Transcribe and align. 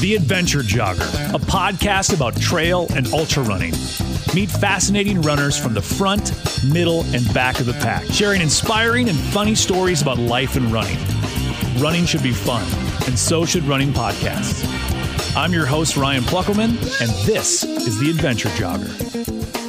The 0.00 0.14
Adventure 0.16 0.62
Jogger, 0.62 1.34
a 1.34 1.38
podcast 1.38 2.12
about 2.14 2.40
trail 2.40 2.88
and 2.96 3.06
ultra 3.14 3.44
running. 3.44 3.74
Meet 4.34 4.50
fascinating 4.50 5.22
runners 5.22 5.56
from 5.56 5.72
the 5.72 5.80
front, 5.80 6.32
middle, 6.64 7.02
and 7.14 7.32
back 7.32 7.60
of 7.60 7.66
the 7.66 7.72
pack, 7.74 8.04
sharing 8.06 8.40
inspiring 8.40 9.08
and 9.08 9.16
funny 9.16 9.54
stories 9.54 10.02
about 10.02 10.18
life 10.18 10.56
and 10.56 10.72
running. 10.72 10.98
Running 11.78 12.06
should 12.06 12.24
be 12.24 12.32
fun, 12.32 12.64
and 13.06 13.16
so 13.16 13.44
should 13.44 13.62
running 13.64 13.92
podcasts. 13.92 14.66
I'm 15.36 15.52
your 15.52 15.66
host, 15.66 15.96
Ryan 15.96 16.24
Pluckelman, 16.24 16.70
and 17.00 17.10
this 17.24 17.62
is 17.62 18.00
The 18.00 18.10
Adventure 18.10 18.48
Jogger. 18.50 19.65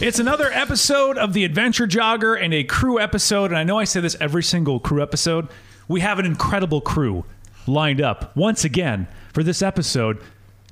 It's 0.00 0.18
another 0.18 0.50
episode 0.50 1.18
of 1.18 1.34
The 1.34 1.44
Adventure 1.44 1.86
Jogger 1.86 2.42
and 2.42 2.54
a 2.54 2.64
crew 2.64 2.98
episode. 2.98 3.50
And 3.50 3.58
I 3.58 3.64
know 3.64 3.78
I 3.78 3.84
say 3.84 4.00
this 4.00 4.16
every 4.18 4.42
single 4.42 4.80
crew 4.80 5.02
episode. 5.02 5.46
We 5.88 6.00
have 6.00 6.18
an 6.18 6.24
incredible 6.24 6.80
crew 6.80 7.26
lined 7.66 8.00
up 8.00 8.34
once 8.34 8.64
again 8.64 9.08
for 9.34 9.42
this 9.42 9.60
episode. 9.60 10.22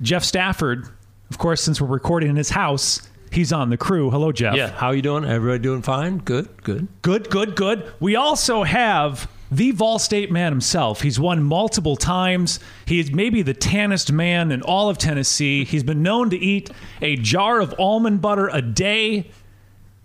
Jeff 0.01 0.23
Stafford, 0.23 0.89
of 1.29 1.37
course, 1.37 1.61
since 1.61 1.79
we're 1.79 1.85
recording 1.85 2.31
in 2.31 2.37
his 2.37 2.49
house, 2.49 3.07
he's 3.31 3.53
on 3.53 3.69
the 3.69 3.77
crew. 3.77 4.09
Hello, 4.09 4.31
Jeff. 4.31 4.55
Yeah, 4.55 4.71
how 4.71 4.89
you 4.89 5.03
doing? 5.03 5.25
Everybody 5.25 5.61
doing 5.61 5.83
fine? 5.83 6.17
Good, 6.17 6.63
good. 6.63 6.87
Good, 7.03 7.29
good, 7.29 7.55
good. 7.55 7.93
We 7.99 8.15
also 8.15 8.63
have 8.63 9.29
the 9.51 9.71
Vol 9.71 9.97
State 9.99 10.31
man 10.31 10.51
himself. 10.51 11.01
He's 11.01 11.19
won 11.19 11.43
multiple 11.43 11.95
times. 11.95 12.59
He 12.85 12.99
is 12.99 13.11
maybe 13.11 13.41
the 13.41 13.53
tannest 13.53 14.11
man 14.11 14.51
in 14.51 14.61
all 14.61 14.89
of 14.89 14.97
Tennessee. 14.97 15.65
He's 15.65 15.83
been 15.83 16.03
known 16.03 16.29
to 16.29 16.37
eat 16.37 16.69
a 17.01 17.15
jar 17.15 17.59
of 17.59 17.73
almond 17.79 18.21
butter 18.21 18.47
a 18.47 18.61
day. 18.61 19.31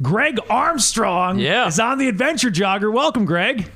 Greg 0.02 0.38
Armstrong 0.50 1.38
Yeah. 1.38 1.66
is 1.66 1.78
on 1.78 1.98
the 1.98 2.08
Adventure 2.08 2.50
Jogger. 2.50 2.92
Welcome, 2.92 3.24
Greg. 3.26 3.70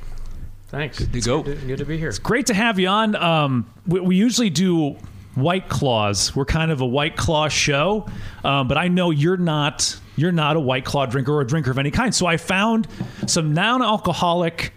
Thanks. 0.69 0.99
Good 0.99 1.13
to 1.13 1.21
go. 1.21 1.43
Good, 1.43 1.67
good 1.67 1.79
to 1.79 1.85
be 1.85 1.97
here. 1.97 2.09
It's 2.09 2.19
great 2.19 2.47
to 2.47 2.55
have 2.55 2.79
you 2.79 2.89
on. 2.89 3.15
Um, 3.17 3.67
we, 3.87 4.01
we 4.01 4.17
usually 4.17 4.51
do 4.51 4.97
White 5.35 5.69
Claws. 5.69 6.35
We're 6.35 6.45
kind 6.45 6.71
of 6.71 6.81
a 6.81 6.87
White 6.87 7.17
Claw 7.17 7.49
show, 7.49 8.07
um, 8.45 8.69
but 8.69 8.77
I 8.77 8.89
know 8.89 9.11
you're 9.11 9.37
not. 9.37 9.99
You're 10.17 10.33
not 10.33 10.57
a 10.57 10.61
White 10.61 10.85
Claw 10.85 11.07
drinker 11.07 11.33
or 11.33 11.43
a 11.43 11.47
drinker 11.47 11.71
of 11.71 11.79
any 11.79 11.93
kind. 11.93 12.13
So 12.13 12.27
I 12.27 12.37
found 12.39 12.89
some 13.27 13.55
non-alcoholic 13.55 14.73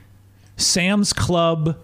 Sam's 0.61 1.13
Club 1.13 1.77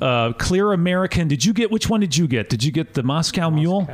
uh, 0.00 0.32
Clear 0.34 0.72
American. 0.72 1.28
Did 1.28 1.44
you 1.44 1.52
get 1.52 1.70
which 1.70 1.88
one 1.88 2.00
did 2.00 2.16
you 2.16 2.26
get? 2.28 2.48
Did 2.48 2.62
you 2.64 2.72
get 2.72 2.94
the 2.94 3.02
Moscow, 3.02 3.50
Mule? 3.50 3.88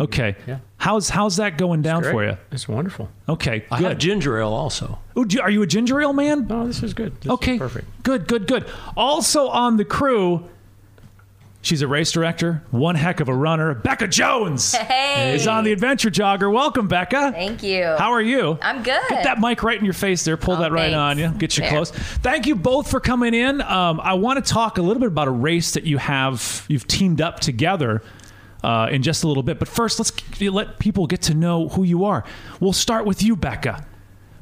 Okay. 0.00 0.34
Yeah. 0.46 0.58
How's 0.78 1.08
how's 1.08 1.36
that 1.36 1.58
going 1.58 1.80
down 1.82 2.02
for 2.02 2.24
you? 2.24 2.36
It's 2.50 2.68
wonderful. 2.68 3.08
Okay. 3.28 3.64
I 3.70 3.80
have 3.82 3.98
ginger 3.98 4.38
ale 4.38 4.48
also. 4.52 4.98
Ooh, 5.16 5.24
do- 5.24 5.40
are 5.40 5.50
you 5.50 5.62
a 5.62 5.66
ginger 5.66 6.00
ale 6.00 6.12
man? 6.12 6.46
No, 6.48 6.66
this 6.66 6.82
is 6.82 6.92
good. 6.92 7.14
This 7.16 7.26
is 7.26 7.30
Okay. 7.32 7.58
perfect. 7.58 7.86
Good, 8.02 8.26
good, 8.28 8.46
good. 8.46 8.66
Also 8.96 9.48
on 9.48 9.76
the 9.76 9.84
crew, 9.84 10.48
she's 11.66 11.82
a 11.82 11.88
race 11.88 12.12
director, 12.12 12.62
one 12.70 12.94
heck 12.94 13.18
of 13.20 13.28
a 13.28 13.34
runner. 13.34 13.74
Becca 13.74 14.06
Jones 14.08 14.72
Hey. 14.74 15.34
is 15.34 15.46
on 15.48 15.64
the 15.64 15.72
adventure 15.72 16.10
jogger. 16.10 16.50
Welcome, 16.52 16.86
Becca. 16.88 17.32
Thank 17.32 17.62
you. 17.62 17.84
How 17.98 18.12
are 18.12 18.22
you? 18.22 18.56
I'm 18.62 18.82
good. 18.82 19.00
Get 19.08 19.24
that 19.24 19.40
mic 19.40 19.62
right 19.62 19.78
in 19.78 19.84
your 19.84 19.94
face 19.94 20.24
there. 20.24 20.36
Pull 20.36 20.54
Oh, 20.54 20.60
that 20.60 20.70
right 20.72 20.92
thanks. 20.92 20.96
on 20.96 21.18
you. 21.18 21.28
Get 21.38 21.56
you 21.56 21.62
There. 21.62 21.70
close. 21.72 21.90
Thank 21.90 22.46
you 22.46 22.54
both 22.54 22.88
for 22.90 23.00
coming 23.00 23.34
in. 23.34 23.60
Um, 23.62 24.00
I 24.02 24.14
want 24.14 24.44
to 24.44 24.52
talk 24.52 24.78
a 24.78 24.82
little 24.82 25.00
bit 25.00 25.08
about 25.08 25.26
a 25.28 25.32
race 25.32 25.72
that 25.72 25.84
you 25.84 25.98
have. 25.98 26.64
You've 26.68 26.86
teamed 26.86 27.20
up 27.20 27.40
together. 27.40 28.02
Uh, 28.64 28.88
in 28.90 29.02
just 29.02 29.22
a 29.22 29.28
little 29.28 29.44
bit, 29.44 29.60
but 29.60 29.68
first, 29.68 30.00
let's 30.00 30.10
let 30.40 30.80
people 30.80 31.06
get 31.06 31.22
to 31.22 31.34
know 31.34 31.68
who 31.68 31.84
you 31.84 32.04
are. 32.04 32.24
We'll 32.58 32.72
start 32.72 33.04
with 33.06 33.22
you, 33.22 33.36
Becca. 33.36 33.86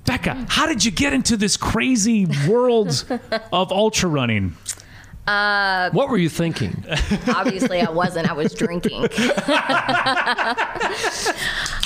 Becca, 0.07 0.47
how 0.49 0.67
did 0.67 0.83
you 0.83 0.91
get 0.91 1.13
into 1.13 1.37
this 1.37 1.59
crazy 1.59 2.27
world 2.49 3.05
of 3.53 3.71
ultra 3.71 4.09
running? 4.09 4.57
What 5.27 6.09
were 6.09 6.19
you 6.19 6.29
thinking? 6.29 6.85
Obviously, 7.29 7.81
I 7.81 7.91
wasn't. 7.91 8.29
I 8.29 8.35
was 8.35 8.55
drinking. 8.55 9.05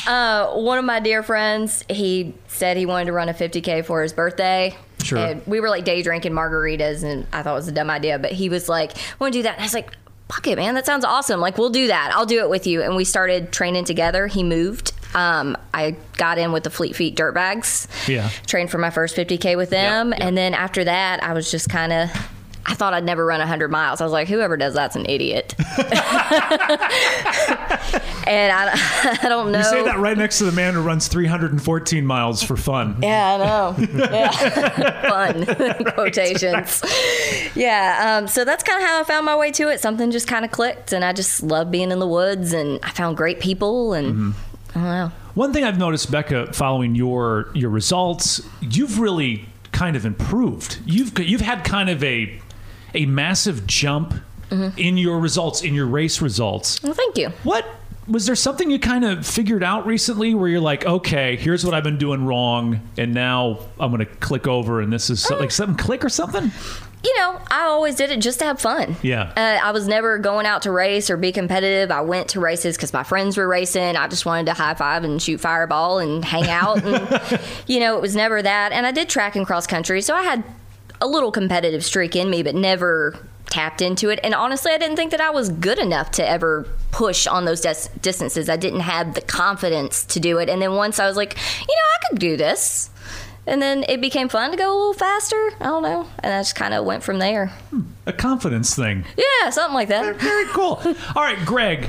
uh, 0.07 0.55
one 0.55 0.79
of 0.79 0.85
my 0.85 1.01
dear 1.01 1.23
friends, 1.23 1.85
he 1.89 2.35
said 2.49 2.77
he 2.77 2.87
wanted 2.87 3.07
to 3.07 3.12
run 3.12 3.29
a 3.29 3.35
50K 3.35 3.85
for 3.85 4.03
his 4.03 4.12
birthday. 4.12 4.77
Sure. 5.03 5.19
And 5.19 5.47
we 5.47 5.61
were 5.61 5.69
like 5.69 5.85
day 5.85 6.03
drinking 6.03 6.33
margaritas, 6.33 7.05
and 7.05 7.27
I 7.33 7.43
thought 7.43 7.53
it 7.53 7.55
was 7.55 7.69
a 7.69 7.73
dumb 7.73 7.91
idea. 7.91 8.19
But 8.19 8.33
he 8.33 8.49
was 8.49 8.69
like, 8.69 8.93
want 9.19 9.33
to 9.33 9.39
do 9.39 9.43
that? 9.45 9.55
And 9.55 9.61
I 9.61 9.65
was 9.65 9.75
like, 9.75 9.97
fuck 10.29 10.47
it, 10.47 10.57
man. 10.57 10.75
That 10.75 10.87
sounds 10.87 11.05
awesome. 11.05 11.41
Like, 11.41 11.59
we'll 11.59 11.71
do 11.71 11.87
that. 11.87 12.12
I'll 12.15 12.27
do 12.27 12.41
it 12.41 12.51
with 12.51 12.67
you. 12.67 12.83
And 12.83 12.97
we 12.97 13.05
started 13.05 13.53
training 13.53 13.85
together. 13.85 14.27
He 14.27 14.43
moved. 14.43 14.93
Um, 15.15 15.57
I 15.73 15.97
got 16.17 16.39
in 16.39 16.53
with 16.53 16.65
the 16.65 16.71
Fleet 16.71 16.95
Feet 16.95 17.17
dirt 17.17 17.33
bags. 17.33 17.89
Yeah. 18.07 18.29
Trained 18.47 18.71
for 18.71 18.79
my 18.79 18.91
first 18.91 19.17
50K 19.17 19.57
with 19.57 19.71
them. 19.71 20.12
And 20.17 20.37
then 20.37 20.53
after 20.53 20.85
that, 20.85 21.23
I 21.23 21.33
was 21.33 21.51
just 21.51 21.69
kind 21.69 21.93
of. 21.93 22.11
I 22.69 22.75
thought 22.75 22.93
I'd 22.93 23.05
never 23.05 23.25
run 23.25 23.39
100 23.39 23.71
miles. 23.71 24.03
I 24.03 24.05
was 24.05 24.12
like, 24.12 24.29
whoever 24.29 24.59
does 24.59 24.75
that's 24.75 24.95
an 24.95 25.06
idiot. 25.06 25.55
and 25.59 25.73
I, 28.53 29.19
I 29.23 29.29
don't 29.29 29.51
know. 29.51 29.59
You 29.59 29.65
say 29.65 29.83
that 29.84 29.97
right 29.99 30.19
next 30.19 30.37
to 30.39 30.45
the 30.45 30.53
man 30.53 30.75
who 30.75 30.83
runs 30.83 31.09
314 31.09 32.05
miles 32.05 32.43
for 32.43 32.59
fun. 32.59 32.99
Yeah, 33.03 33.34
I 33.34 33.39
know. 33.39 33.75
Yeah. 33.99 35.09
Fun 35.09 35.84
quotations. 35.95 36.83
Yeah. 37.55 38.19
Um, 38.21 38.29
so 38.29 38.45
that's 38.45 38.62
kind 38.62 38.83
of 38.83 38.87
how 38.87 39.00
I 39.00 39.05
found 39.05 39.25
my 39.25 39.35
way 39.35 39.50
to 39.53 39.71
it. 39.71 39.81
Something 39.81 40.11
just 40.11 40.29
kind 40.29 40.45
of 40.45 40.50
clicked, 40.50 40.93
and 40.93 41.03
I 41.03 41.15
just 41.15 41.43
love 41.43 41.71
being 41.71 41.91
in 41.91 41.99
the 42.00 42.06
woods, 42.06 42.53
and 42.53 42.79
I 42.83 42.91
found 42.91 43.17
great 43.17 43.41
people, 43.41 43.95
and 43.95 44.35
I 44.71 44.75
don't 44.75 44.85
know. 44.85 45.12
One 45.35 45.55
thing 45.55 45.65
I've 45.65 45.79
noticed, 45.79 46.11
Becca, 46.11 46.53
following 46.53 46.95
your 46.95 47.50
your 47.55 47.71
results, 47.71 48.43
you've 48.61 49.00
really 49.00 49.47
kind 49.73 49.97
of 49.97 50.05
improved. 50.05 50.81
You've 50.85 51.19
you've 51.19 51.41
had 51.41 51.65
kind 51.65 51.89
of 51.89 52.05
a 52.05 52.39
a 52.94 53.06
massive 53.06 53.66
jump 53.66 54.15
in 54.50 54.97
your 54.97 55.19
results, 55.19 55.62
in 55.62 55.75
your 55.75 55.87
race 55.87 56.22
results. 56.22 56.82
Well, 56.82 56.94
thank 56.94 57.19
you. 57.19 57.28
What 57.43 57.66
was 58.09 58.26
there 58.26 58.34
something 58.34 58.71
you 58.71 58.78
kind 58.78 59.04
of 59.04 59.26
figured 59.26 59.62
out 59.62 59.87
recently 59.87 60.34
where 60.34 60.49
you're 60.49 60.60
like, 60.60 60.87
okay, 60.87 61.37
here's 61.37 61.65
what 61.65 61.75
I've 61.75 61.84
been 61.84 61.99
doing 61.99 62.25
wrong, 62.25 62.81
and 62.97 63.12
now 63.12 63.60
I'm 63.78 63.93
going 63.93 64.04
to 64.04 64.12
click 64.16 64.47
over, 64.47 64.81
and 64.81 64.93
this 64.93 65.10
is 65.10 65.22
so, 65.22 65.38
like 65.38 65.50
something 65.50 65.76
click 65.76 66.04
or 66.04 66.09
something? 66.09 66.50
You 67.04 67.16
know, 67.19 67.38
I 67.50 67.65
always 67.65 67.94
did 67.94 68.10
it 68.10 68.21
just 68.21 68.41
to 68.41 68.47
have 68.47 68.60
fun. 68.60 68.97
Yeah. 69.03 69.32
Uh, 69.37 69.65
I 69.65 69.70
was 69.70 69.87
never 69.87 70.19
going 70.19 70.47
out 70.47 70.62
to 70.62 70.72
race 70.72 71.10
or 71.10 71.16
be 71.16 71.31
competitive. 71.31 71.91
I 71.93 72.00
went 72.00 72.28
to 72.31 72.41
races 72.41 72.76
because 72.76 72.93
my 72.93 73.05
friends 73.05 73.37
were 73.37 73.47
racing. 73.47 73.94
I 73.94 74.09
just 74.09 74.26
wanted 74.26 74.47
to 74.47 74.55
high 74.55 74.75
five 74.75 75.05
and 75.05 75.22
shoot 75.22 75.38
fireball 75.38 76.00
and 76.00 76.25
hang 76.25 76.49
out. 76.49 76.82
And, 76.82 77.41
you 77.69 77.78
know, 77.78 77.97
it 77.97 78.03
was 78.03 78.16
never 78.16 78.43
that. 78.43 78.72
And 78.72 78.84
I 78.84 78.91
did 78.91 79.09
track 79.09 79.37
and 79.37 79.47
cross 79.47 79.65
country. 79.65 80.03
So 80.03 80.15
I 80.15 80.22
had 80.22 80.43
a 81.01 81.07
little 81.07 81.31
competitive 81.31 81.85
streak 81.85 82.17
in 82.17 82.31
me, 82.31 82.43
but 82.43 82.55
never 82.55 83.17
tapped 83.47 83.81
into 83.81 84.11
it. 84.11 84.21
And 84.23 84.35
honestly, 84.35 84.73
I 84.73 84.79
didn't 84.79 84.97
think 84.97 85.11
that 85.13 85.21
I 85.21 85.31
was 85.31 85.49
good 85.49 85.79
enough 85.79 86.11
to 86.13 86.29
ever 86.29 86.67
push 86.91 87.27
on 87.27 87.45
those 87.45 87.61
dis- 87.61 87.89
distances. 88.03 88.49
I 88.49 88.57
didn't 88.57 88.81
have 88.81 89.15
the 89.15 89.21
confidence 89.21 90.05
to 90.07 90.21
do 90.21 90.39
it. 90.39 90.49
And 90.49 90.61
then 90.61 90.75
once 90.75 90.99
I 90.99 91.07
was 91.07 91.17
like, 91.17 91.35
you 91.61 91.67
know, 91.67 92.07
I 92.07 92.09
could 92.11 92.19
do 92.19 92.37
this. 92.37 92.91
And 93.47 93.63
then 93.63 93.85
it 93.89 94.03
became 94.03 94.29
fun 94.29 94.51
to 94.51 94.59
go 94.59 94.71
a 94.71 94.77
little 94.77 94.93
faster. 94.93 95.51
I 95.61 95.65
don't 95.65 95.83
know. 95.83 96.07
And 96.19 96.35
I 96.35 96.41
just 96.41 96.55
kind 96.55 96.75
of 96.75 96.85
went 96.85 97.03
from 97.03 97.19
there. 97.19 97.47
Hmm. 97.71 97.81
A 98.05 98.13
confidence 98.13 98.75
thing. 98.77 99.07
Yeah, 99.17 99.49
something 99.51 99.75
like 99.75 99.89
that. 99.89 100.17
Very 100.17 100.47
cool. 100.49 100.83
All 101.17 101.23
right, 101.23 101.39
Greg. 101.47 101.89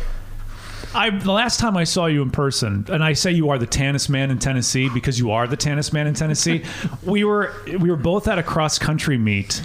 I 0.94 1.09
the 1.11 1.31
last 1.31 1.59
time 1.59 1.77
I 1.77 1.83
saw 1.83 2.07
you 2.07 2.22
in 2.22 2.31
person, 2.31 2.85
and 2.89 3.03
I 3.03 3.13
say 3.13 3.31
you 3.31 3.50
are 3.50 3.57
the 3.57 3.67
tannest 3.67 4.09
man 4.09 4.31
in 4.31 4.39
Tennessee 4.39 4.89
because 4.89 5.19
you 5.19 5.31
are 5.31 5.47
the 5.47 5.57
tannest 5.57 5.94
man 5.94 6.07
in 6.07 6.13
Tennessee. 6.13 6.63
we 7.03 7.23
were 7.23 7.53
we 7.66 7.89
were 7.89 7.97
both 7.97 8.27
at 8.27 8.39
a 8.39 8.44
cross 8.44 8.79
country 8.79 9.17
meet, 9.17 9.61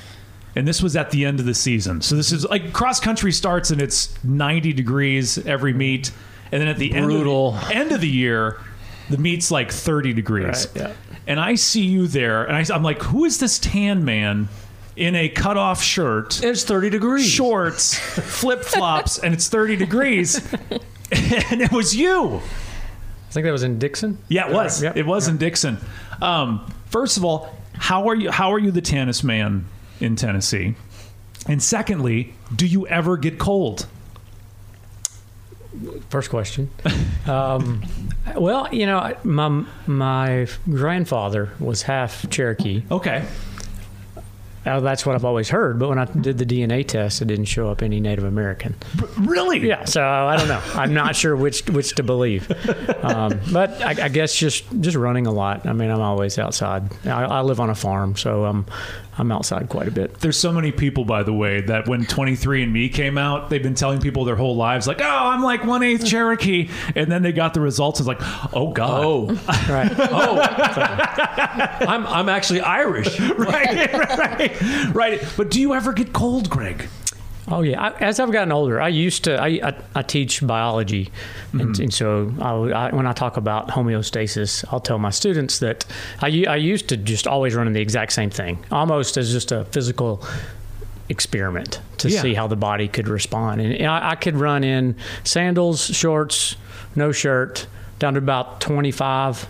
and 0.55 0.69
this 0.69 0.83
was 0.83 0.97
at 0.97 1.11
the 1.11 1.25
end 1.25 1.41
of 1.41 1.47
the 1.47 1.55
season. 1.55 2.03
So 2.03 2.15
this 2.17 2.33
is 2.33 2.45
like 2.45 2.73
cross 2.73 3.01
country 3.01 3.33
starts 3.33 3.71
and 3.71 3.81
it's 3.81 4.23
ninety 4.25 4.73
degrees 4.73 5.39
every 5.47 5.73
meet, 5.73 6.11
and 6.53 6.61
then 6.61 6.69
at 6.69 6.79
the 6.79 6.91
Brutal. 6.91 7.55
end 7.55 7.63
of 7.63 7.69
the, 7.69 7.75
end 7.75 7.93
of 7.93 8.01
the 8.03 8.09
year, 8.09 8.61
the 9.09 9.19
meet's 9.19 9.51
like 9.51 9.73
thirty 9.73 10.13
degrees. 10.13 10.69
Right, 10.75 10.77
yeah. 10.77 10.93
And 11.27 11.41
I 11.41 11.55
see 11.55 11.85
you 11.87 12.07
there, 12.07 12.45
and 12.45 12.55
I, 12.55 12.75
I'm 12.75 12.83
like, 12.83 13.01
who 13.03 13.25
is 13.25 13.39
this 13.39 13.59
tan 13.59 14.05
man 14.05 14.49
in 14.95 15.15
a 15.15 15.31
cutoff 15.31 15.83
shirt? 15.83 16.45
It's 16.45 16.65
30 16.65 16.91
degrees. 16.91 17.27
shorts, 17.27 17.99
flip 17.99 18.63
flops, 18.63 19.19
and 19.19 19.33
it's 19.33 19.49
30 19.49 19.77
degrees. 19.77 20.47
and 21.51 21.61
it 21.61 21.73
was 21.73 21.95
you. 21.95 22.41
I 23.29 23.33
think 23.33 23.45
that 23.45 23.53
was 23.53 23.63
in 23.63 23.79
Dickson. 23.79 24.19
Yeah, 24.29 24.49
it 24.49 24.55
was. 24.55 24.83
Yep, 24.83 24.97
it 24.97 25.07
was 25.07 25.27
yep. 25.27 25.33
in 25.33 25.39
Dickson. 25.39 25.79
Um, 26.23 26.73
first 26.87 27.17
of 27.17 27.25
all, 27.25 27.55
how 27.75 28.09
are 28.09 28.15
you? 28.15 28.31
How 28.31 28.53
are 28.53 28.59
you 28.59 28.71
the 28.71 28.81
tannest 28.81 29.25
man 29.25 29.67
in 30.01 30.17
Tennessee? 30.17 30.75
And 31.47 31.63
secondly, 31.63 32.35
do 32.55 32.67
you 32.67 32.87
ever 32.87 33.17
get 33.17 33.39
cold? 33.39 33.87
First 36.09 36.31
question. 36.31 36.71
Um, 37.27 37.83
well, 38.37 38.69
you 38.71 38.85
know, 38.85 39.17
my 39.25 39.65
my 39.87 40.47
grandfather 40.69 41.55
was 41.59 41.81
half 41.81 42.29
Cherokee, 42.29 42.83
Okay. 42.91 43.25
Uh, 44.67 44.81
that's 44.81 45.05
what 45.05 45.15
I've 45.15 45.25
always 45.25 45.49
heard. 45.49 45.79
But 45.79 45.89
when 45.89 45.99
I 45.99 46.07
did 46.07 46.39
the 46.39 46.47
DNA 46.47 46.87
test, 46.87 47.21
it 47.23 47.27
didn't 47.27 47.47
show 47.47 47.69
up 47.71 47.83
any 47.83 48.01
Native 48.01 48.25
American. 48.25 48.75
Really? 49.19 49.67
Yeah, 49.67 49.85
so 49.85 50.03
I 50.03 50.37
don't 50.37 50.49
know. 50.49 50.63
I'm 50.75 50.95
not 50.95 51.17
sure 51.17 51.37
which 51.37 51.67
which 51.69 51.95
to 51.97 52.03
believe. 52.03 52.51
Um, 53.05 53.39
but 53.53 53.83
I, 53.83 54.05
I 54.05 54.09
guess 54.09 54.35
just 54.35 54.65
just 54.81 54.97
running 54.97 55.27
a 55.27 55.33
lot. 55.33 55.67
I 55.67 55.73
mean, 55.73 55.91
I'm 55.91 56.01
always 56.01 56.39
outside. 56.39 56.91
I, 57.07 57.25
I 57.25 57.41
live 57.43 57.61
on 57.61 57.71
a 57.71 57.75
farm, 57.75 58.17
so 58.17 58.45
I'm 58.45 58.67
I'm 59.17 59.31
outside 59.31 59.69
quite 59.69 59.87
a 59.87 59.91
bit. 59.93 60.15
There's 60.21 60.37
so 60.39 60.53
many 60.53 60.73
people, 60.73 61.05
by 61.05 61.23
the 61.23 61.33
way, 61.33 61.61
that 61.63 61.87
when 61.87 62.05
23andMe 62.05 62.93
came 62.93 63.17
out, 63.17 63.49
they've 63.51 63.63
been 63.63 63.75
telling 63.75 64.01
people 64.01 64.25
their 64.25 64.35
whole 64.37 64.57
lives, 64.57 64.87
like, 64.89 65.01
"Oh, 65.01 65.05
I'm 65.07 65.43
like 65.43 65.65
one 65.65 65.83
eighth 65.83 66.05
Cherokee," 66.07 66.69
and 66.97 67.11
then 67.11 67.23
they 67.23 67.33
got 67.33 67.55
the 67.55 67.61
results. 67.61 68.01
It's 68.01 68.09
like, 68.09 68.21
"Oh 68.53 68.73
God, 68.73 69.05
Oh, 69.05 69.27
Right. 69.69 69.93
oh, 69.99 70.41
I'm 71.89 72.07
I'm 72.07 72.29
actually 72.29 72.61
Irish. 72.61 73.19
right, 73.39 73.93
right, 73.93 74.95
right." 74.95 75.25
But 75.37 75.51
do 75.51 75.61
you 75.61 75.75
ever 75.75 75.93
get 75.93 76.13
cold, 76.13 76.51
Greg? 76.51 76.89
Oh 77.47 77.61
yeah. 77.63 77.81
I, 77.81 77.91
as 78.01 78.21
I've 78.21 78.33
gotten 78.33 78.53
older, 78.53 78.81
I 78.81 78.89
used 78.89 79.25
to. 79.25 79.41
I 79.41 79.49
I, 79.63 79.75
I 79.97 80.03
teach 80.03 80.45
biology, 80.47 81.11
and, 81.53 81.61
mm-hmm. 81.61 81.83
and 81.83 81.93
so 81.93 82.33
I, 82.41 82.89
I, 82.89 82.95
when 82.95 83.07
I 83.07 83.13
talk 83.13 83.37
about 83.37 83.69
homeostasis, 83.69 84.65
I'll 84.71 84.81
tell 84.81 84.99
my 84.99 85.11
students 85.11 85.59
that 85.59 85.85
I 86.23 86.45
I 86.49 86.57
used 86.57 86.89
to 86.89 86.97
just 86.97 87.27
always 87.27 87.55
run 87.55 87.67
in 87.67 87.75
the 87.75 87.83
exact 87.83 88.13
same 88.13 88.31
thing, 88.31 88.65
almost 88.71 89.17
as 89.19 89.31
just 89.31 89.53
a 89.53 89.65
physical 89.67 90.25
experiment 91.11 91.81
to 91.99 92.09
Yeah. 92.09 92.23
see 92.23 92.33
how 92.33 92.47
the 92.47 92.57
body 92.57 92.89
could 92.89 93.09
respond. 93.09 93.61
And, 93.61 93.75
and 93.75 93.87
I, 93.89 94.13
I 94.13 94.15
could 94.15 94.37
run 94.37 94.65
in 94.65 94.97
sandals, 95.23 95.85
shorts, 95.85 96.57
no 96.97 97.13
shirt, 97.13 97.67
down 97.99 98.15
to 98.15 98.19
about 98.19 98.63
twenty 98.63 98.91
five. 98.91 99.47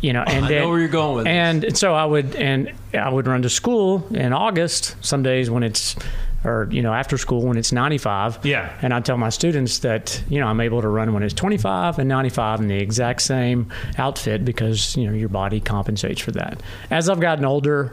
You 0.00 0.12
know, 0.12 0.22
and 0.22 0.44
I 0.44 0.48
then, 0.48 0.62
know 0.62 0.68
where 0.68 0.78
you're 0.78 0.88
going 0.88 1.16
with 1.16 1.24
this. 1.24 1.32
and 1.32 1.76
so 1.76 1.92
I 1.92 2.04
would 2.04 2.36
and 2.36 2.72
I 2.94 3.08
would 3.08 3.26
run 3.26 3.42
to 3.42 3.50
school 3.50 4.06
in 4.12 4.32
August. 4.32 4.94
Some 5.04 5.24
days 5.24 5.50
when 5.50 5.64
it's 5.64 5.96
or 6.44 6.68
you 6.70 6.82
know 6.82 6.92
after 6.94 7.18
school 7.18 7.42
when 7.42 7.56
it's 7.56 7.72
95. 7.72 8.44
Yeah. 8.44 8.72
And 8.82 8.94
I 8.94 9.00
tell 9.00 9.16
my 9.16 9.28
students 9.30 9.78
that 9.80 10.22
you 10.28 10.38
know 10.40 10.46
I'm 10.46 10.60
able 10.60 10.80
to 10.82 10.88
run 10.88 11.12
when 11.12 11.22
it's 11.22 11.34
25 11.34 11.98
and 11.98 12.08
95 12.08 12.60
in 12.60 12.68
the 12.68 12.76
exact 12.76 13.22
same 13.22 13.72
outfit 13.98 14.44
because 14.44 14.96
you 14.96 15.06
know 15.06 15.12
your 15.12 15.28
body 15.28 15.60
compensates 15.60 16.20
for 16.20 16.30
that. 16.32 16.62
As 16.90 17.08
I've 17.08 17.20
gotten 17.20 17.44
older, 17.44 17.92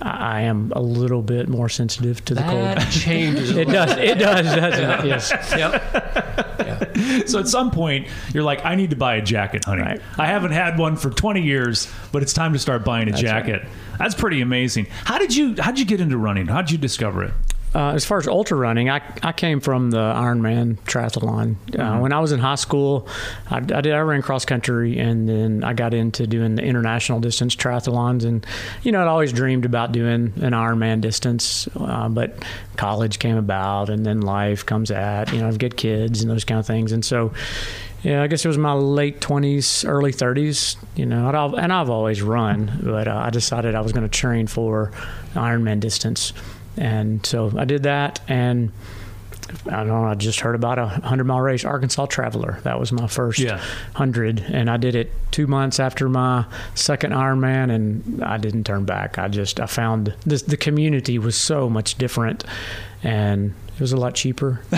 I 0.00 0.38
I 0.40 0.40
am 0.42 0.72
a 0.74 0.80
little 0.80 1.20
bit 1.20 1.48
more 1.48 1.68
sensitive 1.68 2.24
to 2.26 2.34
the 2.34 2.40
That 2.40 2.78
cold. 2.78 2.90
changes. 3.02 3.50
It 3.54 3.68
does. 3.68 3.90
It 3.98 4.18
does, 4.18 4.46
doesn't 4.46 4.90
it? 4.90 5.04
Yes. 5.06 5.32
Yep. 5.56 6.46
So 7.26 7.38
at 7.38 7.48
some 7.48 7.70
point, 7.70 8.08
you're 8.32 8.42
like, 8.42 8.64
"I 8.64 8.74
need 8.74 8.90
to 8.90 8.96
buy 8.96 9.16
a 9.16 9.22
jacket, 9.22 9.64
honey. 9.64 9.82
Right. 9.82 10.00
I 10.18 10.26
haven't 10.26 10.52
had 10.52 10.78
one 10.78 10.96
for 10.96 11.10
20 11.10 11.42
years, 11.42 11.90
but 12.12 12.22
it's 12.22 12.32
time 12.32 12.52
to 12.52 12.58
start 12.58 12.84
buying 12.84 13.08
a 13.08 13.12
jacket." 13.12 13.66
That's 13.98 14.14
pretty 14.14 14.40
amazing. 14.40 14.86
How 15.04 15.18
did 15.18 15.34
you 15.34 15.54
How 15.58 15.70
did 15.70 15.80
you 15.80 15.84
get 15.86 16.00
into 16.00 16.16
running? 16.18 16.46
How 16.46 16.62
did 16.62 16.70
you 16.70 16.78
discover 16.78 17.24
it? 17.24 17.32
Uh, 17.72 17.90
as 17.90 18.04
far 18.04 18.18
as 18.18 18.26
ultra 18.26 18.56
running, 18.56 18.90
I, 18.90 19.00
I 19.22 19.32
came 19.32 19.60
from 19.60 19.90
the 19.90 19.98
Ironman 19.98 20.76
triathlon. 20.86 21.54
Uh, 21.78 22.00
when 22.00 22.12
I 22.12 22.18
was 22.18 22.32
in 22.32 22.40
high 22.40 22.56
school, 22.56 23.06
I, 23.48 23.58
I 23.58 23.60
did 23.60 23.92
I 23.92 24.00
ran 24.00 24.22
cross 24.22 24.44
country, 24.44 24.98
and 24.98 25.28
then 25.28 25.62
I 25.62 25.72
got 25.72 25.94
into 25.94 26.26
doing 26.26 26.56
the 26.56 26.64
international 26.64 27.20
distance 27.20 27.54
triathlons. 27.54 28.24
And 28.24 28.44
you 28.82 28.90
know, 28.90 29.00
I'd 29.00 29.06
always 29.06 29.32
dreamed 29.32 29.64
about 29.64 29.92
doing 29.92 30.32
an 30.40 30.52
Ironman 30.52 31.00
distance, 31.00 31.68
uh, 31.76 32.08
but 32.08 32.44
college 32.76 33.20
came 33.20 33.36
about, 33.36 33.88
and 33.88 34.04
then 34.04 34.20
life 34.20 34.66
comes 34.66 34.90
at. 34.90 35.32
You 35.32 35.40
know, 35.40 35.46
I've 35.46 35.58
got 35.58 35.76
kids 35.76 36.22
and 36.22 36.30
those 36.30 36.44
kind 36.44 36.58
of 36.58 36.66
things, 36.66 36.92
and 36.92 37.04
so. 37.04 37.32
Yeah, 38.02 38.22
I 38.22 38.28
guess 38.28 38.46
it 38.46 38.48
was 38.48 38.56
my 38.56 38.72
late 38.72 39.20
twenties, 39.20 39.84
early 39.84 40.10
thirties. 40.10 40.78
You 40.96 41.04
know, 41.04 41.28
and 41.28 41.36
I've, 41.36 41.52
and 41.52 41.70
I've 41.70 41.90
always 41.90 42.22
run, 42.22 42.80
but 42.82 43.06
uh, 43.06 43.14
I 43.14 43.28
decided 43.28 43.74
I 43.74 43.82
was 43.82 43.92
going 43.92 44.08
to 44.08 44.08
train 44.08 44.46
for 44.46 44.90
Ironman 45.34 45.80
distance, 45.80 46.32
and 46.76 47.24
so 47.26 47.52
I 47.56 47.64
did 47.64 47.82
that. 47.84 48.20
And 48.28 48.72
I 49.66 49.78
don't 49.78 49.88
know, 49.88 50.04
I 50.04 50.14
just 50.14 50.40
heard 50.40 50.54
about 50.54 50.78
a 50.78 50.86
hundred 50.86 51.24
mile 51.24 51.40
race, 51.40 51.64
Arkansas 51.64 52.06
Traveler. 52.06 52.60
That 52.62 52.78
was 52.78 52.92
my 52.92 53.08
first 53.08 53.40
Yeah. 53.40 53.60
hundred, 53.94 54.38
and 54.40 54.70
I 54.70 54.76
did 54.76 54.94
it 54.94 55.10
two 55.32 55.46
months 55.48 55.80
after 55.80 56.08
my 56.08 56.44
second 56.76 57.12
Ironman, 57.12 57.70
and 57.70 58.22
I 58.22 58.36
didn't 58.38 58.64
turn 58.64 58.84
back. 58.84 59.18
I 59.18 59.26
just 59.28 59.58
I 59.58 59.66
found 59.66 60.14
this, 60.24 60.42
the 60.42 60.56
community 60.56 61.18
was 61.18 61.34
so 61.36 61.68
much 61.68 61.96
different, 61.98 62.44
and 63.02 63.54
it 63.80 63.84
was 63.84 63.92
a 63.92 63.96
lot 63.96 64.14
cheaper. 64.14 64.60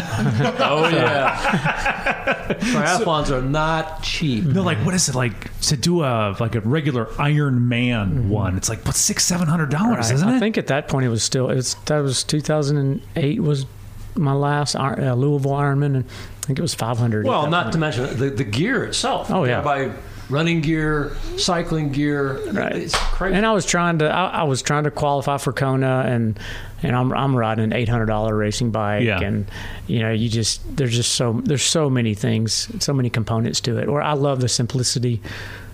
Oh 0.64 0.88
yeah. 0.88 2.54
Triathlons 2.60 3.30
are 3.30 3.42
not 3.42 4.02
cheap. 4.02 4.44
No, 4.44 4.62
like 4.62 4.78
what 4.78 4.94
is 4.94 5.08
it 5.08 5.14
like 5.16 5.58
to 5.62 5.76
do 5.76 6.02
a 6.02 6.36
like 6.38 6.54
a 6.54 6.60
regular 6.60 7.08
Iron 7.20 7.68
Man 7.68 8.28
one? 8.28 8.56
It's 8.56 8.68
like 8.68 8.84
what 8.84 8.94
six 8.94 9.24
seven 9.24 9.48
hundred 9.48 9.70
dollars, 9.70 10.10
I, 10.10 10.14
isn't 10.14 10.28
it? 10.28 10.32
I 10.36 10.38
think 10.38 10.56
at 10.56 10.68
that 10.68 10.86
point 10.86 11.04
it 11.04 11.08
was 11.08 11.22
still 11.24 11.50
it 11.50 11.56
was, 11.56 11.74
that 11.86 11.98
was 11.98 12.22
2008 12.22 13.42
was 13.42 13.66
my 14.14 14.32
last 14.32 14.74
Ir- 14.76 15.00
uh, 15.00 15.14
Louisville 15.14 15.52
Ironman, 15.52 15.96
and 15.96 16.04
I 16.04 16.46
think 16.46 16.58
it 16.58 16.62
was 16.62 16.74
500. 16.74 17.26
Well, 17.26 17.48
not 17.48 17.64
point. 17.64 17.72
to 17.72 17.78
mention 17.78 18.18
the, 18.18 18.30
the 18.30 18.44
gear 18.44 18.84
itself. 18.84 19.30
Oh, 19.30 19.44
yeah. 19.44 19.62
gotta 19.62 19.88
buy 19.88 19.96
running 20.30 20.60
gear, 20.60 21.12
cycling 21.36 21.90
gear. 21.92 22.38
Right. 22.52 22.76
It's 22.76 22.96
crazy. 22.96 23.36
And 23.36 23.44
I 23.46 23.52
was 23.52 23.66
trying 23.66 23.98
to 23.98 24.08
I, 24.10 24.26
I 24.40 24.42
was 24.44 24.62
trying 24.62 24.84
to 24.84 24.90
qualify 24.90 25.38
for 25.38 25.52
Kona 25.52 26.04
and 26.06 26.38
and 26.82 26.96
I'm 26.96 27.12
I'm 27.12 27.36
riding 27.36 27.64
an 27.64 27.72
eight 27.72 27.88
hundred 27.88 28.06
dollar 28.06 28.34
racing 28.34 28.70
bike 28.70 29.04
Yeah. 29.04 29.20
and 29.20 29.46
you 29.86 30.00
know 30.00 30.10
you 30.10 30.28
just 30.28 30.76
there's 30.76 30.94
just 30.94 31.12
so 31.14 31.40
there's 31.44 31.62
so 31.62 31.88
many 31.90 32.14
things 32.14 32.68
so 32.82 32.92
many 32.92 33.10
components 33.10 33.60
to 33.62 33.78
it. 33.78 33.88
Or 33.88 34.02
I 34.02 34.12
love 34.14 34.40
the 34.40 34.48
simplicity 34.48 35.20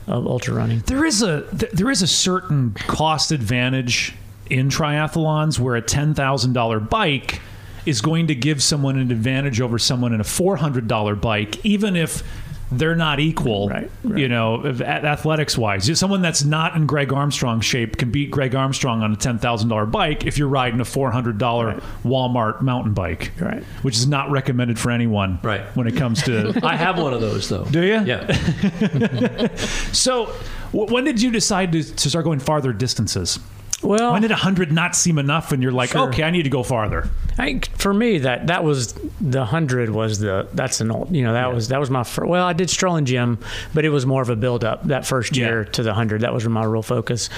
of 0.07 0.27
ultra 0.27 0.55
running. 0.55 0.81
There 0.81 1.05
is 1.05 1.23
a 1.23 1.43
there 1.73 1.91
is 1.91 2.03
a 2.03 2.07
certain 2.07 2.73
cost 2.87 3.31
advantage 3.31 4.15
in 4.51 4.69
triathlons 4.71 5.59
where 5.59 5.77
a 5.77 5.83
ten 5.83 6.15
thousand 6.15 6.55
dollar 6.55 6.81
bike 6.81 7.41
is 7.87 8.01
going 8.03 8.27
to 8.27 8.35
give 8.35 8.63
someone 8.63 8.99
an 8.99 9.11
advantage 9.11 9.61
over 9.63 9.79
someone 9.79 10.13
in 10.13 10.21
a 10.21 10.25
four 10.25 10.57
hundred 10.57 10.89
dollar 10.89 11.15
bike, 11.15 11.65
even 11.65 11.97
if 11.97 12.23
they're 12.71 12.95
not 12.97 13.19
equal. 13.21 13.69
Right, 13.69 13.91
right. 14.05 14.19
You 14.19 14.29
know, 14.29 14.65
athletics 14.67 15.57
wise, 15.57 15.99
someone 15.99 16.21
that's 16.23 16.45
not 16.45 16.77
in 16.77 16.87
Greg 16.87 17.13
Armstrong 17.13 17.61
shape 17.61 17.97
can 17.97 18.11
beat 18.11 18.31
Greg 18.31 18.55
Armstrong 18.55 19.03
on 19.03 19.13
a 19.13 19.17
ten 19.17 19.39
thousand 19.39 19.69
dollar 19.69 19.87
bike 19.87 20.27
if 20.27 20.37
you're 20.39 20.49
riding 20.49 20.81
a 20.81 20.85
four 20.85 21.11
hundred 21.11 21.39
dollar 21.39 21.67
Right. 21.69 21.83
Walmart 22.05 22.61
mountain 22.61 22.95
bike. 22.95 23.33
Right. 23.41 23.63
Which 23.83 23.97
is 23.97 24.07
not 24.07 24.31
recommended 24.31 24.79
for 24.79 24.91
anyone. 24.91 25.39
Right. 25.43 25.63
When 25.77 25.87
it 25.87 25.97
comes 25.97 26.23
to 26.25 26.59
I 26.63 26.77
have 26.77 26.99
one 26.99 27.15
of 27.15 27.21
those 27.21 27.49
though. 27.49 27.65
Do 27.65 27.83
you? 27.83 28.01
Yeah. 28.05 29.49
So, 29.93 30.33
w- 30.73 30.93
when 30.93 31.05
did 31.05 31.21
you 31.23 31.31
decide 31.31 31.73
to, 31.73 31.83
to 31.83 32.11
start 32.11 32.25
going 32.25 32.39
farther 32.39 32.73
distances? 32.73 33.39
Well, 33.83 34.13
When 34.13 34.23
did 34.23 34.31
100 34.31 34.73
not 34.73 34.97
seem 34.97 35.19
enough 35.19 35.53
and 35.53 35.63
you're 35.63 35.73
like, 35.73 35.91
Sure. 35.91 36.09
okay, 36.09 36.23
I 36.25 36.31
need 36.31 36.43
to 36.45 36.51
go 36.51 36.63
farther? 36.63 37.09
I 37.39 37.45
think 37.45 37.69
for 37.79 37.95
me 37.95 38.19
that 38.19 38.49
that 38.49 38.65
was 38.65 38.95
the 39.21 39.45
hundred 39.45 39.91
was 39.91 40.19
the 40.19 40.49
that's 40.55 40.81
an 40.81 40.91
old 40.91 41.15
you 41.15 41.23
know 41.23 41.33
that 41.35 41.55
was 41.55 41.69
that 41.69 41.79
was 41.79 41.89
my 41.89 42.03
fir- 42.03 42.27
well 42.27 42.45
I 42.45 42.53
did 42.53 42.69
Strolling 42.69 43.05
Jim 43.05 43.39
but 43.75 43.85
it 43.85 43.91
was 43.91 44.05
more 44.05 44.23
of 44.23 44.29
a 44.29 44.35
build 44.37 44.65
up 44.65 44.85
that 44.89 45.07
first 45.07 45.37
Yeah. 45.37 45.47
year 45.47 45.65
to 45.65 45.83
the 45.85 45.95
hundred 45.95 46.23
that 46.23 46.33
was 46.35 46.47
my 46.49 46.65
real 46.65 46.83
focus. 46.83 47.31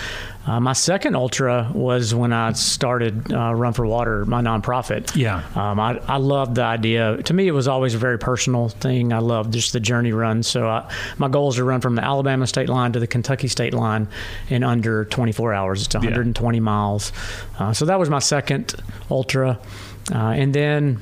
Uh, 0.47 0.59
my 0.59 0.73
second 0.73 1.17
ultra 1.17 1.71
was 1.75 2.15
when 2.15 2.33
I 2.33 2.53
started 2.55 3.31
uh, 3.31 3.55
Run 3.55 3.75
for 3.75 3.85
Water, 3.87 4.25
my 4.25 4.41
nonprofit. 4.41 5.15
Yeah. 5.15 5.43
um, 5.55 5.79
I 5.79 6.01
I 6.09 6.17
loved 6.17 6.55
the 6.55 6.63
idea. 6.63 7.23
To 7.25 7.35
me, 7.35 7.47
it 7.47 7.53
was 7.53 7.69
always 7.69 7.95
a 7.95 7.99
very 7.99 8.19
personal 8.19 8.71
thing. 8.71 9.13
I 9.13 9.19
loved 9.19 9.53
just 9.53 9.75
the 9.75 9.81
journey 9.81 10.13
run. 10.13 10.43
So 10.43 10.67
I, 10.67 10.91
my 11.19 11.29
goal 11.29 11.51
is 11.51 11.57
to 11.57 11.65
run 11.65 11.83
from 11.83 11.95
the 11.95 12.03
Alabama 12.03 12.47
state 12.47 12.71
line 12.71 12.93
to 12.93 13.01
the 13.01 13.07
Kentucky 13.07 13.49
state 13.49 13.75
line 13.75 14.09
in 14.49 14.65
under 14.65 15.05
24 15.05 15.53
hours. 15.53 15.85
It's 15.85 15.95
120 15.95 16.59
miles. 16.59 17.13
Uh, 17.59 17.75
so 17.75 17.85
that 17.85 17.99
was 17.99 18.09
my 18.09 18.19
second 18.19 18.75
ultra. 19.11 19.59
Uh, 20.13 20.31
and 20.31 20.55
then 20.55 21.01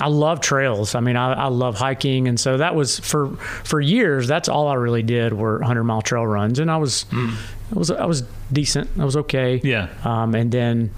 I 0.00 0.08
love 0.08 0.40
trails. 0.40 0.94
I 0.94 1.00
mean, 1.00 1.16
I, 1.16 1.32
I 1.32 1.46
love 1.48 1.76
hiking, 1.76 2.26
and 2.26 2.40
so 2.40 2.56
that 2.56 2.74
was 2.74 2.98
for 2.98 3.36
for 3.36 3.80
years. 3.80 4.26
That's 4.26 4.48
all 4.48 4.68
I 4.68 4.74
really 4.74 5.02
did 5.02 5.32
were 5.34 5.62
hundred 5.62 5.84
mile 5.84 6.02
trail 6.02 6.26
runs, 6.26 6.58
and 6.58 6.70
I 6.70 6.78
was 6.78 7.04
I 7.12 7.78
was 7.78 7.90
I 7.90 8.06
was 8.06 8.22
decent. 8.52 8.90
I 8.98 9.04
was 9.04 9.16
okay. 9.16 9.60
Yeah. 9.62 9.88
Um, 10.04 10.34
and 10.34 10.50
then 10.50 10.90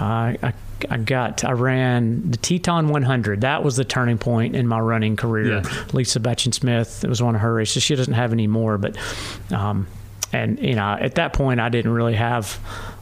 uh, 0.00 0.34
I 0.42 0.52
I 0.90 0.98
got 0.98 1.44
I 1.44 1.52
ran 1.52 2.30
the 2.30 2.36
Teton 2.36 2.88
100. 2.88 3.40
That 3.42 3.62
was 3.64 3.76
the 3.76 3.84
turning 3.84 4.18
point 4.18 4.54
in 4.54 4.66
my 4.66 4.80
running 4.80 5.16
career. 5.16 5.62
Yeah. 5.62 5.84
Lisa 5.92 6.20
Betchen 6.20 6.52
Smith. 6.52 7.04
It 7.04 7.08
was 7.08 7.22
one 7.22 7.34
of 7.34 7.40
her 7.40 7.54
races. 7.54 7.82
She 7.82 7.94
doesn't 7.94 8.14
have 8.14 8.32
any 8.32 8.46
more, 8.46 8.78
but 8.78 8.96
um, 9.52 9.86
and 10.32 10.58
you 10.58 10.74
know 10.74 10.96
at 11.00 11.14
that 11.16 11.32
point 11.32 11.60
I 11.60 11.68
didn't 11.68 11.92
really 11.92 12.14
have 12.14 12.58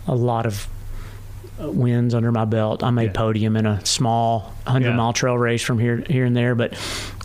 a 0.06 0.14
lot 0.14 0.46
of 0.46 0.68
wins 1.60 2.14
under 2.14 2.32
my 2.32 2.44
belt. 2.44 2.82
I 2.82 2.90
made 2.90 3.06
Yeah. 3.06 3.12
podium 3.12 3.56
in 3.56 3.66
a 3.66 3.84
small 3.84 4.52
100 4.66 4.88
Yeah. 4.90 4.96
mile 4.96 5.12
trail 5.12 5.36
race 5.38 5.62
from 5.62 5.78
here 5.78 6.02
here 6.08 6.24
and 6.24 6.36
there, 6.36 6.54
but 6.54 6.74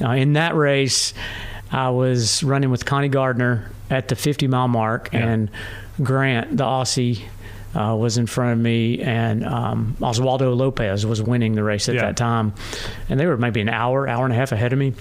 uh, 0.04 0.10
in 0.12 0.34
that 0.34 0.56
race, 0.56 1.13
I 1.72 1.89
was 1.89 2.44
running 2.44 2.70
with 2.70 2.86
Connie 2.86 3.10
Gardner 3.10 3.70
at 3.89 4.08
the 4.08 4.15
50 4.15 4.48
mile 4.48 4.68
mark, 4.68 5.10
Yeah. 5.13 5.27
and 5.27 5.50
Grant, 6.01 6.58
the 6.58 6.63
Aussie. 6.63 7.20
Uh, 7.77 7.94
was 7.94 8.18
in 8.18 8.25
front 8.25 8.54
of 8.54 8.58
me, 8.58 9.01
and 9.01 9.44
um, 9.46 9.98
Oswaldo 10.00 10.56
Lopez 10.56 11.06
was 11.06 11.22
winning 11.22 11.56
the 11.56 11.63
race 11.63 11.89
at 11.89 11.96
Yeah. 11.96 12.04
that 12.04 12.15
time, 12.15 12.54
and 13.10 13.20
they 13.20 13.25
were 13.25 13.36
maybe 13.36 13.60
an 13.60 13.68
hour, 13.68 14.08
hour 14.08 14.24
and 14.24 14.34
a 14.34 14.38
half 14.38 14.54
ahead 14.54 14.72
of 14.72 14.80
me. 14.80 14.94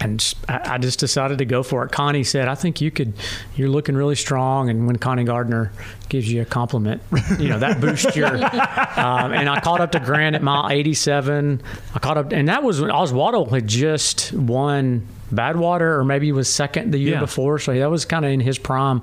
And 0.00 0.34
I 0.48 0.78
just 0.78 0.98
decided 0.98 1.38
to 1.38 1.44
go 1.44 1.62
for 1.62 1.84
it. 1.84 1.92
Connie 1.92 2.24
said, 2.24 2.48
"I 2.48 2.54
think 2.54 2.80
you 2.80 2.90
could. 2.90 3.12
You're 3.54 3.68
looking 3.68 3.94
really 3.94 4.14
strong." 4.14 4.70
And 4.70 4.86
when 4.86 4.96
Connie 4.96 5.24
Gardner 5.24 5.72
gives 6.08 6.30
you 6.32 6.40
a 6.42 6.44
compliment, 6.46 7.02
you 7.38 7.48
know 7.48 7.58
that 7.58 7.80
boosts 7.80 8.16
your. 8.16 8.26
um, 8.34 9.32
and 9.32 9.48
I 9.48 9.60
caught 9.62 9.80
up 9.80 9.92
to 9.92 10.00
Grant 10.00 10.34
at 10.36 10.42
mile 10.42 10.70
87. 10.70 11.62
I 11.94 11.98
caught 11.98 12.16
up, 12.16 12.32
and 12.32 12.48
that 12.48 12.62
was 12.62 12.80
when 12.80 12.90
Oswaldo 12.90 13.50
had 13.50 13.66
just 13.66 14.32
won 14.32 15.06
Badwater, 15.32 15.98
or 15.98 16.04
maybe 16.04 16.26
he 16.26 16.32
was 16.32 16.48
second 16.52 16.92
the 16.92 16.98
year 16.98 17.14
Yeah. 17.14 17.20
before. 17.20 17.58
So 17.58 17.72
that 17.78 17.90
was 17.90 18.04
kind 18.04 18.24
of 18.24 18.30
in 18.30 18.40
his 18.40 18.58
prime. 18.58 19.02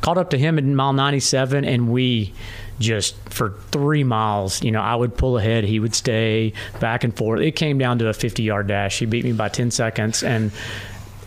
Caught 0.00 0.18
up 0.18 0.30
to 0.30 0.38
him 0.38 0.58
at 0.58 0.64
mile 0.64 0.92
97, 0.94 1.64
and 1.64 1.88
we 1.90 2.32
just 2.78 3.16
for 3.30 3.54
three 3.70 4.04
miles, 4.04 4.62
you 4.62 4.70
know, 4.70 4.80
I 4.80 4.94
would 4.94 5.16
pull 5.16 5.38
ahead, 5.38 5.64
he 5.64 5.80
would 5.80 5.94
stay 5.94 6.52
back 6.80 7.04
and 7.04 7.16
forth. 7.16 7.40
It 7.40 7.52
came 7.52 7.78
down 7.78 7.98
to 8.00 8.08
a 8.08 8.12
50 8.12 8.42
yard 8.42 8.68
dash. 8.68 8.98
He 8.98 9.06
beat 9.06 9.24
me 9.24 9.32
by 9.32 9.48
10 9.48 9.70
seconds. 9.70 10.22
And 10.22 10.52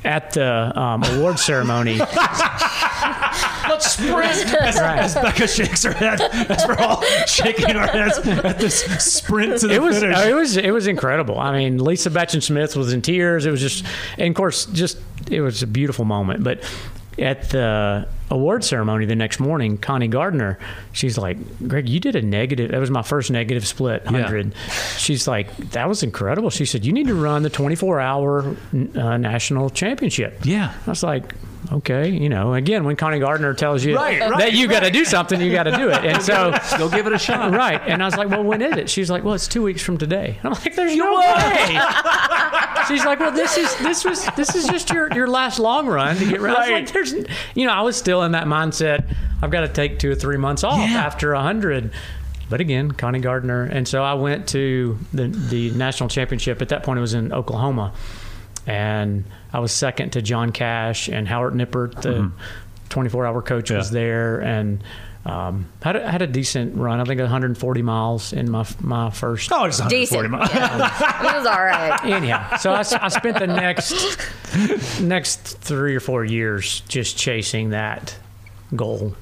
at 0.03 0.31
the 0.31 0.79
um, 0.79 1.03
award 1.03 1.39
ceremony, 1.39 1.99
Let's 3.69 3.91
sprint. 3.91 4.53
As, 4.53 4.77
as 4.77 5.15
Becca 5.15 5.47
shakes 5.47 5.83
her 5.83 5.93
head, 5.93 6.21
as 6.21 6.65
we're 6.67 6.75
all 6.75 7.01
shaking 7.25 7.75
our 7.75 7.87
heads 7.87 8.17
at 8.17 8.59
this 8.59 8.81
sprint 9.03 9.61
to 9.61 9.67
the 9.67 9.75
it 9.75 9.81
was 9.81 9.99
finish. 9.99 10.17
it 10.25 10.33
was 10.35 10.57
it 10.57 10.71
was 10.71 10.87
incredible. 10.87 11.39
I 11.39 11.57
mean, 11.57 11.83
Lisa 11.83 12.09
Betchen 12.09 12.43
Smith 12.43 12.75
was 12.75 12.91
in 12.93 13.01
tears. 13.01 13.45
It 13.45 13.51
was 13.51 13.61
just, 13.61 13.85
and 14.17 14.29
of 14.29 14.35
course, 14.35 14.65
just 14.67 14.97
it 15.29 15.41
was 15.41 15.63
a 15.63 15.67
beautiful 15.67 16.05
moment. 16.05 16.43
But 16.43 16.63
at 17.19 17.49
the 17.49 18.07
award 18.29 18.63
ceremony 18.63 19.05
the 19.05 19.15
next 19.15 19.39
morning, 19.39 19.77
Connie 19.77 20.07
Gardner, 20.07 20.57
she's 20.91 21.17
like, 21.17 21.37
"Greg, 21.67 21.89
you 21.89 21.99
did 21.99 22.15
a 22.15 22.21
negative. 22.21 22.71
That 22.71 22.79
was 22.79 22.89
my 22.89 23.01
first 23.01 23.31
negative 23.31 23.67
split 23.67 24.05
hundred." 24.05 24.53
She's 24.97 25.27
like, 25.27 25.55
"That 25.71 25.87
was 25.87 26.03
incredible." 26.03 26.49
She 26.49 26.65
said, 26.65 26.85
"You 26.85 26.93
need 26.93 27.07
to 27.07 27.15
run 27.15 27.43
the 27.43 27.49
24 27.49 27.99
hour 27.99 28.55
uh, 28.73 29.17
national 29.17 29.69
championship." 29.69 30.39
yeah. 30.43 30.73
I 30.85 30.89
was 30.89 31.03
like, 31.03 31.33
okay, 31.71 32.09
you 32.09 32.29
know, 32.29 32.53
again, 32.53 32.83
when 32.83 32.95
Connie 32.95 33.19
Gardner 33.19 33.53
tells 33.53 33.83
you 33.85 33.95
Right, 33.95 34.19
right, 34.19 34.37
that 34.39 34.53
you 34.53 34.67
got 34.67 34.81
to 34.81 34.91
do 34.91 35.05
something, 35.05 35.39
you 35.39 35.51
got 35.51 35.63
to 35.63 35.71
do 35.71 35.89
it. 35.89 36.03
And 36.05 36.21
so, 36.21 36.53
Go 36.77 36.89
give 36.89 37.07
it 37.07 37.13
a 37.13 37.17
shot. 37.17 37.51
right. 37.53 37.81
And 37.85 38.01
I 38.01 38.05
was 38.05 38.15
like, 38.17 38.29
well, 38.29 38.43
when 38.43 38.61
is 38.61 38.75
it? 38.77 38.89
She's 38.89 39.09
like, 39.09 39.23
well, 39.23 39.33
it's 39.33 39.47
two 39.47 39.63
weeks 39.63 39.81
from 39.81 39.97
today. 39.97 40.39
I'm 40.43 40.51
like, 40.51 40.75
there's 40.75 40.95
no 40.95 41.17
way. 41.19 41.79
She's 42.87 43.05
like, 43.05 43.19
well, 43.19 43.31
this 43.31 43.57
is 43.57 43.73
this 43.79 44.03
was 44.03 44.25
this 44.35 44.55
is 44.55 44.67
just 44.67 44.89
your 44.89 45.11
your 45.13 45.27
last 45.27 45.59
long 45.59 45.87
run 45.87 46.17
to 46.17 46.25
get 46.29 46.41
ready. 46.41 46.57
I 46.57 46.59
was 46.61 46.69
like, 46.69 46.91
there's, 46.93 47.13
you 47.55 47.65
know, 47.65 47.71
I 47.71 47.81
was 47.81 47.95
still 47.95 48.23
in 48.23 48.31
that 48.33 48.47
mindset. 48.47 49.13
I've 49.41 49.51
got 49.51 49.61
to 49.61 49.67
take 49.69 49.99
two 49.99 50.11
or 50.11 50.15
three 50.15 50.37
months 50.37 50.63
off 50.63 50.77
Yeah. 50.79 50.97
after 51.05 51.33
a 51.33 51.41
hundred. 51.41 51.91
But 52.49 52.59
again, 52.59 52.91
Connie 52.91 53.21
Gardner, 53.21 53.63
and 53.63 53.87
so 53.87 54.03
I 54.03 54.15
went 54.15 54.49
to 54.49 54.97
the 55.13 55.27
the 55.27 55.71
national 55.71 56.09
championship. 56.09 56.61
At 56.61 56.69
that 56.69 56.83
point, 56.83 56.97
it 56.97 57.01
was 57.01 57.13
in 57.13 57.31
Oklahoma, 57.31 57.93
and 58.67 59.23
I 59.53 59.59
was 59.59 59.71
second 59.71 60.11
to 60.11 60.21
John 60.21 60.51
Cash 60.51 61.07
and 61.09 61.27
Howard 61.27 61.53
Nippert, 61.53 62.01
the 62.01 62.31
24 62.89 63.25
hour 63.25 63.41
coach, 63.41 63.71
was 63.71 63.87
Mm-hmm. 63.87 63.95
There, 63.95 64.39
and 64.41 64.83
um, 65.25 65.67
had 65.83 65.95
a, 65.97 66.09
had 66.09 66.21
a 66.23 66.27
decent 66.27 66.75
run. 66.77 66.99
I 66.99 67.03
think 67.03 67.19
140 67.19 67.81
miles 67.83 68.33
in 68.33 68.49
my 68.49 68.65
my 68.79 69.09
first. 69.11 69.51
Oh, 69.51 69.65
it's 69.65 69.79
140 69.79 70.27
Decent. 70.27 70.31
miles. 70.31 70.49
Yeah. 70.53 71.21
it 71.33 71.37
was 71.37 71.45
all 71.45 71.63
right. 71.63 72.03
Anyhow, 72.05 72.57
so 72.57 72.73
I 72.73 72.81
spent 72.81 73.37
the 73.37 73.47
next 73.47 74.17
next 75.01 75.37
three 75.59 75.95
or 75.95 75.99
four 75.99 76.25
years 76.25 76.81
just 76.87 77.17
chasing 77.17 77.69
that 77.69 78.17
goal, 78.75 79.15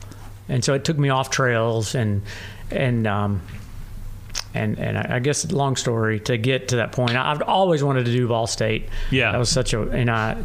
and 0.48 0.64
so 0.64 0.74
it 0.74 0.86
took 0.86 0.98
me 0.98 1.10
off 1.10 1.30
trails 1.32 1.96
and 1.96 2.22
and 2.72 3.06
um, 3.06 3.42
and 4.54 4.78
and 4.80 4.98
I 4.98 5.16
I 5.16 5.20
guess 5.20 5.52
long 5.52 5.76
story 5.76 6.20
to 6.22 6.38
get 6.38 6.70
to 6.70 6.78
that 6.78 6.92
point. 6.92 7.16
I, 7.16 7.32
I've 7.32 7.42
always 7.42 7.84
wanted 7.84 8.06
to 8.06 8.12
do 8.12 8.28
Vol 8.28 8.48
State. 8.48 8.90
Yeah. 9.12 9.32
that 9.32 9.38
was 9.38 9.50
such 9.50 9.74
a 9.74 9.82
and 9.90 10.10
I 10.10 10.38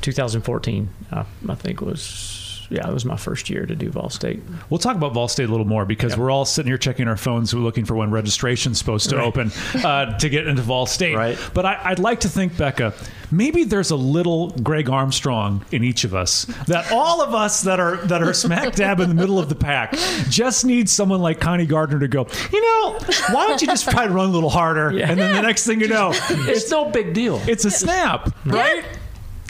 2014 0.00 0.88
uh, 1.12 1.24
I 1.48 1.54
think 1.54 1.80
was 1.80 2.43
yeah 2.74 2.88
it 2.88 2.92
was 2.92 3.04
my 3.04 3.16
first 3.16 3.48
year 3.48 3.64
to 3.66 3.74
do 3.74 3.88
Vol 3.90 4.10
State. 4.10 4.42
We'll 4.68 4.78
talk 4.78 4.96
about 4.96 5.14
Vol 5.14 5.28
State 5.28 5.48
a 5.48 5.50
little 5.50 5.66
more 5.66 5.84
because 5.86 6.16
we're 6.16 6.30
all 6.30 6.44
sitting 6.44 6.68
here 6.68 6.78
checking 6.78 7.08
our 7.08 7.16
phones. 7.16 7.54
We're 7.54 7.60
looking 7.62 7.84
for 7.84 7.94
when 7.94 8.10
registration's 8.10 8.78
supposed 8.78 9.08
to 9.10 9.20
open 9.20 9.50
uh, 9.84 10.18
to 10.18 10.28
get 10.28 10.46
into 10.46 10.62
Vol 10.62 10.86
State. 10.86 11.14
Right. 11.16 11.38
But 11.54 11.64
I, 11.66 11.80
I'd 11.84 11.98
like 11.98 12.20
to 12.20 12.28
think, 12.28 12.56
Becca, 12.56 12.92
maybe 13.30 13.64
there's 13.64 13.90
a 13.90 13.96
little 13.96 14.50
Greg 14.50 14.90
Armstrong 14.90 15.64
in 15.72 15.84
each 15.84 16.04
of 16.04 16.14
us. 16.14 16.44
That 16.66 16.90
all 16.92 17.22
of 17.22 17.34
us 17.34 17.62
that 17.62 17.78
are 17.80 17.96
that 18.06 18.22
are 18.22 18.32
smack 18.34 18.74
dab 18.74 19.00
in 19.00 19.08
the 19.08 19.14
middle 19.14 19.38
of 19.38 19.48
the 19.48 19.54
pack 19.54 19.92
just 20.28 20.64
need 20.64 20.88
someone 20.88 21.20
like 21.20 21.40
Connie 21.40 21.66
Gardner 21.66 21.98
to 22.00 22.08
go. 22.08 22.26
You 22.52 22.60
know, 22.60 22.98
why 23.30 23.46
don't 23.46 23.60
you 23.60 23.68
just 23.68 23.88
try 23.90 24.06
to 24.06 24.12
run 24.12 24.28
a 24.28 24.32
little 24.32 24.50
harder? 24.50 24.88
And 24.88 25.18
then 25.18 25.34
the 25.34 25.42
next 25.42 25.66
thing 25.66 25.80
you 25.80 25.88
know, 25.88 26.12
It's 26.14 26.70
no 26.70 26.90
big 26.90 27.14
deal. 27.14 27.40
it's 27.46 27.64
a 27.64 27.70
snap, 27.70 28.34
right? 28.46 28.84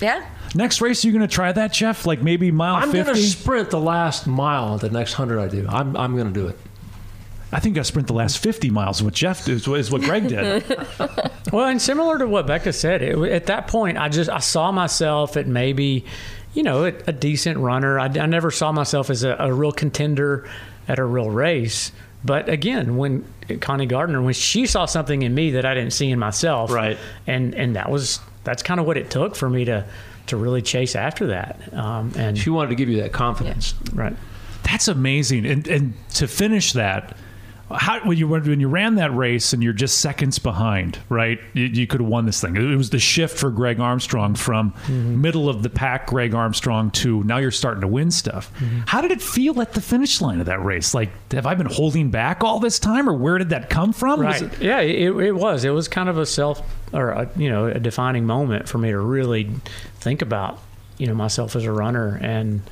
Yeah. 0.02 0.28
Next 0.54 0.80
race, 0.80 1.04
are 1.04 1.08
you're 1.08 1.16
going 1.18 1.28
to 1.28 1.32
try 1.34 1.50
that, 1.52 1.72
Jeff? 1.72 2.06
Like 2.06 2.22
maybe 2.22 2.50
mile 2.50 2.76
I'm 2.76 2.92
going 2.92 3.04
50? 3.04 3.20
to 3.20 3.26
sprint 3.28 3.70
the 3.70 3.80
last 3.80 4.26
mile 4.26 4.78
the 4.78 4.90
next 4.90 5.14
hundred 5.14 5.40
I 5.40 5.48
do. 5.48 5.66
I'm, 5.68 5.96
I'm 5.96 6.14
going 6.14 6.32
to 6.32 6.32
do 6.32 6.46
it. 6.46 6.58
I 7.52 7.60
think 7.60 7.78
I 7.78 7.82
sprint 7.82 8.08
the 8.08 8.14
last 8.14 8.38
50 8.38 8.70
miles. 8.70 9.02
What 9.02 9.14
Jeff 9.14 9.44
did 9.44 9.66
is 9.68 9.90
what 9.90 10.02
Greg 10.02 10.28
did. 10.28 10.64
Well, 11.52 11.68
and 11.68 11.80
similar 11.80 12.18
to 12.18 12.26
what 12.26 12.48
Becca 12.48 12.72
said, 12.72 13.00
it, 13.00 13.16
at 13.30 13.46
that 13.46 13.68
point, 13.68 13.96
I 13.96 14.08
just 14.08 14.28
I 14.28 14.40
saw 14.40 14.72
myself 14.72 15.36
at 15.36 15.46
maybe, 15.46 16.04
you 16.52 16.64
know, 16.64 16.86
a, 16.86 16.92
a 17.06 17.12
decent 17.12 17.58
runner. 17.58 18.00
I, 18.00 18.06
I 18.06 18.26
never 18.26 18.50
saw 18.50 18.72
myself 18.72 19.08
as 19.08 19.22
a, 19.22 19.36
a 19.38 19.52
real 19.52 19.70
contender 19.70 20.48
at 20.88 20.98
a 20.98 21.04
real 21.04 21.30
race. 21.30 21.92
But 22.24 22.48
again, 22.48 22.96
when 22.96 23.24
Connie 23.60 23.86
Gardner, 23.86 24.20
when 24.20 24.34
she 24.34 24.66
saw 24.66 24.86
something 24.86 25.22
in 25.22 25.32
me 25.32 25.52
that 25.52 25.64
I 25.64 25.74
didn't 25.74 25.92
see 25.92 26.10
in 26.10 26.18
myself, 26.18 26.72
Right. 26.72 26.98
and 27.26 27.54
and 27.54 27.76
that 27.76 27.88
was 27.88 28.18
that's 28.42 28.64
kind 28.64 28.80
of 28.80 28.86
what 28.86 28.96
it 28.96 29.10
took 29.10 29.36
for 29.36 29.48
me 29.48 29.66
to 29.66 29.84
to 30.26 30.36
really 30.36 30.62
chase 30.62 30.94
after 30.96 31.26
that. 31.28 31.72
Um, 31.74 32.12
and 32.16 32.36
She 32.38 32.50
wanted 32.50 32.70
to 32.70 32.74
give 32.76 32.88
you 32.88 33.00
that 33.02 33.12
confidence. 33.12 33.74
right. 33.92 34.16
That's 34.62 34.88
amazing. 34.88 35.44
And 35.46 35.66
and 35.68 35.92
to 36.14 36.26
finish 36.26 36.72
that, 36.72 37.16
how 37.70 38.00
when 38.06 38.16
you 38.16 38.26
when 38.28 38.60
you 38.60 38.68
ran 38.68 38.94
that 38.94 39.14
race 39.14 39.52
and 39.52 39.62
you're 39.62 39.74
just 39.74 40.00
seconds 40.00 40.38
behind, 40.38 40.98
right? 41.10 41.38
You, 41.52 41.64
you 41.64 41.86
could 41.86 42.00
have 42.00 42.08
won 42.08 42.24
this 42.24 42.40
thing. 42.40 42.56
It 42.56 42.74
was 42.76 42.88
the 42.88 42.98
shift 42.98 43.36
for 43.38 43.50
Greg 43.50 43.78
Armstrong 43.78 44.34
from 44.34 44.72
middle 44.88 45.50
of 45.50 45.62
the 45.62 45.68
pack 45.68 46.06
Greg 46.06 46.34
Armstrong 46.34 46.90
to 46.92 47.22
now 47.24 47.36
you're 47.36 47.50
starting 47.50 47.82
to 47.82 47.88
win 47.88 48.10
stuff. 48.10 48.50
How 48.86 49.02
did 49.02 49.10
it 49.10 49.20
feel 49.20 49.60
at 49.60 49.74
the 49.74 49.82
finish 49.82 50.22
line 50.22 50.40
of 50.40 50.46
that 50.46 50.64
race? 50.64 50.94
Like 50.94 51.10
have 51.32 51.44
I 51.46 51.54
been 51.54 51.66
holding 51.66 52.10
back 52.10 52.42
all 52.42 52.58
this 52.60 52.78
time, 52.78 53.06
or 53.06 53.12
where 53.12 53.36
did 53.36 53.50
that 53.50 53.68
come 53.68 53.92
from? 53.92 54.20
Right. 54.20 54.40
it- 54.40 54.60
yeah, 54.62 54.80
it, 54.80 55.14
it 55.14 55.32
was. 55.32 55.64
It 55.64 55.70
was 55.70 55.88
kind 55.88 56.08
of 56.08 56.16
a 56.16 56.24
self 56.26 56.62
or 56.94 57.10
a, 57.10 57.30
you 57.36 57.50
know 57.50 57.66
a 57.66 57.78
defining 57.78 58.24
moment 58.24 58.68
for 58.68 58.78
me 58.78 58.90
to 58.90 58.98
really 58.98 59.50
think 59.96 60.22
about 60.22 60.58
you 60.96 61.06
know 61.06 61.14
myself 61.14 61.56
as 61.56 61.64
a 61.64 61.72
runner, 61.72 62.18
and 62.22 62.62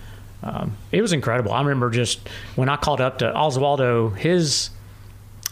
um, 0.43 0.77
it 0.91 1.03
was 1.03 1.13
incredible. 1.13 1.53
I 1.53 1.61
remember 1.61 1.91
just 1.91 2.27
when 2.57 2.69
I 2.69 2.77
called 2.77 3.01
up 3.01 3.19
to 3.19 3.27
Oswaldo, 3.33 4.17
his 4.17 4.71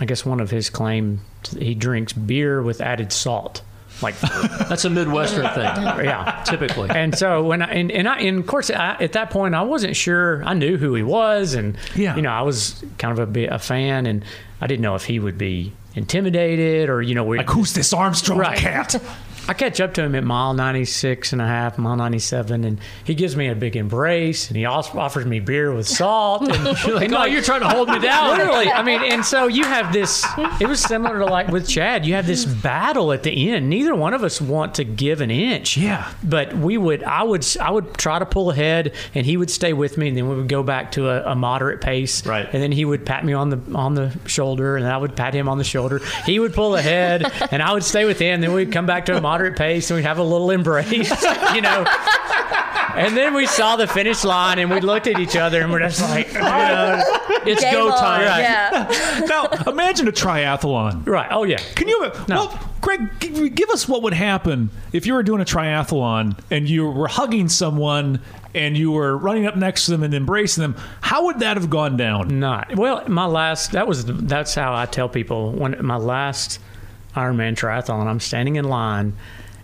I 0.00 0.05
guess 0.07 0.25
one 0.25 0.41
of 0.41 0.50
his 0.50 0.71
claim 0.71 1.21
he 1.59 1.75
drinks 1.75 2.12
beer 2.12 2.62
with 2.62 2.81
added 2.81 3.12
salt, 3.12 3.62
like 4.03 4.19
That's 4.69 4.85
a 4.85 4.91
Midwestern 4.91 5.47
thing, 5.49 5.65
yeah. 6.05 6.43
typically. 6.47 6.91
And 6.91 7.17
so 7.17 7.43
when 7.45 7.62
I 7.62 7.73
and, 7.73 7.91
and 7.91 8.09
I 8.09 8.19
and 8.21 8.39
of 8.39 8.47
course 8.47 8.71
I, 8.71 8.97
at 9.00 9.12
that 9.12 9.31
point 9.31 9.55
I 9.55 9.62
wasn't 9.62 9.97
sure 9.97 10.43
I 10.45 10.55
knew 10.55 10.77
who 10.77 10.95
he 10.95 11.03
was 11.03 11.55
and 11.55 11.77
Yeah. 11.95 12.15
you 12.17 12.23
know 12.23 12.31
I 12.31 12.43
was 12.43 12.83
kind 12.99 13.12
of 13.12 13.19
a 13.19 13.27
bit 13.31 13.50
a 13.53 13.59
fan 13.59 14.07
and 14.07 14.25
I 14.61 14.67
didn't 14.67 14.83
know 14.83 14.95
if 14.95 15.05
he 15.05 15.19
would 15.19 15.39
be 15.39 15.73
intimidated 15.95 16.89
or 16.89 17.03
you 17.03 17.15
know 17.15 17.25
we're 17.25 17.39
like 17.39 17.51
who's 17.51 17.73
this 17.75 17.93
Armstrong 17.93 18.39
Right. 18.39 18.59
cat? 18.59 19.01
I 19.50 19.52
catch 19.52 19.80
up 19.80 19.95
to 19.95 20.02
him 20.04 20.14
at 20.14 20.23
mile 20.23 20.54
96 20.54 21.33
and 21.33 21.42
a 21.42 21.45
half, 21.45 21.76
mile 21.76 21.97
97, 21.97 22.62
and 22.62 22.78
he 23.02 23.16
gives 23.16 23.35
me 23.35 23.49
a 23.49 23.57
big 23.57 23.75
embrace 23.75 24.47
and 24.47 24.57
he 24.57 24.64
also 24.64 24.97
offers 24.97 25.26
me 25.26 25.40
beer 25.40 25.75
with 25.75 25.88
salt. 25.88 26.42
And 26.42 26.78
You're 26.87 26.95
like, 26.95 27.11
oh, 27.11 27.25
you're 27.25 27.42
trying 27.42 27.62
to 27.62 27.69
hold 27.69 27.88
me 27.88 27.99
down. 27.99 28.38
Literally, 28.38 28.71
I 28.71 28.85
mean, 28.85 29.00
and 29.02 29.25
so 29.25 29.49
you 29.49 29.64
have 29.64 29.92
this. 29.92 30.25
It 30.61 30.69
was 30.69 30.80
similar 30.80 31.19
to 31.19 31.26
like 31.26 31.49
with 31.49 31.69
Chad. 31.69 32.07
You 32.07 32.14
have 32.14 32.28
this 32.28 32.45
battle 32.45 33.11
at 33.12 33.25
the 33.25 33.50
end. 33.50 33.69
Neither 33.69 33.92
one 33.92 34.14
of 34.14 34.23
us 34.23 34.40
want 34.40 34.76
to 34.76 34.85
give 34.85 35.21
an 35.21 35.33
inch. 35.33 35.76
Yeah. 35.76 36.09
But 36.23 36.54
we 36.54 36.78
would. 36.78 37.02
I 37.02 37.25
would. 37.25 37.45
I 37.61 37.73
would 37.73 37.95
try 37.95 38.21
to 38.21 38.26
pull 38.26 38.52
ahead, 38.52 38.95
and 39.16 39.26
he 39.26 39.37
would 39.37 39.50
stay 39.50 39.73
with 39.73 39.99
me, 39.99 40.07
and 40.07 40.16
then 40.16 40.28
we 40.28 40.37
would 40.37 40.49
go 40.49 40.62
back 40.62 40.92
to 40.92 41.09
a, 41.09 41.33
a 41.33 41.35
moderate 41.35 41.80
pace. 41.80 42.25
Right. 42.25 42.49
And 42.52 42.62
then 42.62 42.71
he 42.71 42.85
would 42.85 43.04
pat 43.04 43.25
me 43.25 43.33
on 43.33 43.50
the 43.50 43.61
on 43.75 43.95
the 43.95 44.16
shoulder, 44.26 44.76
and 44.76 44.87
I 44.87 44.97
would 44.97 45.16
pat 45.16 45.35
him 45.35 45.49
on 45.49 45.59
the 45.59 45.64
shoulder. 45.64 46.00
He 46.25 46.38
would 46.38 46.54
pull 46.54 46.76
ahead, 46.76 47.25
and 47.50 47.61
I 47.61 47.73
would 47.73 47.83
stay 47.83 48.04
with 48.04 48.21
him. 48.21 48.40
Then 48.42 48.52
we'd 48.52 48.71
come 48.71 48.87
back 48.87 49.07
to 49.07 49.16
a 49.16 49.21
moderate 49.21 49.40
pace, 49.51 49.91
and 49.91 49.97
we'd 49.97 50.03
have 50.05 50.19
a 50.19 50.23
little 50.23 50.51
embrace. 50.51 51.11
You 51.55 51.61
know. 51.63 51.85
And 52.95 53.17
then 53.17 53.35
we 53.35 53.47
saw 53.47 53.77
the 53.77 53.87
finish 53.87 54.25
line, 54.25 54.59
and 54.59 54.69
we 54.71 54.81
looked 54.81 55.07
at 55.07 55.19
each 55.19 55.37
other, 55.37 55.63
and 55.63 55.71
we're 55.73 55.79
just 55.79 56.01
like, 56.11 56.33
you 56.33 56.41
know, 56.41 57.03
It's 57.47 57.63
Game 57.63 57.73
go 57.73 57.91
on. 57.93 57.99
time. 57.99 58.21
Right. 58.27 58.41
Yeah. 58.41 59.21
now 59.29 59.47
imagine 59.71 60.09
a 60.09 60.13
triathlon. 60.13 61.07
right? 61.07 61.29
Oh 61.31 61.45
yeah. 61.45 61.59
Can 61.77 61.89
you? 61.89 62.01
No. 62.29 62.47
Well, 62.47 62.69
Greg, 62.81 63.09
g- 63.21 63.49
give 63.51 63.71
us 63.71 63.89
what 63.89 64.03
would 64.03 64.13
happen 64.15 64.71
if 64.93 65.07
you 65.07 65.15
were 65.15 65.23
doing 65.23 65.41
a 65.41 65.45
triathlon 65.45 66.37
and 66.51 66.69
you 66.69 66.89
were 66.91 67.09
hugging 67.09 67.49
someone 67.49 68.21
and 68.55 68.77
you 68.77 68.91
were 68.91 69.17
running 69.17 69.47
up 69.47 69.57
next 69.57 69.85
to 69.85 69.93
them 69.93 70.03
and 70.03 70.13
embracing 70.13 70.63
them. 70.63 70.75
How 71.01 71.27
would 71.27 71.39
that 71.41 71.57
have 71.57 71.71
gone 71.71 71.97
down? 71.97 72.41
Not 72.41 72.75
well. 72.77 73.09
My 73.09 73.27
last 73.27 73.73
that 73.73 73.87
was 73.87 74.05
that's 74.05 74.55
how 74.55 74.75
I 74.75 74.87
tell 74.87 75.09
people 75.09 75.53
when 75.53 75.77
my 75.85 75.97
last 75.97 76.59
Ironman 77.21 77.55
triathlon. 77.57 78.07
I'm 78.07 78.21
standing 78.21 78.57
in 78.57 78.65
line, 78.65 79.12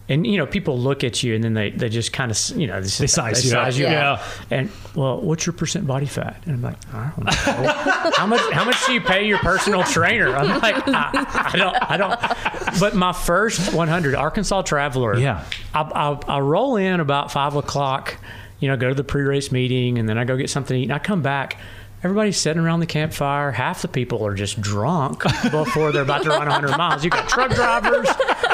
and 0.08 0.26
you 0.26 0.38
know 0.38 0.46
people 0.46 0.78
look 0.78 1.02
at 1.04 1.22
you 1.22 1.34
and 1.34 1.42
then 1.42 1.54
they, 1.54 1.70
they 1.70 1.88
just 1.88 2.12
kind 2.12 2.30
of 2.30 2.38
you 2.56 2.66
know 2.68 2.80
they, 2.80 2.86
size 3.06 3.44
you 3.50 3.56
up. 3.58 3.74
you 3.76 3.84
Yeah. 3.86 4.12
up. 4.12 4.22
and 4.52 4.70
well 4.94 5.20
what's 5.20 5.44
your 5.46 5.52
percent 5.52 5.84
body 5.86 6.06
fat 6.06 6.40
and 6.46 6.54
I'm 6.54 6.62
like 6.62 6.76
I 6.94 7.10
don't 7.16 7.24
know 7.24 7.32
how 8.16 8.26
much 8.26 8.40
how 8.52 8.64
much 8.64 8.86
do 8.86 8.92
you 8.92 9.00
pay 9.00 9.26
your 9.26 9.38
personal 9.38 9.82
trainer 9.82 10.28
I'm 10.36 10.60
like 10.60 10.76
I, 10.86 11.50
I 11.52 11.56
don't 11.56 11.90
I 11.90 11.96
don't 11.96 12.80
but 12.80 12.94
my 12.94 13.12
first 13.12 13.74
100 13.74 14.14
Arkansas 14.14 14.62
Traveler 14.62 15.18
Yeah. 15.18 15.44
I, 15.74 15.80
I, 15.82 16.36
I 16.36 16.38
roll 16.38 16.76
in 16.76 17.00
about 17.00 17.32
five 17.32 17.56
o'clock 17.56 18.16
you 18.60 18.68
know 18.68 18.76
go 18.76 18.88
to 18.90 18.94
the 18.94 19.02
pre-race 19.04 19.50
meeting 19.50 19.98
and 19.98 20.08
then 20.08 20.18
I 20.18 20.24
go 20.24 20.36
get 20.36 20.50
something 20.50 20.76
to 20.76 20.80
eat 20.80 20.84
and 20.84 20.92
I 20.92 21.00
come 21.00 21.20
back 21.22 21.58
Everybody's 22.06 22.36
sitting 22.36 22.62
around 22.62 22.78
the 22.78 22.86
campfire. 22.86 23.50
Half 23.50 23.82
the 23.82 23.88
people 23.88 24.24
are 24.24 24.32
just 24.32 24.60
drunk 24.60 25.24
before 25.50 25.90
they're 25.90 26.04
about 26.04 26.22
to 26.22 26.28
run 26.28 26.46
100 26.46 26.76
miles. 26.78 27.02
You've 27.02 27.12
got 27.12 27.28
truck 27.28 27.50
drivers. 27.50 28.06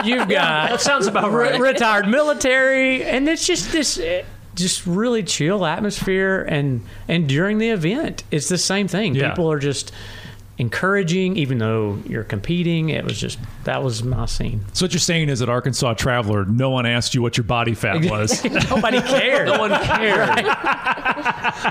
You've 0.02 0.26
got 0.26 0.70
That 0.70 0.80
sounds 0.80 1.06
about 1.06 1.32
re- 1.34 1.58
retired 1.58 2.08
military, 2.08 3.04
and 3.04 3.28
it's 3.28 3.46
just 3.46 3.70
this 3.70 4.00
just 4.54 4.86
really 4.86 5.22
chill 5.22 5.66
atmosphere. 5.66 6.40
And 6.48 6.86
and 7.08 7.28
during 7.28 7.58
the 7.58 7.68
event, 7.68 8.24
it's 8.30 8.48
the 8.48 8.56
same 8.56 8.88
thing. 8.88 9.14
Yeah. 9.14 9.28
People 9.28 9.52
are 9.52 9.58
just 9.58 9.92
encouraging, 10.58 11.36
even 11.36 11.58
though 11.58 11.98
you're 12.06 12.24
competing. 12.24 12.90
It 12.90 13.04
was 13.04 13.18
just 13.18 13.38
that 13.64 13.82
was 13.82 14.02
my 14.02 14.26
scene. 14.26 14.64
So 14.72 14.84
what 14.84 14.92
you're 14.92 15.00
saying 15.00 15.28
is 15.28 15.40
that 15.40 15.48
Arkansas 15.48 15.94
Traveler, 15.94 16.44
no 16.44 16.70
one 16.70 16.86
asked 16.86 17.14
you 17.14 17.22
what 17.22 17.36
your 17.36 17.44
body 17.44 17.74
fat 17.74 18.04
was. 18.04 18.44
Nobody 18.70 19.00
cared. 19.00 19.46
No 19.46 19.58
one 19.58 19.70
cared. 19.84 20.36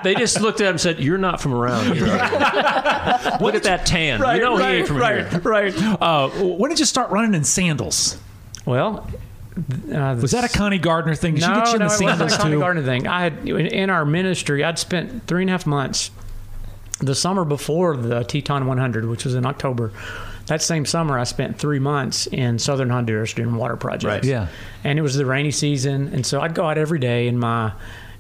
they 0.04 0.16
just 0.16 0.42
looked 0.42 0.62
at 0.62 0.68
him 0.68 0.72
and 0.72 0.82
said, 0.82 1.00
"You're 1.00 1.18
not 1.18 1.40
from 1.42 1.54
around 1.54 1.96
here. 1.96 2.06
Look 2.06 3.56
at 3.56 3.64
that 3.64 3.86
tan. 3.86 4.20
you 4.36 4.42
know 4.42 4.58
he 4.58 4.64
ain't 4.64 4.88
from 4.88 4.98
right, 4.98 5.28
here." 5.28 5.40
right. 5.42 5.74
Uh, 6.02 6.30
when 6.30 6.70
did 6.70 6.80
you 6.80 6.86
start 6.86 7.12
running 7.12 7.34
in 7.34 7.44
sandals? 7.44 8.20
Well, 8.66 9.08
uh, 9.94 10.18
Was 10.22 10.32
that 10.32 10.44
a 10.44 10.50
Connie 10.58 10.78
Gardner 10.78 11.16
thing? 11.16 11.36
Did 11.36 11.42
no, 11.42 11.48
she 11.48 11.54
get 11.54 11.68
you 11.68 11.74
in 11.76 11.80
no, 11.80 11.88
the 11.88 11.94
it 11.94 12.04
wasn't 12.04 12.10
sandals 12.10 12.34
a 12.34 12.38
Connie 12.38 12.56
too? 12.56 12.60
Gardner 12.60 12.84
thing. 12.84 13.08
I 13.08 13.22
had 13.24 13.48
in, 13.48 13.68
in 13.68 13.90
our 13.90 14.06
ministry. 14.06 14.64
I'd 14.64 14.80
spent 14.80 15.28
three 15.28 15.44
and 15.44 15.50
a 15.50 15.54
half 15.54 15.66
months 15.66 16.12
the 17.02 17.16
summer 17.16 17.44
before 17.46 17.98
the 17.98 18.24
Teton 18.24 18.68
100, 18.68 19.06
which 19.06 19.26
was 19.26 19.36
in 19.36 19.46
October. 19.46 19.92
That 20.48 20.62
same 20.62 20.86
summer, 20.86 21.18
I 21.18 21.24
spent 21.24 21.58
three 21.58 21.80
months 21.80 22.28
in 22.28 22.60
southern 22.60 22.90
Honduras 22.90 23.34
doing 23.34 23.56
water 23.56 23.76
projects. 23.78 24.06
Right. 24.06 24.24
Yeah. 24.24 24.48
and 24.84 24.98
it 25.00 25.02
was 25.02 25.16
the 25.16 25.26
rainy 25.26 25.52
season, 25.52 26.10
and 26.14 26.26
so 26.26 26.42
I'd 26.42 26.56
go 26.56 26.66
out 26.66 26.78
every 26.78 27.00
day 27.00 27.28
in 27.28 27.38
my, 27.40 27.72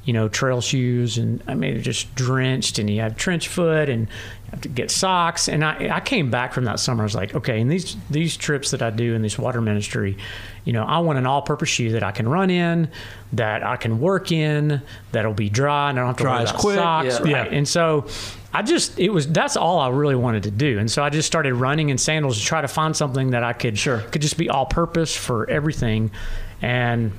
you 0.05 0.13
know, 0.13 0.27
trail 0.29 0.61
shoes, 0.61 1.17
and 1.17 1.43
I 1.47 1.55
mean, 1.55 1.81
just 1.81 2.13
drenched, 2.15 2.79
and 2.79 2.89
you 2.89 3.01
have 3.01 3.17
trench 3.17 3.47
foot, 3.49 3.89
and 3.89 4.07
you 4.07 4.51
have 4.51 4.61
to 4.61 4.69
get 4.69 4.91
socks. 4.91 5.47
And 5.49 5.65
I, 5.65 5.89
I 5.95 5.99
came 5.99 6.29
back 6.31 6.53
from 6.53 6.65
that 6.65 6.79
summer. 6.79 7.03
I 7.03 7.05
was 7.05 7.15
like, 7.15 7.35
okay, 7.35 7.59
in 7.59 7.67
these 7.67 7.97
these 8.09 8.37
trips 8.37 8.71
that 8.71 8.81
I 8.81 8.91
do 8.91 9.13
in 9.13 9.21
this 9.23 9.37
water 9.37 9.59
ministry, 9.59 10.15
you 10.63 10.73
know, 10.73 10.83
I 10.83 10.99
want 10.99 11.17
an 11.17 11.25
all-purpose 11.25 11.69
shoe 11.69 11.91
that 11.93 12.03
I 12.03 12.11
can 12.11 12.29
run 12.29 12.49
in, 12.49 12.89
that 13.33 13.63
I 13.63 13.75
can 13.77 13.99
work 13.99 14.31
in, 14.31 14.81
that'll 15.11 15.33
be 15.33 15.49
dry, 15.49 15.89
and 15.89 15.99
I 15.99 16.03
don't 16.03 16.07
have 16.09 16.17
to 16.17 16.23
worry 16.23 16.33
Dries 16.37 16.49
about 16.51 16.61
quick, 16.61 16.75
socks. 16.77 17.05
yeah. 17.25 17.35
Right. 17.37 17.51
Yeah. 17.51 17.57
And 17.57 17.67
so. 17.67 18.05
I 18.53 18.61
just 18.63 18.99
it 18.99 19.09
was 19.09 19.27
that's 19.27 19.55
all 19.55 19.79
I 19.79 19.89
really 19.89 20.15
wanted 20.15 20.43
to 20.43 20.51
do, 20.51 20.77
and 20.79 20.91
so 20.91 21.03
I 21.03 21.09
just 21.09 21.25
started 21.27 21.53
running 21.53 21.89
in 21.89 21.97
sandals 21.97 22.37
to 22.39 22.45
try 22.45 22.61
to 22.61 22.67
find 22.67 22.95
something 22.95 23.31
that 23.31 23.43
I 23.43 23.53
could 23.53 23.77
Sure. 23.77 23.99
could 23.99 24.21
just 24.21 24.37
be 24.37 24.49
all 24.49 24.65
purpose 24.65 25.15
for 25.15 25.49
everything, 25.49 26.11
and 26.61 27.11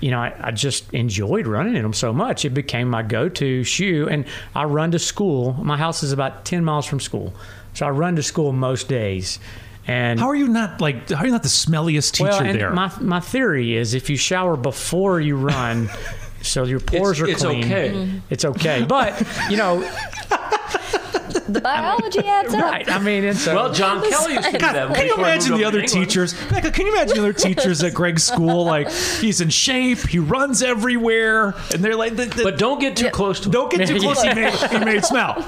you 0.00 0.10
know 0.12 0.20
I, 0.20 0.32
I 0.40 0.50
just 0.52 0.92
enjoyed 0.94 1.46
running 1.48 1.74
in 1.74 1.82
them 1.82 1.92
so 1.92 2.12
much 2.12 2.44
it 2.44 2.50
became 2.50 2.88
my 2.88 3.02
go-to 3.02 3.64
shoe, 3.64 4.08
and 4.08 4.24
I 4.54 4.64
run 4.64 4.92
to 4.92 4.98
school. 5.00 5.52
My 5.54 5.76
house 5.76 6.02
is 6.04 6.12
about 6.12 6.44
ten 6.44 6.64
miles 6.64 6.86
from 6.86 7.00
school, 7.00 7.32
so 7.74 7.84
I 7.86 7.90
run 7.90 8.14
to 8.16 8.22
school 8.22 8.52
most 8.52 8.86
days, 8.88 9.40
and 9.88 10.20
How 10.20 10.28
are 10.28 10.36
you 10.36 10.46
not 10.46 10.80
like? 10.80 11.10
How 11.10 11.22
are 11.22 11.26
you 11.26 11.32
not 11.32 11.42
the 11.42 11.48
smelliest 11.48 12.12
teacher 12.12 12.30
well, 12.30 12.42
and 12.44 12.60
there? 12.60 12.70
my 12.72 12.92
my 13.00 13.18
theory 13.18 13.76
is 13.76 13.94
if 13.94 14.08
you 14.08 14.16
shower 14.16 14.56
before 14.56 15.20
you 15.20 15.36
run. 15.36 15.90
So 16.40 16.62
your 16.62 16.78
pores 16.78 17.20
It's- 17.20 17.20
are 17.20 17.32
it's 17.32 17.42
clean. 17.42 17.64
okay. 17.64 18.20
It's 18.30 18.44
okay, 18.44 18.84
but 18.88 19.26
you 19.50 19.56
know, 19.56 19.80
The 21.48 21.60
biology 21.60 22.20
adds 22.26 22.52
up. 22.54 22.60
right? 22.62 22.88
I 22.90 22.98
mean, 22.98 23.24
it's 23.24 23.46
Well, 23.46 23.72
John 23.72 24.00
Kelly 24.08 24.34
used 24.34 24.44
to 24.46 24.52
do 24.52 24.58
that. 24.58 24.94
can 24.94 25.06
you 25.06 25.14
imagine 25.16 25.56
the 25.56 25.64
other 25.64 25.82
teachers? 25.82 26.34
Becca, 26.50 26.70
can 26.70 26.86
you 26.86 26.92
imagine 26.92 27.16
the 27.16 27.22
other 27.22 27.32
teachers 27.32 27.82
at 27.82 27.94
Greg's 27.94 28.22
school? 28.24 28.64
Like 28.64 28.90
he's 28.90 29.40
in 29.40 29.48
shape, 29.48 29.98
he 29.98 30.18
runs 30.18 30.62
everywhere, 30.62 31.54
and 31.72 31.82
they're 31.82 31.96
like, 31.96 32.16
the, 32.16 32.26
the, 32.26 32.42
But 32.42 32.58
don't 32.58 32.80
get 32.80 32.96
too 32.96 33.10
close 33.10 33.40
to 33.40 33.46
him. 33.46 33.52
don't 33.52 33.70
get 33.70 33.88
too 33.88 33.98
close. 33.98 34.22
he, 34.22 34.34
made, 34.34 34.52
he 34.54 34.78
made 34.78 35.04
smell. 35.06 35.42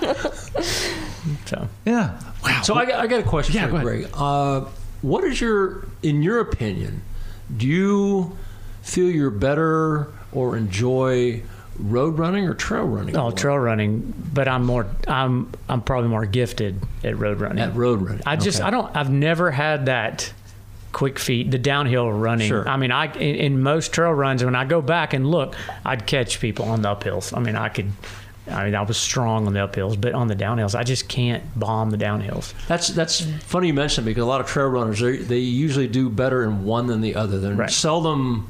so. 1.47 1.69
Yeah. 1.85 2.21
Wow. 2.43 2.63
So 2.63 2.75
I 2.75 2.87
got, 2.87 3.01
I 3.01 3.07
got 3.07 3.21
a 3.21 3.25
question 3.25 3.55
Yeah, 3.57 3.69
for 3.69 3.77
you. 3.77 3.83
Greg. 3.83 4.11
Uh, 4.15 4.61
what 5.03 5.25
is 5.25 5.41
your, 5.41 5.87
in 6.03 6.23
your 6.23 6.41
opinion, 6.41 7.03
do 7.57 7.67
you 7.67 8.37
feel 8.83 9.11
you're 9.11 9.31
better 9.31 10.09
or 10.33 10.57
enjoy 10.57 11.43
road 11.81 12.19
running 12.19 12.47
or 12.47 12.55
trail 12.55 12.85
running? 12.85 13.17
Oh, 13.17 13.31
trail 13.31 13.59
running, 13.59 14.13
but 14.33 14.49
I'm 14.49 14.65
more. 14.65 14.87
I'm. 15.09 15.51
I'm 15.69 15.83
probably 15.83 16.09
more 16.09 16.27
gifted 16.27 16.81
at 17.05 17.19
road 17.19 17.41
running. 17.41 17.59
At 17.59 17.75
road 17.75 18.03
running. 18.03 18.23
I 18.27 18.37
just. 18.37 18.59
Okay. 18.61 18.67
I 18.69 18.71
don't. 18.71 18.95
I've 18.97 19.11
never 19.11 19.51
had 19.51 19.87
that 19.87 20.33
quick 20.93 21.19
feet, 21.19 21.51
the 21.51 21.59
downhill 21.59 22.11
running. 22.11 22.49
Sure. 22.49 22.69
I 22.69 22.77
mean, 22.77 22.91
I 22.93 23.13
in, 23.15 23.37
in 23.37 23.63
most 23.63 23.93
trail 23.93 24.13
runs, 24.13 24.45
when 24.45 24.55
I 24.57 24.65
go 24.65 24.83
back 24.83 25.13
and 25.13 25.31
look, 25.31 25.55
I'd 25.85 26.07
catch 26.07 26.41
people 26.41 26.67
on 26.67 26.83
the 26.83 26.95
uphills. 26.95 27.37
I 27.37 27.41
mean, 27.41 27.57
I 27.57 27.69
could. 27.69 27.91
I 28.51 28.65
mean, 28.65 28.75
I 28.75 28.83
was 28.83 28.97
strong 28.97 29.47
on 29.47 29.53
the 29.53 29.61
uphills, 29.61 30.01
but 30.01 30.13
on 30.13 30.27
the 30.27 30.35
downhills, 30.35 30.75
I 30.75 30.83
just 30.83 31.09
can't 31.09 31.45
bomb 31.59 31.91
the 31.91 31.97
downhills. 31.99 32.53
That's 32.67 32.89
that's 32.89 33.21
funny 33.45 33.69
you 33.69 33.75
mentioned 33.75 34.07
because 34.07 34.23
a 34.23 34.27
lot 34.27 34.41
of 34.41 34.49
trail 34.49 34.67
runners 34.67 34.99
they 34.99 35.19
they 35.19 35.39
usually 35.39 35.87
do 35.87 36.09
better 36.09 36.43
in 36.43 36.65
one 36.65 36.87
than 36.89 37.01
the 37.01 37.15
other. 37.15 37.39
They're 37.39 37.55
Right. 37.55 37.71
seldom 37.71 38.49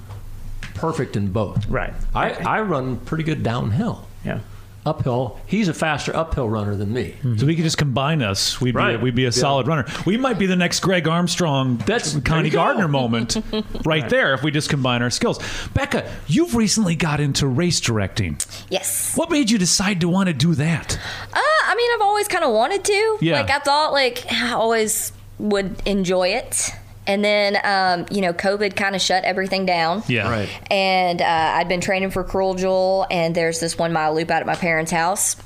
perfect 0.75 1.17
in 1.17 1.33
both. 1.33 1.67
Right. 1.69 1.93
I, 2.15 2.31
I 2.33 2.61
run 2.63 2.97
pretty 2.99 3.25
good 3.25 3.43
downhill. 3.43 4.07
Yeah. 4.25 4.41
Uphill, 4.87 5.39
he's 5.47 5.69
a 5.69 5.75
faster 5.75 6.17
uphill 6.17 6.49
runner 6.49 6.75
than 6.75 6.91
me. 6.91 7.15
So 7.37 7.45
we 7.45 7.55
could 7.55 7.65
just 7.65 7.77
combine 7.77 8.23
us. 8.23 8.63
We'd 8.63 8.73
be 8.73 8.79
Right. 8.79 8.99
we'd 9.01 9.15
be 9.15 9.25
a 9.25 9.27
Yeah. 9.27 9.31
solid 9.33 9.67
runner. 9.67 9.85
We 10.07 10.17
might 10.17 10.39
be 10.39 10.47
the 10.47 10.57
next 10.57 10.81
Greg 10.81 11.07
Armstrong, 11.07 11.77
That's- 11.85 12.15
there 12.15 12.23
Connie. 12.23 12.49
Gardner 12.49 12.89
moment, 12.89 13.37
right 13.85 14.09
there. 14.09 14.33
If 14.33 14.43
we 14.43 14.51
just 14.51 14.71
combine 14.71 15.03
our 15.03 15.11
skills. 15.11 15.39
Becca, 15.75 16.11
you've 16.29 16.55
recently 16.55 16.95
got 16.95 17.21
into 17.21 17.47
race 17.47 17.79
directing. 17.79 18.39
Yes. 18.71 19.15
What 19.17 19.31
made 19.31 19.51
you 19.51 19.59
decide 19.59 20.01
to 20.01 20.09
want 20.09 20.29
to 20.29 20.33
do 20.33 20.55
that? 20.55 20.99
Uh, 21.31 21.39
I 21.67 21.75
mean, 21.77 21.91
I've 21.95 22.01
always 22.01 22.27
kind 22.27 22.43
of 22.45 22.53
wanted 22.55 22.83
to. 22.83 23.19
Yeah. 23.21 23.41
Like, 23.43 23.51
I 23.51 23.59
thought, 23.59 23.93
like, 23.93 24.25
I 24.33 24.53
always 24.53 25.13
would 25.39 25.77
enjoy 25.85 26.29
it. 26.29 26.71
And 27.07 27.25
then, 27.25 27.59
um, 27.65 28.07
you 28.11 28.21
know, 28.21 28.33
COVID 28.33 28.77
kind 28.77 28.95
of 28.95 29.01
shut 29.01 29.25
everything 29.25 29.67
down. 29.67 30.03
Yeah, 30.07 30.31
Right. 30.31 30.49
And 30.71 31.21
uh, 31.21 31.25
I'd 31.25 31.69
been 31.69 31.81
training 31.81 32.11
for 32.11 32.23
Cruel 32.23 32.55
Jewel, 32.55 33.07
and 33.11 33.35
there's 33.35 33.59
this 33.59 33.77
one 33.79 33.93
mile 33.93 34.15
loop 34.15 34.31
out 34.31 34.41
at 34.41 34.47
my 34.47 34.55
parents' 34.55 34.93
house 34.93 35.37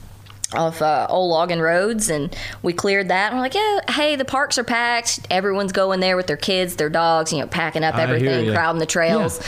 off 0.52 0.82
uh, 0.82 1.06
old 1.10 1.30
logging 1.30 1.58
roads, 1.58 2.10
and 2.10 2.36
we 2.62 2.72
cleared 2.72 3.08
that. 3.08 3.28
And 3.32 3.36
we're 3.36 3.42
like, 3.42 3.54
yeah, 3.54 3.80
hey, 3.90 4.14
the 4.14 4.24
parks 4.24 4.56
are 4.58 4.62
packed. 4.62 5.20
Everyone's 5.30 5.72
going 5.72 5.98
there 6.00 6.16
with 6.16 6.26
their 6.28 6.36
kids, 6.36 6.76
their 6.76 6.90
dogs, 6.90 7.32
you 7.32 7.40
know, 7.40 7.46
packing 7.48 7.82
up 7.82 7.96
everything, 7.96 8.52
crowding 8.52 8.78
the 8.78 8.86
trails. 8.86 9.40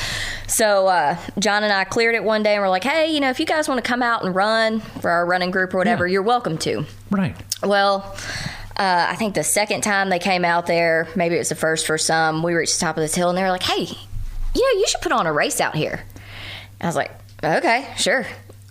So 0.48 0.86
uh, 0.88 1.16
John 1.38 1.62
and 1.64 1.72
I 1.72 1.84
cleared 1.84 2.14
it 2.16 2.24
one 2.24 2.42
day, 2.42 2.54
and 2.54 2.62
we're 2.62 2.68
like, 2.70 2.82
hey, 2.84 3.12
you 3.12 3.20
know, 3.20 3.30
if 3.30 3.38
you 3.38 3.46
guys 3.46 3.68
want 3.68 3.84
to 3.84 3.86
come 3.88 4.02
out 4.02 4.24
and 4.24 4.34
run 4.34 4.80
for 4.80 5.10
our 5.10 5.24
running 5.26 5.50
group 5.50 5.74
or 5.74 5.78
whatever, 5.78 6.06
Yeah. 6.06 6.14
you're 6.14 6.22
welcome 6.22 6.56
to. 6.58 6.84
Right. 7.10 7.36
Well, 7.62 8.16
uh, 8.78 9.06
I 9.10 9.16
think 9.16 9.34
the 9.34 9.42
second 9.44 9.82
time 9.82 10.10
they 10.10 10.18
came 10.18 10.44
out 10.44 10.66
there, 10.66 11.08
maybe 11.16 11.34
it 11.34 11.38
was 11.38 11.48
the 11.48 11.54
first 11.54 11.86
for 11.86 11.96
some, 11.98 12.42
we 12.42 12.52
reached 12.54 12.78
the 12.78 12.84
top 12.84 12.96
of 12.96 13.02
this 13.02 13.14
hill 13.14 13.28
and 13.28 13.36
they 13.38 13.42
were 13.42 13.50
like, 13.50 13.62
hey, 13.62 13.84
you 14.54 14.74
know, 14.74 14.80
you 14.80 14.86
should 14.88 15.00
put 15.00 15.12
on 15.12 15.26
a 15.26 15.32
race 15.32 15.60
out 15.60 15.74
here. 15.74 16.02
I 16.80 16.86
was 16.86 16.96
like, 16.96 17.10
okay, 17.42 17.88
sure. 17.96 18.26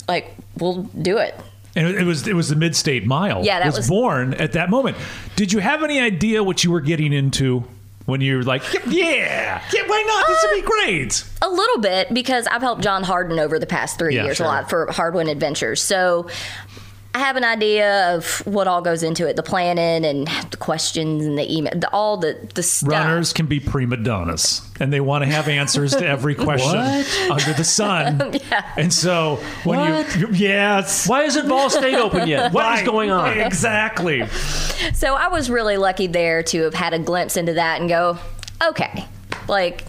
Like, 0.08 0.36
we'll 0.60 0.84
do 0.84 1.18
it. 1.18 1.34
And 1.76 1.88
it 1.88 2.04
was 2.06 2.26
it 2.28 2.34
was 2.34 2.48
the 2.50 2.56
Mid 2.56 2.74
State 2.76 3.06
Mile. 3.06 3.44
Yeah, 3.44 3.60
that 3.60 3.66
was, 3.66 3.78
was- 3.78 3.90
born 3.90 4.34
at 4.36 4.54
that 4.54 4.70
moment. 4.70 4.96
Did 5.36 5.52
you 5.52 5.60
have 5.60 5.84
any 5.84 6.00
idea 6.00 6.42
what 6.44 6.64
you 6.64 6.72
were 6.72 6.80
getting 6.80 7.12
into 7.12 7.66
when 8.06 8.22
you 8.22 8.38
were 8.38 8.44
like, 8.44 8.62
yeah, 8.88 9.62
yeah, 9.74 9.82
why 9.88 10.04
not? 10.08 10.28
This 10.28 10.46
would 10.46 10.62
be 10.62 10.68
great. 10.68 11.26
A 11.42 11.50
little 11.50 11.80
bit 11.82 12.14
because 12.14 12.48
I've 12.48 12.62
helped 12.62 12.82
John 12.84 13.04
Harden 13.04 13.40
over 13.40 13.60
the 13.60 13.66
past 13.66 13.98
three 14.00 14.16
Yeah, 14.16 14.26
years 14.26 14.38
sure. 14.38 14.46
a 14.46 14.50
lot 14.50 14.70
for 14.70 14.90
Hardwin 14.92 15.28
Adventures. 15.28 15.82
So 15.82 16.30
I 17.16 17.20
have 17.20 17.38
an 17.38 17.46
idea 17.46 18.14
of 18.14 18.46
what 18.46 18.68
all 18.68 18.82
goes 18.82 19.02
into 19.02 19.26
it 19.26 19.38
the 19.38 19.42
planning 19.42 20.04
and 20.04 20.28
the 20.52 20.58
questions 20.58 21.26
and 21.26 21.38
the 21.38 21.50
email, 21.50 21.72
the, 21.74 21.90
all 21.94 22.18
the, 22.18 22.38
the 22.56 22.62
stuff. 22.62 22.90
Runners 22.92 23.32
can 23.32 23.46
be 23.46 23.62
prima 23.62 23.96
donnas, 23.96 24.62
and 24.82 24.92
they 24.92 25.00
want 25.00 25.24
to 25.24 25.30
have 25.32 25.48
answers 25.48 25.96
to 25.96 26.06
every 26.06 26.36
question 26.48 26.76
under 27.32 27.54
the 27.54 27.64
sun. 27.64 28.34
And 28.78 28.92
so 28.94 29.38
when 29.64 29.80
you, 30.20 30.28
yes, 30.34 31.08
Why 31.08 31.24
isn't 31.24 31.48
Vol 31.48 31.70
State 31.70 31.94
open 31.96 32.28
yet? 32.28 32.52
What 32.52 32.66
is 32.74 32.80
Right. 32.80 32.86
going 32.86 33.12
on? 33.12 33.38
Exactly. 33.38 34.28
So 34.94 35.14
I 35.16 35.30
was 35.30 35.50
really 35.50 35.78
lucky 35.78 36.08
there 36.08 36.44
to 36.44 36.64
have 36.64 36.74
had 36.74 36.94
a 36.94 37.00
glimpse 37.00 37.38
into 37.38 37.54
that 37.54 37.80
and 37.80 37.88
go, 37.88 38.18
okay, 38.62 39.06
like 39.48 39.86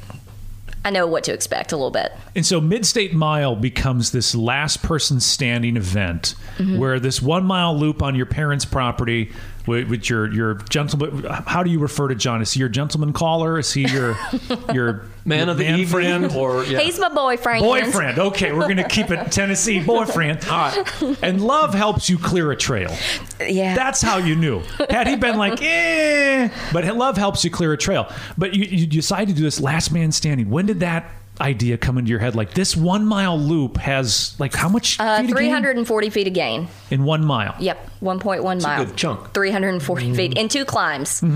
I 0.86 0.90
know 0.90 1.06
what 1.06 1.24
to 1.24 1.32
expect 1.34 1.72
a 1.72 1.76
little 1.76 1.90
bit. 1.90 2.12
And 2.36 2.46
so 2.46 2.60
Mid 2.60 2.86
State 2.86 3.12
Mile 3.12 3.56
becomes 3.56 4.12
this 4.12 4.34
last 4.36 4.82
person 4.84 5.18
standing 5.20 5.76
event 5.76 6.34
Mm-hmm. 6.58 6.78
where 6.78 6.98
this 6.98 7.20
one 7.20 7.44
mile 7.44 7.76
loop 7.76 8.02
on 8.02 8.14
your 8.14 8.24
parents' 8.24 8.64
property 8.64 9.30
with, 9.66 9.88
with 9.88 10.08
your 10.08 10.32
your 10.32 10.54
gentleman. 10.54 11.24
How 11.24 11.62
do 11.62 11.70
you 11.70 11.78
refer 11.78 12.08
to 12.08 12.14
John? 12.14 12.42
Is 12.42 12.52
he 12.52 12.60
your 12.60 12.68
gentleman 12.68 13.12
caller? 13.12 13.58
Is 13.58 13.72
he 13.72 13.86
your 13.86 14.16
your 14.72 15.06
Man 15.26 15.48
of 15.48 15.58
the 15.58 15.64
man 15.64 15.80
evening, 15.80 16.30
friend? 16.30 16.36
or 16.36 16.64
yeah. 16.64 16.78
He's 16.78 17.00
my 17.00 17.08
boyfriend. 17.08 17.60
Boyfriend. 17.62 18.18
Okay, 18.18 18.52
we're 18.52 18.68
gonna 18.68 18.88
keep 18.88 19.10
it 19.10 19.32
Tennessee 19.32 19.82
boyfriend. 19.82 20.44
All 20.50 20.70
right. 20.70 21.18
And 21.20 21.42
love 21.42 21.74
helps 21.74 22.08
you 22.08 22.16
clear 22.16 22.52
a 22.52 22.56
trail. 22.56 22.94
Yeah. 23.40 23.74
That's 23.74 24.00
how 24.00 24.18
you 24.18 24.36
knew. 24.36 24.60
Had 24.88 25.08
he 25.08 25.16
been 25.16 25.36
like, 25.36 25.58
eh, 25.62 26.48
but 26.72 26.84
love 26.96 27.16
helps 27.16 27.44
you 27.44 27.50
clear 27.50 27.72
a 27.72 27.76
trail. 27.76 28.08
But 28.38 28.54
you, 28.54 28.64
you 28.64 28.86
decided 28.86 29.34
to 29.34 29.34
do 29.34 29.42
this 29.42 29.60
last 29.60 29.90
man 29.90 30.12
standing. 30.12 30.48
When 30.48 30.66
did 30.66 30.80
that 30.80 31.10
idea 31.40 31.76
come 31.78 31.98
into 31.98 32.10
your 32.10 32.18
head? 32.20 32.34
Like 32.34 32.54
this 32.54 32.76
one 32.76 33.04
mile 33.06 33.38
loop 33.38 33.76
has 33.78 34.34
like 34.38 34.54
how 34.54 34.68
much? 34.68 34.98
uh, 35.00 35.18
feet 35.20 35.30
of 35.30 35.36
gain? 35.36 35.50
340 35.50 36.10
feet 36.10 36.26
of 36.28 36.32
gain. 36.34 36.68
in 36.90 37.04
one 37.04 37.24
mile. 37.24 37.54
Yep, 37.58 37.90
1.1 38.02 38.62
mile. 38.62 38.84
good 38.84 38.96
chunk. 38.96 39.32
340 39.34 40.14
feet 40.14 40.36
in 40.38 40.48
two 40.48 40.64
climbs, 40.64 41.22
uh, 41.22 41.28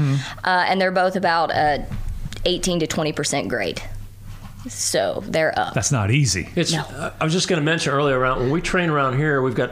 and 0.44 0.80
they're 0.80 0.90
both 0.90 1.16
about 1.16 1.50
a 1.50 1.86
18 2.44 2.80
to 2.80 2.86
20 2.86 3.12
percent 3.12 3.48
grade. 3.48 3.82
So 4.68 5.22
they're 5.26 5.58
up. 5.58 5.72
That's 5.74 5.90
not 5.92 6.10
easy. 6.10 6.48
It's. 6.54 6.72
No. 6.72 6.80
uh, 6.82 7.12
I 7.18 7.24
was 7.24 7.32
just 7.32 7.48
going 7.48 7.60
to 7.60 7.64
mention 7.64 7.92
earlier 7.92 8.18
around 8.18 8.40
when 8.40 8.50
we 8.50 8.60
train 8.60 8.90
around 8.90 9.16
here, 9.16 9.40
we've 9.40 9.54
got 9.54 9.70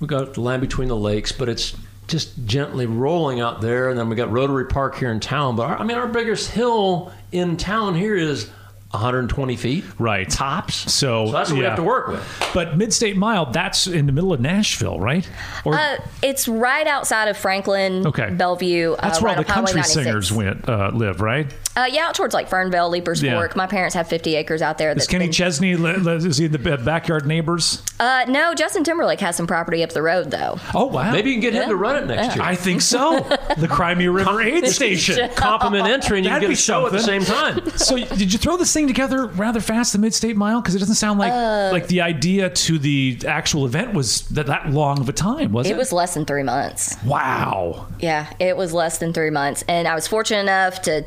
we've 0.00 0.08
got 0.10 0.34
the 0.34 0.40
land 0.40 0.60
between 0.60 0.88
the 0.88 0.96
lakes, 0.96 1.30
but 1.30 1.48
it's 1.48 1.76
just 2.08 2.44
gently 2.44 2.84
rolling 2.86 3.40
out 3.40 3.60
there, 3.60 3.90
and 3.90 3.98
then 3.98 4.08
we 4.08 4.16
got 4.16 4.30
Rotary 4.32 4.66
Park 4.66 4.96
here 4.96 5.10
in 5.12 5.20
town. 5.20 5.54
But 5.54 5.68
our, 5.68 5.78
I 5.78 5.84
mean, 5.84 5.96
our 5.96 6.08
biggest 6.08 6.50
hill 6.50 7.12
in 7.30 7.56
town 7.56 7.94
here 7.94 8.16
is 8.16 8.50
120 8.92 9.56
feet, 9.56 9.84
Right. 9.98 10.28
Tops. 10.28 10.74
So, 10.92 11.26
So 11.26 11.32
that's 11.32 11.50
what 11.50 11.58
we 11.58 11.64
have 11.64 11.76
to 11.76 11.82
work 11.82 12.08
with. 12.08 12.50
But 12.54 12.78
Midstate 12.78 13.16
Mile, 13.16 13.46
that's 13.46 13.86
in 13.86 14.06
the 14.06 14.12
middle 14.12 14.32
of 14.32 14.40
Nashville, 14.40 15.00
right? 15.00 15.28
Or 15.64 15.74
Uh, 15.74 15.96
it's 16.22 16.46
right 16.46 16.86
outside 16.86 17.28
of 17.28 17.36
Franklin, 17.36 18.06
Okay. 18.06 18.30
Bellevue. 18.30 18.96
that's 19.00 19.18
uh, 19.18 19.22
where 19.22 19.30
right 19.30 19.38
all 19.38 19.44
the 19.44 19.50
country 19.52 19.76
96. 19.76 20.04
singers 20.04 20.32
went 20.32 20.68
uh, 20.68 20.90
live, 20.92 21.20
right? 21.20 21.46
Uh, 21.74 21.86
yeah, 21.90 22.06
out 22.06 22.14
towards 22.14 22.34
like 22.34 22.50
Fernvale, 22.50 22.90
Leipers 22.90 23.22
Yeah. 23.22 23.34
Fork. 23.34 23.56
My 23.56 23.66
parents 23.66 23.94
have 23.94 24.06
50 24.06 24.36
acres 24.36 24.60
out 24.60 24.76
there. 24.78 24.90
Is 24.92 25.06
Kenny 25.06 25.24
been- 25.26 25.32
Chesney 25.32 25.74
li- 25.76 25.96
li- 25.96 26.16
is 26.28 26.36
he 26.36 26.44
in 26.44 26.52
the 26.52 26.58
backyard 26.58 27.26
neighbors? 27.26 27.82
uh, 27.98 28.24
no, 28.28 28.52
Justin 28.54 28.84
Timberlake 28.84 29.20
has 29.20 29.36
some 29.36 29.46
property 29.46 29.82
up 29.82 29.90
the 29.90 30.02
road 30.02 30.30
though. 30.30 30.58
Oh 30.74 30.86
wow! 30.86 31.10
Maybe 31.12 31.30
you 31.30 31.36
can 31.36 31.40
get 31.40 31.54
him 31.54 31.68
to 31.68 31.76
run 31.76 31.96
it 32.02 32.06
next 32.06 32.36
year. 32.36 32.44
I 32.44 32.54
think 32.56 32.82
so. 32.82 33.20
the 33.56 33.68
Crimea 33.68 34.10
River 34.12 34.42
Aid 34.42 34.66
Station. 34.68 35.30
Compliment 35.34 35.86
entry, 35.86 36.18
and 36.18 36.24
you 36.26 36.30
That'd 36.30 36.42
get 36.42 36.48
be 36.48 36.54
a 36.54 36.56
show 36.56 36.84
at 36.86 36.92
the 36.92 36.98
same 37.00 37.24
time. 37.24 37.60
So 37.76 37.96
did 37.96 38.32
you 38.32 38.38
throw 38.38 38.56
this 38.56 38.72
thing 38.72 38.86
together 38.86 39.26
rather 39.26 39.60
fast, 39.60 39.92
the 39.92 39.98
Midstate 39.98 40.34
Mile? 40.36 40.60
Because 40.60 40.74
it 40.74 40.78
doesn't 40.78 40.96
sound 40.96 41.18
like 41.18 41.32
Uh, 41.32 41.70
like 41.72 41.86
the 41.88 42.02
idea 42.02 42.50
to 42.50 42.78
the 42.78 43.18
actual 43.26 43.64
event 43.66 43.94
was 43.94 44.22
that, 44.28 44.46
that 44.46 44.70
long 44.70 45.00
of 45.00 45.08
a 45.08 45.12
time, 45.12 45.52
was 45.52 45.66
it? 45.66 45.72
It 45.72 45.76
was 45.76 45.92
less 45.92 46.14
than 46.14 46.24
three 46.26 46.42
months. 46.42 46.96
Wow. 47.04 47.86
Yeah, 47.98 48.26
it 48.38 48.56
was 48.56 48.72
less 48.72 48.98
than 48.98 49.12
three 49.12 49.30
months, 49.30 49.64
and 49.68 49.88
I 49.88 49.94
was 49.94 50.06
fortunate 50.06 50.40
enough 50.40 50.82
to, 50.82 51.04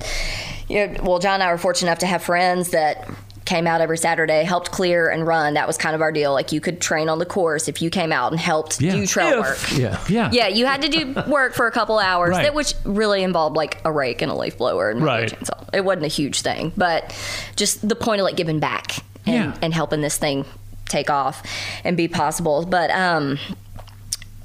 you 0.68 0.88
know, 0.88 0.96
well, 1.04 1.20
John 1.20 1.36
and 1.36 1.44
I 1.44 1.52
were 1.52 1.58
fortunate 1.58 1.90
enough 1.90 2.00
to 2.00 2.08
have 2.08 2.24
friends 2.24 2.70
that 2.72 3.08
came 3.46 3.68
out 3.68 3.80
every 3.80 3.98
Saturday, 4.00 4.44
helped 4.44 4.72
clear 4.72 5.08
and 5.08 5.28
run. 5.28 5.54
That 5.54 5.68
was 5.68 5.78
kind 5.78 5.94
of 5.94 6.02
our 6.02 6.12
deal. 6.12 6.34
Like 6.34 6.52
you 6.52 6.60
could 6.60 6.82
train 6.82 7.10
on 7.10 7.20
the 7.20 7.28
course 7.28 7.68
if 7.68 7.80
you 7.80 7.92
came 7.92 8.12
out 8.12 8.32
and 8.32 8.40
helped 8.42 8.82
Yeah. 8.82 8.94
do 8.94 9.06
trail 9.06 9.40
If- 9.44 9.72
work. 9.72 9.78
Yeah. 9.80 10.00
Yeah. 10.10 10.30
Yeah, 10.32 10.48
you 10.48 10.66
had 10.66 10.82
to 10.82 10.90
do 10.90 11.14
work 11.28 11.54
for 11.54 11.68
a 11.68 11.72
couple 11.72 12.00
hours, 12.00 12.32
Right. 12.32 12.44
that 12.46 12.56
which 12.56 12.74
really 12.86 13.22
involved 13.22 13.56
like 13.56 13.78
a 13.86 13.92
rake 13.92 14.24
and 14.24 14.32
a 14.32 14.36
leaf 14.36 14.58
blower 14.58 14.90
and 14.90 15.04
Right. 15.04 15.32
a 15.32 15.36
chainsaw. 15.36 15.70
It 15.74 15.86
wasn't 15.86 16.06
a 16.06 16.10
huge 16.10 16.42
thing, 16.42 16.72
but 16.76 17.14
just 17.56 17.88
the 17.88 17.96
point 17.96 18.20
of 18.20 18.26
like 18.26 18.36
giving 18.36 18.60
back 18.60 18.96
and, 19.28 19.36
Yeah. 19.36 19.58
and 19.62 19.76
helping 19.76 20.02
this 20.02 20.18
thing 20.18 20.46
take 20.90 21.12
off 21.12 21.44
and 21.84 21.96
be 21.96 22.08
possible. 22.08 22.66
But 22.66 22.90
um, 22.90 23.38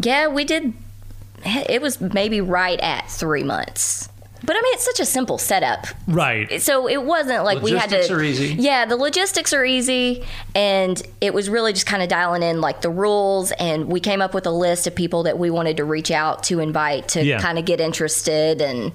yeah, 0.01 0.27
we 0.29 0.45
did. 0.45 0.75
It 1.47 1.81
was 1.81 2.03
maybe 2.03 2.43
right 2.43 2.79
at 2.81 3.11
three 3.11 3.45
months. 3.45 4.10
But 4.43 4.57
I 4.57 4.61
mean, 4.63 4.75
it's 4.75 4.85
such 4.85 5.01
a 5.01 5.05
simple 5.05 5.39
setup. 5.39 5.87
Right. 6.07 6.61
So 6.63 6.89
it 6.89 7.03
wasn't 7.05 7.45
like 7.45 7.61
we 7.63 7.73
had 7.73 7.91
to. 7.91 8.13
are 8.13 8.23
easy. 8.23 8.55
Yeah, 8.59 8.85
the 8.87 8.97
logistics 8.97 9.53
are 9.53 9.65
easy, 9.65 10.25
and 10.55 11.01
it 11.21 11.35
was 11.35 11.49
really 11.51 11.73
just 11.73 11.87
kind 11.87 12.03
of 12.03 12.09
dialing 12.09 12.43
in 12.43 12.61
like 12.61 12.81
the 12.81 12.91
rules. 12.91 13.53
And 13.53 13.87
we 13.89 14.01
came 14.01 14.21
up 14.23 14.33
with 14.35 14.47
a 14.47 14.51
list 14.51 14.87
of 14.87 14.95
people 14.95 15.25
that 15.25 15.39
we 15.39 15.51
wanted 15.51 15.77
to 15.77 15.85
reach 15.85 16.11
out 16.11 16.43
to 16.45 16.61
invite 16.61 17.09
to 17.09 17.25
Yeah. 17.25 17.41
kind 17.41 17.59
of 17.59 17.65
get 17.65 17.81
interested. 17.81 18.61
And 18.63 18.93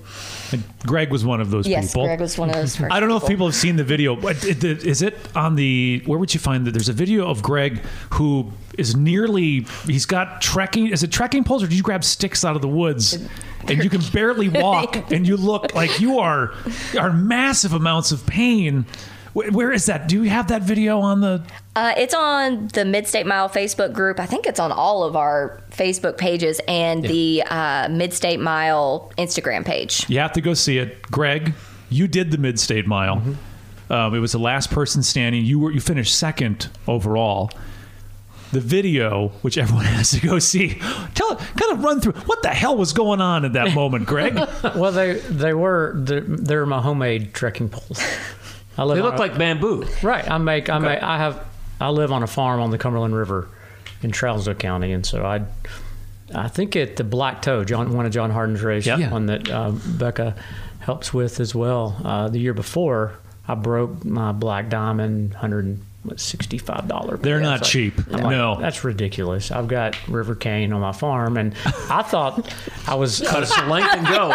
And 0.52 0.64
Greg 0.86 1.12
was 1.12 1.24
one 1.26 1.42
of 1.42 1.52
those 1.52 1.68
yes, 1.68 1.88
people. 1.94 2.06
Greg 2.06 2.20
was 2.22 2.38
one 2.38 2.50
of 2.50 2.56
those. 2.56 2.76
First 2.78 2.92
I 2.94 3.00
don't 3.00 3.10
know 3.10 3.18
if 3.18 3.28
people 3.28 3.46
have 3.46 3.56
seen 3.56 3.76
the 3.76 3.84
video. 3.84 4.16
But 4.16 4.44
it- 4.44 4.64
it- 4.64 4.84
is 4.84 5.02
it 5.02 5.16
on 5.36 5.56
the? 5.56 6.02
Where 6.06 6.18
would 6.20 6.34
you 6.34 6.40
find 6.40 6.66
that? 6.68 6.72
There's 6.72 6.90
a 6.90 6.94
video 6.94 7.28
of 7.30 7.42
Greg 7.44 7.82
who 8.14 8.52
is 8.78 8.96
nearly. 8.96 9.66
He's 9.86 10.06
got 10.06 10.42
trekking. 10.42 10.88
Is 10.88 11.04
it 11.04 11.12
trekking 11.12 11.44
poles 11.44 11.64
or 11.64 11.68
did 11.68 11.76
you 11.78 11.84
grab 11.84 12.04
sticks 12.04 12.44
out 12.44 12.56
of 12.56 12.62
the 12.62 12.68
woods? 12.68 13.18
And 13.68 13.84
you 13.84 13.90
can 13.90 14.02
barely 14.14 14.50
walk, 14.50 14.96
and 15.12 15.28
you 15.28 15.38
look 15.38 15.74
like 15.76 16.00
you 16.00 16.20
are 16.20 16.54
are 17.00 17.12
massive 17.14 17.74
amounts 17.74 18.12
of 18.12 18.26
pain. 18.26 18.86
Wh- 19.34 19.52
Where 19.54 19.72
is 19.72 19.86
that? 19.88 20.08
Do 20.08 20.24
you 20.24 20.30
have 20.30 20.48
that 20.50 20.62
video 20.62 21.00
on 21.00 21.22
the? 21.22 21.44
Uh, 21.76 21.94
it's 21.98 22.14
on 22.14 22.68
the 22.68 22.82
Midstate 22.82 23.26
Mile 23.26 23.50
Facebook 23.50 23.92
group. 23.94 24.20
I 24.20 24.26
think 24.26 24.46
it's 24.46 24.60
on 24.60 24.72
all 24.72 25.04
of 25.04 25.16
our 25.16 25.62
Facebook 25.72 26.18
pages 26.18 26.62
and 26.68 27.04
the 27.04 27.44
uh, 27.50 27.88
Midstate 27.88 28.40
Mile 28.40 29.12
Instagram 29.18 29.66
page. 29.66 30.10
You 30.10 30.20
have 30.20 30.32
to 30.34 30.42
go 30.42 30.54
see 30.54 30.78
it. 30.78 31.02
Greg, 31.04 31.54
you 31.90 32.08
did 32.08 32.32
the 32.32 32.38
Midstate 32.38 32.86
Mile. 32.86 33.22
Um, 33.90 34.16
it 34.16 34.20
was 34.20 34.32
the 34.32 34.40
last 34.40 34.72
person 34.72 35.04
standing. 35.04 35.44
You 35.46 35.60
were 35.60 35.72
you 35.72 35.80
finished 35.82 36.18
second 36.18 36.70
overall. 36.88 37.52
The 38.56 38.62
video, 38.62 39.34
which 39.42 39.58
everyone 39.58 39.84
has 40.00 40.12
to 40.12 40.22
go 40.26 40.40
see, 40.40 40.80
tell 41.14 41.36
kind 41.36 41.74
of 41.74 41.84
run 41.84 42.00
through 42.00 42.14
what 42.26 42.42
the 42.42 42.48
hell 42.50 42.78
was 42.78 42.94
going 42.94 43.20
on 43.20 43.44
at 43.44 43.52
that 43.54 43.74
moment, 43.76 44.06
Greg. 44.06 44.40
Well, 44.76 44.94
they 44.94 45.14
they 45.20 45.54
were 45.54 45.92
they're, 45.98 46.22
they're 46.22 46.66
my 46.66 46.80
homemade 46.82 47.34
trekking 47.34 47.68
poles. 47.68 48.02
I 48.78 48.84
live 48.86 48.96
They 48.96 49.02
look 49.04 49.16
a- 49.16 49.20
like 49.20 49.38
bamboo. 49.38 49.86
right. 50.02 50.30
I 50.32 50.38
make 50.38 50.70
I 50.70 50.80
make 50.80 51.04
I 51.04 51.18
have 51.18 51.46
I 51.82 51.90
live 51.90 52.14
on 52.14 52.24
a 52.24 52.28
farm 52.28 52.62
on 52.62 52.70
the 52.72 52.78
Cumberland 52.78 53.14
River 53.14 53.50
in 54.02 54.12
Trousdale 54.12 54.58
County, 54.58 54.94
and 54.94 55.06
so 55.06 55.26
I 55.26 55.42
I 56.34 56.48
think 56.48 56.78
at 56.78 56.96
the 56.96 57.04
Black 57.04 57.42
Toe, 57.42 57.66
John 57.66 57.94
one 57.94 58.06
of 58.06 58.14
John 58.14 58.32
Harden's 58.32 58.62
race, 58.62 58.86
Yeah. 58.86 59.12
one 59.12 59.26
that 59.26 59.52
um, 59.52 59.82
Becca 59.98 60.34
helps 60.80 61.14
with 61.14 61.42
as 61.42 61.54
well. 61.54 62.00
Uh, 62.06 62.30
the 62.30 62.40
year 62.40 62.54
before, 62.54 63.16
I 63.50 63.56
broke 63.56 64.06
my 64.06 64.32
Black 64.32 64.70
Diamond 64.70 65.34
hundred 65.34 65.78
sixty-five 66.18 66.88
dollar. 66.88 67.18
They're 67.18 67.40
not 67.40 67.64
cheap. 67.64 68.08
No. 68.10 68.58
that's 68.60 68.84
ridiculous. 68.84 69.52
I've 69.52 69.68
got 69.68 69.96
river 70.08 70.36
cane 70.36 70.74
on 70.74 70.82
my 70.82 70.92
farm, 70.92 71.38
and 71.38 71.54
I 71.90 72.02
thought 72.04 72.54
I 72.88 72.96
was 72.96 73.22
Cut 73.22 73.44
us 73.44 73.58
a 73.58 73.66
length 73.68 73.94
and 73.96 74.08
go. 74.08 74.30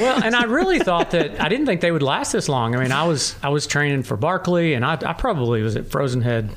well, 0.00 0.22
and 0.22 0.34
I 0.34 0.44
really 0.44 0.78
thought 0.78 1.10
that 1.12 1.40
I 1.40 1.48
didn't 1.48 1.66
think 1.66 1.80
they 1.80 1.92
would 1.92 2.02
last 2.02 2.32
this 2.32 2.48
long. 2.48 2.74
I 2.74 2.82
mean, 2.82 2.92
I 2.92 3.04
was 3.04 3.34
I 3.42 3.48
was 3.50 3.66
training 3.66 4.02
for 4.02 4.16
Barkley, 4.16 4.74
and 4.74 4.84
I, 4.84 4.98
I 5.04 5.12
probably 5.12 5.62
was 5.62 5.76
at 5.76 5.86
Frozen 5.86 6.22
Head. 6.22 6.50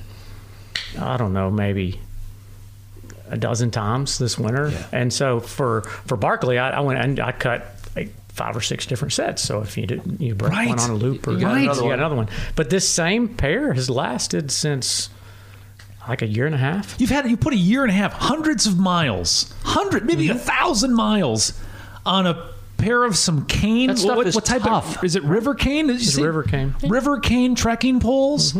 I 0.99 1.17
don't 1.17 1.33
know, 1.33 1.51
maybe 1.51 1.99
a 3.29 3.37
dozen 3.37 3.71
times 3.71 4.17
this 4.17 4.37
winter. 4.37 4.71
And 4.91 5.13
so 5.13 5.39
for 5.39 5.81
for 5.81 6.17
Barkley, 6.17 6.57
I, 6.57 6.71
I 6.71 6.79
went 6.81 6.99
and 6.99 7.19
I 7.19 7.31
cut 7.31 7.63
like 7.63 7.78
five 8.39 8.55
or 8.55 8.61
six 8.61 8.85
different 8.85 9.11
sets. 9.13 9.41
So 9.41 9.61
if 9.61 9.77
you 9.77 9.85
did 9.85 10.01
you 10.19 10.33
break 10.33 10.53
Right. 10.53 10.69
one 10.69 10.79
on 10.79 10.89
a 10.89 10.95
loop 10.95 11.27
or 11.27 11.33
You 11.33 11.39
got 11.41 11.55
you 11.55 11.63
another 11.63 11.81
got 11.81 11.85
one. 11.85 11.93
another 11.99 12.15
one. 12.15 12.29
But 12.55 12.69
this 12.69 12.87
same 12.87 13.27
pair 13.27 13.73
has 13.73 13.89
lasted 13.89 14.49
since 14.49 15.09
like 16.07 16.21
a 16.21 16.27
year 16.27 16.45
and 16.45 16.55
a 16.55 16.57
half. 16.57 16.95
You've 16.99 17.09
had 17.09 17.29
you 17.29 17.35
put 17.37 17.53
a 17.53 17.57
year 17.57 17.83
and 17.83 17.91
a 17.91 17.93
half, 17.93 18.13
hundreds 18.13 18.65
of 18.65 18.79
miles, 18.79 19.53
hundred, 19.63 20.05
maybe 20.05 20.27
Mm-hmm. 20.29 20.37
a 20.37 20.39
thousand 20.39 20.93
miles 20.95 21.53
on 22.05 22.25
a 22.25 22.49
pair 22.77 23.03
of 23.03 23.17
some 23.17 23.45
cane. 23.45 23.89
What, 23.97 24.25
is 24.25 24.33
what 24.35 24.45
type 24.45 24.61
tough. 24.63 24.97
of 24.97 25.03
is 25.03 25.15
it? 25.17 25.23
River 25.23 25.53
cane? 25.53 25.87
Did 25.87 25.99
you 26.01 26.07
It's 26.07 26.17
river 26.17 26.43
cane. 26.43 26.73
River 26.87 27.19
cane 27.19 27.53
trekking 27.53 27.99
poles. 27.99 28.55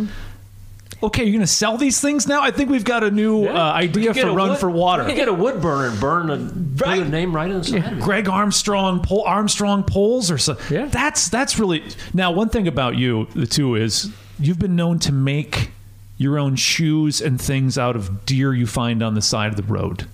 Okay, 1.01 1.23
you're 1.23 1.31
going 1.31 1.39
to 1.41 1.47
sell 1.47 1.77
these 1.77 2.01
things 2.01 2.27
now? 2.27 2.41
I 2.41 2.51
think 2.51 2.69
we've 2.69 2.83
got 2.83 3.05
a 3.05 3.11
new 3.11 3.45
uh, 3.47 3.51
idea 3.53 4.13
for 4.13 4.33
Run 4.33 4.49
wood- 4.49 4.57
for 4.59 4.69
Water. 4.69 5.07
You 5.07 5.15
get 5.15 5.29
a 5.29 5.33
wood 5.33 5.61
burner 5.61 5.87
and 5.87 5.99
burn 5.99 6.29
a 6.29 6.37
put 6.37 6.87
Right. 6.87 7.01
a 7.01 7.05
name 7.05 7.33
right 7.33 7.49
inside. 7.49 8.01
Greg 8.01 8.27
Armstrong, 8.27 9.01
pole, 9.01 9.23
Armstrong 9.25 9.83
poles, 9.83 10.29
or 10.29 10.37
something. 10.37 10.75
Yeah. 10.77 10.85
That's 10.87 11.29
that's 11.29 11.57
really 11.57 11.83
now. 12.13 12.31
One 12.31 12.49
thing 12.49 12.67
about 12.67 12.97
you, 12.97 13.27
the 13.33 13.47
two, 13.47 13.75
is 13.75 14.11
you've 14.39 14.59
been 14.59 14.75
known 14.75 14.99
to 14.99 15.13
make 15.13 15.71
your 16.17 16.37
own 16.37 16.55
shoes 16.57 17.21
and 17.21 17.39
things 17.39 17.77
out 17.77 17.95
of 17.95 18.25
deer 18.25 18.53
you 18.53 18.67
find 18.67 19.01
on 19.01 19.13
the 19.13 19.21
side 19.21 19.51
of 19.51 19.55
the 19.55 19.63
road. 19.73 20.05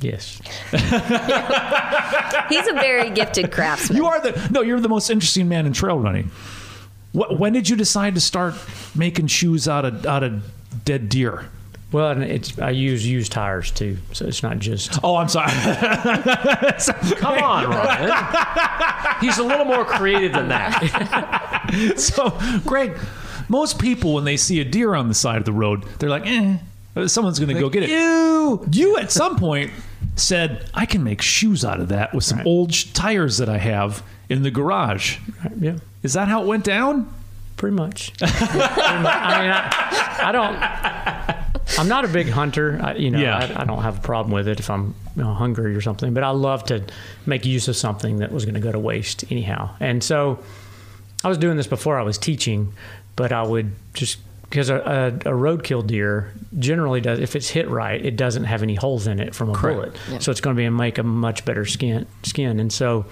Yes. 0.00 0.40
He's 2.48 2.66
a 2.66 2.72
very 2.72 3.10
gifted 3.10 3.52
craftsman. 3.52 3.96
You 3.98 4.06
are 4.06 4.20
the 4.20 4.48
no. 4.50 4.62
You're 4.62 4.80
the 4.80 4.88
most 4.88 5.10
interesting 5.10 5.48
man 5.48 5.66
in 5.66 5.72
trail 5.74 5.98
running. 5.98 6.30
Wh- 7.12 7.38
When 7.38 7.52
did 7.52 7.68
you 7.68 7.76
decide 7.76 8.14
to 8.14 8.20
start 8.20 8.54
making 8.94 9.26
shoes 9.28 9.66
out 9.68 9.84
of 9.84 10.06
out 10.06 10.22
of 10.22 10.42
dead 10.84 11.08
deer? 11.08 11.46
Well, 11.92 12.10
and 12.12 12.22
it's 12.22 12.56
I 12.58 12.70
use 12.70 13.04
used 13.06 13.32
tires 13.32 13.70
too, 13.72 13.98
so 14.12 14.26
it's 14.26 14.42
not 14.44 14.58
just 14.60 15.00
Oh, 15.02 15.16
I'm 15.16 15.28
sorry. 15.28 15.50
Come 17.16 17.38
on, 17.42 17.68
Ryan. 17.70 19.16
He's 19.20 19.38
a 19.38 19.42
little 19.42 19.64
more 19.64 19.84
creative 19.84 20.32
than 20.32 20.48
that. 20.48 21.94
so, 21.96 22.38
Greg, 22.64 22.96
most 23.48 23.78
people 23.78 24.14
when 24.14 24.24
they 24.24 24.36
see 24.36 24.60
a 24.60 24.64
deer 24.64 24.94
on 24.94 25.08
the 25.08 25.14
side 25.14 25.38
of 25.38 25.44
the 25.44 25.52
road, 25.52 25.84
they're 25.98 26.08
like, 26.10 26.26
"eh, 26.26 26.58
Someone's 27.06 27.38
going 27.38 27.54
to 27.54 27.60
go 27.60 27.68
get 27.68 27.82
it. 27.84 27.90
You. 27.90 28.64
You 28.72 28.96
at 28.98 29.10
some 29.12 29.36
point 29.36 29.70
said, 30.16 30.68
I 30.74 30.86
can 30.86 31.02
make 31.04 31.22
shoes 31.22 31.64
out 31.64 31.80
of 31.80 31.88
that 31.88 32.12
with 32.14 32.24
some 32.24 32.38
Right. 32.38 32.46
old 32.46 32.74
sh- 32.74 32.84
tires 32.92 33.38
that 33.38 33.48
I 33.48 33.58
have 33.58 34.02
in 34.30 34.42
the 34.42 34.50
garage. 34.50 35.18
Yeah, 35.58 35.78
Is 36.02 36.14
that 36.14 36.28
how 36.28 36.42
it 36.42 36.46
went 36.46 36.64
down? 36.64 37.12
pretty 37.56 37.76
much. 37.76 38.14
Pretty 38.18 38.32
much. 38.32 38.78
I 38.78 39.42
mean, 39.42 39.50
I, 39.52 40.18
I 40.28 40.32
don't. 40.32 41.78
I'm 41.78 41.88
not 41.88 42.06
a 42.06 42.08
big 42.08 42.30
hunter. 42.30 42.80
I, 42.82 42.94
you 42.94 43.10
know, 43.10 43.18
Yeah. 43.20 43.36
I, 43.36 43.62
I 43.62 43.64
don't 43.66 43.82
have 43.82 43.98
a 43.98 44.00
problem 44.00 44.32
with 44.32 44.48
it 44.48 44.60
if 44.60 44.70
I'm 44.70 44.94
you 45.14 45.22
know, 45.22 45.34
hungry 45.34 45.76
or 45.76 45.82
something. 45.82 46.14
But 46.14 46.24
I 46.24 46.30
love 46.30 46.64
to 46.66 46.82
make 47.26 47.44
use 47.44 47.68
of 47.68 47.76
something 47.76 48.20
that 48.20 48.32
was 48.32 48.46
going 48.46 48.54
to 48.54 48.60
go 48.62 48.72
to 48.72 48.78
waste 48.78 49.30
anyhow. 49.30 49.74
And 49.78 50.02
so, 50.02 50.42
I 51.22 51.28
was 51.28 51.36
doing 51.36 51.58
this 51.58 51.66
before 51.66 52.00
I 52.00 52.02
was 52.02 52.16
teaching, 52.16 52.72
but 53.14 53.30
I 53.30 53.42
would 53.42 53.72
just 53.92 54.18
because 54.44 54.70
a, 54.70 54.76
a, 54.76 55.06
a 55.30 55.34
roadkill 55.36 55.86
deer 55.86 56.32
generally 56.58 57.02
does 57.02 57.18
if 57.20 57.36
it's 57.36 57.50
hit 57.50 57.68
right, 57.68 58.02
it 58.02 58.16
doesn't 58.16 58.44
have 58.44 58.62
any 58.62 58.74
holes 58.74 59.06
in 59.06 59.20
it 59.20 59.34
from 59.34 59.50
a 59.50 59.52
bullet, 59.52 59.96
so 60.20 60.30
it's 60.32 60.40
going 60.40 60.56
to 60.56 60.60
be 60.60 60.68
make 60.70 60.96
a 60.96 61.02
much 61.02 61.44
better 61.44 61.66
skin 61.66 62.06
skin. 62.22 62.58
And 62.58 62.72
so 62.72 63.04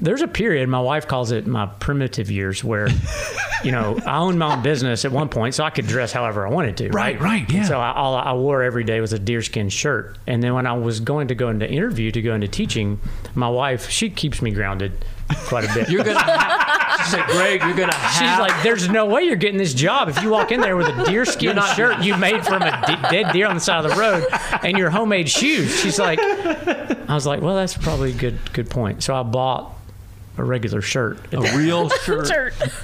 there's 0.00 0.22
a 0.22 0.28
period 0.28 0.68
my 0.68 0.80
wife 0.80 1.06
calls 1.06 1.30
it 1.30 1.46
my 1.46 1.66
primitive 1.66 2.30
years 2.30 2.64
where 2.64 2.88
you 3.64 3.70
know 3.72 3.98
i 4.06 4.18
owned 4.18 4.38
my 4.38 4.54
own 4.56 4.62
business 4.62 5.04
at 5.04 5.12
one 5.12 5.28
point 5.28 5.54
so 5.54 5.62
i 5.64 5.70
could 5.70 5.86
dress 5.86 6.12
however 6.12 6.46
i 6.46 6.50
wanted 6.50 6.76
to 6.76 6.88
Right, 6.90 7.20
right, 7.20 7.50
yeah. 7.50 7.64
so 7.64 7.78
I, 7.78 7.92
all 7.92 8.14
I 8.14 8.32
wore 8.32 8.62
every 8.62 8.84
day 8.84 9.00
was 9.00 9.12
a 9.12 9.18
deerskin 9.18 9.68
shirt 9.70 10.16
and 10.26 10.42
then 10.42 10.54
when 10.54 10.66
i 10.66 10.72
was 10.72 11.00
going 11.00 11.28
to 11.28 11.34
go 11.34 11.48
into 11.50 11.68
interview 11.70 12.10
to 12.12 12.22
go 12.22 12.34
into 12.34 12.48
teaching 12.48 12.98
my 13.34 13.48
wife 13.48 13.88
she 13.90 14.08
keeps 14.10 14.40
me 14.42 14.50
grounded 14.50 14.92
quite 15.46 15.64
a 15.64 15.72
bit 15.74 15.88
You're 15.88 16.02
gonna. 16.02 16.18
Have, 16.28 17.06
she 17.06 17.10
said, 17.12 17.24
Greg, 17.26 17.60
you're 17.62 17.76
gonna 17.76 17.94
have. 17.94 18.12
She's 18.18 18.38
like, 18.40 18.62
"There's 18.64 18.88
no 18.90 19.06
way 19.06 19.22
you're 19.22 19.36
getting 19.36 19.58
this 19.58 19.72
job 19.74 20.08
if 20.08 20.20
you 20.22 20.28
walk 20.28 20.50
in 20.50 20.60
there 20.60 20.76
with 20.76 20.88
a 20.88 21.04
deerskin 21.04 21.56
shirt 21.76 22.02
you 22.02 22.16
made 22.16 22.44
from 22.44 22.62
a 22.62 22.82
de- 22.84 23.10
dead 23.10 23.32
deer 23.32 23.46
on 23.46 23.54
the 23.54 23.60
side 23.60 23.84
of 23.84 23.90
the 23.92 23.96
road 23.96 24.26
and 24.64 24.76
your 24.76 24.90
homemade 24.90 25.28
shoes." 25.28 25.78
She's 25.80 26.00
like, 26.00 26.18
"I 26.20 27.14
was 27.14 27.26
like, 27.26 27.40
well, 27.42 27.54
that's 27.54 27.76
probably 27.76 28.10
a 28.10 28.14
good 28.14 28.38
good 28.52 28.68
point." 28.68 29.02
So 29.04 29.14
I 29.14 29.22
bought 29.22 29.72
a 30.38 30.44
regular 30.44 30.80
shirt. 30.80 31.18
a 31.32 31.40
real 31.56 31.88
shirt. 32.04 32.30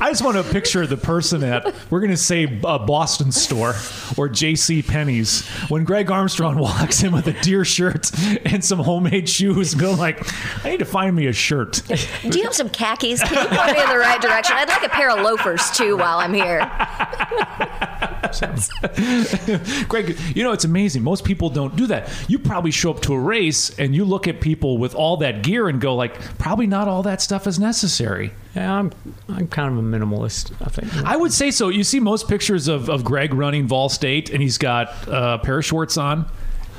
I 0.00 0.10
just 0.10 0.22
want 0.22 0.36
to 0.36 0.42
picture 0.44 0.86
the 0.86 0.96
person 0.96 1.42
at 1.42 1.74
we're 1.90 2.00
going 2.00 2.10
to 2.10 2.16
say 2.16 2.44
a 2.64 2.78
Boston 2.78 3.32
store 3.32 3.74
or 4.16 4.28
J.C. 4.28 4.82
Penney's 4.82 5.46
when 5.68 5.84
Greg 5.84 6.10
Armstrong 6.10 6.58
walks 6.58 7.02
in 7.02 7.12
with 7.12 7.26
a 7.26 7.32
deer 7.42 7.64
shirt 7.64 8.10
and 8.44 8.64
some 8.64 8.78
homemade 8.78 9.28
shoes, 9.28 9.72
and 9.72 9.80
go 9.80 9.92
like, 9.92 10.26
"I 10.64 10.70
need 10.70 10.78
to 10.80 10.84
find 10.84 11.14
me 11.14 11.26
a 11.26 11.32
shirt." 11.32 11.82
Do 11.86 12.38
you 12.38 12.44
have 12.44 12.54
some 12.54 12.68
khakis? 12.68 13.22
Can 13.22 13.34
you 13.42 13.56
point 13.56 13.72
me 13.72 13.82
in 13.82 13.88
the 13.88 13.98
right 13.98 14.20
direction? 14.20 14.56
I'd 14.56 14.68
like 14.68 14.84
a 14.84 14.88
pair 14.88 15.10
of 15.10 15.20
loafers 15.22 15.70
too 15.70 15.96
while 15.96 16.18
I'm 16.18 16.34
here. 16.34 16.60
Greg, 19.88 20.18
you 20.34 20.42
know 20.42 20.52
it's 20.52 20.64
amazing. 20.64 21.02
Most 21.02 21.24
people 21.24 21.48
don't 21.50 21.76
do 21.76 21.86
that. 21.86 22.10
You 22.28 22.38
probably 22.38 22.70
show 22.70 22.90
up 22.90 23.00
to 23.02 23.14
a 23.14 23.18
race 23.20 23.76
and 23.78 23.94
you 23.94 24.04
look 24.04 24.28
at 24.28 24.40
people 24.40 24.78
with 24.78 24.94
all 24.94 25.16
that 25.18 25.42
gear 25.42 25.68
and 25.68 25.80
go 25.80 25.94
like, 25.94 26.18
probably 26.38 26.66
not 26.66 26.88
all 26.88 27.02
that 27.04 27.20
stuff 27.22 27.35
is 27.44 27.58
necessary. 27.58 28.30
Yeah, 28.54 28.72
I'm 28.72 28.92
I'm 29.28 29.48
kind 29.48 29.76
of 29.76 29.84
a 29.84 29.86
minimalist. 29.86 30.52
I 30.64 30.70
think. 30.70 30.94
I 31.04 31.16
would 31.16 31.32
say 31.32 31.50
so. 31.50 31.68
You 31.68 31.82
see 31.82 31.98
most 31.98 32.28
pictures 32.28 32.68
of, 32.68 32.88
of 32.88 33.02
Greg 33.02 33.34
running 33.34 33.66
Vol 33.66 33.88
State, 33.88 34.30
and 34.30 34.40
he's 34.40 34.58
got 34.58 35.08
uh, 35.08 35.38
a 35.40 35.44
pair 35.44 35.58
of 35.58 35.64
shorts 35.64 35.96
on, 35.96 36.26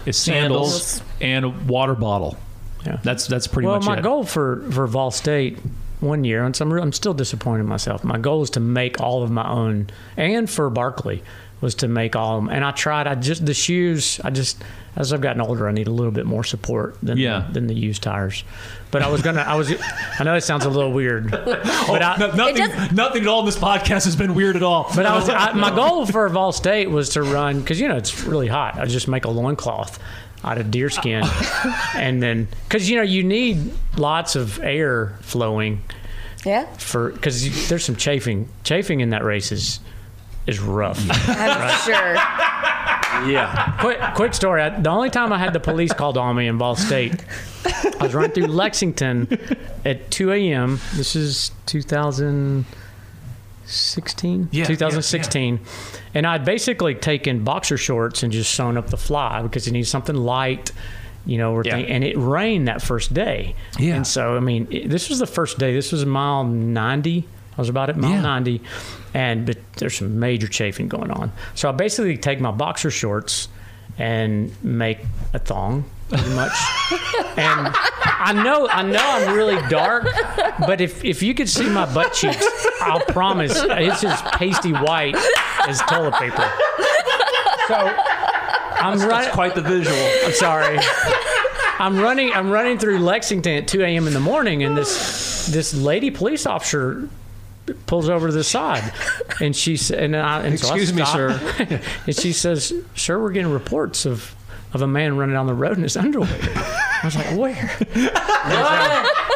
his 0.06 0.16
sandals, 0.16 0.84
Sandals. 0.84 1.14
and 1.20 1.46
a 1.46 1.50
water 1.50 1.96
bottle. 1.96 2.38
Yeah. 2.86 3.00
That's 3.04 3.28
that's 3.28 3.48
pretty 3.48 3.68
well, 3.68 3.78
much 3.78 3.86
my 3.86 3.98
it. 3.98 4.04
goal 4.04 4.24
for 4.24 4.64
for 4.72 4.88
Vol 4.88 5.12
State 5.12 5.60
one 6.00 6.24
year, 6.24 6.44
and 6.46 6.56
so 6.56 6.66
I'm, 6.66 6.72
I'm 6.72 6.94
still 6.94 7.14
disappointed 7.14 7.62
in 7.62 7.68
myself. 7.68 8.04
My 8.04 8.18
goal 8.18 8.42
is 8.44 8.50
to 8.52 8.60
make 8.60 9.02
all 9.02 9.24
of 9.24 9.32
my 9.32 9.48
own, 9.50 9.90
and 10.16 10.50
for 10.50 10.70
Barkley 10.70 11.24
was 11.62 11.76
to 11.76 11.88
make 11.88 12.16
all 12.16 12.38
of 12.38 12.44
them. 12.46 12.54
And 12.54 12.64
I 12.64 12.72
tried. 12.72 13.08
I 13.08 13.16
just 13.16 13.46
the 13.46 13.54
shoes. 13.54 14.20
I 14.24 14.30
just 14.30 14.64
as 14.96 15.14
I've 15.14 15.22
gotten 15.22 15.42
older, 15.42 15.68
I 15.68 15.72
need 15.72 15.88
a 15.88 15.92
little 15.92 16.12
bit 16.12 16.26
more 16.26 16.44
support 16.44 16.98
than 17.04 17.18
Yeah. 17.18 17.48
than 17.52 17.68
the 17.68 17.76
used 17.76 18.02
tires. 18.04 18.44
But 18.90 19.02
I 19.04 19.10
was 19.10 19.22
gonna. 19.22 19.42
I 19.42 19.56
was. 19.56 19.72
I 20.20 20.24
know 20.24 20.36
it 20.36 20.42
sounds 20.42 20.66
a 20.66 20.70
little 20.70 20.92
weird, 20.92 21.34
oh, 21.34 21.86
but 21.88 22.02
I, 22.02 22.16
No- 22.18 22.32
nothing, 22.34 22.56
does- 22.56 22.92
nothing 22.92 23.22
at 23.24 23.28
all 23.28 23.42
in 23.42 23.46
this 23.46 23.58
podcast 23.58 24.06
has 24.06 24.16
been 24.16 24.34
weird 24.34 24.56
at 24.56 24.64
all. 24.64 24.90
But 24.96 25.06
I 25.06 25.16
was 25.16 25.30
I, 25.30 25.52
my 25.54 25.74
goal 25.76 26.06
for 26.06 26.28
Vol 26.30 26.52
State 26.52 26.90
was 26.90 27.10
to 27.10 27.22
run 27.22 27.60
because 27.60 27.80
you 27.82 27.88
know 27.88 27.98
it's 27.98 28.24
really 28.24 28.48
hot. 28.48 28.80
I 28.80 28.86
just 28.86 29.08
make 29.08 29.26
a 29.26 29.30
loincloth 29.30 30.00
out 30.44 30.58
of 30.58 30.72
deer 30.72 30.90
skin, 30.90 31.24
and 31.96 32.22
then 32.24 32.48
because 32.68 32.90
you 32.90 32.96
know 32.96 33.04
you 33.04 33.24
need 33.24 33.72
lots 33.98 34.36
of 34.36 34.60
air 34.64 35.18
flowing 35.22 35.82
Yeah, 36.46 36.66
for 36.78 37.12
because 37.12 37.68
there's 37.68 37.84
some 37.84 37.96
chafing. 37.98 38.48
Chafing 38.64 39.02
in 39.02 39.10
that 39.10 39.24
race 39.24 39.52
is 39.52 39.80
is 40.48 40.60
rough. 40.60 41.00
I'm 41.28 41.78
sure. 41.86 42.16
Yeah. 43.32 43.76
quick 43.80 44.00
quick 44.16 44.34
story. 44.34 44.62
I, 44.62 44.70
the 44.80 44.90
only 44.90 45.10
time 45.10 45.32
I 45.34 45.38
had 45.38 45.54
the 45.54 45.60
police 45.60 45.94
called 45.94 46.18
on 46.18 46.36
me 46.36 46.48
in 46.48 46.58
Vol 46.58 46.76
State, 46.76 47.24
I 47.66 47.94
was 48.02 48.14
running 48.14 48.32
through 48.32 48.48
Lexington 48.48 49.28
at 49.86 50.10
2 50.12 50.32
a.m. 50.32 50.80
This 50.96 51.16
is 51.16 51.52
2016. 51.66 54.50
Yeah, 54.52 54.66
2016. 54.66 55.60
And 56.14 56.28
I'd 56.28 56.46
basically 56.46 56.96
taken 56.96 57.44
boxer 57.44 57.78
shorts 57.78 58.24
and 58.24 58.32
just 58.32 58.54
sewn 58.54 58.78
up 58.78 58.90
the 58.90 58.98
fly 58.98 59.42
because 59.42 59.68
it 59.68 59.72
needs 59.72 59.90
something 59.90 60.16
light. 60.16 60.72
You 61.26 61.38
know, 61.38 61.62
Yeah. 61.62 61.76
and 61.76 62.06
it 62.06 62.18
rained 62.18 62.70
that 62.70 62.82
first 62.82 63.14
day. 63.14 63.54
Yeah. 63.78 63.96
And 63.96 64.08
so, 64.08 64.38
I 64.38 64.40
mean, 64.40 64.66
it, 64.72 64.90
this 64.90 65.10
was 65.10 65.20
the 65.20 65.28
first 65.28 65.58
day. 65.60 65.74
This 65.74 65.92
was 65.92 66.06
mile 66.06 66.46
90. 66.46 67.28
I 67.58 67.62
was 67.62 67.70
about 67.70 67.90
at 67.90 67.98
mile 67.98 68.12
Yeah. 68.12 68.22
90, 68.22 68.62
and 69.14 69.46
but 69.46 69.58
there's 69.78 69.98
some 69.98 70.20
major 70.20 70.48
chafing 70.48 70.88
going 70.88 71.10
on. 71.12 71.32
So 71.56 71.70
I 71.70 71.72
basically 71.72 72.18
take 72.18 72.40
my 72.40 72.52
boxer 72.52 72.92
shorts 72.92 73.48
and 73.98 74.52
make 74.64 75.00
a 75.34 75.40
thong, 75.40 75.86
pretty 76.10 76.30
much. 76.36 76.52
and 77.38 77.74
I 78.06 78.32
know, 78.44 78.68
I 78.68 78.84
know, 78.84 79.00
I'm 79.04 79.36
really 79.36 79.60
dark, 79.70 80.06
but 80.60 80.82
if 80.82 81.04
if 81.04 81.24
you 81.24 81.34
could 81.34 81.50
see 81.50 81.68
my 81.68 81.92
butt 81.92 82.14
cheeks, 82.14 82.46
I'll 82.82 83.00
promise 83.02 83.54
it's 83.60 84.04
as 84.04 84.22
pasty 84.34 84.72
white 84.72 85.16
as 85.68 85.82
toilet 85.84 86.14
paper. 86.16 86.48
So 87.68 87.76
I'm 87.76 89.00
That's 89.00 89.10
running. 89.12 89.32
quite 89.32 89.56
the 89.56 89.62
visual. 89.64 89.98
I'm 90.26 90.32
sorry. 90.34 90.78
I'm 91.80 92.00
running. 92.00 92.32
I'm 92.34 92.50
running 92.52 92.78
through 92.78 93.00
Lexington 93.00 93.54
at 93.58 93.68
2 93.68 93.82
a.m. 93.82 94.08
in 94.08 94.14
the 94.14 94.20
morning, 94.20 94.64
and 94.64 94.78
this 94.78 95.48
this 95.48 95.74
lady 95.74 96.12
police 96.12 96.46
officer 96.46 97.10
pulls 97.86 98.10
over 98.10 98.28
to 98.28 98.34
the 98.34 98.44
side, 98.44 98.94
and 99.42 99.56
she 99.56 99.78
said, 99.78 100.00
and, 100.04 100.16
I, 100.16 100.42
and 100.46 100.60
so 100.60 100.70
I 100.70 100.72
Excuse 100.76 100.94
me, 100.94 101.04
stop. 101.04 101.16
sir. 101.16 101.82
and 102.08 102.16
she 102.16 102.32
says, 102.34 102.74
"Sir, 102.96 103.22
we're 103.22 103.32
getting 103.32 103.52
reports 103.52 104.06
of 104.06 104.34
of 104.74 104.82
a 104.82 104.88
man 104.88 105.16
running 105.18 105.34
down 105.36 105.48
the 105.48 105.54
road 105.54 105.78
in 105.78 105.84
his 105.84 105.98
underwear." 105.98 106.30
I 106.32 107.02
was 107.06 107.16
like, 107.16 107.38
"Where?" 107.38 107.72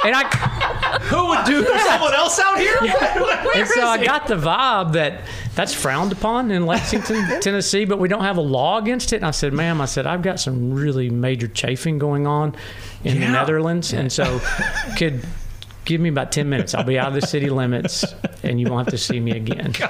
and 0.04 0.16
I 0.16 1.00
Who 1.04 1.28
would 1.28 1.46
do 1.46 1.64
someone 1.80 2.14
else 2.14 2.40
out 2.40 2.58
here? 2.58 2.78
and 3.56 3.68
so 3.68 3.86
I 3.86 4.04
got 4.04 4.28
the 4.28 4.36
vibe 4.36 4.94
that 4.94 5.22
that's 5.56 5.74
frowned 5.74 6.12
upon 6.14 6.50
in 6.52 6.66
Lexington, 6.66 7.40
Tennessee, 7.42 7.84
but 7.86 8.00
we 8.00 8.08
don't 8.08 8.24
have 8.24 8.38
a 8.38 8.42
law 8.42 8.78
against 8.80 9.12
it. 9.14 9.18
And 9.18 9.26
I 9.26 9.32
said, 9.32 9.52
ma'am, 9.54 9.82
I 9.82 9.86
said, 9.86 10.08
I've 10.08 10.22
got 10.22 10.40
some 10.40 10.74
really 10.74 11.10
major 11.10 11.48
chafing 11.50 12.00
going 12.00 12.26
on 12.26 12.56
in 13.04 13.16
the 13.20 13.26
Yeah. 13.26 13.32
Netherlands. 13.34 13.92
And 13.94 14.10
so 14.12 14.40
could 14.98 15.26
give 15.86 16.00
me 16.02 16.10
about 16.10 16.32
10 16.32 16.50
minutes. 16.50 16.74
I'll 16.76 16.84
be 16.84 16.98
out 17.00 17.10
of 17.10 17.14
the 17.20 17.26
city 17.26 17.50
limits 17.50 18.06
and 18.44 18.60
you 18.60 18.70
won't 18.70 18.86
have 18.88 18.92
to 18.94 18.98
see 18.98 19.20
me 19.20 19.32
again. 19.32 19.74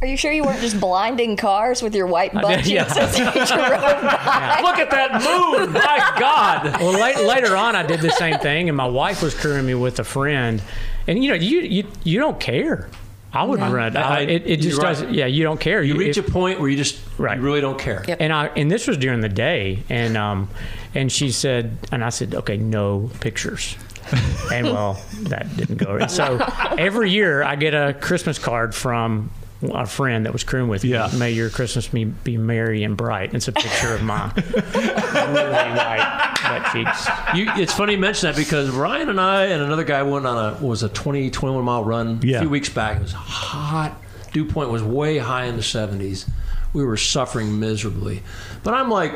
Are 0.00 0.06
you 0.06 0.16
sure 0.16 0.32
you 0.32 0.42
weren't 0.44 0.60
just 0.60 0.80
blinding 0.80 1.36
cars 1.36 1.80
with 1.82 1.94
your 1.94 2.06
white 2.08 2.32
butt 2.32 2.64
did, 2.64 2.66
yeah. 2.66 2.92
as 2.96 3.16
you 3.18 3.24
drove 3.24 3.48
by? 3.48 4.60
Look 4.62 4.78
at 4.78 4.90
that 4.90 5.12
moon! 5.12 5.72
My 5.72 6.14
God! 6.18 6.80
Well, 6.80 6.92
late, 7.00 7.24
later 7.24 7.56
on, 7.56 7.76
I 7.76 7.84
did 7.84 8.00
the 8.00 8.10
same 8.10 8.38
thing, 8.40 8.68
and 8.68 8.76
my 8.76 8.88
wife 8.88 9.22
was 9.22 9.32
crewing 9.32 9.64
me 9.64 9.74
with 9.74 10.00
a 10.00 10.04
friend. 10.04 10.60
And 11.06 11.22
you 11.22 11.30
know, 11.30 11.36
you 11.36 11.60
you, 11.60 11.86
you 12.02 12.18
don't 12.18 12.40
care. 12.40 12.88
I 13.32 13.44
would 13.44 13.60
No. 13.60 13.72
run. 13.72 13.96
I- 13.96 14.18
I, 14.18 14.20
it, 14.22 14.42
it 14.44 14.56
just 14.60 14.78
right. 14.78 14.88
doesn't. 14.88 15.14
Yeah, 15.14 15.26
you 15.26 15.44
don't 15.44 15.60
care. 15.60 15.82
You 15.84 15.96
reach 15.96 16.16
if- 16.18 16.26
a 16.26 16.30
point 16.32 16.58
where 16.58 16.68
you 16.68 16.76
just 16.76 16.98
Right. 17.16 17.36
you 17.38 17.42
really 17.44 17.60
don't 17.60 17.78
care. 17.78 18.04
Yep. 18.08 18.18
and 18.20 18.32
I 18.32 18.46
and 18.56 18.68
this 18.70 18.88
was 18.88 18.96
during 18.98 19.20
the 19.20 19.28
day, 19.28 19.84
and 19.88 20.16
um, 20.16 20.48
and 20.96 21.10
she 21.12 21.30
said, 21.30 21.78
and 21.92 22.04
I 22.04 22.08
said, 22.08 22.34
okay, 22.34 22.56
no 22.56 23.08
pictures. 23.20 23.76
and 24.52 24.66
well, 24.66 25.00
that 25.24 25.54
didn't 25.56 25.76
go. 25.76 25.96
And 25.96 26.10
so 26.10 26.38
every 26.78 27.10
year 27.10 27.42
I 27.42 27.56
get 27.56 27.74
a 27.74 27.94
Christmas 28.00 28.38
card 28.38 28.74
from 28.74 29.30
a 29.62 29.86
friend 29.86 30.26
that 30.26 30.32
was 30.32 30.42
crewing 30.42 30.68
with 30.68 30.84
Yeah. 30.84 31.08
me. 31.12 31.18
May 31.18 31.30
your 31.32 31.48
Christmas 31.48 31.86
be, 31.86 32.04
be 32.04 32.36
merry 32.36 32.82
and 32.82 32.96
bright. 32.96 33.32
It's 33.32 33.46
a 33.48 33.52
picture 33.52 33.94
of 33.94 34.02
my 34.02 34.32
really 34.36 35.70
white 35.76 36.34
butt 36.42 36.72
cheeks. 36.72 37.08
You, 37.36 37.46
it's 37.62 37.72
funny 37.72 37.92
you 37.92 37.98
mention 37.98 38.28
that 38.28 38.36
because 38.36 38.70
Ryan 38.70 39.08
and 39.08 39.20
I 39.20 39.44
and 39.46 39.62
another 39.62 39.84
guy 39.84 40.02
went 40.02 40.26
on 40.26 40.54
a 40.56 40.64
was 40.64 40.82
a 40.82 40.88
20, 40.88 41.30
21 41.30 41.64
mile 41.64 41.84
run 41.84 42.20
Yeah. 42.22 42.38
a 42.38 42.40
few 42.40 42.50
weeks 42.50 42.68
back. 42.68 42.96
It 42.96 43.02
was 43.02 43.12
hot. 43.12 43.96
Dew 44.32 44.44
point 44.46 44.70
was 44.70 44.82
way 44.82 45.18
high 45.18 45.44
in 45.44 45.56
the 45.56 45.62
70s. 45.62 46.28
We 46.72 46.84
were 46.84 46.96
suffering 46.96 47.60
miserably. 47.60 48.22
But 48.64 48.74
I'm 48.74 48.90
like 48.90 49.14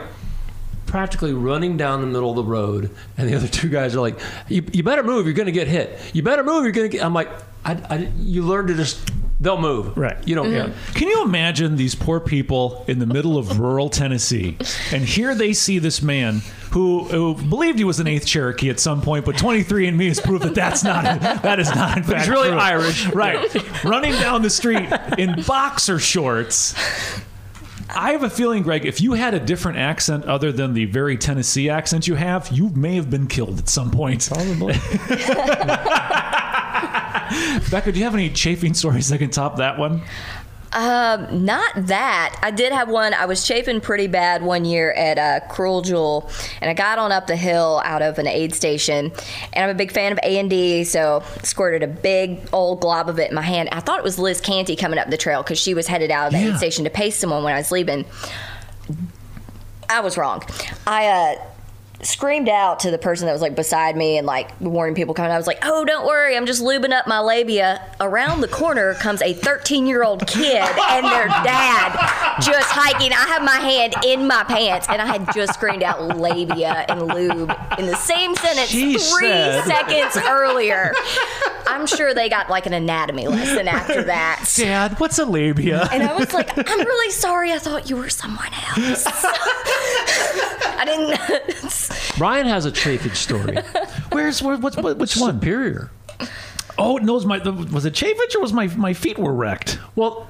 practically 0.97 1.35
running 1.35 1.77
down 1.77 2.01
the 2.01 2.07
middle 2.07 2.31
of 2.31 2.37
the 2.37 2.43
road, 2.43 2.89
and 3.19 3.29
the 3.29 3.35
other 3.35 3.47
two 3.49 3.69
guys 3.69 3.95
are 3.95 4.01
like, 4.01 4.19
"You, 4.49 4.65
you 4.73 4.83
better 4.83 5.03
move. 5.03 5.27
You're 5.27 5.35
going 5.35 5.45
to 5.45 5.53
get 5.53 5.69
hit. 5.69 6.01
You 6.15 6.23
better 6.23 6.43
move. 6.43 6.65
You're 6.65 6.73
going 6.73 6.91
to 6.91 6.97
get." 6.97 7.05
I'm 7.05 7.13
like, 7.13 7.29
I, 7.67 7.73
I, 7.91 8.11
"You 8.17 8.45
learn 8.45 8.69
to 8.69 8.75
just 8.75 9.11
they'll 9.39 9.61
move. 9.61 9.95
Right. 9.95 10.17
You 10.27 10.35
don't 10.35 10.47
mm-hmm. 10.47 10.73
care. 10.73 10.95
Can 10.95 11.09
you 11.09 11.23
imagine 11.23 11.77
these 11.77 11.95
poor 11.95 12.19
people 12.19 12.83
in 12.89 12.99
the 12.99 13.05
middle 13.05 13.37
of 13.37 13.61
rural 13.61 13.91
Tennessee, 13.91 14.57
and 14.91 15.05
here 15.05 15.35
they 15.35 15.53
see 15.53 15.79
this 15.79 16.01
man 16.01 16.41
who, 16.71 17.05
who 17.05 17.35
believed 17.35 17.77
he 17.77 17.85
was 17.85 18.01
an 18.01 18.07
eighth 18.07 18.27
Cherokee 18.27 18.71
at 18.71 18.81
some 18.81 19.03
point, 19.03 19.27
but 19.27 19.37
23andMe 19.37 20.09
has 20.09 20.19
proved 20.19 20.45
that 20.45 20.55
that's 20.55 20.83
not 20.83 21.03
that 21.43 21.61
is 21.61 21.75
not 21.75 21.99
in 21.99 22.05
fact 22.05 22.21
He's 22.21 22.31
really 22.31 22.49
true. 22.49 22.59
Irish. 22.59 23.07
right? 23.09 23.85
Running 23.85 24.13
down 24.13 24.41
the 24.41 24.49
street 24.49 24.89
in 25.19 25.43
boxer 25.47 25.99
shorts. 25.99 26.75
I 27.89 28.13
have 28.13 28.23
a 28.23 28.31
feeling, 28.31 28.63
Greg, 28.63 28.85
if 28.85 29.01
you 29.01 29.13
had 29.15 29.35
a 29.35 29.41
different 29.41 29.79
accent 29.79 30.25
other 30.25 30.53
than 30.53 30.75
the 30.75 30.87
very 30.87 31.17
Tennessee 31.17 31.71
accent 31.71 32.07
you 32.07 32.15
have, 32.15 32.49
you 32.49 32.71
may 32.71 32.97
have 32.97 33.11
been 33.11 33.27
killed 33.27 33.59
at 33.59 33.69
some 33.69 33.91
point. 33.91 34.27
Probably. 34.29 34.75
Becca, 37.71 37.93
do 37.93 37.99
you 37.99 38.05
have 38.05 38.15
any 38.15 38.31
chafing 38.31 38.75
stories 38.75 39.09
that 39.09 39.19
can 39.19 39.31
top 39.31 39.57
that 39.57 39.79
one? 39.79 40.03
Not 40.77 41.73
that. 41.87 42.39
I 42.43 42.51
did 42.51 42.73
have 42.73 42.89
one. 42.89 43.15
I 43.15 43.25
was 43.27 43.47
chafing 43.47 43.81
pretty 43.81 44.07
bad 44.07 44.43
one 44.43 44.65
year 44.65 44.93
at 44.93 45.19
uh, 45.19 45.47
Cruel 45.49 45.81
Jewel, 45.83 46.31
and 46.61 46.69
I 46.71 46.75
got 46.75 46.99
on 46.99 47.13
up 47.13 47.27
the 47.27 47.37
hill 47.37 47.81
out 47.85 48.03
of 48.03 48.19
an 48.19 48.27
aid 48.27 48.55
station. 48.55 49.13
And 49.53 49.65
I'm 49.65 49.71
a 49.71 49.75
big 49.75 49.91
fan 49.93 50.13
of 50.13 50.19
A 50.23 50.39
and 50.39 50.51
D, 50.51 50.85
so 50.85 51.23
squirted 51.43 51.83
a 51.83 51.87
big 51.87 52.49
old 52.53 52.81
glob 52.81 53.09
of 53.09 53.19
it 53.19 53.31
in 53.31 53.35
my 53.35 53.43
hand. 53.43 53.69
I 53.73 53.81
thought 53.81 53.99
it 53.99 54.05
was 54.05 54.19
Liz 54.19 54.41
Canty 54.41 54.77
coming 54.77 54.99
up 54.99 55.09
the 55.09 55.17
trail 55.17 55.43
because 55.43 55.59
she 55.59 55.73
was 55.75 55.87
headed 55.87 56.11
out 56.11 56.27
of 56.29 56.33
the 56.35 56.41
Yeah. 56.41 56.51
aid 56.53 56.57
station 56.59 56.85
to 56.85 56.91
pace 56.91 57.17
someone 57.19 57.43
when 57.43 57.55
I 57.55 57.59
was 57.59 57.73
leaving. 57.73 58.05
I 59.89 60.01
was 60.01 60.17
wrong. 60.19 60.43
I 60.87 61.07
uh, 61.07 61.35
screamed 62.03 62.49
out 62.49 62.81
to 62.81 62.91
the 62.91 62.99
person 62.99 63.27
that 63.27 63.33
was 63.33 63.41
like 63.43 63.55
beside 63.57 63.97
me 63.97 64.19
and 64.19 64.27
like 64.27 64.59
warning 64.61 64.95
people 64.95 65.15
coming. 65.15 65.33
I 65.33 65.37
was 65.39 65.47
like, 65.47 65.59
"Oh, 65.63 65.85
don't 65.85 66.07
worry, 66.07 66.37
I'm 66.37 66.47
just 66.47 66.63
lubing 66.63 66.93
up 66.93 67.07
my 67.07 67.21
labia." 67.21 67.83
Around 68.01 68.41
the 68.43 68.49
corner 68.49 68.95
comes 68.95 69.23
a 69.23 69.33
13 69.33 69.87
year 69.87 70.05
old 70.05 70.27
kid 70.27 70.57
and 70.63 71.07
their 71.07 71.27
dad 71.29 72.39
just 72.43 72.71
hiking. 72.71 73.13
I 73.13 73.25
have 73.29 73.43
my 73.43 73.57
hand 73.57 73.95
in 74.05 74.27
my 74.27 74.45
pants 74.45 74.87
and 74.89 75.01
I 75.01 75.07
had 75.07 75.33
just 75.35 75.55
screamed 75.55 75.83
out 75.83 76.19
labia 76.19 76.85
and 76.89 77.03
lube 77.03 77.53
in 77.79 77.87
the 77.87 77.97
same 77.97 78.35
sentence 78.37 78.69
She 78.69 78.93
three 78.99 79.29
said- 79.29 79.65
seconds 79.65 80.17
earlier. 80.29 80.93
I'm 81.69 81.87
sure 81.87 82.15
they 82.15 82.29
got 82.29 82.49
like 82.49 82.67
an 82.67 82.73
anatomy 82.75 83.27
lesson 83.27 83.67
after 83.69 84.03
that. 84.05 84.51
Dad, 84.57 85.01
what's 85.01 85.19
a 85.19 85.25
labia? 85.25 85.89
And 85.93 86.03
I 86.03 86.13
was 86.15 86.33
like, 86.33 86.57
I'm 86.57 86.79
really 86.79 87.11
sorry. 87.13 87.53
I 87.53 87.59
thought 87.59 87.91
you 87.91 87.97
were 87.97 88.09
someone 88.09 88.53
else. 88.77 89.05
I 90.79 90.85
didn't. 90.85 91.86
Ryan 92.19 92.47
has 92.47 92.65
a 92.67 92.71
chafage 92.73 93.17
story. 93.17 93.57
Where's 94.13 94.43
where, 94.43 94.57
what's 94.57 94.77
what, 94.77 94.97
which 94.99 95.17
one? 95.17 95.35
Superior. 95.41 95.91
Oh, 96.79 96.97
no, 96.99 97.13
it 97.13 97.17
was 97.17 97.27
my 97.27 97.39
the, 97.39 97.53
was 97.53 97.85
it 97.87 97.95
Chafage 97.95 98.35
or 98.35 98.41
was 98.41 98.53
my 98.53 98.67
my 98.69 98.93
feet 98.93 99.19
were 99.19 99.33
wrecked? 99.33 99.79
Well, 99.95 100.27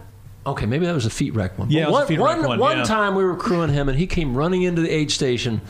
okay, 0.46 0.64
maybe 0.66 0.86
that 0.86 0.94
was 0.94 1.06
a 1.06 1.10
feet 1.10 1.34
wreck 1.34 1.58
one. 1.58 1.70
Yeah, 1.70 1.86
But 1.86 1.88
it 1.88 1.90
was 1.90 1.96
a 1.96 2.00
one, 2.00 2.06
feet 2.08 2.18
wreck 2.18 2.38
one- 2.38 2.48
one, 2.48 2.58
one 2.60 2.76
yeah. 2.78 2.84
time 2.84 3.14
we 3.16 3.24
were 3.24 3.36
crewing 3.36 3.70
him, 3.70 3.88
and 3.88 3.98
he 3.98 4.06
came 4.06 4.36
running 4.36 4.62
into 4.62 4.80
the 4.82 4.90
aid 4.90 5.10
station. 5.10 5.60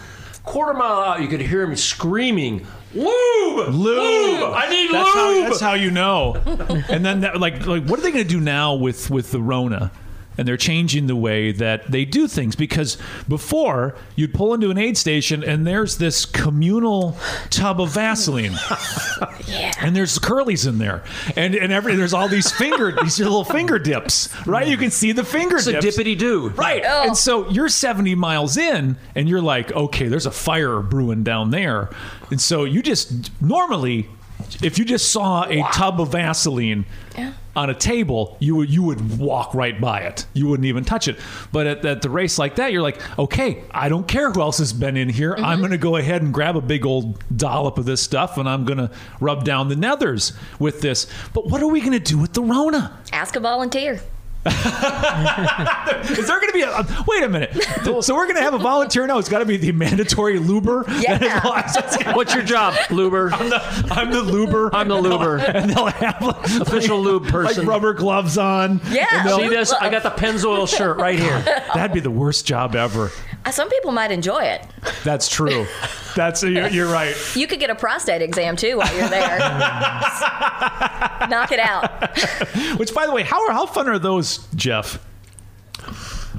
Quarter 0.44 0.74
mile 0.74 1.00
out, 1.00 1.22
you 1.22 1.28
could 1.28 1.40
hear 1.40 1.62
him 1.62 1.74
screaming, 1.74 2.66
"Lube, 2.94 3.74
Lube. 3.74 4.52
I 4.54 4.68
need 4.70 4.92
That's 4.92 5.08
how, 5.14 5.28
lube." 5.30 5.44
that's 5.48 5.60
how 5.60 5.74
you 5.74 5.90
know. 5.90 6.34
and 6.90 7.04
then 7.04 7.20
that, 7.20 7.40
like 7.40 7.66
like 7.66 7.84
what 7.86 7.98
are 7.98 8.02
they 8.02 8.12
going 8.12 8.24
to 8.24 8.30
do 8.30 8.40
now 8.40 8.74
with 8.74 9.10
with 9.10 9.32
the 9.32 9.40
Rona? 9.40 9.90
And 10.38 10.46
they're 10.46 10.56
changing 10.56 11.06
the 11.06 11.16
way 11.16 11.52
that 11.52 11.90
they 11.90 12.04
do 12.04 12.28
things 12.28 12.56
because 12.56 12.98
before 13.28 13.96
you'd 14.16 14.34
pull 14.34 14.54
into 14.54 14.70
an 14.70 14.78
aid 14.78 14.98
station 14.98 15.42
and 15.42 15.66
there's 15.66 15.98
this 15.98 16.24
communal 16.24 17.16
tub 17.50 17.80
of 17.80 17.90
Vaseline. 17.90 18.54
Yeah. 19.46 19.72
And 19.80 19.94
there's 19.94 20.18
curlies 20.18 20.66
in 20.66 20.78
there, 20.78 21.04
and 21.36 21.54
and 21.54 21.72
every 21.72 21.94
there's 21.94 22.12
all 22.12 22.28
these 22.28 22.50
finger 22.50 22.90
these 23.02 23.20
little 23.20 23.44
finger 23.44 23.78
dips, 23.78 24.28
right? 24.44 24.66
You 24.66 24.76
can 24.76 24.90
see 24.90 25.12
the 25.12 25.24
finger 25.24 25.56
it's 25.56 25.68
a 25.68 25.74
dippity 25.74 26.18
do. 26.18 26.48
Right. 26.50 26.82
Oh. 26.84 27.04
And 27.04 27.16
so 27.16 27.48
you're 27.48 27.68
70 27.68 28.14
miles 28.16 28.56
in 28.56 28.96
and 29.14 29.28
you're 29.28 29.40
like, 29.42 29.72
okay, 29.72 30.08
there's 30.08 30.26
a 30.26 30.30
fire 30.30 30.80
brewing 30.80 31.22
down 31.22 31.50
there. 31.50 31.90
And 32.30 32.40
so 32.40 32.64
you 32.64 32.82
just 32.82 33.30
normally 33.40 34.08
if 34.62 34.78
you 34.78 34.84
just 34.84 35.12
saw 35.12 35.44
a 35.44 35.62
tub 35.72 36.00
of 36.00 36.12
Vaseline 36.12 36.84
on 37.54 37.70
a 37.70 37.74
table, 37.74 38.36
you 38.38 38.56
would 38.56 38.70
you 38.70 38.82
would 38.82 39.18
walk 39.18 39.54
right 39.54 39.80
by 39.80 40.00
it. 40.00 40.26
You 40.34 40.46
wouldn't 40.46 40.66
even 40.66 40.84
touch 40.84 41.08
it. 41.08 41.18
But 41.52 41.66
at, 41.66 41.84
at 41.84 42.02
the 42.02 42.10
race 42.10 42.38
like 42.38 42.56
that, 42.56 42.72
you're 42.72 42.82
like, 42.82 43.00
okay, 43.18 43.64
I 43.70 43.88
don't 43.88 44.06
care 44.06 44.30
who 44.30 44.40
else 44.40 44.58
has 44.58 44.72
been 44.72 44.96
in 44.96 45.08
here. 45.08 45.34
I'm 45.34 45.42
mm-hmm. 45.42 45.60
going 45.60 45.70
to 45.72 45.78
go 45.78 45.96
ahead 45.96 46.22
and 46.22 46.32
grab 46.32 46.56
a 46.56 46.60
big 46.60 46.84
old 46.84 47.22
dollop 47.36 47.78
of 47.78 47.86
this 47.86 48.00
stuff, 48.00 48.36
and 48.36 48.48
I'm 48.48 48.64
going 48.64 48.78
to 48.78 48.90
rub 49.20 49.44
down 49.44 49.68
the 49.68 49.74
nethers 49.74 50.36
with 50.58 50.80
this. 50.80 51.06
But 51.32 51.46
what 51.46 51.62
are 51.62 51.68
we 51.68 51.80
going 51.80 51.92
to 51.92 51.98
do 51.98 52.18
with 52.18 52.34
the 52.34 52.42
Rona? 52.42 52.98
Ask 53.12 53.36
a 53.36 53.40
volunteer. 53.40 54.00
Is 56.18 56.26
there 56.26 56.38
going 56.40 56.48
to 56.48 56.52
be 56.52 56.62
a, 56.62 56.70
a- 56.70 57.04
wait 57.06 57.22
a 57.24 57.28
minute? 57.28 57.54
So 58.02 58.14
we're 58.14 58.24
going 58.26 58.36
to 58.36 58.42
have 58.42 58.54
a 58.54 58.58
volunteer 58.58 59.06
now. 59.06 59.18
It's 59.18 59.28
got 59.28 59.40
to 59.40 59.44
be 59.44 59.56
the 59.56 59.72
mandatory 59.72 60.38
luber. 60.38 60.84
Yeah. 61.06 62.14
What's 62.14 62.34
your 62.34 62.42
job, 62.42 62.74
luber? 62.88 63.30
I'm 63.38 63.48
the, 63.50 63.58
I'm 63.92 64.10
the 64.10 64.22
luber. 64.22 64.70
I'm 64.72 64.88
the 64.88 64.96
luber. 64.96 65.38
and 65.54 65.70
they'll 65.70 65.86
have 65.86 66.20
like, 66.22 66.44
Official 66.60 67.00
lube 67.00 67.24
like 67.24 67.32
person. 67.32 67.66
rubber 67.66 67.92
gloves 67.92 68.38
on. 68.38 68.80
Yeah. 68.90 69.36
See 69.36 69.48
this? 69.48 69.72
I 69.72 69.88
got 69.90 70.02
the 70.02 70.10
Pennzoil 70.10 70.66
shirt 70.68 70.96
right 70.98 71.18
here. 71.18 71.40
that'd 71.74 71.92
be 71.92 72.00
the 72.00 72.10
worst 72.10 72.46
job 72.46 72.74
ever. 72.74 73.10
Uh, 73.44 73.50
Some 73.50 73.68
people 73.70 73.92
might 73.92 74.10
enjoy 74.10 74.40
it. 74.42 74.62
That's 75.04 75.28
true. 75.28 75.66
That's 76.16 76.42
you're, 76.42 76.68
you're 76.68 76.90
right. 76.92 77.14
You 77.36 77.46
could 77.46 77.60
get 77.60 77.70
a 77.70 77.74
prostate 77.74 78.22
exam 78.22 78.56
too 78.56 78.78
while 78.78 78.92
you're 78.96 79.08
there. 79.08 79.38
Knock 81.28 81.52
it 81.52 81.60
out. 81.60 82.08
Which, 82.78 82.94
by 82.94 83.06
the 83.06 83.12
way, 83.12 83.22
how 83.22 83.46
are, 83.46 83.52
how 83.52 83.66
fun 83.66 83.88
are 83.88 83.98
those, 83.98 84.46
Jeff? 84.54 84.94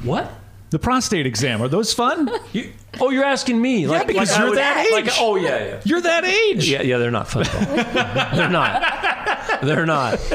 What? 0.03 0.31
The 0.69 0.79
prostate 0.79 1.25
exam 1.25 1.61
are 1.61 1.67
those 1.67 1.93
fun? 1.93 2.29
You, 2.53 2.71
oh, 3.01 3.09
you're 3.09 3.25
asking 3.25 3.61
me? 3.61 3.87
Like, 3.87 4.07
because 4.07 4.31
like 4.31 4.39
you're 4.39 4.49
would- 4.49 4.57
that 4.57 4.89
like- 4.91 5.05
age. 5.05 5.13
oh 5.19 5.35
yeah, 5.35 5.65
yeah. 5.65 5.81
You're 5.83 6.01
that 6.01 6.23
age. 6.23 6.67
Yeah, 6.67 6.81
yeah, 6.81 6.97
they're 6.97 7.11
not 7.11 7.27
fun. 7.27 7.43
they're 8.35 8.49
not. 8.49 9.61
They're 9.61 9.85
not. 9.85 10.19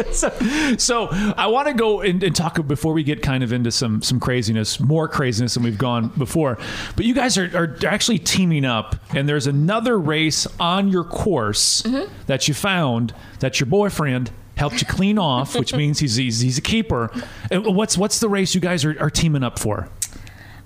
So 0.79 1.09
I 1.11 1.47
want 1.47 1.69
to 1.69 1.75
go 1.75 2.01
and, 2.01 2.23
and 2.23 2.35
talk 2.35 2.65
before 2.67 2.93
we 2.93 3.03
get 3.03 3.23
kind 3.23 3.43
of 3.43 3.53
into 3.53 3.71
some 3.71 4.03
some 4.03 4.21
craziness, 4.21 4.79
more 4.81 5.09
craziness 5.09 5.55
than 5.55 5.63
we've 5.63 5.79
gone 5.79 6.09
before. 6.09 6.59
But 6.97 7.05
you 7.05 7.15
guys 7.15 7.37
are, 7.39 7.51
are 7.57 7.77
actually 7.87 8.19
teaming 8.19 8.65
up, 8.65 8.97
and 9.15 9.29
there's 9.29 9.47
another 9.47 9.99
race 9.99 10.47
on 10.61 10.89
your 10.89 11.05
course 11.05 11.83
mm-hmm. 11.83 12.13
that 12.27 12.49
you 12.49 12.55
found 12.55 13.15
that 13.41 13.61
your 13.61 13.67
boyfriend 13.67 14.31
helped 14.57 14.81
you 14.81 14.87
clean 14.87 15.19
off, 15.19 15.57
which 15.57 15.75
means 15.75 15.99
he's 15.99 16.17
he's, 16.17 16.41
he's 16.41 16.59
a 16.59 16.63
keeper. 16.63 17.11
And 17.51 17.75
what's 17.75 17.97
what's 17.99 18.21
the 18.21 18.29
race 18.29 18.55
you 18.55 18.61
guys 18.61 18.85
are, 18.85 18.97
are 19.01 19.11
teaming 19.11 19.43
up 19.43 19.59
for? 19.59 19.89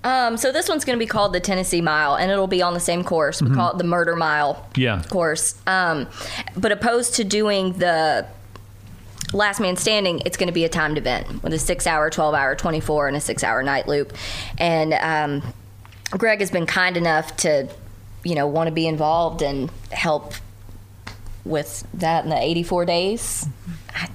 Um, 0.06 0.36
so 0.36 0.52
this 0.52 0.68
one's 0.68 0.84
going 0.84 0.96
to 0.96 1.02
be 1.02 1.08
called 1.08 1.32
the 1.32 1.40
Tennessee 1.40 1.80
Mile, 1.80 2.14
and 2.14 2.30
it'll 2.30 2.46
be 2.46 2.62
on 2.62 2.74
the 2.74 2.80
same 2.80 3.02
course. 3.02 3.42
We 3.42 3.52
call 3.52 3.72
it 3.72 3.78
the 3.78 3.84
Murder 3.84 4.14
Mile 4.14 4.64
Yeah. 4.76 5.02
course. 5.10 5.56
Um, 5.66 6.06
but 6.56 6.70
opposed 6.70 7.14
to 7.16 7.24
doing 7.24 7.72
the 7.72 8.24
last 9.32 9.58
man 9.58 9.76
standing, 9.76 10.22
it's 10.24 10.36
going 10.36 10.46
to 10.46 10.52
be 10.52 10.64
a 10.64 10.68
timed 10.68 10.96
event 10.96 11.42
with 11.42 11.52
a 11.52 11.58
six 11.58 11.88
hour, 11.88 12.08
12 12.08 12.34
hour, 12.34 12.54
24, 12.54 13.08
and 13.08 13.16
a 13.16 13.20
six 13.20 13.42
hour 13.42 13.64
night 13.64 13.88
loop. 13.88 14.12
And 14.58 14.94
um, 14.94 15.42
Greg 16.12 16.38
has 16.38 16.52
been 16.52 16.66
kind 16.66 16.96
enough 16.96 17.36
to, 17.38 17.68
you 18.22 18.36
know, 18.36 18.46
want 18.46 18.68
to 18.68 18.72
be 18.72 18.86
involved 18.86 19.42
and 19.42 19.68
help 19.90 20.34
with 21.44 21.84
that 21.94 22.22
in 22.22 22.30
the 22.30 22.38
84 22.38 22.84
days. 22.84 23.46
I, 23.92 24.08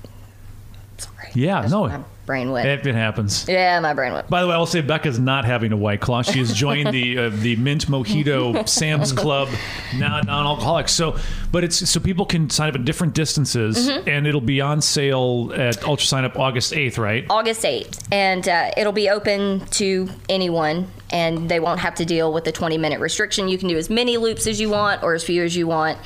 sorry. 0.97 1.31
Yeah, 1.33 1.59
That's 1.61 1.73
no. 1.73 2.05
Brain 2.25 2.51
went. 2.51 2.67
It, 2.67 2.85
it 2.85 2.95
happens. 2.95 3.45
yeah, 3.47 3.79
my 3.79 3.93
brain 3.93 4.13
went. 4.13 4.29
By 4.29 4.41
the 4.41 4.47
way, 4.47 4.53
I'll 4.53 4.65
say 4.65 4.81
Becca's 4.81 5.19
not 5.19 5.43
having 5.43 5.71
a 5.71 5.77
white 5.77 6.01
claw. 6.01 6.21
She 6.21 6.39
has 6.39 6.53
joined 6.65 6.93
the 6.93 7.17
uh, 7.17 7.29
the 7.29 7.55
Mint 7.57 7.87
Mojito 7.87 8.67
Sam's 8.69 9.11
Club 9.11 9.49
non 9.95 10.29
alcoholic. 10.29 10.87
So, 10.87 11.17
but 11.51 11.63
it's 11.63 11.89
so 11.89 11.99
people 11.99 12.25
can 12.25 12.49
sign 12.49 12.69
up 12.69 12.75
at 12.75 12.85
different 12.85 13.13
distances, 13.13 13.87
and 13.87 14.27
it'll 14.27 14.41
be 14.41 14.61
on 14.61 14.81
sale 14.81 15.51
at 15.55 15.77
UltraSignup 15.81 16.35
August 16.37 16.73
eighth, 16.73 16.97
right? 16.97 17.25
August 17.29 17.63
8th, 17.63 18.01
and 18.11 18.47
uh, 18.47 18.71
it'll 18.77 18.91
be 18.93 19.09
open 19.09 19.65
to 19.71 20.09
anyone, 20.29 20.87
and 21.11 21.49
they 21.49 21.59
won't 21.59 21.79
have 21.79 21.95
to 21.95 22.05
deal 22.05 22.31
with 22.31 22.43
the 22.43 22.51
20 22.51 22.77
minute 22.77 22.99
restriction. 22.99 23.47
You 23.49 23.57
can 23.57 23.67
do 23.67 23.77
as 23.77 23.89
many 23.89 24.17
loops 24.17 24.47
as 24.47 24.59
you 24.61 24.69
want 24.69 25.03
or 25.03 25.13
as 25.13 25.23
few 25.23 25.43
as 25.43 25.55
you 25.55 25.67
want. 25.67 25.97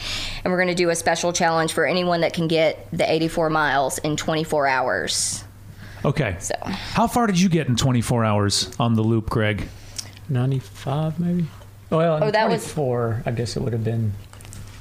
And 0.44 0.52
we're 0.52 0.58
going 0.58 0.70
to 0.70 0.76
do 0.76 0.90
a 0.90 0.96
special 0.96 1.34
challenge 1.34 1.74
for 1.74 1.86
anyone 1.86 2.22
that 2.22 2.34
can 2.34 2.48
get 2.48 2.88
the 2.92 3.10
84 3.10 3.50
miles 3.50 3.98
in 4.00 4.18
24 4.18 4.68
hours. 4.68 5.45
Okay. 6.06 6.36
So, 6.40 6.54
How 6.64 7.08
far 7.08 7.28
did 7.28 7.40
you 7.40 7.50
get 7.50 7.68
in 7.68 7.76
24 7.76 8.24
hours 8.24 8.72
on 8.80 8.94
the 8.94 9.02
loop, 9.02 9.30
Greg? 9.30 9.68
95 10.30 11.20
maybe. 11.20 11.48
Well, 11.90 12.24
Oh, 12.24 12.32
that 12.32 12.50
was- 12.50 12.62
24, 12.64 13.24
I 13.26 13.32
guess 13.32 13.58
it 13.58 13.62
would 13.64 13.74
have 13.74 13.84
been. 13.84 14.14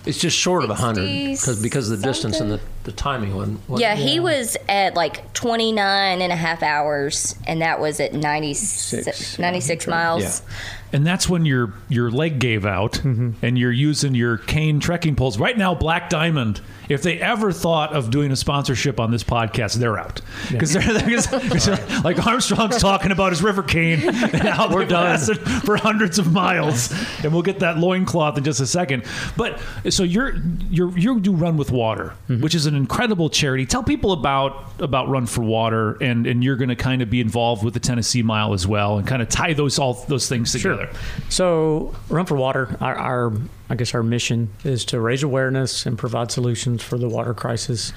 It's 0.06 0.18
just 0.18 0.36
short 0.36 0.64
of 0.64 0.70
100 0.70 1.06
because 1.32 1.62
because 1.62 1.90
of 1.90 2.00
the 2.00 2.06
distance 2.06 2.38
and 2.40 2.50
the 2.50 2.60
the 2.84 2.92
timing 2.92 3.34
wasn't. 3.34 3.68
wasn't 3.68 3.80
Yeah, 3.80 3.96
he 3.96 4.20
was 4.20 4.56
at 4.68 4.94
like 4.94 5.32
29 5.32 6.22
and 6.22 6.32
a 6.32 6.36
half 6.36 6.62
hours, 6.62 7.34
and 7.46 7.60
that 7.62 7.80
was 7.80 7.98
at 7.98 8.12
96, 8.12 9.04
Six. 9.04 9.38
96 9.38 9.86
miles. 9.86 10.22
Yeah. 10.22 10.54
And 10.94 11.04
that's 11.04 11.28
when 11.28 11.44
your 11.44 11.74
your 11.88 12.08
leg 12.08 12.38
gave 12.38 12.64
out, 12.64 12.92
mm-hmm. 12.92 13.32
and 13.44 13.58
you're 13.58 13.72
using 13.72 14.14
your 14.14 14.38
cane 14.38 14.78
trekking 14.78 15.16
poles. 15.16 15.40
Right 15.40 15.58
now, 15.58 15.74
Black 15.74 16.08
Diamond, 16.08 16.60
if 16.88 17.02
they 17.02 17.20
ever 17.20 17.50
thought 17.50 17.92
of 17.92 18.10
doing 18.12 18.30
a 18.30 18.36
sponsorship 18.36 19.00
on 19.00 19.10
this 19.10 19.24
podcast, 19.24 19.74
they're 19.74 19.98
out 19.98 20.20
because 20.52 20.72
they're, 20.72 20.82
they're- 20.92 22.00
like 22.04 22.24
Armstrong's 22.24 22.78
talking 22.78 23.10
about 23.10 23.32
his 23.32 23.42
river 23.42 23.64
cane. 23.64 24.02
And 24.04 24.48
how 24.48 24.72
we're 24.72 24.84
done 24.84 25.18
for 25.64 25.76
hundreds 25.76 26.20
of 26.20 26.32
miles, 26.32 26.92
and 27.24 27.32
we'll 27.32 27.42
get 27.42 27.58
that 27.58 27.76
loincloth 27.78 28.38
in 28.38 28.44
just 28.44 28.60
a 28.60 28.66
second. 28.66 29.04
But 29.36 29.60
so 29.90 30.04
you're 30.04 30.36
you're 30.70 30.96
you 30.96 31.18
do 31.18 31.32
Run 31.32 31.56
with 31.56 31.72
Water, 31.72 32.14
mm-hmm. 32.28 32.40
which 32.40 32.54
is 32.54 32.66
an 32.66 32.73
incredible 32.76 33.30
charity. 33.30 33.66
Tell 33.66 33.82
people 33.82 34.12
about 34.12 34.64
about 34.78 35.08
Run 35.08 35.26
for 35.26 35.42
Water, 35.42 35.92
and 36.02 36.26
and 36.26 36.42
you're 36.42 36.56
going 36.56 36.68
to 36.68 36.76
kind 36.76 37.02
of 37.02 37.10
be 37.10 37.20
involved 37.20 37.64
with 37.64 37.74
the 37.74 37.80
Tennessee 37.80 38.22
Mile 38.22 38.52
as 38.52 38.66
well, 38.66 38.98
and 38.98 39.06
kind 39.06 39.22
of 39.22 39.28
tie 39.28 39.52
those 39.52 39.78
all 39.78 39.94
those 40.08 40.28
things 40.28 40.52
together. 40.52 40.90
So, 41.28 41.94
Run 42.08 42.26
for 42.26 42.36
Water, 42.36 42.76
our, 42.80 42.96
our 42.96 43.32
I 43.70 43.74
guess 43.74 43.94
our 43.94 44.02
mission 44.02 44.50
is 44.64 44.84
to 44.86 45.00
raise 45.00 45.22
awareness 45.22 45.86
and 45.86 45.98
provide 45.98 46.30
solutions 46.30 46.82
for 46.82 46.98
the 46.98 47.08
water 47.08 47.34
crisis. 47.34 47.92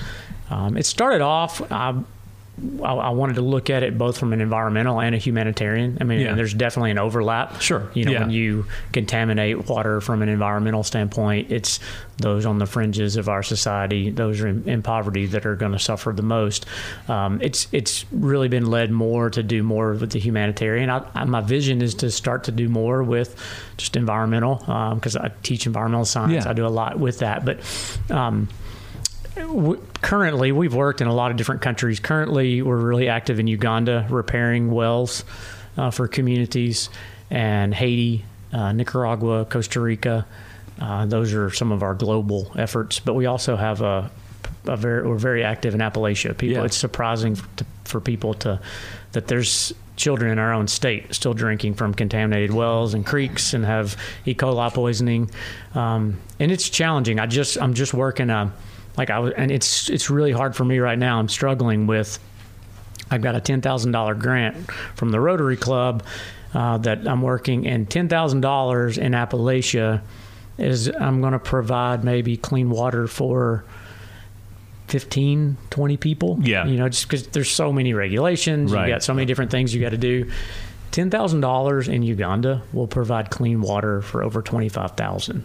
Um, 0.49 0.78
it 0.78 0.86
started 0.86 1.21
off. 1.21 1.61
I, 1.71 1.95
I, 2.83 2.91
I 2.93 3.09
wanted 3.11 3.35
to 3.35 3.41
look 3.43 3.69
at 3.69 3.83
it 3.83 3.97
both 3.99 4.17
from 4.17 4.33
an 4.33 4.41
environmental 4.41 4.99
and 4.99 5.13
a 5.13 5.19
humanitarian. 5.19 5.99
I 6.01 6.03
mean, 6.05 6.21
Yeah. 6.21 6.33
there's 6.33 6.55
definitely 6.55 6.89
an 6.89 6.97
overlap. 6.97 7.61
Sure, 7.61 7.89
You 7.93 8.05
know, 8.05 8.11
yeah. 8.13 8.19
when 8.21 8.31
you 8.31 8.65
contaminate 8.93 9.67
water 9.69 10.01
from 10.01 10.23
an 10.23 10.29
environmental 10.29 10.83
standpoint, 10.83 11.51
it's 11.51 11.79
those 12.17 12.47
on 12.47 12.57
the 12.57 12.65
fringes 12.65 13.15
of 13.15 13.29
our 13.29 13.43
society, 13.43 14.09
those 14.09 14.41
are 14.41 14.47
in, 14.47 14.67
in 14.67 14.81
poverty, 14.81 15.27
that 15.27 15.45
are 15.45 15.55
going 15.55 15.73
to 15.73 15.77
suffer 15.79 16.11
the 16.11 16.23
most. 16.23 16.65
Um, 17.07 17.39
it's 17.43 17.67
it's 17.71 18.05
really 18.11 18.47
been 18.47 18.65
led 18.65 18.89
more 18.91 19.29
to 19.29 19.43
do 19.43 19.61
more 19.61 19.93
with 19.93 20.11
the 20.11 20.19
humanitarian. 20.19 20.89
I, 20.89 21.05
I, 21.13 21.25
my 21.25 21.41
vision 21.41 21.83
is 21.83 21.93
to 21.95 22.09
start 22.09 22.45
to 22.45 22.51
do 22.51 22.69
more 22.69 23.03
with 23.03 23.35
just 23.77 23.95
environmental 23.95 24.55
because 24.95 25.15
I 25.15 25.29
teach 25.43 25.67
environmental 25.67 26.05
science. 26.05 26.45
Yeah. 26.45 26.49
I 26.49 26.53
do 26.53 26.65
a 26.65 26.69
lot 26.69 26.97
with 26.99 27.19
that, 27.19 27.45
but. 27.45 27.59
Um, 28.09 28.47
w- 29.39 29.81
currently 30.01 30.51
we've 30.51 30.73
worked 30.73 31.01
in 31.01 31.07
a 31.07 31.13
lot 31.13 31.31
of 31.31 31.38
different 31.38 31.61
countries 31.61 31.99
currently 31.99 32.61
we're 32.61 32.77
really 32.77 33.07
active 33.09 33.39
in 33.39 33.47
uganda 33.47 34.05
repairing 34.09 34.71
wells 34.71 35.23
uh, 35.77 35.91
for 35.91 36.07
communities 36.07 36.89
and 37.29 37.73
haiti 37.73 38.23
uh, 38.53 38.71
nicaragua 38.71 39.45
costa 39.45 39.79
rica 39.79 40.25
uh, 40.81 41.05
those 41.05 41.33
are 41.33 41.49
some 41.51 41.71
of 41.71 41.83
our 41.83 41.93
global 41.93 42.51
efforts 42.57 42.99
but 42.99 43.13
we 43.13 43.25
also 43.25 43.55
have 43.55 43.81
a, 43.81 44.09
a 44.65 44.77
very 44.77 45.07
we're 45.07 45.17
very 45.17 45.43
active 45.43 45.73
in 45.73 45.81
appalachia 45.81 46.38
people 46.38 46.57
Yeah. 46.57 46.65
it's 46.65 46.77
surprising 46.77 47.35
to, 47.57 47.65
for 47.85 47.99
people 48.01 48.33
to 48.35 48.59
that 49.13 49.27
there's 49.27 49.73
children 49.95 50.29
in 50.31 50.38
our 50.38 50.53
own 50.53 50.67
state 50.67 51.11
still 51.15 51.33
drinking 51.33 51.73
from 51.73 51.91
contaminated 51.93 52.53
wells 52.53 52.93
and 52.93 53.03
creeks 53.05 53.53
and 53.55 53.65
have 53.65 53.97
E. 54.27 54.35
coli 54.35 54.71
poisoning, 54.71 55.27
um, 55.73 56.19
and 56.39 56.51
it's 56.51 56.69
challenging. 56.69 57.19
I 57.19 57.25
just 57.25 57.59
I'm 57.59 57.73
just 57.73 57.95
working 57.95 58.29
a 58.29 58.53
like 58.97 59.09
I 59.09 59.19
was, 59.19 59.33
and 59.37 59.51
it's 59.51 59.89
it's 59.89 60.09
really 60.09 60.31
hard 60.31 60.55
for 60.55 60.65
me 60.65 60.79
right 60.79 60.97
now. 60.97 61.19
I'm 61.19 61.29
struggling 61.29 61.87
with. 61.87 62.19
I've 63.09 63.21
got 63.21 63.35
a 63.35 63.41
ten 63.41 63.61
thousand 63.61 63.91
dollar 63.93 64.15
grant 64.15 64.69
from 64.95 65.11
the 65.11 65.19
Rotary 65.19 65.55
Club 65.57 66.03
uh, 66.53 66.77
that 66.79 67.07
I'm 67.07 67.21
working, 67.21 67.67
and 67.67 67.89
ten 67.89 68.09
thousand 68.09 68.41
dollars 68.41 68.97
in 68.97 69.13
Appalachia 69.13 70.01
is 70.57 70.87
I'm 70.89 71.21
going 71.21 71.33
to 71.33 71.39
provide 71.39 72.03
maybe 72.03 72.35
clean 72.35 72.69
water 72.71 73.05
for 73.07 73.63
15, 74.87 75.57
20 75.69 75.97
people. 75.97 76.39
Yeah. 76.41 76.65
You 76.65 76.77
know, 76.77 76.89
just 76.89 77.07
because 77.07 77.27
there's 77.27 77.49
so 77.51 77.71
many 77.73 77.93
regulations, 77.93 78.71
Right. 78.71 78.87
you 78.87 78.93
got 78.93 79.03
so 79.03 79.13
many 79.13 79.25
different 79.25 79.51
things 79.51 79.73
you 79.75 79.81
got 79.81 79.89
to 79.89 79.97
do. 79.97 80.31
Ten 80.91 81.09
thousand 81.11 81.41
dollars 81.41 81.87
in 81.89 82.01
Uganda 82.01 82.63
will 82.73 82.87
provide 82.87 83.29
clean 83.29 83.61
water 83.61 84.01
for 84.01 84.23
over 84.23 84.41
twenty 84.41 84.69
five 84.69 84.91
thousand. 84.91 85.43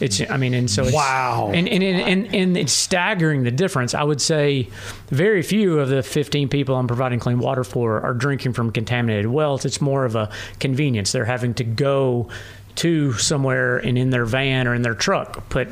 It's, 0.00 0.20
I 0.30 0.36
mean, 0.36 0.54
and 0.54 0.70
so 0.70 0.84
it's, 0.84 0.92
Wow. 0.94 1.50
and 1.52 1.68
and, 1.68 1.82
and 1.82 2.00
and 2.26 2.34
and 2.34 2.56
it's 2.56 2.72
staggering 2.72 3.42
the 3.42 3.50
difference. 3.50 3.94
I 3.94 4.04
would 4.04 4.20
say 4.20 4.68
very 5.08 5.42
few 5.42 5.80
of 5.80 5.88
the 5.88 6.02
15 6.02 6.48
people 6.48 6.76
I'm 6.76 6.86
providing 6.86 7.18
clean 7.18 7.38
water 7.40 7.64
for 7.64 8.00
are 8.00 8.14
drinking 8.14 8.52
from 8.52 8.70
contaminated 8.70 9.26
wells. 9.26 9.64
It's 9.64 9.80
more 9.80 10.04
of 10.04 10.14
a 10.14 10.30
convenience. 10.60 11.10
They're 11.12 11.24
having 11.24 11.54
to 11.54 11.64
go 11.64 12.28
to 12.76 13.12
somewhere 13.14 13.78
and 13.78 13.98
in 13.98 14.10
their 14.10 14.24
van 14.24 14.68
or 14.68 14.74
in 14.74 14.82
their 14.82 14.94
truck 14.94 15.48
put 15.48 15.66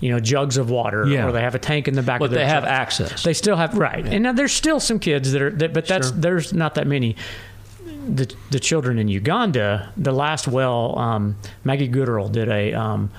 you 0.00 0.10
know 0.10 0.20
jugs 0.20 0.58
of 0.58 0.68
water 0.68 1.06
Yeah. 1.06 1.26
or 1.26 1.32
they 1.32 1.40
have 1.40 1.54
a 1.54 1.58
tank 1.58 1.88
in 1.88 1.94
the 1.94 2.02
back 2.02 2.18
But 2.20 2.26
of 2.26 2.30
their 2.32 2.40
they 2.44 2.46
have 2.50 2.64
access. 2.64 3.22
They 3.22 3.32
still 3.32 3.56
have 3.56 3.76
right, 3.78 4.04
and 4.06 4.22
now 4.24 4.32
there's 4.32 4.52
still 4.52 4.78
some 4.80 4.98
kids 4.98 5.32
that 5.32 5.40
are, 5.40 5.50
that, 5.52 5.72
but 5.72 5.86
that's 5.86 6.08
Sure. 6.08 6.16
there's 6.18 6.52
not 6.52 6.74
that 6.74 6.86
many. 6.86 7.16
The 8.08 8.30
the 8.50 8.60
children 8.60 8.98
in 8.98 9.08
Uganda, 9.08 9.90
the 9.96 10.12
last 10.12 10.46
well, 10.48 10.98
um, 10.98 11.36
Maggie 11.64 11.88
Gooderl 11.88 12.30
did 12.30 12.48
a 12.48 12.72
um, 12.74 13.10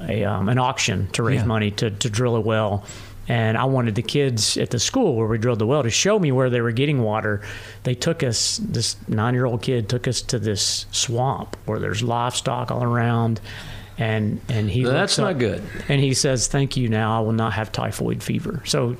a 0.00 0.24
um, 0.24 0.48
an 0.48 0.58
auction 0.58 1.08
to 1.12 1.22
raise 1.22 1.40
Yeah. 1.40 1.46
money 1.46 1.70
to 1.72 1.90
to 1.90 2.10
drill 2.10 2.36
a 2.36 2.40
well. 2.40 2.84
And 3.28 3.58
I 3.58 3.64
wanted 3.64 3.96
the 3.96 4.02
kids 4.02 4.56
at 4.56 4.70
the 4.70 4.78
school 4.78 5.16
where 5.16 5.26
we 5.26 5.36
drilled 5.36 5.58
the 5.58 5.66
well 5.66 5.82
to 5.82 5.90
show 5.90 6.16
me 6.16 6.30
where 6.30 6.48
they 6.48 6.60
were 6.60 6.70
getting 6.70 7.02
water. 7.02 7.42
They 7.82 7.94
took 7.96 8.22
us, 8.22 8.58
this 8.62 8.94
nine 9.08 9.34
year 9.34 9.46
old 9.46 9.62
kid 9.62 9.88
took 9.88 10.06
us 10.06 10.22
to 10.22 10.38
this 10.38 10.86
swamp 10.92 11.56
where 11.64 11.80
there's 11.80 12.04
livestock 12.04 12.70
all 12.70 12.84
around. 12.84 13.40
And, 13.98 14.40
and 14.48 14.70
he 14.70 14.84
That's 14.84 15.16
looks 15.16 15.18
up- 15.18 15.24
not 15.24 15.38
good. 15.40 15.62
And 15.88 16.00
he 16.00 16.14
says, 16.14 16.46
"Thank 16.46 16.76
you. 16.76 16.88
Now 16.88 17.18
I 17.18 17.20
will 17.24 17.32
not 17.32 17.54
have 17.54 17.72
typhoid 17.72 18.22
fever." 18.22 18.62
So 18.64 18.96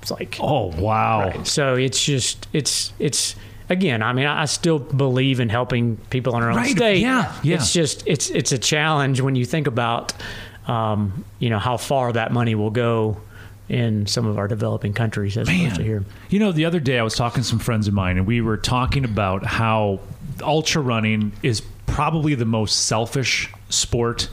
it's 0.00 0.10
like, 0.10 0.38
Oh 0.40 0.68
wow! 0.80 1.20
Right. 1.28 1.46
So 1.46 1.74
it's 1.74 2.02
just 2.02 2.46
it's 2.54 2.94
it's 2.98 3.34
again. 3.68 4.02
I 4.02 4.12
mean, 4.12 4.26
I 4.26 4.44
still 4.46 4.78
believe 4.78 5.40
in 5.40 5.48
helping 5.48 5.96
people 6.10 6.36
in 6.36 6.42
our 6.42 6.50
own 6.50 6.56
Right, 6.56 6.76
state. 6.76 7.00
yeah, 7.00 7.34
yeah. 7.42 7.56
It's 7.56 7.72
just 7.72 8.02
it's 8.06 8.30
it's 8.30 8.52
a 8.52 8.58
challenge 8.58 9.20
when 9.20 9.36
you 9.36 9.44
think 9.44 9.66
about 9.66 10.12
um, 10.66 11.24
you 11.38 11.50
know 11.50 11.58
how 11.58 11.76
far 11.76 12.12
that 12.12 12.32
money 12.32 12.54
will 12.54 12.70
go 12.70 13.18
in 13.68 14.06
some 14.06 14.26
of 14.26 14.38
our 14.38 14.46
developing 14.46 14.92
countries 14.92 15.36
as 15.36 15.48
opposed 15.48 15.76
to 15.76 15.82
here. 15.82 16.04
You 16.30 16.38
know, 16.38 16.52
the 16.52 16.64
other 16.66 16.78
day 16.80 16.98
I 16.98 17.02
was 17.02 17.14
talking 17.16 17.42
to 17.42 17.48
some 17.48 17.58
friends 17.58 17.88
of 17.88 17.94
mine, 17.94 18.16
and 18.16 18.26
we 18.26 18.40
were 18.40 18.56
talking 18.56 19.04
about 19.04 19.44
how 19.44 19.98
ultra 20.42 20.80
running 20.82 21.32
is 21.42 21.62
probably 21.86 22.34
the 22.36 22.44
most 22.44 22.86
selfish 22.86 23.52
sport 23.68 24.28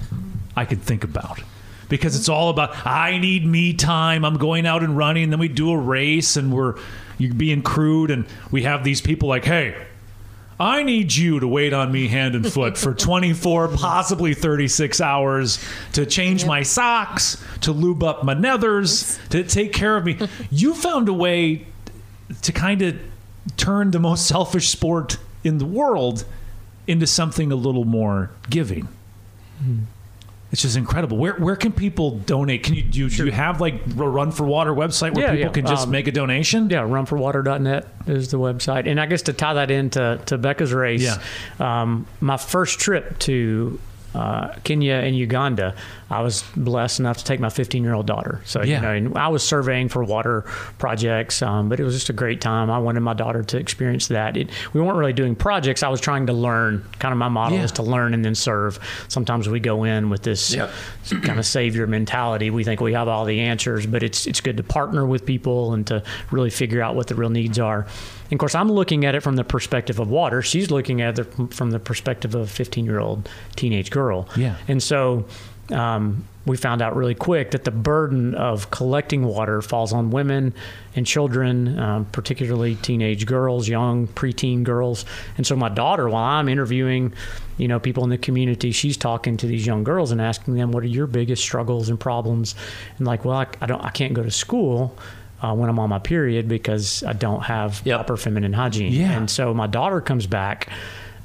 I 0.56 0.66
could 0.66 0.82
think 0.82 1.04
about. 1.04 1.42
Because 1.90 2.16
it's 2.16 2.30
all 2.30 2.50
about 2.50 2.86
I 2.88 3.18
need 3.18 3.46
me 3.46 3.74
time. 3.74 4.24
I'm 4.26 4.38
going 4.38 4.66
out 4.66 4.84
and 4.84 4.98
running. 4.98 5.30
Then 5.32 5.40
we 5.40 5.48
do 5.48 5.72
a 5.72 5.78
race, 5.78 6.38
and 6.38 6.52
we're 6.54 6.76
you're 7.24 7.34
being 7.34 7.62
crude, 7.62 8.12
and 8.12 8.26
we 8.52 8.64
have 8.64 8.84
these 8.84 9.02
people 9.02 9.30
like, 9.30 9.46
hey, 9.46 9.76
I 10.60 10.84
need 10.84 11.14
you 11.14 11.40
to 11.40 11.48
wait 11.48 11.74
on 11.74 11.92
me 11.92 12.08
hand 12.08 12.36
and 12.36 12.52
foot 12.52 12.78
for 12.78 12.94
24, 12.94 13.70
possibly 13.70 14.34
36 14.34 15.02
hours 15.02 15.64
to 15.94 16.06
change 16.06 16.46
my 16.46 16.64
socks, 16.64 17.44
to 17.62 17.72
lube 17.72 18.04
up 18.04 18.24
my 18.24 18.36
nethers, 18.36 19.20
to 19.30 19.44
take 19.44 19.74
care 19.74 19.98
of 19.98 20.06
me. 20.06 20.20
You 20.52 20.74
found 20.74 21.10
a 21.10 21.14
way 21.14 21.66
to 22.44 22.52
kind 22.52 22.82
of 22.82 23.00
turn 23.58 23.92
the 23.92 24.00
most 24.00 24.28
selfish 24.28 24.70
sport 24.70 25.18
in 25.44 25.58
the 25.58 25.66
world 25.66 26.26
into 26.88 27.08
something 27.08 27.52
a 27.52 27.56
little 27.56 27.86
more 27.86 28.30
giving. 28.50 28.88
Hmm. 29.60 29.80
It's 30.54 30.62
just 30.62 30.78
incredible. 30.78 31.18
Where 31.18 31.34
where 31.34 31.56
can 31.56 31.72
people 31.72 32.12
donate? 32.20 32.62
Can 32.62 32.76
you 32.76 32.84
do, 32.84 33.00
you- 33.00 33.10
do 33.10 33.26
you 33.26 33.32
have 33.32 33.60
like 33.60 33.74
a 33.98 34.08
Run 34.08 34.32
for 34.32 34.46
Water 34.46 34.72
website 34.72 35.16
where 35.16 35.26
Yeah, 35.26 35.32
people 35.32 35.48
yeah. 35.48 35.52
can 35.52 35.66
just 35.66 35.86
Um, 35.88 35.92
make 35.92 36.08
a 36.08 36.12
donation? 36.12 36.70
Yeah, 36.70 36.84
runforwater.net 36.84 37.88
is 38.06 38.30
the 38.30 38.38
website. 38.38 38.88
And 38.88 39.02
I 39.02 39.08
guess 39.08 39.24
to 39.24 39.34
tie 39.34 39.56
that 39.56 39.72
into 39.72 40.20
to 40.28 40.38
Becca's 40.38 40.72
race, 40.72 41.02
Yeah. 41.02 41.82
um, 41.82 42.06
my 42.22 42.38
first 42.38 42.80
trip 42.80 43.18
to 43.20 43.80
uh, 44.14 44.50
Kenya 44.64 44.94
and 44.94 45.18
Uganda, 45.18 45.74
I 46.14 46.22
was 46.22 46.44
blessed 46.56 47.00
enough 47.00 47.18
to 47.18 47.24
take 47.24 47.40
my 47.40 47.50
15 47.50 47.84
year 47.84 47.94
old 47.94 48.06
daughter. 48.06 48.42
So, 48.46 48.62
Yeah. 48.62 48.76
you 48.76 48.82
know, 48.82 48.92
and 49.10 49.18
I 49.18 49.28
was 49.30 49.44
surveying 49.44 49.90
for 49.90 50.04
water 50.04 50.42
projects, 50.78 51.42
um, 51.42 51.70
but 51.70 51.80
it 51.80 51.84
was 51.84 51.94
just 51.94 52.10
a 52.10 52.14
great 52.14 52.40
time. 52.42 52.70
I 52.70 52.78
wanted 52.78 53.00
my 53.02 53.14
daughter 53.14 53.44
to 53.44 53.58
experience 53.58 54.08
that. 54.08 54.38
It, 54.38 54.50
we 54.74 54.82
weren't 54.82 54.98
really 54.98 55.14
doing 55.14 55.36
projects. 55.36 55.84
I 55.84 55.90
was 55.90 56.02
trying 56.02 56.28
to 56.28 56.34
learn. 56.34 56.84
Kind 57.00 57.12
of 57.12 57.18
my 57.18 57.30
model 57.30 57.58
Yeah. 57.58 57.64
is 57.66 57.72
to 57.74 57.84
learn 57.84 58.14
and 58.14 58.24
then 58.24 58.36
serve. 58.36 58.80
Sometimes 59.08 59.50
we 59.50 59.60
go 59.60 59.84
in 59.84 60.10
with 60.10 60.24
this 60.24 60.56
kind 61.24 61.40
of 61.40 61.46
savior 61.46 61.88
mentality. 61.88 62.50
We 62.50 62.64
think 62.64 62.80
we 62.82 62.94
have 62.94 63.08
all 63.08 63.26
the 63.26 63.40
answers, 63.42 63.86
but 63.86 64.04
it's 64.04 64.28
it's 64.28 64.42
good 64.42 64.58
to 64.58 64.64
partner 64.64 65.06
with 65.06 65.26
people 65.26 65.74
and 65.74 65.86
to 65.88 66.04
really 66.32 66.50
figure 66.50 66.82
out 66.82 66.96
what 66.96 67.08
the 67.08 67.16
real 67.16 67.30
needs 67.30 67.60
are. 67.60 67.86
And 68.26 68.34
of 68.34 68.40
course, 68.40 68.56
I'm 68.56 68.72
looking 68.72 69.06
at 69.06 69.16
it 69.16 69.22
from 69.22 69.36
the 69.36 69.44
perspective 69.44 70.00
of 70.00 70.10
water. 70.10 70.42
She's 70.42 70.72
looking 70.72 71.02
at 71.02 71.20
it 71.20 71.26
from 71.54 71.72
the 71.72 71.80
perspective 71.80 72.34
of 72.36 72.42
a 72.42 72.48
15 72.48 72.86
year 72.86 73.00
old 73.00 73.30
teenage 73.56 73.92
girl. 73.92 74.28
Yeah. 74.36 74.56
And 74.68 74.82
so 74.82 75.26
um, 75.72 76.28
we 76.46 76.58
found 76.58 76.82
out 76.82 76.96
really 76.96 77.16
quick 77.16 77.52
that 77.52 77.64
the 77.64 77.72
burden 77.72 78.36
of 78.36 78.70
collecting 78.70 79.24
water 79.24 79.62
falls 79.62 79.94
on 79.94 80.12
women 80.12 80.54
and 80.96 81.06
children, 81.08 81.80
um, 81.80 82.06
particularly 82.06 82.76
teenage 82.76 83.26
girls, 83.26 83.70
young 83.70 84.08
preteen 84.08 84.64
girls. 84.64 85.06
And 85.38 85.48
so 85.48 85.56
my 85.56 85.70
daughter, 85.70 86.10
while 86.10 86.24
I'm 86.26 86.50
interviewing, 86.50 87.14
you 87.58 87.70
know, 87.70 87.80
people 87.80 88.04
in 88.04 88.10
the 88.10 88.18
community, 88.18 88.74
she's 88.74 88.98
talking 88.98 89.38
to 89.38 89.48
these 89.48 89.66
young 89.66 89.86
girls 89.86 90.12
and 90.12 90.20
asking 90.20 90.56
them, 90.56 90.74
"What 90.74 90.84
are 90.84 90.88
your 90.88 91.08
biggest 91.08 91.42
struggles 91.42 91.88
and 91.88 91.98
problems?" 92.00 92.56
And 92.98 93.08
like, 93.08 93.24
well, 93.24 93.38
I, 93.38 93.48
I 93.62 93.66
don't, 93.66 93.82
I 93.84 93.90
can't 93.90 94.14
go 94.14 94.24
to 94.24 94.32
school. 94.32 94.98
Uh, 95.42 95.54
when 95.54 95.70
I'm 95.70 95.78
on 95.78 95.90
my 95.90 96.00
period 96.00 96.48
because 96.48 97.04
I 97.04 97.12
don't 97.12 97.42
have 97.44 97.82
Yep. 97.84 97.98
proper 97.98 98.16
feminine 98.16 98.54
hygiene. 98.54 98.94
Yeah. 98.94 99.12
And 99.12 99.30
so 99.30 99.54
my 99.54 99.68
daughter 99.68 100.00
comes 100.00 100.26
back 100.26 100.70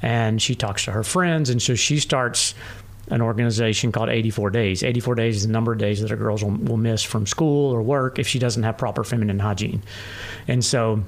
and 0.03 0.43
she 0.43 0.57
talks 0.57 0.86
to 0.86 0.91
her 0.91 1.05
friends. 1.05 1.51
And 1.51 1.62
so 1.62 1.76
she 1.76 2.01
starts 2.01 2.53
an 3.11 3.20
organization 3.22 3.92
called 3.92 4.09
84 4.09 4.50
Days. 4.50 4.82
84 4.82 5.14
Days 5.14 5.36
is 5.36 5.46
the 5.46 5.52
number 5.52 5.72
of 5.72 5.78
days 5.78 6.00
that 6.02 6.11
a 6.11 6.16
girl 6.16 6.36
will, 6.36 6.50
will 6.50 6.76
miss 6.76 7.02
from 7.02 7.26
school 7.26 7.72
or 7.72 7.82
work 7.82 8.18
if 8.18 8.26
she 8.28 8.38
doesn't 8.38 8.62
have 8.62 8.76
proper 8.78 9.04
feminine 9.04 9.38
hygiene. 9.38 9.82
And 10.46 10.64
so 10.64 11.02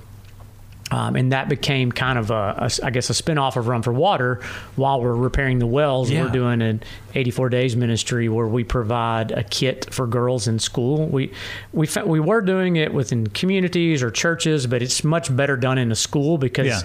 um, 0.92 1.14
and 1.14 1.30
that 1.32 1.48
became 1.48 1.92
kind 1.92 2.18
of 2.18 2.30
a, 2.32 2.68
a, 2.82 2.86
I 2.86 2.90
guess, 2.90 3.10
a 3.10 3.12
spinoff 3.12 3.56
of 3.56 3.68
Run 3.68 3.82
for 3.82 3.92
Water. 3.92 4.40
While 4.74 5.00
we're 5.00 5.14
repairing 5.14 5.60
the 5.60 5.66
wells, 5.66 6.10
Yeah. 6.10 6.24
we're 6.24 6.30
doing 6.30 6.62
an 6.62 6.82
84 7.14 7.48
days 7.48 7.76
ministry 7.76 8.28
where 8.28 8.48
we 8.48 8.64
provide 8.64 9.30
a 9.30 9.44
kit 9.44 9.92
for 9.94 10.06
girls 10.08 10.48
in 10.48 10.58
school. 10.58 11.06
We 11.06 11.32
we 11.72 11.88
we 12.04 12.18
were 12.18 12.40
doing 12.40 12.74
it 12.76 12.92
within 12.92 13.28
communities 13.28 14.02
or 14.02 14.10
churches, 14.10 14.66
but 14.66 14.82
it's 14.82 15.04
much 15.04 15.34
better 15.34 15.56
done 15.56 15.78
in 15.78 15.92
a 15.92 15.96
school 15.96 16.38
because. 16.38 16.66
Yeah. 16.66 16.80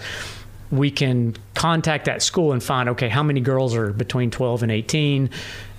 We 0.71 0.89
can 0.89 1.35
contact 1.53 2.05
that 2.05 2.21
school 2.23 2.51
and 2.51 2.61
find 2.61 2.89
okay 2.89 3.07
how 3.07 3.21
many 3.23 3.39
girls 3.39 3.75
are 3.75 3.93
between 3.93 4.31
12 4.31 4.63
and 4.63 4.71
18, 4.71 5.29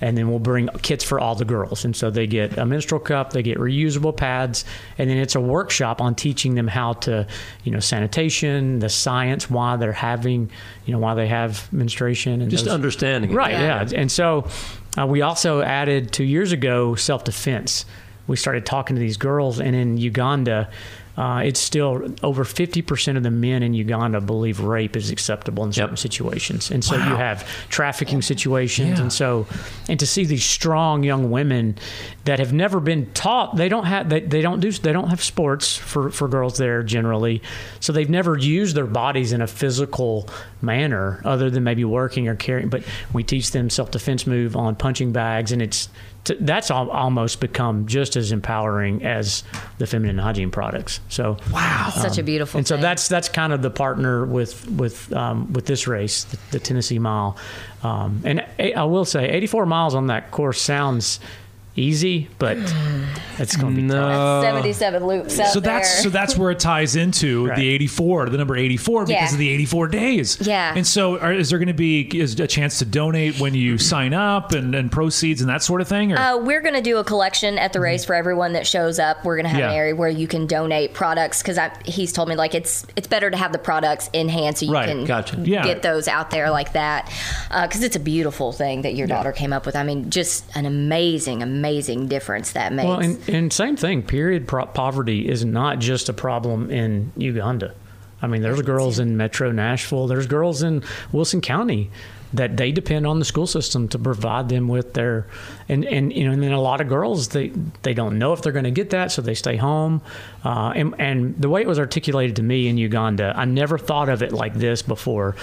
and 0.01 0.17
then 0.17 0.29
we'll 0.29 0.39
bring 0.39 0.69
kits 0.81 1.03
for 1.03 1.19
all 1.19 1.35
the 1.35 1.45
girls. 1.45 1.83
And 1.85 1.95
so 1.95 2.09
they 2.09 2.25
get 2.25 2.57
a 2.57 2.65
menstrual 2.65 3.01
cup, 3.01 3.31
they 3.33 3.43
get 3.43 3.57
reusable 3.57 4.15
pads, 4.15 4.63
and 4.97 5.09
then 5.09 5.17
it's 5.17 5.35
a 5.35 5.41
workshop 5.41 6.01
on 6.01 6.15
teaching 6.15 6.55
them 6.55 6.67
how 6.67 6.93
to, 6.93 7.27
you 7.63 7.71
know, 7.71 7.79
sanitation, 7.81 8.79
the 8.79 8.89
science, 8.89 9.49
why 9.49 9.75
they're 9.75 9.91
having, 9.91 10.49
you 10.85 10.93
know, 10.93 10.99
why 10.99 11.13
they 11.15 11.27
have 11.27 11.71
menstruation, 11.73 12.41
and 12.41 12.49
Just 12.49 12.65
those- 12.65 12.73
understanding. 12.73 13.31
it. 13.31 13.35
Right, 13.35 13.51
yeah. 13.51 13.87
And 13.93 14.09
so 14.11 14.47
uh, 14.97 15.05
we 15.05 15.21
also 15.21 15.61
added 15.61 16.11
two 16.13 16.23
years 16.23 16.51
ago 16.53 16.95
self 16.95 17.23
defense. 17.25 17.85
We 18.25 18.35
started 18.35 18.65
talking 18.65 18.95
to 18.95 18.99
these 18.99 19.17
girls, 19.17 19.59
and 19.59 19.75
in 19.75 19.97
Uganda, 19.97 20.69
uh, 21.17 21.41
it's 21.43 21.59
still 21.59 22.07
over 22.21 22.43
50% 22.43 23.17
of 23.17 23.23
the 23.23 23.31
men 23.31 23.63
in 23.63 23.73
Uganda 23.73 24.21
believe 24.21 24.59
rape 24.59 24.95
is 24.95 25.09
acceptable 25.09 25.63
in 25.63 25.73
certain 25.73 25.91
Yep. 25.95 25.99
situations. 25.99 26.69
And 26.69 26.83
so 26.83 26.95
you 26.95 27.01
have 27.15 27.47
trafficking 27.69 28.21
situations. 28.21 28.97
Yeah. 28.97 29.01
And 29.01 29.11
so, 29.11 29.47
and 29.89 29.99
to 29.99 30.05
see 30.05 30.25
these 30.25 30.45
strong 30.45 31.03
young 31.03 31.31
women 31.31 31.75
that 32.25 32.37
have 32.37 32.53
never 32.53 32.79
been 32.79 33.11
taught, 33.13 33.55
they 33.55 33.67
don't 33.67 33.85
have, 33.85 34.09
they, 34.09 34.19
they 34.19 34.41
don't 34.41 34.59
do, 34.59 34.71
they 34.71 34.93
don't 34.93 35.09
have 35.09 35.23
sports 35.23 35.75
for, 35.75 36.11
for 36.11 36.27
girls 36.27 36.57
there 36.57 36.83
generally. 36.83 37.41
So 37.79 37.91
they've 37.93 38.09
never 38.09 38.37
used 38.37 38.75
their 38.75 38.85
bodies 38.85 39.33
in 39.33 39.41
a 39.41 39.47
physical 39.47 40.29
manner 40.61 41.21
other 41.25 41.49
than 41.49 41.63
maybe 41.63 41.83
working 41.83 42.27
or 42.27 42.35
carrying. 42.35 42.69
But 42.69 42.83
we 43.11 43.23
teach 43.23 43.51
them 43.51 43.69
self 43.71 43.89
defense 43.89 44.27
move 44.27 44.55
on 44.55 44.75
punching 44.75 45.13
bags, 45.13 45.51
and 45.51 45.61
it's 45.61 45.89
t- 46.27 46.37
that's 46.39 46.69
al- 46.71 46.89
almost 46.91 47.39
become 47.39 47.85
just 47.87 48.15
as 48.15 48.31
empowering 48.31 49.03
as 49.03 49.43
the 49.79 49.87
feminine 49.87 50.17
hygiene 50.17 50.51
products. 50.51 50.99
So 51.09 51.37
Wow. 51.51 51.89
Such 51.95 52.17
a 52.17 52.23
beautiful. 52.23 52.59
and 52.59 52.67
so 52.67 52.77
that's 52.77 53.07
that's 53.07 53.29
kind 53.29 53.51
of 53.53 53.61
the 53.61 53.69
partner 53.71 54.25
with 54.25 54.69
with 54.71 55.11
um, 55.13 55.51
with 55.53 55.65
this 55.65 55.87
race, 55.87 56.23
the, 56.25 56.37
the 56.51 56.59
Tennessee 56.59 56.99
Mile. 56.99 57.35
Um, 57.83 58.21
and 58.25 58.45
I 58.59 58.73
I 58.77 58.83
will 58.83 59.05
say, 59.05 59.27
84 59.29 59.65
miles 59.65 59.95
on 59.95 60.07
that 60.07 60.31
course 60.31 60.61
sounds 60.61 61.19
easy, 61.77 62.27
but 62.39 62.57
it's 63.39 63.55
going 63.55 63.75
to 63.75 63.81
be 63.81 63.87
tough. 63.87 64.43
77 64.43 65.05
loops 65.05 65.39
out 65.39 65.49
So 65.53 65.59
that's 65.59 65.93
there. 65.93 66.03
so 66.03 66.09
that's 66.09 66.35
where 66.37 66.51
it 66.51 66.59
ties 66.59 66.95
into 66.95 67.47
Right. 67.47 67.55
the 67.57 67.69
84, 67.69 68.29
the 68.29 68.37
number 68.37 68.55
84 68.57 69.05
because 69.05 69.11
Yeah. 69.13 69.31
of 69.31 69.37
the 69.37 69.49
84 69.49 69.87
days. 69.87 70.37
Yeah. 70.41 70.73
And 70.75 70.85
so 70.87 71.19
are, 71.19 71.31
is 71.31 71.49
there 71.51 71.59
going 71.59 71.67
to 71.67 71.73
be 71.73 72.01
is 72.19 72.39
a 72.39 72.47
chance 72.47 72.79
to 72.79 72.85
donate 72.85 73.39
when 73.39 73.53
you 73.53 73.77
sign 73.93 74.13
up 74.13 74.53
and, 74.53 74.73
and 74.75 74.91
proceeds 74.91 75.41
and 75.41 75.49
that 75.49 75.61
sort 75.61 75.81
of 75.81 75.87
thing 75.87 76.13
or 76.13 76.17
Uh, 76.17 76.37
we're 76.37 76.61
going 76.61 76.73
to 76.73 76.81
do 76.81 76.97
a 76.97 77.03
collection 77.03 77.57
at 77.59 77.73
the 77.73 77.79
race 77.79 78.03
for 78.03 78.15
everyone 78.15 78.53
that 78.53 78.65
shows 78.65 78.97
up. 78.99 79.23
We're 79.23 79.35
going 79.35 79.45
to 79.45 79.49
have 79.49 79.59
Yeah. 79.59 79.69
an 79.69 79.75
area 79.77 79.95
where 79.95 80.09
you 80.09 80.27
can 80.27 80.47
donate 80.47 80.93
products 80.95 81.41
because 81.43 81.59
he's 81.85 82.11
told 82.11 82.27
me 82.29 82.35
like 82.35 82.55
it's 82.55 82.85
it's 82.95 83.07
better 83.07 83.29
to 83.29 83.37
have 83.37 83.51
the 83.51 83.59
products 83.59 84.09
in 84.13 84.29
hand 84.29 84.57
so 84.57 84.65
you 84.65 84.73
Right, 84.73 84.87
can 84.89 85.05
gotcha. 85.05 85.37
Yeah. 85.43 85.63
get 85.63 85.83
those 85.83 86.07
out 86.07 86.31
there 86.31 86.49
like 86.49 86.73
that 86.73 87.11
because 87.49 87.83
it's 87.83 87.95
a 87.95 87.99
beautiful 87.99 88.51
thing 88.51 88.81
that 88.81 88.95
your 88.95 89.05
daughter 89.07 89.31
came 89.31 89.53
up 89.53 89.65
with. 89.67 89.75
I 89.75 89.83
mean, 89.83 90.09
just 90.09 90.43
an 90.55 90.65
amazing, 90.65 91.43
amazing 91.43 91.66
difference 92.07 92.53
that 92.53 92.73
makes. 92.73 92.87
Well, 92.87 92.99
and, 92.99 93.29
and 93.29 93.53
same 93.53 93.75
thing. 93.77 94.03
Period. 94.03 94.47
Pro- 94.47 94.65
poverty 94.65 95.27
is 95.27 95.45
not 95.45 95.79
just 95.79 96.09
a 96.09 96.13
problem 96.13 96.71
in 96.71 97.11
Uganda. 97.17 97.73
I 98.21 98.27
mean, 98.27 98.41
there's 98.41 98.61
girls 98.63 98.99
in 98.99 99.15
Metro 99.15 99.51
Nashville. 99.51 100.07
There's 100.07 100.27
girls 100.27 100.63
in 100.63 100.83
Wilson 101.11 101.41
County 101.41 101.91
that 102.33 102.57
they 102.57 102.71
depend 102.71 103.07
on 103.07 103.19
the 103.19 103.25
school 103.25 103.47
system 103.47 103.87
to 103.87 103.97
provide 103.97 104.49
them 104.49 104.67
with 104.67 104.93
their 104.93 105.27
and 105.69 105.85
and 105.85 106.11
you 106.11 106.25
know 106.25 106.31
and 106.31 106.43
then 106.43 106.51
a 106.51 106.59
lot 106.59 106.81
of 106.81 106.89
girls 106.89 107.29
they 107.29 107.49
they 107.83 107.93
don't 107.93 108.19
know 108.19 108.33
if 108.33 108.41
they're 108.41 108.51
going 108.51 108.65
to 108.65 108.71
get 108.71 108.89
that 108.89 109.11
so 109.11 109.21
they 109.21 109.33
stay 109.33 109.55
home 109.55 110.01
uh, 110.43 110.73
and 110.75 110.93
and 110.99 111.39
the 111.41 111.47
way 111.47 111.61
it 111.61 111.67
was 111.67 111.79
articulated 111.79 112.35
to 112.35 112.43
me 112.43 112.67
in 112.67 112.77
Uganda 112.77 113.33
I 113.35 113.45
never 113.45 113.77
thought 113.77 114.09
of 114.09 114.21
it 114.21 114.33
like 114.33 114.53
this 114.53 114.81
before 114.81 115.35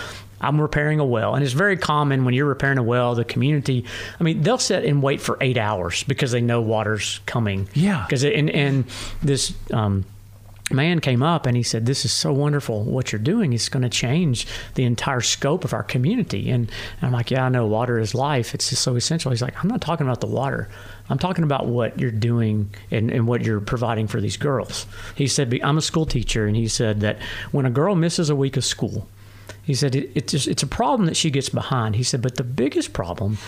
I'm 0.45 0.61
repairing 0.61 1.01
a 1.01 1.05
well, 1.05 1.35
and 1.35 1.43
it's 1.43 1.53
very 1.53 1.77
common 1.77 2.25
when 2.25 2.35
you're 2.35 2.47
repairing 2.47 2.79
a 2.79 2.83
well. 2.83 3.15
The 3.15 3.25
community, 3.25 3.85
I 4.21 4.23
mean, 4.23 4.43
they'll 4.43 4.59
sit 4.59 4.85
and 4.85 5.03
wait 5.03 5.21
for 5.21 5.39
eight 5.41 5.57
hours 5.57 6.05
because 6.05 6.33
they 6.33 6.41
know 6.41 6.61
water's 6.61 7.21
coming. 7.27 7.69
Yeah. 7.75 8.05
Because 8.07 8.25
and 8.25 8.51
and 8.51 8.85
this 9.23 9.55
um, 9.73 10.05
man 10.71 11.01
came 11.01 11.23
up 11.23 11.47
and 11.47 11.57
he 11.57 11.63
said, 11.63 11.87
"This 11.87 12.05
is 12.05 12.13
so 12.13 12.33
wonderful. 12.33 12.85
What 12.85 13.13
you're 13.13 13.21
doing 13.21 13.53
is 13.53 13.69
going 13.69 13.83
to 13.83 13.89
change 13.89 14.47
the 14.75 14.85
entire 14.85 15.21
scope 15.21 15.65
of 15.65 15.73
our 15.73 15.83
community." 15.83 16.51
And, 16.51 16.71
I'm 17.03 17.13
like, 17.13 17.31
"Yeah, 17.31 17.47
I 17.47 17.49
know. 17.49 17.67
Water 17.67 17.99
is 17.99 18.15
life. 18.15 18.55
It's 18.55 18.71
just 18.71 18.83
so 18.83 18.97
essential." 18.97 19.31
He's 19.31 19.43
like, 19.43 19.63
"I'm 19.63 19.69
not 19.69 19.81
talking 19.81 20.07
about 20.07 20.21
the 20.21 20.27
water. 20.27 20.69
I'm 21.11 21.19
talking 21.19 21.45
about 21.45 21.67
what 21.67 22.01
you're 22.01 22.11
doing 22.11 22.71
and, 22.91 23.11
and 23.11 23.27
what 23.27 23.43
you're 23.45 23.61
providing 23.61 24.07
for 24.07 24.21
these 24.21 24.37
girls." 24.37 24.87
He 25.15 25.27
said, 25.27 25.59
"I'm 25.63 25.79
a 25.79 25.83
school 25.83 26.07
teacher," 26.07 26.47
and 26.47 26.57
he 26.57 26.69
said 26.69 27.01
that 27.01 27.19
when 27.53 27.67
a 27.67 27.71
girl 27.71 27.95
misses 27.95 28.31
a 28.31 28.37
week 28.37 28.57
of 28.57 28.65
school. 28.65 29.09
He 29.65 29.75
said 29.75 29.95
it, 29.95 30.11
it's 30.15 30.33
just, 30.33 30.49
it's 30.49 30.63
a 30.63 30.67
problem 30.67 31.07
that 31.07 31.17
she 31.17 31.31
gets 31.31 31.49
behind. 31.49 31.97
He 31.97 32.03
said, 32.03 32.23
but 32.23 32.37
the 32.37 32.45
biggest 32.45 32.93
problem 32.93 33.39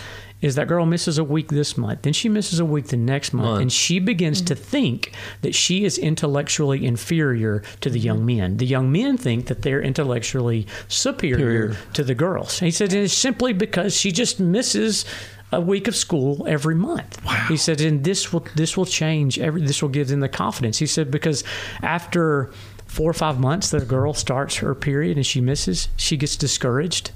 is 0.41 0.55
that 0.55 0.67
girl 0.67 0.85
misses 0.85 1.17
a 1.17 1.23
week 1.23 1.49
this 1.49 1.77
month, 1.77 2.03
then 2.03 2.13
she 2.13 2.29
misses 2.29 2.59
a 2.59 2.65
week 2.65 2.87
the 2.87 2.97
next 2.97 3.33
month, 3.33 3.47
Month. 3.47 3.61
and 3.61 3.71
she 3.71 3.99
begins 3.99 4.41
to 4.41 4.53
mm-hmm. 4.53 4.63
think 4.63 5.13
that 5.41 5.55
she 5.55 5.83
is 5.83 5.97
intellectually 5.97 6.85
inferior 6.85 7.63
to 7.81 7.89
the 7.89 7.97
mm-hmm. 7.97 8.05
young 8.05 8.25
men. 8.25 8.57
The 8.57 8.65
young 8.65 8.91
men 8.91 9.17
think 9.17 9.47
that 9.47 9.63
they're 9.63 9.81
intellectually 9.81 10.67
superior, 10.87 11.37
Superior. 11.71 11.77
to 11.93 12.03
the 12.03 12.15
girls. 12.15 12.59
He 12.59 12.71
said 12.71 12.93
it's 12.93 13.13
simply 13.13 13.53
because 13.53 13.95
she 13.95 14.11
just 14.11 14.39
misses 14.39 15.05
a 15.51 15.61
week 15.61 15.87
of 15.87 15.95
school 15.95 16.45
every 16.47 16.75
month. 16.75 17.19
He 17.47 17.57
said, 17.57 17.79
and 17.81 18.03
this 18.03 18.33
will 18.33 18.45
this 18.55 18.75
will 18.75 18.85
change. 18.85 19.39
Every 19.39 19.61
this 19.61 19.81
will 19.81 19.89
give 19.89 20.09
them 20.09 20.19
the 20.19 20.29
confidence. 20.29 20.77
He 20.77 20.85
said 20.85 21.09
because 21.09 21.43
after 21.81 22.51
four 22.87 23.09
or 23.09 23.13
five 23.13 23.39
months 23.39 23.69
that 23.71 23.83
a 23.83 23.85
girl 23.85 24.13
starts 24.13 24.57
her 24.57 24.73
period 24.73 25.17
and 25.17 25.25
she 25.25 25.41
misses, 25.41 25.89
she 25.97 26.17
gets 26.17 26.35
discouraged, 26.35 27.11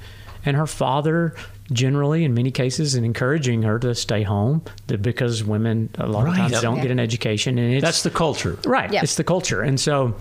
and 0.45 0.55
her 0.57 0.67
father 0.67 1.35
generally 1.71 2.23
in 2.25 2.33
many 2.33 2.51
cases 2.51 2.93
is 2.93 2.95
encouraging 2.95 3.63
her 3.63 3.79
to 3.79 3.95
stay 3.95 4.23
home 4.23 4.61
because 5.01 5.43
women 5.43 5.89
a 5.97 6.05
lot 6.07 6.27
of 6.27 6.35
times 6.35 6.51
Yep. 6.51 6.61
don't 6.61 6.81
get 6.81 6.91
an 6.91 6.99
education 6.99 7.57
and 7.57 7.73
it's 7.75 7.81
That's 7.83 8.03
the 8.03 8.09
culture. 8.09 8.57
right 8.65 8.91
Yeah. 8.91 9.03
it's 9.03 9.15
the 9.15 9.23
culture 9.23 9.61
and 9.61 9.79
so 9.79 10.13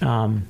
um 0.00 0.46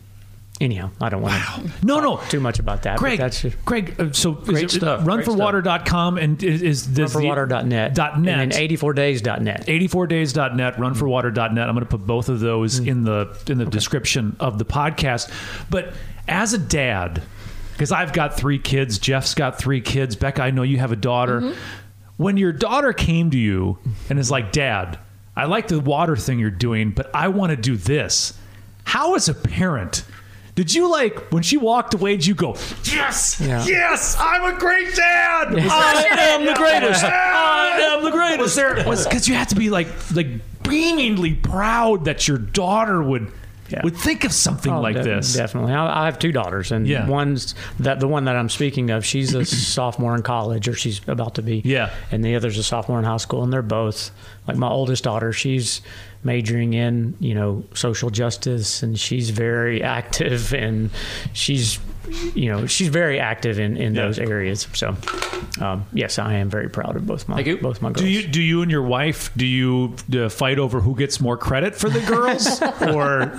anyhow 0.60 0.90
i 1.00 1.08
don't 1.08 1.22
want 1.22 1.34
to 1.34 1.86
No, 1.86 2.00
no. 2.00 2.16
too 2.28 2.40
much 2.40 2.58
about 2.58 2.82
that 2.84 2.98
Greg, 2.98 3.18
that's 3.18 3.42
just 3.42 3.62
Greg, 3.64 3.94
uh, 3.98 4.12
so 4.12 4.32
Great 4.32 4.64
is 4.64 4.76
it 4.76 4.82
uh, 4.82 4.98
stuff, 4.98 5.04
great 5.04 5.26
runforwater.com 5.26 6.18
and 6.18 6.42
is, 6.42 6.62
is 6.62 6.92
this 6.94 7.12
the- 7.12 7.18
runforwater.net 7.18 7.94
dot 7.94 8.18
net. 8.20 8.38
and 8.38 8.52
then 8.52 8.68
84days.net 8.68 9.66
84days.net, 9.66 10.76
runforwater.net. 10.76 11.68
I'm 11.68 11.74
going 11.74 11.84
to 11.84 11.90
put 11.90 12.06
both 12.06 12.28
of 12.28 12.40
those 12.40 12.80
mm. 12.80 12.86
in 12.88 13.04
the 13.04 13.38
in 13.48 13.58
the 13.58 13.66
description 13.66 14.36
of 14.40 14.58
the 14.58 14.64
podcast. 14.64 15.30
But 15.70 15.94
as 16.28 16.54
a 16.54 16.58
dad, 16.58 17.22
because 17.72 17.92
I've 17.92 18.12
got 18.12 18.36
three 18.36 18.58
kids, 18.58 18.98
Jeff's 18.98 19.34
got 19.34 19.58
three 19.58 19.80
kids, 19.80 20.16
Becca, 20.16 20.42
I 20.42 20.50
know 20.50 20.62
you 20.62 20.78
have 20.78 20.92
a 20.92 20.96
daughter. 20.96 21.40
Mm-hmm. 21.40 21.58
When 22.16 22.36
your 22.38 22.52
daughter 22.52 22.92
came 22.92 23.30
to 23.30 23.38
you 23.38 23.78
and 24.08 24.18
is 24.18 24.30
like, 24.30 24.50
"Dad, 24.52 24.98
I 25.36 25.44
like 25.44 25.68
the 25.68 25.80
water 25.80 26.16
thing 26.16 26.38
you're 26.38 26.50
doing, 26.50 26.92
but 26.92 27.14
I 27.14 27.28
want 27.28 27.50
to 27.50 27.56
do 27.56 27.76
this." 27.76 28.38
How 28.84 29.14
as 29.16 29.28
a 29.28 29.34
parent 29.34 30.04
did 30.56 30.74
you 30.74 30.90
like 30.90 31.30
when 31.32 31.44
she 31.44 31.56
walked 31.56 31.94
away? 31.94 32.16
Did 32.16 32.26
you 32.26 32.34
go, 32.34 32.54
yes, 32.84 33.40
Yeah. 33.40 33.64
yes, 33.64 34.16
I'm 34.18 34.52
a 34.52 34.58
great 34.58 34.92
dad. 34.96 35.54
I 35.56 36.06
am 36.18 36.44
the 36.44 36.54
greatest. 36.54 37.04
I 37.04 37.78
am 37.92 38.02
the 38.02 38.10
greatest. 38.10 38.40
Was 38.40 38.54
there 38.56 38.84
was 38.84 39.04
because 39.06 39.28
you 39.28 39.34
have 39.34 39.48
to 39.48 39.54
be 39.54 39.70
like 39.70 39.86
like 40.14 40.26
beamingly 40.64 41.40
proud 41.40 42.06
that 42.06 42.26
your 42.26 42.38
daughter 42.38 43.00
would 43.02 43.30
Yeah. 43.68 43.80
would 43.82 43.96
think 43.96 44.24
of 44.24 44.32
something 44.32 44.72
Oh, 44.72 44.80
like 44.80 44.96
de- 44.96 45.02
this. 45.02 45.34
Definitely. 45.34 45.72
I, 45.72 46.02
I 46.02 46.04
have 46.06 46.18
two 46.18 46.32
daughters, 46.32 46.72
and 46.72 46.86
Yeah. 46.86 47.08
one's 47.08 47.54
that 47.80 48.00
the 48.00 48.08
one 48.08 48.24
that 48.26 48.36
I'm 48.36 48.48
speaking 48.48 48.90
of. 48.90 49.04
She's 49.04 49.34
a 49.34 49.44
sophomore 49.44 50.14
in 50.14 50.22
college, 50.22 50.68
or 50.68 50.74
she's 50.74 51.00
about 51.08 51.34
to 51.36 51.42
be. 51.42 51.62
Yeah. 51.64 51.90
And 52.10 52.24
the 52.24 52.36
other's 52.36 52.58
a 52.58 52.62
sophomore 52.62 52.98
in 52.98 53.04
high 53.04 53.16
school, 53.16 53.42
and 53.42 53.52
they're 53.52 53.62
both 53.62 54.10
like 54.46 54.56
my 54.56 54.68
oldest 54.68 55.04
daughter. 55.04 55.32
She's 55.32 55.80
majoring 56.24 56.74
in 56.74 57.14
you 57.20 57.34
know 57.34 57.64
social 57.74 58.10
justice, 58.10 58.82
and 58.82 58.98
she's 58.98 59.30
very 59.30 59.82
active, 59.98 60.52
and 60.54 60.90
she's 61.32 61.78
you 62.34 62.50
know 62.50 62.66
she's 62.66 62.88
very 62.88 63.18
active 63.20 63.58
in 63.58 63.76
in 63.76 63.94
Yeah. 63.94 64.06
those 64.06 64.18
areas. 64.18 64.66
So 64.72 64.96
um, 65.60 65.84
yes, 65.92 66.18
I 66.18 66.34
am 66.34 66.48
very 66.50 66.68
proud 66.68 66.96
of 66.96 67.06
both 67.06 67.28
my 67.28 67.36
Thank 67.36 67.46
you. 67.48 67.56
both 67.58 67.80
my 67.82 67.88
girls. 67.90 68.00
Do 68.02 68.08
you 68.08 68.26
do 68.26 68.42
you 68.42 68.62
and 68.62 68.70
your 68.70 68.82
wife 68.82 69.30
do 69.36 69.46
you 69.46 69.94
uh, 70.14 70.28
fight 70.28 70.58
over 70.58 70.80
who 70.80 70.94
gets 70.96 71.20
more 71.20 71.36
credit 71.36 71.74
for 71.74 71.88
the 71.90 72.00
girls 72.00 72.60
or 72.94 73.32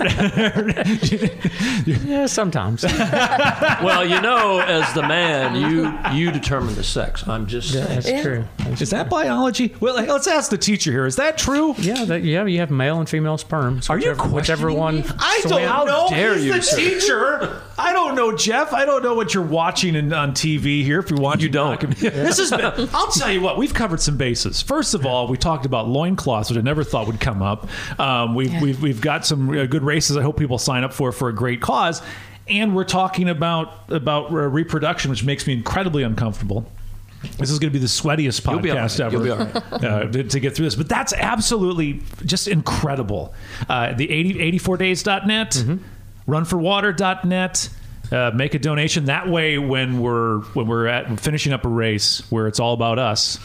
yeah, 2.08 2.26
sometimes. 2.26 2.82
well, 3.82 4.04
you 4.04 4.20
know, 4.20 4.60
as 4.60 4.92
the 4.94 5.02
man, 5.02 5.54
you 5.54 5.92
you 6.18 6.30
determine 6.32 6.74
the 6.74 6.84
sex. 6.84 7.26
I'm 7.26 7.46
just 7.46 7.72
That's 7.74 8.10
true. 8.22 8.44
That's 8.58 8.80
is 8.82 8.90
that 8.90 9.08
biology? 9.08 9.74
Well, 9.80 9.94
let's 9.94 10.26
ask 10.26 10.50
the 10.50 10.58
teacher 10.58 10.90
here. 10.90 11.06
Is 11.06 11.16
that 11.16 11.38
true? 11.38 11.74
Yeah, 11.78 12.04
that, 12.06 12.22
yeah, 12.24 12.44
you 12.44 12.58
have 12.60 12.70
male 12.70 12.98
and 12.98 13.08
female 13.08 13.38
sperm. 13.38 13.82
So 13.82 13.94
Are 13.94 13.98
you 13.98 14.10
whichever, 14.10 14.28
whichever 14.34 14.72
one? 14.72 14.96
me? 14.96 15.04
I 15.18 15.40
don't 15.44 15.62
how 15.62 15.84
know. 15.84 16.06
dare 16.08 16.34
He's 16.34 16.44
you, 16.44 16.52
the 16.54 16.62
sir. 16.62 16.76
teacher. 16.76 17.62
I 17.78 17.92
don't 17.92 18.14
know, 18.16 18.36
Jeff. 18.36 18.57
I 18.72 18.84
don't 18.84 19.02
know 19.02 19.14
what 19.14 19.34
you're 19.34 19.44
watching 19.44 19.94
in, 19.94 20.12
on 20.12 20.32
TV 20.32 20.82
here. 20.82 20.98
If 21.00 21.10
you 21.10 21.16
want, 21.16 21.40
You 21.40 21.48
don't. 21.48 21.80
This 22.00 22.38
has 22.38 22.50
been. 22.50 22.88
I'll 22.92 23.08
tell 23.12 23.30
you 23.30 23.40
what. 23.40 23.56
We've 23.58 23.72
covered 23.74 24.00
some 24.00 24.16
bases. 24.16 24.60
First 24.62 24.94
of 24.94 25.06
all, 25.06 25.28
we 25.28 25.36
talked 25.36 25.66
about 25.66 25.88
loincloths, 25.88 26.50
which 26.50 26.58
I 26.58 26.62
never 26.62 26.84
thought 26.84 27.06
would 27.06 27.20
come 27.20 27.42
up. 27.42 27.68
Um, 28.00 28.34
we've, 28.34 28.60
we've 28.60 28.82
we've 28.82 29.00
got 29.00 29.24
some 29.26 29.48
uh, 29.50 29.66
good 29.66 29.82
races. 29.82 30.16
I 30.16 30.22
hope 30.22 30.36
people 30.38 30.58
sign 30.58 30.84
up 30.84 30.92
for 30.92 31.12
for 31.12 31.28
a 31.28 31.34
great 31.34 31.60
cause. 31.60 32.02
And 32.48 32.74
we're 32.74 32.84
talking 32.84 33.28
about 33.28 33.90
about 33.92 34.32
reproduction, 34.32 35.10
which 35.10 35.22
makes 35.24 35.46
me 35.46 35.52
incredibly 35.52 36.02
uncomfortable. 36.02 36.70
This 37.36 37.50
is 37.50 37.58
going 37.58 37.72
to 37.72 37.76
be 37.76 37.80
the 37.80 37.86
sweatiest 37.88 38.48
You'll 38.48 38.60
be 38.60 38.68
podcast 38.70 39.00
right. 39.00 39.00
ever 39.00 39.12
You'll 39.16 39.24
be 39.24 39.30
all 39.30 39.38
right. 39.38 39.56
uh, 39.84 40.04
to, 40.10 40.22
to 40.24 40.40
get 40.40 40.54
through 40.54 40.66
this. 40.66 40.76
But 40.76 40.88
that's 40.88 41.12
absolutely 41.12 42.00
just 42.24 42.46
incredible. 42.46 43.34
Uh, 43.68 43.92
the 43.94 44.08
80, 44.08 44.58
84days.net, 44.60 45.50
Mm-hmm. 45.50 46.32
runforwater.net. 46.32 47.70
Uh, 48.10 48.30
make 48.34 48.54
a 48.54 48.58
donation 48.58 49.04
that 49.06 49.28
way 49.28 49.58
when 49.58 50.00
we're 50.00 50.40
when 50.54 50.66
we're 50.66 50.86
at 50.86 51.20
finishing 51.20 51.52
up 51.52 51.64
a 51.64 51.68
race 51.68 52.20
where 52.30 52.46
it's 52.46 52.58
all 52.58 52.72
about 52.72 52.98
us. 52.98 53.38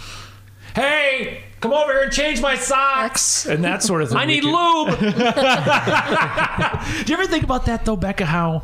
Hey, 0.76 1.44
come 1.60 1.74
over 1.74 1.92
here 1.92 2.04
and 2.04 2.12
change 2.12 2.42
my 2.42 2.56
socks 2.56 3.46
and 3.46 3.64
that 3.66 3.84
sort 3.84 4.02
of 4.02 4.10
thing. 4.10 4.18
I 4.22 4.26
need 4.26 4.44
can- 4.44 4.54
lube. 4.54 5.00
Do 7.06 7.12
you 7.12 7.20
ever 7.20 7.28
think 7.28 7.44
about 7.44 7.66
that 7.66 7.84
though, 7.86 7.96
Becca? 7.98 8.26
How 8.26 8.64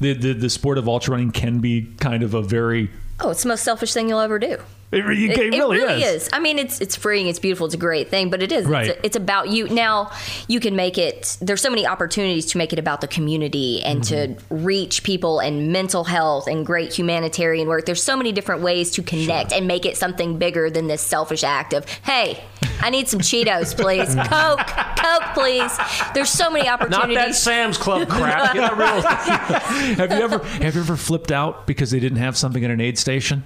the, 0.00 0.14
the 0.14 0.32
the 0.32 0.50
sport 0.50 0.78
of 0.78 0.88
ultra 0.88 1.12
running 1.12 1.32
can 1.32 1.58
be 1.60 1.92
kind 1.98 2.22
of 2.22 2.34
a 2.34 2.42
very 2.42 2.90
Oh, 3.20 3.30
it's 3.30 3.42
the 3.42 3.48
most 3.48 3.62
selfish 3.62 3.92
thing 3.92 4.08
you'll 4.08 4.20
ever 4.20 4.38
do. 4.38 4.56
It, 4.92 5.04
re- 5.04 5.24
it, 5.24 5.38
It, 5.38 5.50
really, 5.52 5.78
really 5.78 6.02
is. 6.02 6.24
is. 6.24 6.28
I 6.32 6.38
mean, 6.38 6.58
it's 6.58 6.80
it's 6.80 6.94
freeing, 6.96 7.26
it's 7.26 7.38
beautiful, 7.38 7.66
it's 7.66 7.74
a 7.74 7.78
great 7.78 8.08
thing, 8.08 8.30
but 8.30 8.42
it 8.42 8.52
is. 8.52 8.66
Right. 8.66 8.88
It's, 8.88 9.00
it's 9.02 9.16
about 9.16 9.48
you. 9.48 9.68
Now, 9.68 10.10
you 10.48 10.60
can 10.60 10.76
make 10.76 10.98
it. 10.98 11.36
There's 11.40 11.60
so 11.60 11.70
many 11.70 11.86
opportunities 11.86 12.46
to 12.46 12.58
make 12.58 12.72
it 12.72 12.78
about 12.78 13.00
the 13.00 13.08
community 13.08 13.82
and 13.82 14.02
Mm-hmm. 14.02 14.34
to 14.34 14.54
reach 14.54 15.02
people 15.04 15.38
and 15.40 15.72
mental 15.72 16.04
health 16.04 16.46
and 16.48 16.66
great 16.66 16.92
humanitarian 16.92 17.68
work. 17.68 17.86
There's 17.86 18.02
so 18.02 18.16
many 18.16 18.32
different 18.32 18.62
ways 18.62 18.90
to 18.92 19.02
connect 19.02 19.52
and 19.52 19.66
make 19.66 19.86
it 19.86 19.96
something 19.96 20.38
bigger 20.38 20.70
than 20.70 20.86
this 20.88 21.00
selfish 21.02 21.44
act 21.44 21.72
of 21.72 21.88
hey. 22.02 22.42
I 22.84 22.90
need 22.90 23.06
some 23.06 23.20
Cheetos, 23.20 23.76
please. 23.80 24.12
Coke, 24.28 24.66
Coke, 24.98 25.34
please. 25.34 25.72
There's 26.14 26.28
so 26.30 26.50
many 26.50 26.68
opportunities. 26.68 27.14
Not 27.14 27.26
that 27.28 27.34
Sam's 27.36 27.78
Club 27.78 28.08
crap. 28.08 28.54
Get 28.54 28.72
a 28.72 28.74
real. 28.74 29.02
Have 29.02 30.10
you 30.10 30.16
ever 30.24 30.38
have 30.44 30.74
you 30.74 30.80
ever 30.80 30.96
flipped 30.96 31.30
out 31.30 31.66
because 31.66 31.92
they 31.92 32.00
didn't 32.00 32.18
have 32.18 32.36
something 32.36 32.64
at 32.64 32.70
an 32.72 32.80
aid 32.80 32.98
station? 32.98 33.44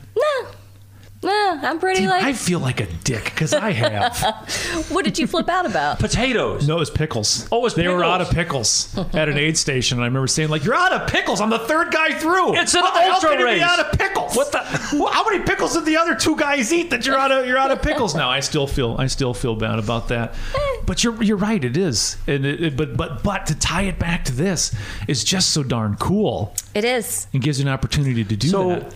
No, 1.22 1.30
no, 1.30 1.68
I'm 1.68 1.78
pretty 1.80 2.00
Dude, 2.00 2.10
like. 2.10 2.22
I 2.24 2.32
feel 2.32 2.60
like 2.60 2.80
a 2.80 2.86
dick 2.86 3.24
because 3.24 3.52
I 3.54 3.72
have. 3.72 4.86
what 4.90 5.04
did 5.04 5.18
you 5.18 5.26
flip 5.26 5.48
out 5.48 5.66
about? 5.66 5.98
Potatoes. 5.98 6.68
no, 6.68 6.76
it 6.76 6.80
was 6.80 6.90
pickles. 6.90 7.48
Oh, 7.50 7.58
it 7.58 7.62
was 7.62 7.74
they 7.74 7.88
were 7.88 8.04
out 8.04 8.20
of 8.20 8.30
pickles 8.30 8.96
at 9.14 9.28
an 9.28 9.38
aid 9.38 9.56
station, 9.56 9.98
and 9.98 10.04
I 10.04 10.06
remember 10.08 10.26
saying, 10.26 10.50
"Like, 10.50 10.64
you're 10.64 10.74
out 10.74 10.92
of 10.92 11.08
pickles. 11.08 11.40
I'm 11.40 11.50
the 11.50 11.58
third 11.60 11.90
guy 11.92 12.12
through. 12.18 12.56
It's 12.56 12.74
an 12.74 12.82
How 12.82 12.92
the 12.92 13.00
hell 13.00 13.12
ultra 13.14 13.30
can 13.30 13.38
you 13.40 13.44
race. 13.46 13.58
Be 13.58 13.62
out 13.64 13.78
of 13.80 13.98
pickles. 13.98 14.36
What 14.36 14.52
the- 14.52 14.66
Well, 14.92 15.12
how 15.12 15.24
many 15.28 15.42
pickles 15.44 15.74
did 15.74 15.84
the 15.84 15.96
other 15.96 16.14
two 16.14 16.36
guys 16.36 16.72
eat 16.72 16.90
that 16.90 17.04
you're 17.06 17.18
out 17.18 17.32
of? 17.32 17.46
You're 17.46 17.58
out 17.58 17.70
of 17.70 17.82
pickles 17.82 18.14
now. 18.14 18.30
I 18.30 18.40
still 18.40 18.66
feel. 18.66 18.96
I 18.98 19.06
still 19.08 19.34
feel 19.34 19.56
bad 19.56 19.78
about 19.78 20.08
that. 20.08 20.34
Eh. 20.54 20.76
But 20.86 21.02
you're 21.02 21.20
you're 21.22 21.36
right. 21.36 21.62
It 21.64 21.76
is. 21.76 22.16
And 22.26 22.44
it, 22.46 22.62
it- 22.62 22.76
but 22.76 22.96
but 22.96 23.22
but 23.22 23.46
to 23.46 23.54
tie 23.58 23.82
it 23.82 23.98
back 23.98 24.24
to 24.26 24.32
this 24.34 24.74
is 25.08 25.24
just 25.24 25.50
so 25.50 25.62
darn 25.62 25.96
cool. 25.96 26.54
It 26.74 26.84
is. 26.84 27.26
and 27.32 27.42
gives 27.42 27.58
you 27.58 27.66
an 27.66 27.72
opportunity 27.72 28.22
to 28.24 28.36
do 28.36 28.48
So, 28.48 28.68
that. 28.68 28.94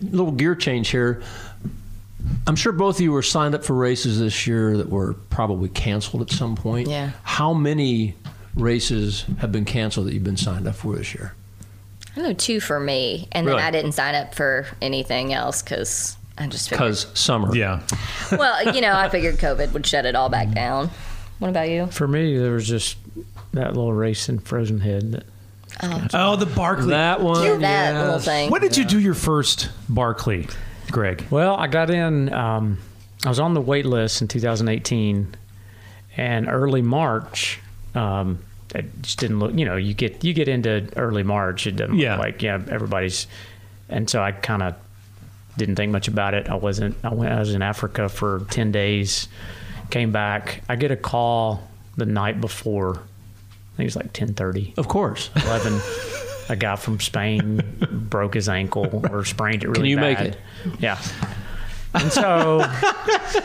Little 0.00 0.32
gear 0.32 0.54
change 0.54 0.88
here. 0.88 1.22
I'm 2.46 2.56
sure 2.56 2.72
both 2.72 2.96
of 2.96 3.00
you 3.02 3.12
were 3.12 3.22
signed 3.22 3.54
up 3.54 3.64
for 3.64 3.74
races 3.74 4.18
this 4.18 4.46
year 4.46 4.76
that 4.78 4.88
were 4.88 5.14
probably 5.30 5.68
canceled 5.68 6.22
at 6.22 6.30
some 6.30 6.56
point. 6.56 6.88
Yeah. 6.88 7.10
How 7.22 7.52
many 7.52 8.14
races 8.54 9.24
have 9.40 9.52
been 9.52 9.64
canceled 9.64 10.06
that 10.06 10.14
you've 10.14 10.24
been 10.24 10.36
signed 10.36 10.66
up 10.66 10.74
for 10.76 10.96
this 10.96 11.14
year? 11.14 11.34
I 12.16 12.20
know 12.22 12.32
two 12.32 12.60
for 12.60 12.78
me, 12.78 13.28
and 13.32 13.46
Really? 13.46 13.58
then 13.58 13.66
I 13.66 13.70
didn't 13.70 13.92
sign 13.92 14.14
up 14.14 14.34
for 14.34 14.66
anything 14.80 15.32
else 15.34 15.62
because 15.62 16.16
I 16.38 16.46
just. 16.46 16.70
Because 16.70 17.06
summer. 17.14 17.54
Yeah. 17.54 17.80
Well, 18.32 18.74
you 18.74 18.80
know, 18.80 18.92
I 18.96 19.08
figured 19.10 19.36
COVID 19.36 19.72
would 19.72 19.86
shut 19.86 20.06
it 20.06 20.16
all 20.16 20.28
back 20.28 20.50
down. 20.52 20.90
What 21.40 21.48
about 21.48 21.68
you? 21.68 21.86
For 21.88 22.08
me, 22.08 22.38
there 22.38 22.52
was 22.52 22.66
just 22.66 22.96
that 23.52 23.68
little 23.74 23.92
race 23.92 24.28
in 24.28 24.38
Frozen 24.38 24.80
Head. 24.80 25.12
That, 25.12 25.26
Oh, 25.82 26.36
the 26.36 26.46
Barkley. 26.46 26.90
That 26.90 27.20
one. 27.20 27.60
that 27.60 27.60
yes. 27.60 28.04
little 28.04 28.18
thing. 28.20 28.50
when 28.50 28.60
did 28.60 28.76
you 28.76 28.84
do 28.84 28.98
your 29.00 29.14
first 29.14 29.70
Barkley, 29.88 30.46
Greg? 30.90 31.24
well, 31.30 31.56
I 31.56 31.66
got 31.66 31.90
in. 31.90 32.32
Um, 32.32 32.78
I 33.24 33.28
was 33.28 33.40
on 33.40 33.54
the 33.54 33.60
wait 33.60 33.86
list 33.86 34.22
in 34.22 34.28
2018, 34.28 35.34
and 36.16 36.48
early 36.48 36.82
March. 36.82 37.58
Um, 37.94 38.38
it 38.74 38.86
just 39.02 39.18
didn't 39.18 39.38
look. 39.38 39.54
You 39.56 39.64
know, 39.64 39.76
you 39.76 39.94
get 39.94 40.24
you 40.24 40.32
get 40.34 40.48
into 40.48 40.88
early 40.96 41.22
March. 41.22 41.66
It 41.66 41.76
doesn't 41.76 41.96
Yeah. 41.96 42.12
look 42.16 42.20
like 42.20 42.42
yeah 42.42 42.60
everybody's, 42.70 43.26
and 43.88 44.08
so 44.08 44.22
I 44.22 44.32
kind 44.32 44.62
of 44.62 44.74
didn't 45.56 45.76
think 45.76 45.92
much 45.92 46.08
about 46.08 46.34
it. 46.34 46.48
I 46.48 46.54
wasn't. 46.56 46.96
I 47.04 47.14
went. 47.14 47.32
I 47.32 47.38
was 47.38 47.54
in 47.54 47.62
Africa 47.62 48.08
for 48.08 48.44
10 48.50 48.72
days. 48.72 49.28
Came 49.90 50.10
back. 50.12 50.62
I 50.68 50.74
get 50.76 50.90
a 50.90 50.96
call 50.96 51.62
the 51.96 52.06
night 52.06 52.40
before. 52.40 53.02
I 53.74 53.76
think 53.76 53.80
it 53.80 53.84
was 53.84 53.96
like 53.96 54.12
10:30. 54.12 54.78
Of 54.78 54.88
course. 54.88 55.30
11 55.36 55.80
a 56.50 56.56
guy 56.56 56.76
from 56.76 57.00
spain 57.00 57.58
broke 58.10 58.34
his 58.34 58.50
ankle 58.50 59.02
or 59.10 59.24
sprained 59.24 59.64
it 59.64 59.68
really 59.68 59.80
Can 59.80 59.86
you 59.86 59.96
make 59.96 60.20
it? 60.20 60.36
yeah 60.78 61.00
and 61.94 62.12
so 62.12 62.60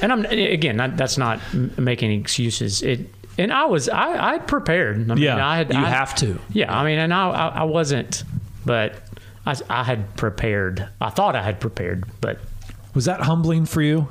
and 0.01 0.11
i'm 0.11 0.25
again 0.25 0.75
not, 0.75 0.97
that's 0.97 1.17
not 1.17 1.39
making 1.77 2.11
excuses 2.11 2.81
it 2.81 2.99
and 3.37 3.53
i 3.53 3.63
was 3.63 3.87
i 3.87 4.33
i 4.33 4.37
prepared 4.39 4.97
i 5.09 5.13
mean 5.15 5.23
Yeah, 5.23 5.47
i 5.47 5.55
had 5.55 5.71
You 5.73 5.79
I- 5.79 5.87
have 5.89 6.13
to. 6.15 6.37
yeah 6.51 6.77
i 6.77 6.83
mean 6.83 6.99
and 6.99 7.13
i 7.13 7.29
i, 7.29 7.47
I 7.59 7.63
wasn't 7.63 8.25
but 8.65 8.95
I, 9.45 9.55
I 9.69 9.83
had 9.85 10.17
prepared 10.17 10.85
i 10.99 11.09
thought 11.09 11.37
i 11.37 11.41
had 11.41 11.61
prepared 11.61 12.03
but 12.19 12.39
Was 12.93 13.05
that 13.05 13.21
humbling 13.21 13.65
for 13.65 13.81
you, 13.81 14.09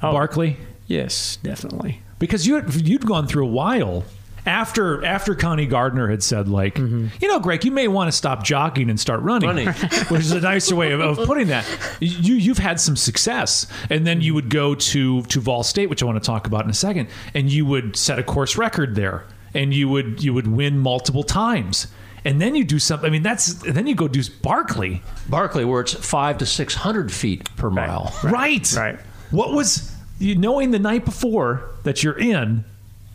Oh. 0.00 0.12
Barkley? 0.12 0.58
yes 0.86 1.38
definitely 1.42 2.00
Because 2.20 2.46
you 2.46 2.54
had, 2.54 2.72
you'd 2.86 3.04
gone 3.04 3.26
through 3.26 3.46
a 3.46 3.50
while 3.50 4.04
after 4.46 5.04
after 5.04 5.34
Connie 5.34 5.66
Gardner 5.66 6.08
had 6.08 6.22
said 6.22 6.48
like, 6.48 6.74
Mm-hmm. 6.74 7.08
you 7.20 7.28
know, 7.28 7.38
Greg, 7.38 7.64
you 7.64 7.70
may 7.70 7.88
want 7.88 8.08
to 8.08 8.12
stop 8.16 8.42
jogging 8.42 8.90
and 8.90 8.98
start 8.98 9.20
running, 9.22 9.48
Running. 9.48 9.68
which 10.08 10.20
is 10.20 10.32
a 10.32 10.40
nicer 10.40 10.74
way 10.74 10.92
of, 10.92 11.00
of 11.00 11.16
putting 11.26 11.48
that. 11.48 11.64
You 12.00 12.34
you've 12.34 12.58
had 12.58 12.80
some 12.80 12.96
success, 12.96 13.66
and 13.90 14.06
then 14.06 14.20
you 14.20 14.34
would 14.34 14.50
go 14.50 14.74
to 14.74 15.22
to 15.22 15.40
Vol 15.40 15.62
State, 15.62 15.88
which 15.90 16.02
I 16.02 16.06
want 16.06 16.22
to 16.22 16.26
talk 16.26 16.46
about 16.46 16.64
in 16.64 16.70
a 16.70 16.74
second, 16.74 17.08
and 17.34 17.50
you 17.52 17.64
would 17.66 17.96
set 17.96 18.18
a 18.18 18.22
course 18.22 18.56
record 18.56 18.94
there, 18.94 19.24
and 19.54 19.72
you 19.72 19.88
would 19.88 20.22
you 20.22 20.34
would 20.34 20.46
win 20.48 20.78
multiple 20.78 21.22
times. 21.22 21.86
And 22.24 22.40
then 22.40 22.54
you 22.54 22.62
do 22.62 22.78
something. 22.78 23.08
I 23.08 23.10
mean, 23.10 23.24
that's. 23.24 23.54
Then 23.54 23.88
you 23.88 23.96
go 23.96 24.06
do 24.06 24.22
Barkley, 24.42 25.02
Barkley, 25.28 25.64
where 25.64 25.80
it's 25.80 25.92
five 25.94 26.38
to 26.38 26.46
600 26.46 27.10
feet 27.10 27.48
per 27.56 27.68
mile. 27.68 28.14
right? 28.22 28.72
Right. 28.76 28.96
What 29.32 29.52
was 29.52 29.92
you 30.20 30.36
knowing 30.36 30.70
the 30.70 30.78
night 30.78 31.04
before 31.04 31.68
that 31.82 32.04
you're 32.04 32.16
in? 32.18 32.64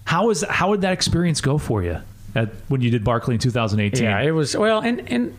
How 0.07 0.29
is 0.29 0.41
how 0.49 0.69
would 0.69 0.81
that 0.81 0.93
experience 0.93 1.41
go 1.41 1.57
for 1.57 1.83
you 1.83 1.97
at, 2.33 2.49
when 2.69 2.79
you 2.81 2.89
did 2.89 3.03
Barkley 3.03 3.35
in 3.35 3.39
2018? 3.41 4.03
Yeah, 4.03 4.21
it 4.21 4.31
was 4.31 4.55
well, 4.55 4.79
and 4.79 5.07
and 5.11 5.37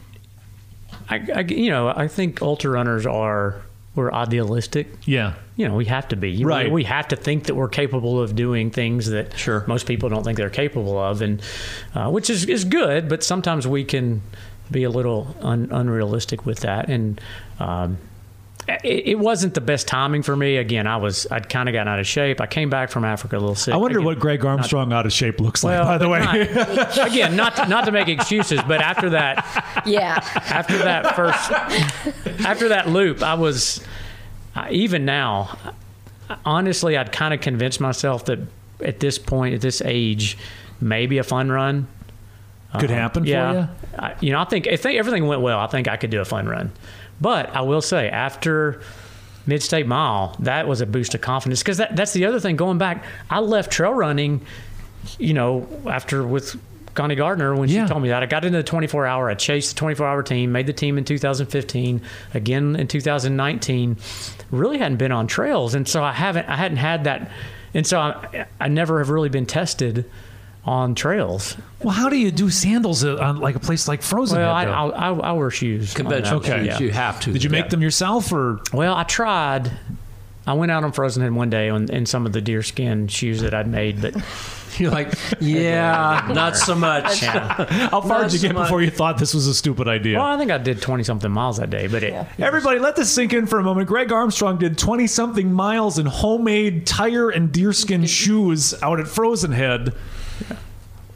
I, 1.08 1.26
I 1.34 1.40
you 1.40 1.70
know 1.70 1.88
I 1.88 2.06
think 2.06 2.42
ultra 2.42 2.70
runners 2.70 3.06
are 3.06 3.62
we're 3.94 4.12
idealistic. 4.12 4.86
yeah, 5.06 5.34
You 5.56 5.66
know, 5.66 5.74
we 5.74 5.86
have 5.86 6.06
to 6.08 6.16
be. 6.16 6.44
Right. 6.44 6.66
We, 6.66 6.72
we 6.72 6.84
have 6.84 7.08
to 7.08 7.16
think 7.16 7.44
that 7.44 7.56
we're 7.56 7.68
capable 7.68 8.20
of 8.22 8.36
doing 8.36 8.70
things 8.70 9.06
that 9.10 9.36
Sure. 9.36 9.64
most 9.66 9.86
people 9.86 10.08
don't 10.08 10.22
think 10.22 10.36
they're 10.36 10.50
capable 10.50 10.96
of, 10.98 11.20
and 11.22 11.42
uh, 11.94 12.08
which 12.10 12.28
is 12.30 12.44
is 12.44 12.64
good. 12.64 13.08
But 13.08 13.24
sometimes 13.24 13.66
we 13.66 13.84
can 13.84 14.20
be 14.70 14.84
a 14.84 14.90
little 14.90 15.34
un, 15.40 15.68
unrealistic 15.72 16.44
with 16.46 16.60
that, 16.60 16.88
and 16.90 17.20
um, 17.58 17.96
it, 18.68 19.08
it 19.08 19.18
wasn't 19.18 19.54
the 19.54 19.60
best 19.60 19.88
timing 19.88 20.22
for 20.22 20.36
me. 20.36 20.56
Again, 20.56 20.86
I 20.86 20.98
was 20.98 21.26
I'd 21.30 21.48
kind 21.48 21.68
of 21.68 21.72
gotten 21.72 21.88
out 21.88 21.98
of 21.98 22.06
shape. 22.06 22.40
I 22.40 22.46
came 22.46 22.68
back 22.68 22.90
from 22.90 23.04
Africa 23.04 23.36
a 23.36 23.40
little 23.40 23.54
sick. 23.54 23.72
I 23.72 23.76
wonder 23.78 23.98
Again, 23.98 24.06
what 24.06 24.18
Greg 24.18 24.44
Armstrong 24.44 24.92
out 24.92 25.06
of 25.06 25.12
shape 25.12 25.40
looks 25.40 25.64
like. 25.64 25.78
well, 25.78 25.84
by 25.86 25.98
the 25.98 26.08
way, 26.08 26.20
not- 26.20 26.98
again, 27.06 27.34
not 27.34 27.56
to, 27.56 27.66
not 27.66 27.84
to 27.86 27.92
make 27.92 28.08
excuses, 28.08 28.60
but 28.68 28.80
after 28.80 29.10
that, 29.10 29.82
Yeah. 29.86 30.18
after 30.34 30.76
that 30.78 31.16
first, 31.16 31.50
after 32.46 32.68
that 32.68 32.88
loop, 32.88 33.22
I 33.22 33.34
was 33.34 33.82
I- 34.54 34.70
even 34.70 35.04
now. 35.04 35.56
Honestly, 36.44 36.94
I'd 36.96 37.10
kind 37.10 37.32
of 37.32 37.40
convinced 37.40 37.80
myself 37.80 38.26
that 38.26 38.38
at 38.84 39.00
this 39.00 39.18
point, 39.18 39.54
at 39.54 39.62
this 39.62 39.80
age, 39.82 40.36
maybe 40.78 41.16
a 41.16 41.22
fun 41.24 41.50
run 41.50 41.86
could 42.78 42.90
uh, 42.90 42.94
happen 42.94 43.22
for 43.24 43.28
yeah, 43.30 43.52
you. 43.52 43.68
I, 43.98 44.14
you 44.20 44.32
know, 44.32 44.40
I 44.40 44.44
think 44.44 44.66
if 44.66 44.82
they, 44.82 44.98
everything 44.98 45.26
went 45.26 45.40
well, 45.40 45.58
I 45.58 45.68
think 45.68 45.88
I 45.88 45.96
could 45.96 46.10
do 46.10 46.20
a 46.20 46.24
fun 46.26 46.46
run. 46.46 46.70
But 47.20 47.54
I 47.54 47.62
will 47.62 47.80
say, 47.82 48.08
after 48.08 48.80
Mid 49.46 49.62
State 49.62 49.86
Mile, 49.86 50.36
that 50.40 50.68
was 50.68 50.80
a 50.80 50.86
boost 50.86 51.14
of 51.14 51.20
confidence 51.20 51.62
because 51.62 51.78
that, 51.78 51.96
that's 51.96 52.12
the 52.12 52.26
other 52.26 52.38
thing. 52.40 52.56
Going 52.56 52.78
back, 52.78 53.04
I 53.30 53.40
left 53.40 53.70
trail 53.72 53.92
running, 53.94 54.40
you 55.18 55.34
know, 55.34 55.66
after 55.88 56.26
with 56.26 56.56
Connie 56.94 57.14
Gardner 57.14 57.54
when 57.54 57.68
Yeah. 57.68 57.84
she 57.86 57.90
told 57.90 58.02
me 58.02 58.08
that. 58.10 58.22
I 58.22 58.26
got 58.26 58.44
into 58.44 58.58
the 58.58 58.62
24 58.64 59.06
hour. 59.06 59.30
I 59.30 59.34
chased 59.34 59.74
the 59.74 59.78
24 59.78 60.06
hour 60.06 60.22
team, 60.22 60.52
made 60.52 60.66
the 60.66 60.72
team 60.72 60.98
in 60.98 61.04
2015, 61.04 62.00
again 62.34 62.76
in 62.76 62.86
2019. 62.88 63.96
Really 64.50 64.78
hadn't 64.78 64.96
been 64.98 65.12
on 65.12 65.26
trails, 65.26 65.74
and 65.74 65.86
so 65.88 66.02
I 66.02 66.12
haven't. 66.12 66.48
I 66.48 66.56
hadn't 66.56 66.78
had 66.78 67.04
that, 67.04 67.30
and 67.74 67.86
so 67.86 68.00
I, 68.00 68.46
I 68.60 68.68
never 68.68 68.98
have 68.98 69.10
really 69.10 69.28
been 69.28 69.46
tested 69.46 70.10
on 70.68 70.94
trails. 70.94 71.56
Well, 71.82 71.94
how 71.94 72.10
do 72.10 72.16
you 72.16 72.30
do 72.30 72.50
sandals 72.50 73.02
on 73.02 73.38
like 73.38 73.56
a 73.56 73.60
place 73.60 73.88
like 73.88 74.02
Frozen? 74.02 74.38
Well, 74.38 74.54
Head, 74.54 74.68
I, 74.68 74.86
though? 74.88 74.92
I, 74.94 75.08
I, 75.08 75.30
I 75.30 75.32
wear 75.32 75.50
shoes. 75.50 75.94
Conventional 75.94 76.40
that. 76.40 76.50
Okay. 76.52 76.58
shoes, 76.68 76.78
Yeah. 76.80 76.86
you 76.86 76.90
have 76.92 77.20
to. 77.20 77.32
Did 77.32 77.42
you 77.42 77.48
make 77.50 77.64
Yeah. 77.64 77.68
them 77.70 77.82
yourself 77.82 78.30
or? 78.32 78.60
Well, 78.72 78.94
I 78.94 79.04
tried. 79.04 79.70
I 80.46 80.52
went 80.52 80.70
out 80.72 80.84
on 80.84 80.92
Frozen 80.92 81.22
Head 81.22 81.32
one 81.32 81.50
day 81.50 81.68
on, 81.70 81.90
in 81.90 82.04
some 82.06 82.26
of 82.26 82.32
the 82.32 82.40
deerskin 82.40 83.08
shoes 83.08 83.40
that 83.42 83.52
I'd 83.54 83.66
made, 83.68 84.00
but 84.02 84.14
You're 84.78 84.90
like, 84.90 85.12
yeah, 85.40 86.30
not 86.32 86.54
so 86.56 86.74
much. 86.74 87.20
How 87.24 88.00
far 88.02 88.20
Not 88.20 88.22
did 88.24 88.32
you 88.34 88.38
so 88.38 88.48
get 88.48 88.54
much. 88.54 88.66
before 88.66 88.82
you 88.82 88.90
thought 88.90 89.18
this 89.18 89.32
was 89.34 89.46
a 89.46 89.54
stupid 89.54 89.88
idea? 89.88 90.18
well, 90.18 90.26
I 90.26 90.36
think 90.38 90.50
I 90.50 90.58
did 90.58 90.80
twenty 90.82 91.02
something 91.04 91.30
miles 91.32 91.56
that 91.56 91.70
day. 91.70 91.86
But 91.86 92.02
it, 92.04 92.26
Everybody, 92.38 92.78
let 92.78 92.94
this 92.94 93.10
sink 93.10 93.32
in 93.32 93.46
for 93.46 93.58
a 93.58 93.62
moment. 93.62 93.88
Greg 93.88 94.12
Armstrong 94.12 94.58
did 94.58 94.76
20 94.78 95.06
something 95.06 95.52
miles 95.52 95.98
in 95.98 96.06
homemade 96.06 96.86
tire 96.86 97.30
and 97.30 97.50
deerskin 97.50 98.06
shoes 98.06 98.74
out 98.82 99.00
at 99.00 99.08
Frozen 99.08 99.52
Head. 99.52 99.94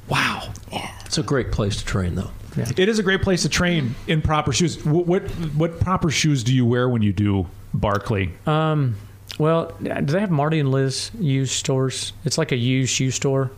Wow. 0.08 0.52
Yeah. 0.70 0.90
It's 1.06 1.18
a 1.18 1.22
great 1.22 1.52
place 1.52 1.76
to 1.76 1.84
train, 1.84 2.14
though. 2.14 2.30
It 2.76 2.88
is 2.88 2.98
a 2.98 3.02
great 3.02 3.22
place 3.22 3.42
to 3.42 3.48
train 3.48 3.94
in 4.06 4.20
proper 4.20 4.52
shoes. 4.52 4.84
What 4.84 5.06
what, 5.06 5.22
what 5.54 5.80
proper 5.80 6.10
shoes 6.10 6.44
do 6.44 6.54
you 6.54 6.66
wear 6.66 6.86
when 6.88 7.00
you 7.00 7.12
do 7.12 7.46
Barkley? 7.72 8.30
well, 8.46 9.72
do 9.82 10.02
they 10.02 10.20
have 10.20 10.30
Marty 10.30 10.60
and 10.60 10.70
Liz 10.70 11.10
used 11.18 11.52
stores? 11.52 12.12
It's 12.26 12.36
like 12.36 12.52
a 12.52 12.56
used 12.56 12.92
shoe 12.92 13.10
store. 13.10 13.50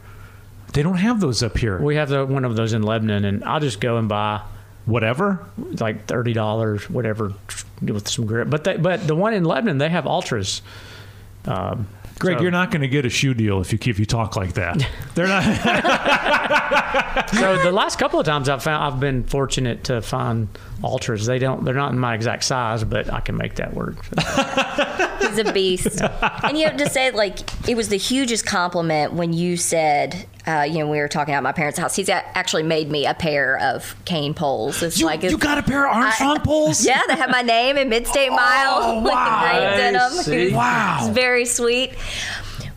they 0.72 0.82
don't 0.84 0.98
have 0.98 1.20
those 1.20 1.42
up 1.42 1.58
here. 1.58 1.78
We 1.80 1.96
have 1.96 2.08
the, 2.08 2.24
one 2.24 2.44
of 2.44 2.54
those 2.54 2.72
in 2.72 2.82
Lebanon, 2.84 3.24
and 3.24 3.42
I'll 3.44 3.58
just 3.60 3.80
go 3.80 3.96
and 3.96 4.08
buy 4.08 4.42
Whatever. 4.86 5.44
like 5.80 6.06
thirty 6.06 6.32
dollars, 6.34 6.88
whatever, 6.90 7.32
with 7.82 8.06
some 8.06 8.26
grip. 8.26 8.48
But 8.50 8.64
they, 8.64 8.76
but 8.76 9.06
the 9.08 9.16
one 9.16 9.32
in 9.34 9.42
Lebanon, 9.44 9.78
they 9.78 9.88
have 9.88 10.06
ultras. 10.06 10.60
Um, 11.46 11.88
Greg, 12.18 12.38
So- 12.38 12.42
you're 12.42 12.50
not 12.50 12.70
going 12.70 12.82
to 12.82 12.88
get 12.88 13.04
a 13.04 13.10
shoe 13.10 13.34
deal 13.34 13.60
if 13.60 13.72
you 13.72 13.78
if 13.90 13.98
you 13.98 14.06
talk 14.06 14.36
like 14.36 14.54
that. 14.54 14.86
They're 15.14 15.26
not. 15.26 15.42
so 17.34 17.56
the 17.62 17.72
last 17.72 17.98
couple 17.98 18.20
of 18.20 18.26
times 18.26 18.48
I've 18.48 18.62
found 18.62 18.84
I've 18.84 19.00
been 19.00 19.24
fortunate 19.24 19.84
to 19.84 20.00
find 20.02 20.48
ultras. 20.84 21.26
They 21.26 21.38
don't 21.38 21.64
they're 21.64 21.74
not 21.74 21.92
in 21.92 21.98
my 21.98 22.14
exact 22.14 22.44
size, 22.44 22.84
but 22.84 23.12
I 23.12 23.20
can 23.20 23.36
make 23.36 23.54
that 23.56 23.74
work. 23.74 23.96
He's 25.20 25.38
a 25.38 25.52
beast. 25.52 26.00
and 26.42 26.56
you 26.58 26.66
have 26.66 26.76
to 26.76 26.88
say, 26.88 27.10
like, 27.10 27.38
it 27.68 27.76
was 27.76 27.88
the 27.88 27.96
hugest 27.96 28.46
compliment 28.46 29.14
when 29.14 29.32
you 29.32 29.56
said, 29.56 30.26
uh, 30.46 30.66
you 30.68 30.78
know, 30.80 30.88
we 30.88 30.98
were 30.98 31.08
talking 31.08 31.34
at 31.34 31.42
my 31.42 31.52
parents' 31.52 31.78
house. 31.78 31.96
He's 31.96 32.08
actually 32.10 32.62
made 32.62 32.90
me 32.90 33.06
a 33.06 33.14
pair 33.14 33.58
of 33.58 33.96
cane 34.04 34.34
poles. 34.34 34.82
It's 34.82 34.98
you, 35.00 35.06
like 35.06 35.22
you 35.22 35.38
got 35.38 35.58
a 35.58 35.62
pair 35.62 35.86
of 35.88 35.94
Armstrong 35.96 36.40
poles? 36.44 36.84
Yeah, 36.84 37.00
they 37.08 37.16
have 37.16 37.30
my 37.30 37.42
name 37.42 37.76
and 37.78 37.88
Mid 37.90 38.06
State 38.06 38.30
Mile 38.30 38.74
Oh, 38.82 38.98
like, 39.04 39.14
wow. 39.14 39.78
in 39.78 39.94
them. 39.94 40.52
Wow. 40.54 40.98
It's 41.00 41.08
very 41.08 41.46
sweet. 41.46 41.92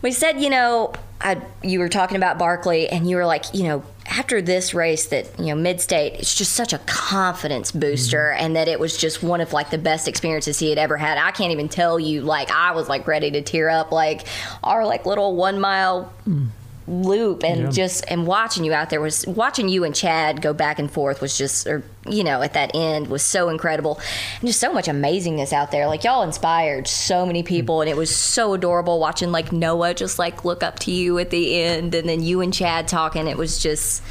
We 0.02 0.12
said, 0.12 0.40
you 0.40 0.48
know, 0.50 0.92
I, 1.20 1.40
you 1.62 1.80
were 1.80 1.88
talking 1.88 2.16
about 2.16 2.38
Barkley, 2.38 2.88
and 2.88 3.08
you 3.08 3.16
were 3.16 3.26
like, 3.26 3.52
you 3.52 3.64
know, 3.64 3.82
after 4.06 4.40
this 4.40 4.72
race 4.72 5.06
that 5.06 5.38
you 5.38 5.46
know 5.46 5.56
mid 5.56 5.80
state, 5.80 6.14
it's 6.14 6.34
just 6.34 6.52
such 6.52 6.72
a 6.72 6.78
confidence 6.78 7.72
booster, 7.72 8.32
mm-hmm. 8.32 8.44
and 8.44 8.56
that 8.56 8.68
it 8.68 8.78
was 8.78 8.96
just 8.96 9.22
one 9.22 9.40
of 9.40 9.52
like 9.52 9.70
the 9.70 9.78
best 9.78 10.06
experiences 10.06 10.58
he 10.58 10.68
had 10.70 10.78
ever 10.78 10.96
had. 10.96 11.18
I 11.18 11.32
can't 11.32 11.52
even 11.52 11.68
tell 11.68 11.98
you, 11.98 12.22
like 12.22 12.50
I 12.50 12.72
was 12.72 12.88
like 12.88 13.06
ready 13.06 13.30
to 13.32 13.42
tear 13.42 13.68
up, 13.68 13.90
like 13.90 14.26
our 14.62 14.86
like 14.86 15.06
little 15.06 15.34
one 15.34 15.60
mile 15.60 16.12
mm. 16.26 16.48
Loop 16.88 17.44
and 17.44 17.72
just 17.72 18.04
and 18.08 18.26
watching 18.26 18.64
you 18.64 18.72
out 18.72 18.88
there 18.90 19.00
was 19.00 19.26
watching 19.26 19.68
you 19.68 19.84
and 19.84 19.94
Chad 19.94 20.40
go 20.40 20.52
back 20.54 20.78
and 20.78 20.90
forth 20.90 21.20
was 21.20 21.36
just 21.36 21.66
or 21.66 21.82
you 22.08 22.24
know 22.24 22.40
at 22.40 22.54
that 22.54 22.70
end 22.74 23.08
was 23.08 23.22
so 23.22 23.50
incredible 23.50 24.00
and 24.40 24.46
just 24.46 24.58
so 24.58 24.72
much 24.72 24.86
amazingness 24.86 25.52
out 25.52 25.70
there 25.70 25.86
like 25.86 26.04
y'all 26.04 26.22
inspired 26.22 26.88
so 26.88 27.26
many 27.26 27.42
people 27.42 27.82
and 27.82 27.90
it 27.90 27.96
was 27.96 28.14
so 28.14 28.54
adorable 28.54 28.98
watching 28.98 29.30
like 29.30 29.52
Noah 29.52 29.92
just 29.92 30.18
like 30.18 30.44
look 30.44 30.62
up 30.62 30.78
to 30.80 30.90
you 30.90 31.18
at 31.18 31.28
the 31.30 31.60
end 31.62 31.94
and 31.94 32.08
then 32.08 32.22
you 32.22 32.40
and 32.40 32.54
Chad 32.54 32.88
talking 32.88 33.26
it 33.26 33.36
was 33.36 33.58
just 33.62 34.02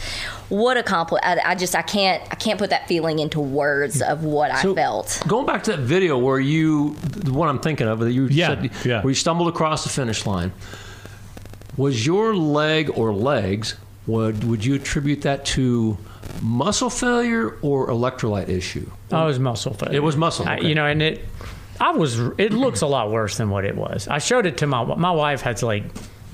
what 0.50 0.78
a 0.78 0.84
compliment 0.84 1.26
I, 1.26 1.52
I 1.52 1.56
just 1.56 1.76
I 1.76 1.82
can't 1.82 2.22
I 2.32 2.36
can't 2.36 2.60
put 2.60 2.70
that 2.70 2.88
feeling 2.88 3.18
into 3.20 3.40
words 3.40 4.02
of 4.02 4.24
what 4.24 4.52
I 4.52 4.62
felt 4.62 5.22
Going 5.28 5.46
back 5.48 5.64
to 5.64 5.72
that 5.72 5.80
video 5.80 6.18
where 6.18 6.40
you, 6.40 6.94
the 6.96 7.34
one 7.34 7.50
I'm 7.50 7.60
thinking 7.60 7.88
of, 7.88 8.00
that 8.00 8.12
you 8.12 8.28
Yeah, 8.28 8.48
said, 8.50 8.72
yeah. 8.86 9.02
where 9.02 9.10
you 9.12 9.16
stumbled 9.16 9.48
across 9.50 9.84
the 9.84 9.90
finish 9.90 10.26
line. 10.26 10.52
Was 11.78 12.06
your 12.06 12.36
leg 12.36 12.90
or 12.98 13.14
legs? 13.14 13.76
Would 14.08 14.44
would 14.46 14.64
you 14.66 14.76
attribute 14.76 15.22
that 15.24 15.46
to 15.48 15.98
muscle 16.42 16.90
failure 16.90 17.58
or 17.62 17.88
electrolyte 17.90 18.50
issue? 18.50 18.90
Oh, 19.12 19.18
I 19.18 19.26
was 19.26 19.38
muscle 19.40 19.74
failure. 19.74 19.96
It 19.98 20.04
was 20.04 20.16
muscle, 20.18 20.48
I- 20.48 20.58
you 20.60 20.76
know, 20.76 20.86
and 20.86 21.02
it, 21.02 21.26
I 21.80 21.92
was. 21.92 22.18
It 22.38 22.54
looks 22.54 22.82
a 22.82 22.88
lot 22.88 23.12
worse 23.12 23.38
than 23.38 23.50
what 23.50 23.64
it 23.66 23.76
was. 23.76 24.08
I 24.08 24.18
showed 24.20 24.46
it 24.46 24.58
to 24.60 24.68
my 24.68 24.84
my 24.84 25.12
wife. 25.12 25.42
Has 25.42 25.62
like 25.62 25.84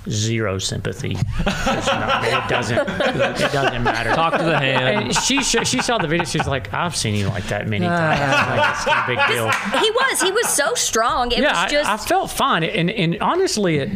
zero 0.10 0.58
sympathy. 0.60 1.16
Not- 1.46 2.24
it 2.26 2.48
doesn't. 2.50 2.78
It 2.78 3.52
doesn't 3.52 3.84
matter. 3.84 4.14
Talk 4.14 4.38
to 4.38 4.44
the 4.44 4.58
hand. 4.60 5.06
And 5.06 5.16
she 5.16 5.42
sh- 5.44 5.66
she 5.68 5.82
saw 5.82 5.98
the 5.98 6.08
video. 6.08 6.26
She's 6.26 6.48
like, 6.48 6.74
I've 6.74 6.96
seen 6.96 7.16
you 7.16 7.28
like 7.28 7.46
that 7.48 7.68
many 7.68 7.88
times. 7.88 8.20
Ah. 8.24 8.56
Like, 8.56 8.70
it's 8.76 8.86
no 8.86 9.16
big 9.16 9.28
deal. 9.36 9.80
he 9.82 9.92
was 9.92 10.22
he 10.22 10.32
was 10.32 10.48
so 10.48 10.74
strong 10.76 11.32
it 11.32 11.40
yeah, 11.40 11.64
was 11.64 11.72
just 11.72 11.90
I, 11.90 11.94
I 11.96 11.98
felt 11.98 12.30
fine, 12.32 12.64
and 12.64 12.90
and 12.92 13.18
honestly, 13.20 13.78
it 13.80 13.90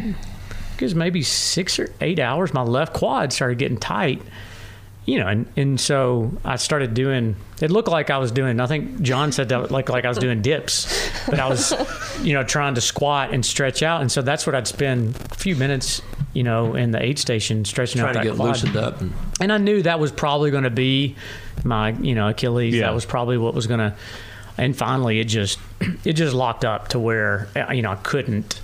because 0.78 0.94
maybe 0.94 1.22
six 1.22 1.80
or 1.80 1.92
eight 2.00 2.20
hours, 2.20 2.54
my 2.54 2.62
left 2.62 2.94
quad 2.94 3.32
started 3.32 3.58
getting 3.58 3.78
tight. 3.78 4.22
You 5.06 5.18
know, 5.20 5.26
and, 5.26 5.50
and 5.56 5.80
so 5.80 6.30
I 6.44 6.56
started 6.56 6.92
doing. 6.94 7.34
It 7.62 7.70
looked 7.70 7.88
like 7.88 8.10
I 8.10 8.18
was 8.18 8.30
doing. 8.30 8.60
I 8.60 8.66
think 8.66 9.00
John 9.00 9.32
said 9.32 9.48
that 9.48 9.70
like 9.70 9.88
like 9.88 10.04
I 10.04 10.08
was 10.08 10.18
doing 10.18 10.42
dips, 10.42 10.86
but 11.26 11.40
I 11.40 11.48
was, 11.48 11.72
you 12.22 12.34
know, 12.34 12.44
trying 12.44 12.74
to 12.74 12.82
squat 12.82 13.32
and 13.32 13.44
stretch 13.44 13.82
out, 13.82 14.02
and 14.02 14.12
so 14.12 14.20
that's 14.20 14.46
what 14.46 14.54
I'd 14.54 14.66
spend 14.68 15.16
a 15.16 15.34
few 15.34 15.56
minutes, 15.56 16.02
you 16.34 16.42
know, 16.42 16.74
in 16.74 16.90
the 16.90 17.02
aid 17.02 17.18
station 17.18 17.64
stretching 17.64 18.00
Trying 18.02 18.10
out 18.18 18.22
to 18.22 18.28
that 18.28 18.32
get 18.32 18.36
quad. 18.36 18.48
loosened 18.48 18.76
up. 18.76 19.00
And, 19.00 19.14
And 19.40 19.50
I 19.50 19.56
knew 19.56 19.80
that 19.82 19.98
was 19.98 20.12
probably 20.12 20.50
going 20.50 20.64
to 20.64 20.70
be 20.70 21.16
my, 21.64 21.90
you 21.92 22.14
know, 22.14 22.28
Achilles. 22.28 22.74
Yeah. 22.74 22.82
That 22.82 22.94
was 22.94 23.06
probably 23.06 23.38
what 23.38 23.54
was 23.54 23.66
going 23.66 23.80
to. 23.80 23.96
And 24.58 24.76
finally, 24.76 25.20
it 25.20 25.24
just 25.24 25.58
it 26.04 26.12
just 26.14 26.34
locked 26.34 26.66
up 26.66 26.88
to 26.88 26.98
where 26.98 27.48
uh, 27.56 27.72
you 27.72 27.80
know 27.80 27.92
I 27.92 27.96
couldn't, 27.96 28.60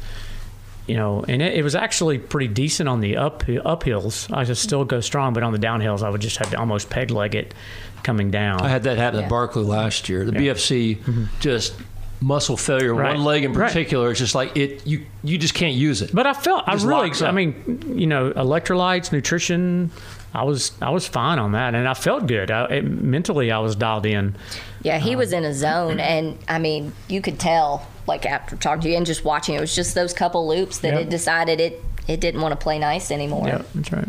you 0.87 0.97
know, 0.97 1.25
and 1.27 1.41
it, 1.41 1.55
it 1.55 1.63
was 1.63 1.75
actually 1.75 2.19
pretty 2.19 2.49
decent 2.49 2.89
on 2.89 3.01
the 3.01 3.17
up 3.17 3.43
uphills. 3.45 4.33
I 4.37 4.45
just 4.45 4.63
still 4.63 4.85
go 4.85 5.01
strong, 5.01 5.33
but 5.33 5.43
on 5.43 5.53
the 5.53 5.59
downhills, 5.59 6.03
I 6.03 6.11
would 6.11 6.21
just 6.21 6.37
have 6.39 6.51
to 6.51 6.59
almost 6.59 6.91
peg 6.91 7.11
leg 7.11 7.35
it 7.35 7.55
coming 8.03 8.31
down. 8.31 8.61
I 8.61 8.69
had 8.69 8.83
that 8.85 8.99
happen 8.99 9.21
Yeah. 9.21 9.25
at 9.27 9.31
Barkley 9.31 9.63
last 9.65 10.09
year. 10.09 10.25
The 10.25 10.33
BFC 10.33 10.99
just 11.41 11.75
muscle 12.21 12.57
failure. 12.57 12.91
Mm-hmm. 12.91 12.99
Right. 13.01 13.15
One 13.17 13.25
leg 13.25 13.45
in 13.45 13.53
Right. 13.55 13.69
particular. 13.69 14.11
It's 14.11 14.21
just 14.21 14.35
like 14.35 14.57
it. 14.57 14.87
You 14.87 15.05
you 15.23 15.39
just 15.39 15.55
can't 15.55 15.75
use 15.75 16.03
it. 16.03 16.11
But 16.15 16.27
I 16.27 16.33
felt 16.35 16.65
I 16.67 16.73
Just 16.75 16.87
really 16.87 17.09
locks 17.09 17.23
I 17.23 17.31
mean 17.33 17.83
you 17.97 18.07
know 18.07 18.31
electrolytes 18.33 19.11
nutrition 19.13 19.91
I 20.35 20.45
was 20.45 20.73
I 20.83 20.91
was 20.91 21.07
fine 21.09 21.39
on 21.39 21.53
that 21.53 21.75
and 21.75 21.87
I 21.89 21.95
felt 21.95 22.27
good 22.27 22.51
I, 22.51 22.65
it, 22.67 22.85
mentally 22.85 23.51
I 23.51 23.59
was 23.59 23.75
dialed 23.77 24.05
in 24.07 24.37
Yeah, 24.83 24.99
he 24.99 25.13
Um, 25.13 25.19
was 25.19 25.33
in 25.33 25.45
a 25.45 25.55
zone, 25.55 25.99
and 26.01 26.39
I 26.49 26.59
mean, 26.59 26.93
you 27.09 27.21
could 27.23 27.39
tell, 27.39 27.87
like 28.07 28.27
after 28.27 28.57
talking 28.57 28.83
to 28.83 28.89
you 28.91 28.97
and 28.97 29.07
just 29.07 29.25
watching, 29.25 29.55
it 29.55 29.61
was 29.61 29.75
just 29.75 29.95
those 29.95 30.13
couple 30.13 30.47
loops 30.49 30.79
that 30.79 30.93
Yep. 30.95 31.03
it 31.03 31.11
decided 31.11 31.61
it 31.61 31.83
it 32.07 32.21
didn't 32.21 32.41
want 32.43 32.53
to 32.53 32.57
play 32.63 32.79
nice 32.79 33.11
anymore. 33.11 33.47
yeah 33.49 33.63
that's 33.75 33.91
right 33.93 34.09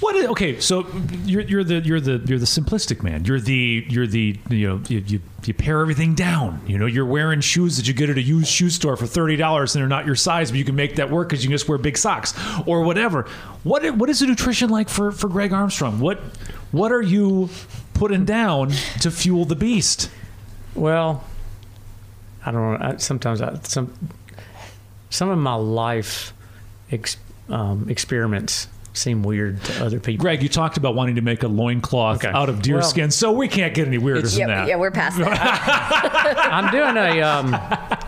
What? 0.00 0.16
Is, 0.16 0.26
okay, 0.26 0.58
so 0.60 0.86
you're, 1.24 1.42
you're 1.42 1.64
the 1.64 1.76
you're 1.80 2.00
the 2.00 2.22
you're 2.26 2.38
the 2.38 2.46
simplistic 2.46 3.02
man. 3.02 3.24
You're 3.26 3.38
the 3.40 3.84
you're 3.88 4.06
the 4.06 4.38
you 4.48 4.68
know 4.68 4.80
you, 4.88 4.98
you 5.06 5.20
you 5.44 5.54
pare 5.54 5.80
everything 5.80 6.14
down. 6.14 6.60
You 6.66 6.78
know 6.78 6.86
you're 6.86 7.04
wearing 7.06 7.40
shoes 7.42 7.76
that 7.76 7.86
you 7.86 7.92
get 7.94 8.08
at 8.10 8.16
a 8.16 8.22
used 8.22 8.48
shoe 8.48 8.70
store 8.70 8.96
for 8.96 9.06
thirty 9.06 9.36
dollars 9.36 9.74
and 9.74 9.80
they're 9.82 9.88
not 9.88 10.06
your 10.06 10.16
size, 10.16 10.50
but 10.50 10.58
you 10.58 10.64
can 10.64 10.74
make 10.74 10.96
that 10.96 11.10
work 11.10 11.28
because 11.28 11.42
you 11.44 11.48
can 11.48 11.54
just 11.54 11.68
wear 11.68 11.76
big 11.78 11.96
socks 11.98 12.32
or 12.66 12.82
whatever. 12.82 13.26
What 13.62 13.84
what 13.96 14.08
is 14.10 14.20
the 14.20 14.26
nutrition 14.26 14.70
like 14.70 14.88
for 14.88 15.12
for 15.12 15.28
Greg 15.28 15.52
Armstrong? 15.52 16.00
What 16.00 16.18
what 16.72 16.92
are 16.92 17.02
you 17.02 17.50
putting 17.94 18.24
down 18.24 18.70
to 19.00 19.10
fuel 19.10 19.44
the 19.44 19.56
beast? 19.56 20.10
Well, 20.74 21.24
I 22.44 22.50
don't 22.52 22.80
know. 22.80 22.86
I, 22.86 22.96
sometimes 22.96 23.40
I, 23.42 23.58
some 23.62 23.92
some 25.10 25.28
of 25.28 25.38
my 25.38 25.54
life 25.54 26.32
ex, 26.90 27.16
um, 27.48 27.86
experiments 27.88 28.68
seem 28.92 29.22
weird 29.22 29.62
to 29.64 29.84
other 29.84 30.00
people. 30.00 30.22
Greg, 30.22 30.42
you 30.42 30.48
talked 30.48 30.76
about 30.76 30.94
wanting 30.94 31.14
to 31.16 31.20
make 31.20 31.42
a 31.42 31.48
loincloth 31.48 32.24
Okay. 32.24 32.28
out 32.36 32.48
of 32.48 32.60
deer 32.62 32.76
Well- 32.76 32.82
skin, 32.84 33.10
so 33.10 33.30
we 33.32 33.46
can't 33.48 33.72
get 33.74 33.86
any 33.86 33.98
weirder 33.98 34.22
than 34.22 34.38
Yeah, 34.38 34.46
that. 34.48 34.68
yeah, 34.68 34.76
we're 34.76 34.90
past 34.90 35.18
that. 35.18 36.34
I'm 36.52 36.70
doing 36.72 36.96
a 36.96 37.22
um, 37.22 37.54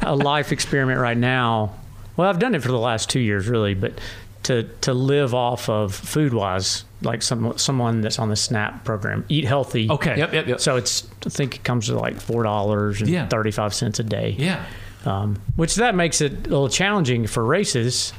a 0.02 0.14
life 0.14 0.50
experiment 0.52 0.98
right 1.00 1.16
now. 1.16 1.72
Well, 2.16 2.28
I've 2.28 2.38
done 2.38 2.54
it 2.54 2.62
for 2.62 2.68
the 2.68 2.78
last 2.78 3.08
two 3.10 3.20
years, 3.20 3.48
really, 3.48 3.74
but 3.74 4.00
to 4.44 4.64
to 4.82 4.92
live 4.92 5.34
off 5.34 5.68
of 5.68 5.94
food 5.94 6.34
wise, 6.34 6.84
like 7.04 7.22
some 7.22 7.56
someone 7.58 8.00
that's 8.00 8.18
on 8.18 8.28
the 8.28 8.36
SNAP 8.36 8.84
program, 8.84 9.24
eat 9.28 9.44
healthy. 9.44 9.88
Okay. 9.90 10.16
Yep, 10.16 10.32
yep, 10.32 10.46
yep. 10.46 10.60
So 10.60 10.76
it's 10.76 11.06
I 11.26 11.28
think 11.30 11.56
it 11.56 11.64
comes 11.64 11.86
to 11.86 11.98
like 11.98 12.20
four 12.20 12.42
dollars 12.42 13.00
and 13.00 13.10
Yeah. 13.10 13.28
thirty 13.28 13.50
five 13.50 13.74
cents 13.74 13.98
a 13.98 14.04
day. 14.04 14.34
Yeah. 14.38 14.64
um, 15.04 15.40
which 15.56 15.74
that 15.76 15.94
makes 15.94 16.20
it 16.20 16.32
a 16.32 16.50
little 16.50 16.68
challenging 16.68 17.26
for 17.26 17.44
races 17.44 18.12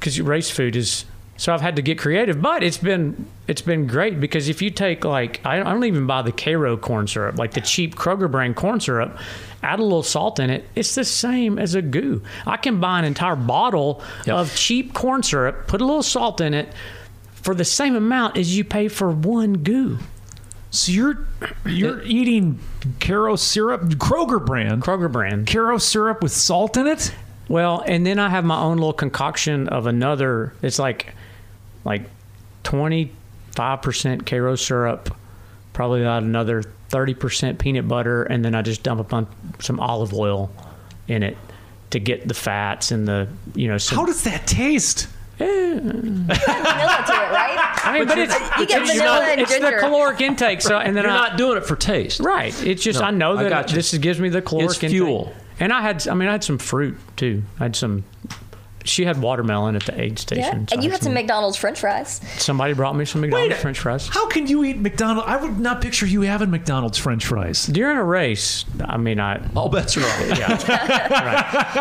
because 0.00 0.20
race 0.20 0.50
food 0.50 0.74
is 0.76 1.04
so 1.36 1.54
I've 1.54 1.60
had 1.60 1.76
to 1.76 1.82
get 1.82 1.98
creative, 2.00 2.42
but 2.42 2.64
it's 2.64 2.78
been 2.78 3.26
it's 3.46 3.62
been 3.62 3.86
great 3.86 4.18
because 4.18 4.48
if 4.48 4.60
you 4.60 4.70
take 4.70 5.04
like 5.04 5.40
I, 5.46 5.60
I 5.60 5.62
don't 5.62 5.84
even 5.84 6.06
buy 6.06 6.22
the 6.22 6.32
Karo 6.32 6.76
corn 6.76 7.06
syrup, 7.06 7.38
like 7.38 7.52
the 7.54 7.60
cheap 7.60 7.94
Kroger 7.94 8.28
brand 8.30 8.56
corn 8.56 8.80
syrup, 8.80 9.16
add 9.62 9.78
a 9.78 9.82
little 9.84 10.02
salt 10.02 10.40
in 10.40 10.50
it, 10.50 10.64
it's 10.74 10.96
the 10.96 11.04
same 11.04 11.56
as 11.58 11.76
a 11.76 11.82
goo. 11.82 12.22
I 12.46 12.56
can 12.56 12.80
buy 12.80 12.98
an 12.98 13.04
entire 13.04 13.36
bottle 13.36 14.02
Yep. 14.26 14.34
of 14.36 14.54
cheap 14.56 14.94
corn 14.94 15.22
syrup, 15.22 15.68
put 15.68 15.80
a 15.80 15.84
little 15.84 16.02
salt 16.02 16.40
in 16.40 16.54
it 16.54 16.72
for 17.48 17.54
the 17.54 17.64
same 17.64 17.96
amount 17.96 18.36
as 18.36 18.54
you 18.54 18.62
pay 18.62 18.88
for 18.88 19.10
one 19.10 19.54
goo. 19.54 19.96
So 20.70 20.92
you're 20.92 21.26
you're 21.64 22.02
eating 22.02 22.58
Karo 23.00 23.36
syrup, 23.36 23.84
Kroger 23.92 24.44
brand, 24.44 24.82
Kroger 24.82 25.10
brand. 25.10 25.46
Karo 25.46 25.78
syrup 25.78 26.22
with 26.22 26.30
salt 26.30 26.76
in 26.76 26.86
it? 26.86 27.10
Well, 27.48 27.82
and 27.86 28.04
then 28.04 28.18
I 28.18 28.28
have 28.28 28.44
my 28.44 28.60
own 28.60 28.76
little 28.76 28.92
concoction 28.92 29.66
of 29.68 29.86
another. 29.86 30.52
It's 30.60 30.78
like, 30.78 31.14
like, 31.86 32.02
twenty 32.64 33.12
five 33.52 33.80
percent 33.80 34.26
Karo 34.26 34.54
syrup, 34.54 35.16
probably 35.72 36.02
about 36.02 36.24
another 36.24 36.62
thirty 36.90 37.14
percent 37.14 37.58
peanut 37.58 37.88
butter, 37.88 38.24
and 38.24 38.44
then 38.44 38.54
I 38.54 38.60
just 38.60 38.82
dump 38.82 39.00
a 39.00 39.04
bunch 39.04 39.28
some 39.60 39.80
olive 39.80 40.12
oil 40.12 40.50
in 41.06 41.22
it 41.22 41.38
to 41.92 41.98
get 41.98 42.28
the 42.28 42.34
fats 42.34 42.90
and 42.90 43.08
the 43.08 43.26
you 43.54 43.68
know. 43.68 43.78
Some, 43.78 43.96
How 43.96 44.04
does 44.04 44.24
that 44.24 44.46
taste? 44.46 45.08
Vanilla 45.38 47.04
to 47.06 47.12
it, 47.12 47.30
right? 47.32 47.80
I 47.84 47.98
mean, 47.98 48.08
but, 48.08 48.18
it's 48.18 48.34
You 48.58 48.66
get 48.66 48.82
it's, 48.82 48.92
vanilla 48.92 49.24
and 49.24 49.40
it's 49.40 49.56
the 49.58 49.76
caloric 49.80 50.20
intake. 50.20 50.60
So 50.62 50.78
and 50.78 50.96
then 50.96 51.04
You're 51.04 51.12
I, 51.12 51.28
not 51.28 51.38
doing 51.38 51.56
it 51.58 51.64
for 51.66 51.76
taste. 51.76 52.20
Right. 52.20 52.54
It's 52.66 52.82
just 52.82 53.00
No, 53.00 53.06
I 53.06 53.10
know 53.10 53.36
I 53.36 53.44
that 53.44 53.48
got 53.50 53.70
you. 53.70 53.76
this 53.76 53.96
gives 53.98 54.20
me 54.20 54.28
the 54.28 54.42
caloric 54.42 54.70
It's 54.70 54.76
intake. 54.84 54.90
fuel. 54.96 55.32
And 55.60 55.72
I 55.72 55.80
had 55.82 56.06
I 56.08 56.14
mean 56.14 56.28
I 56.28 56.32
had 56.32 56.44
some 56.44 56.58
fruit 56.58 56.96
too. 57.16 57.42
I 57.60 57.64
had 57.64 57.76
some. 57.76 58.04
She 58.88 59.04
had 59.04 59.20
watermelon 59.20 59.76
at 59.76 59.84
the 59.84 60.00
aid 60.00 60.12
Yeah. 60.12 60.16
station. 60.16 60.68
so 60.68 60.74
And 60.74 60.82
you 60.84 60.90
had 60.90 61.02
some 61.02 61.14
McDonald's 61.14 61.56
French 61.56 61.80
fries. 61.80 62.20
Somebody 62.38 62.72
brought 62.74 62.96
me 62.96 63.04
some 63.04 63.20
McDonald's 63.20 63.60
French 63.60 63.78
fries. 63.78 64.08
How 64.08 64.26
can 64.28 64.46
you 64.46 64.64
eat 64.64 64.78
McDonald's? 64.78 65.28
I 65.30 65.36
would 65.36 65.58
not 65.60 65.80
picture 65.80 66.06
you 66.06 66.22
having 66.22 66.50
McDonald's 66.50 66.98
French 66.98 67.26
fries. 67.26 67.66
During 67.66 67.96
a 67.98 68.04
race, 68.04 68.64
I 68.84 68.96
mean, 68.96 69.20
I 69.20 69.40
All 69.54 69.68
bets 69.68 69.96
are 69.96 70.02
off. 70.04 70.38
yeah, 70.38 71.76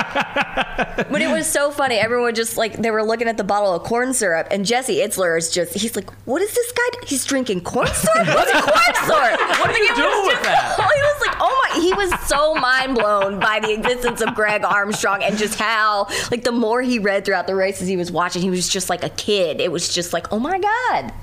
But 1.09 1.21
it 1.21 1.31
was 1.31 1.47
so 1.47 1.71
funny. 1.71 1.95
Everyone 1.95 2.35
just 2.35 2.57
like 2.57 2.73
they 2.77 2.91
were 2.91 3.03
looking 3.03 3.27
at 3.27 3.37
the 3.37 3.43
bottle 3.43 3.73
of 3.73 3.83
corn 3.83 4.13
syrup, 4.13 4.47
and 4.51 4.65
Jesse 4.65 4.97
Itzler 4.97 5.37
is 5.37 5.49
just 5.51 5.73
he's 5.73 5.95
like, 5.95 6.09
"What 6.25 6.41
is 6.41 6.53
this 6.53 6.71
guy? 6.71 6.99
He's 7.07 7.25
drinking 7.25 7.61
corn 7.61 7.87
syrup. 7.87 8.27
What's 8.27 8.51
corn 8.51 8.95
syrup? 9.05 9.39
What 9.59 9.69
are 9.69 9.77
you 9.77 9.95
doing 9.95 10.25
with 10.27 10.43
that? 10.43 10.75
He 10.97 11.01
was 11.01 11.21
like, 11.27 11.37
"Oh 11.39 11.63
my!" 11.73 11.81
He 11.81 11.93
was 11.93 12.11
so 12.27 12.55
mind 12.55 12.95
blown 12.95 13.39
by 13.39 13.59
the 13.59 13.71
existence 13.73 14.21
of 14.21 14.33
Greg 14.35 14.63
Armstrong 14.63 15.23
and 15.23 15.37
just 15.37 15.59
how 15.59 16.07
like 16.31 16.43
the 16.43 16.51
more 16.51 16.81
he 16.81 16.96
read 16.99 17.25
throughout 17.25 17.47
the 17.47 17.55
races 17.55 17.87
he 17.87 17.97
was 17.97 18.11
watching, 18.11 18.41
he 18.41 18.49
was 18.49 18.67
just 18.69 18.89
like 18.89 19.03
a 19.03 19.09
kid. 19.09 19.59
It 19.61 19.71
was 19.71 19.93
just 19.93 20.13
like, 20.13 20.31
"Oh 20.31 20.39
my 20.39 20.59
god!" 20.59 21.13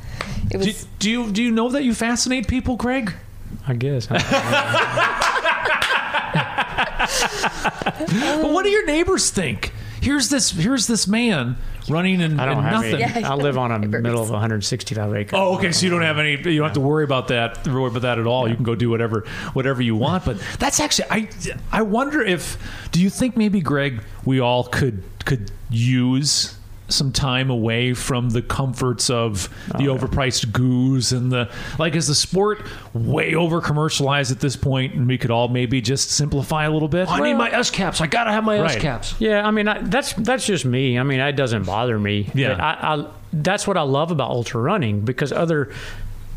It 0.51 0.53
Do, 0.53 0.59
was. 0.59 0.87
do 0.99 1.11
you 1.11 1.31
do 1.31 1.43
you 1.43 1.51
know 1.51 1.69
that 1.71 1.85
you 1.85 1.95
fascinate 1.95 2.49
people, 2.49 2.77
Greg? 2.77 3.13
I 3.67 3.75
guess. 3.75 4.09
But 8.41 8.51
what 8.53 8.65
do 8.65 8.71
your 8.71 8.87
neighbors 8.87 9.31
think? 9.31 9.73
Here's 10.01 10.29
this 10.29 10.51
here's 10.51 10.87
this 10.87 11.07
man 11.07 11.57
running 11.89 12.23
and, 12.23 12.41
I 12.41 12.47
don't 12.47 12.59
and 12.59 12.67
have 12.67 12.73
nothing. 12.75 13.03
any. 13.03 13.21
Yeah, 13.21 13.33
I 13.33 13.35
live 13.35 13.59
on 13.59 13.73
a 13.73 13.79
neighbors. 13.79 14.03
middle 14.03 14.23
of 14.23 14.31
165 14.31 15.15
acres. 15.15 15.33
Oh, 15.35 15.57
okay. 15.57 15.73
So 15.73 15.85
you 15.85 15.91
don't 15.91 16.03
have 16.03 16.19
any. 16.19 16.33
You 16.33 16.59
don't 16.59 16.65
have 16.65 16.75
to 16.75 16.81
worry 16.81 17.05
about 17.05 17.29
that. 17.29 17.67
Worry 17.67 17.89
about 17.89 18.03
that 18.03 18.19
at 18.19 18.27
all. 18.27 18.49
You 18.49 18.55
can 18.55 18.65
go 18.65 18.75
do 18.75 18.91
whatever, 18.91 19.25
whatever 19.53 19.83
you 19.83 19.97
want. 19.97 20.25
But 20.25 20.39
that's 20.59 20.81
actually. 20.81 21.09
I. 21.11 21.29
I 21.73 21.83
wonder 21.83 22.23
if. 22.23 22.59
Do 22.93 23.03
you 23.03 23.11
think 23.11 23.37
maybe 23.37 23.61
Greg, 23.61 24.03
we 24.25 24.41
all 24.41 24.65
could 24.65 25.03
could 25.25 25.51
use 25.71 26.57
some 26.95 27.13
time 27.13 27.51
away 27.51 27.93
from 27.95 28.31
the 28.31 28.41
comforts 28.41 29.11
of 29.11 29.49
the 29.79 29.89
oh, 29.89 29.97
overpriced 29.97 30.53
goos 30.53 31.13
and 31.13 31.31
the 31.31 31.51
like 31.79 31.95
is 31.95 32.07
the 32.07 32.15
sport 32.15 32.63
way 32.93 33.35
over 33.35 33.61
commercialized 33.61 34.31
at 34.31 34.41
this 34.41 34.57
point 34.57 34.95
and 34.95 35.07
we 35.07 35.19
could 35.19 35.31
all 35.31 35.49
maybe 35.49 35.81
just 35.81 36.11
simplify 36.11 36.65
a 36.65 36.71
little 36.71 36.89
bit 36.89 37.09
I 37.09 37.21
need 37.21 37.35
my 37.35 37.51
S 37.51 37.71
caps. 37.71 38.01
I 38.01 38.07
gotta 38.07 38.33
have 38.33 38.45
my 38.45 38.61
Right. 38.61 38.71
S 38.71 38.81
caps. 38.81 39.15
Yeah, 39.19 39.47
I 39.47 39.51
mean 39.51 39.69
I, 39.69 39.81
that's 39.81 40.13
that's 40.15 40.47
just 40.47 40.65
me. 40.65 40.99
I 40.99 41.03
mean, 41.03 41.21
it 41.21 41.33
doesn't 41.33 41.65
bother 41.65 41.99
me. 41.99 42.31
Yeah. 42.35 42.55
I, 42.55 42.95
I 42.95 43.07
that's 43.33 43.67
what 43.67 43.77
I 43.77 43.83
love 43.83 44.11
about 44.11 44.31
ultra 44.31 44.61
running 44.61 45.01
because 45.01 45.33
other 45.33 45.73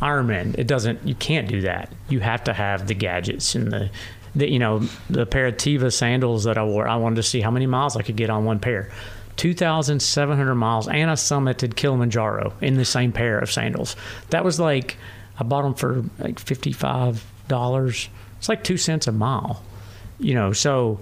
Ironman, 0.01 0.57
it 0.57 0.67
doesn't. 0.67 1.07
You 1.07 1.15
can't 1.15 1.47
do 1.47 1.61
that. 1.61 1.91
You 2.09 2.19
have 2.19 2.43
to 2.45 2.53
have 2.53 2.87
the 2.87 2.93
gadgets 2.93 3.55
and 3.55 3.71
the, 3.71 3.89
the 4.35 4.49
you 4.49 4.59
know 4.59 4.79
the 5.09 5.25
pair 5.25 5.47
of 5.47 5.55
Teva 5.57 5.91
sandals 5.91 6.43
that 6.43 6.57
I 6.57 6.63
wore. 6.63 6.87
I 6.87 6.97
wanted 6.97 7.15
to 7.15 7.23
see 7.23 7.41
how 7.41 7.49
many 7.49 7.65
miles 7.65 7.97
I 7.97 8.03
could 8.03 8.15
get 8.15 8.29
on 8.29 8.45
one 8.45 8.59
pair. 8.59 8.91
2,700 9.37 10.55
miles, 10.55 10.87
and 10.87 11.09
I 11.09 11.13
summited 11.13 11.75
Kilimanjaro 11.75 12.53
in 12.61 12.75
the 12.75 12.85
same 12.85 13.11
pair 13.11 13.39
of 13.39 13.51
sandals. 13.51 13.95
That 14.31 14.43
was 14.43 14.59
like, 14.59 14.97
I 15.39 15.43
bought 15.43 15.61
them 15.63 15.75
for 15.75 16.03
like 16.19 16.39
$55. 16.43 18.09
It's 18.37 18.49
like 18.49 18.63
two 18.63 18.77
cents 18.77 19.07
a 19.07 19.11
mile, 19.11 19.63
you 20.19 20.33
know, 20.33 20.53
so 20.53 20.99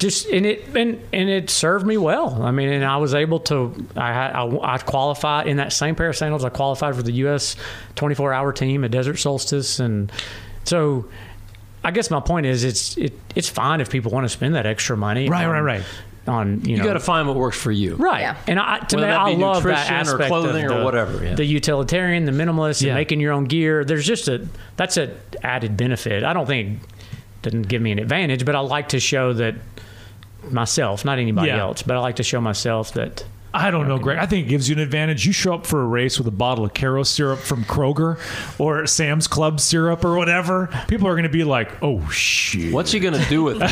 just 0.00 0.26
and 0.30 0.46
it 0.46 0.66
and 0.74 0.98
and 1.12 1.28
it 1.28 1.50
served 1.50 1.86
me 1.86 1.98
well. 1.98 2.42
I 2.42 2.50
mean, 2.50 2.70
and 2.70 2.84
I 2.84 2.96
was 2.96 3.14
able 3.14 3.38
to. 3.40 3.86
I 3.96 4.30
I, 4.30 4.74
I 4.74 4.78
qualified 4.78 5.46
in 5.46 5.58
that 5.58 5.72
same 5.72 5.94
pair 5.94 6.08
of 6.08 6.16
sandals. 6.16 6.42
I 6.44 6.48
qualified 6.48 6.96
for 6.96 7.02
the 7.02 7.12
U.S. 7.12 7.54
24 7.96 8.32
hour 8.32 8.52
team 8.52 8.82
at 8.82 8.90
Desert 8.90 9.18
Solstice, 9.18 9.78
and 9.78 10.10
so 10.64 11.06
I 11.84 11.90
guess 11.90 12.10
my 12.10 12.20
point 12.20 12.46
is 12.46 12.64
it's 12.64 12.96
it 12.96 13.12
it's 13.36 13.48
fine 13.48 13.80
if 13.80 13.90
people 13.90 14.10
want 14.10 14.24
to 14.24 14.30
spend 14.30 14.54
that 14.54 14.66
extra 14.66 14.96
money. 14.96 15.28
Right, 15.28 15.44
on, 15.44 15.50
right, 15.50 15.60
right. 15.60 15.84
On 16.30 16.64
you, 16.64 16.72
You 16.72 16.76
know, 16.78 16.84
got 16.84 16.92
to 16.94 17.00
find 17.00 17.26
what 17.28 17.36
works 17.36 17.56
for 17.58 17.70
you. 17.72 17.96
Right. 17.96 18.20
Yeah. 18.20 18.36
And 18.46 18.58
I, 18.58 18.78
to 18.78 18.96
Whether 18.96 19.06
me, 19.08 19.12
that 19.12 19.20
I 19.20 19.34
be 19.34 19.40
love 19.42 19.62
that 19.64 19.68
nutrition 19.68 19.94
or 19.94 19.98
aspect 19.98 20.28
clothing 20.28 20.64
of 20.66 20.70
or 20.72 20.78
the, 20.78 20.84
whatever, 20.84 21.24
yeah. 21.24 21.34
the 21.34 21.44
utilitarian, 21.44 22.24
the 22.24 22.32
minimalist, 22.32 22.80
Yeah. 22.82 22.90
and 22.90 22.96
making 22.96 23.20
your 23.20 23.32
own 23.32 23.44
gear. 23.44 23.84
There's 23.84 24.06
just 24.06 24.28
a 24.28 24.46
that's 24.76 24.96
an 24.96 25.10
added 25.42 25.76
benefit. 25.76 26.22
I 26.24 26.32
don't 26.32 26.46
think 26.46 26.80
it 26.82 27.42
doesn't 27.42 27.68
give 27.68 27.82
me 27.82 27.92
an 27.92 27.98
advantage, 27.98 28.44
but 28.44 28.54
I 28.54 28.60
like 28.60 28.90
to 28.90 29.00
show 29.00 29.32
that 29.34 29.56
myself, 30.50 31.04
not 31.04 31.18
anybody 31.18 31.48
Yeah. 31.48 31.58
else, 31.60 31.82
but 31.82 31.96
I 31.96 32.00
like 32.00 32.16
to 32.16 32.22
show 32.22 32.40
myself 32.40 32.92
that 32.94 33.24
I 33.52 33.70
don't 33.70 33.88
know, 33.88 33.98
Greg. 33.98 34.18
I 34.18 34.26
think 34.26 34.46
it 34.46 34.48
gives 34.48 34.68
you 34.68 34.76
an 34.76 34.80
advantage. 34.80 35.26
You 35.26 35.32
show 35.32 35.54
up 35.54 35.66
for 35.66 35.82
a 35.82 35.86
race 35.86 36.18
with 36.18 36.28
a 36.28 36.32
bottle 36.32 36.64
of 36.64 36.72
Karo 36.72 37.02
syrup 37.02 37.40
from 37.40 37.64
Kroger 37.64 38.18
or 38.60 38.86
Sam's 38.86 39.26
Club 39.26 39.60
syrup 39.60 40.04
or 40.04 40.16
whatever. 40.16 40.68
People 40.86 41.08
are 41.08 41.14
going 41.14 41.24
to 41.24 41.28
be 41.28 41.44
like, 41.44 41.82
"Oh 41.82 42.08
shit!" 42.10 42.72
What's 42.72 42.92
he 42.92 43.00
gonna 43.00 43.24
do 43.28 43.42
with 43.42 43.56
it? 43.60 43.62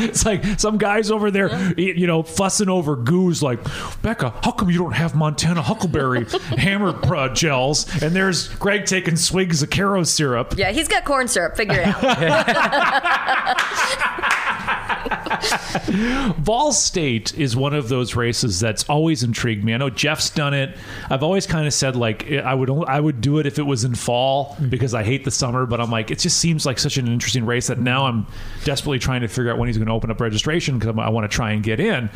it's 0.00 0.26
like 0.26 0.44
some 0.58 0.78
guys 0.78 1.10
over 1.10 1.30
there, 1.30 1.72
you 1.78 2.06
know, 2.06 2.22
fussing 2.22 2.68
over 2.68 2.96
goose. 2.96 3.42
Like, 3.42 3.60
Becca, 4.02 4.34
how 4.42 4.52
come 4.52 4.70
you 4.70 4.78
don't 4.78 4.92
have 4.92 5.14
Montana 5.14 5.62
Huckleberry 5.62 6.26
hammer 6.58 6.90
uh, 7.14 7.32
gels? 7.32 7.86
And 8.02 8.14
there's 8.14 8.48
Greg 8.48 8.84
taking 8.84 9.16
swigs 9.16 9.62
of 9.62 9.70
Karo 9.70 10.04
syrup. 10.04 10.54
Yeah, 10.56 10.70
he's 10.70 10.88
got 10.88 11.04
corn 11.04 11.28
syrup. 11.28 11.56
Figure 11.56 11.80
it 11.80 11.86
out. 11.86 12.02
Vol 16.38 16.72
State 16.72 17.36
is 17.38 17.56
one 17.56 17.74
of 17.74 17.88
those 17.88 18.14
races 18.14 18.60
that's 18.60 18.84
always 18.84 19.22
intrigued 19.22 19.64
me. 19.64 19.74
I 19.74 19.76
know 19.76 19.90
Jeff's 19.90 20.30
done 20.30 20.54
it. 20.54 20.76
I've 21.10 21.22
always 21.22 21.46
kind 21.46 21.66
of 21.66 21.74
said 21.74 21.96
like 21.96 22.30
eh, 22.30 22.40
I 22.40 22.54
would 22.54 22.70
I 22.88 23.00
would 23.00 23.20
do 23.20 23.38
it 23.38 23.46
if 23.46 23.58
it 23.58 23.62
was 23.62 23.84
in 23.84 23.94
fall 23.94 24.54
mm-hmm. 24.54 24.68
because 24.68 24.94
I 24.94 25.02
hate 25.02 25.24
the 25.24 25.30
summer. 25.30 25.66
But 25.66 25.80
I'm 25.80 25.90
like 25.90 26.10
it 26.10 26.18
just 26.18 26.38
seems 26.38 26.66
like 26.66 26.78
such 26.78 26.96
an 26.96 27.08
interesting 27.08 27.44
race 27.44 27.66
that 27.68 27.78
now 27.78 28.06
I'm 28.06 28.26
desperately 28.64 28.98
trying 28.98 29.22
to 29.22 29.28
figure 29.28 29.50
out 29.50 29.58
when 29.58 29.68
he's 29.68 29.78
going 29.78 29.88
to 29.88 29.94
open 29.94 30.10
up 30.10 30.20
registration 30.20 30.78
because 30.78 30.96
I 30.98 31.08
want 31.08 31.30
to 31.30 31.34
try 31.34 31.52
and 31.52 31.62
get 31.62 31.80
in. 31.80 32.10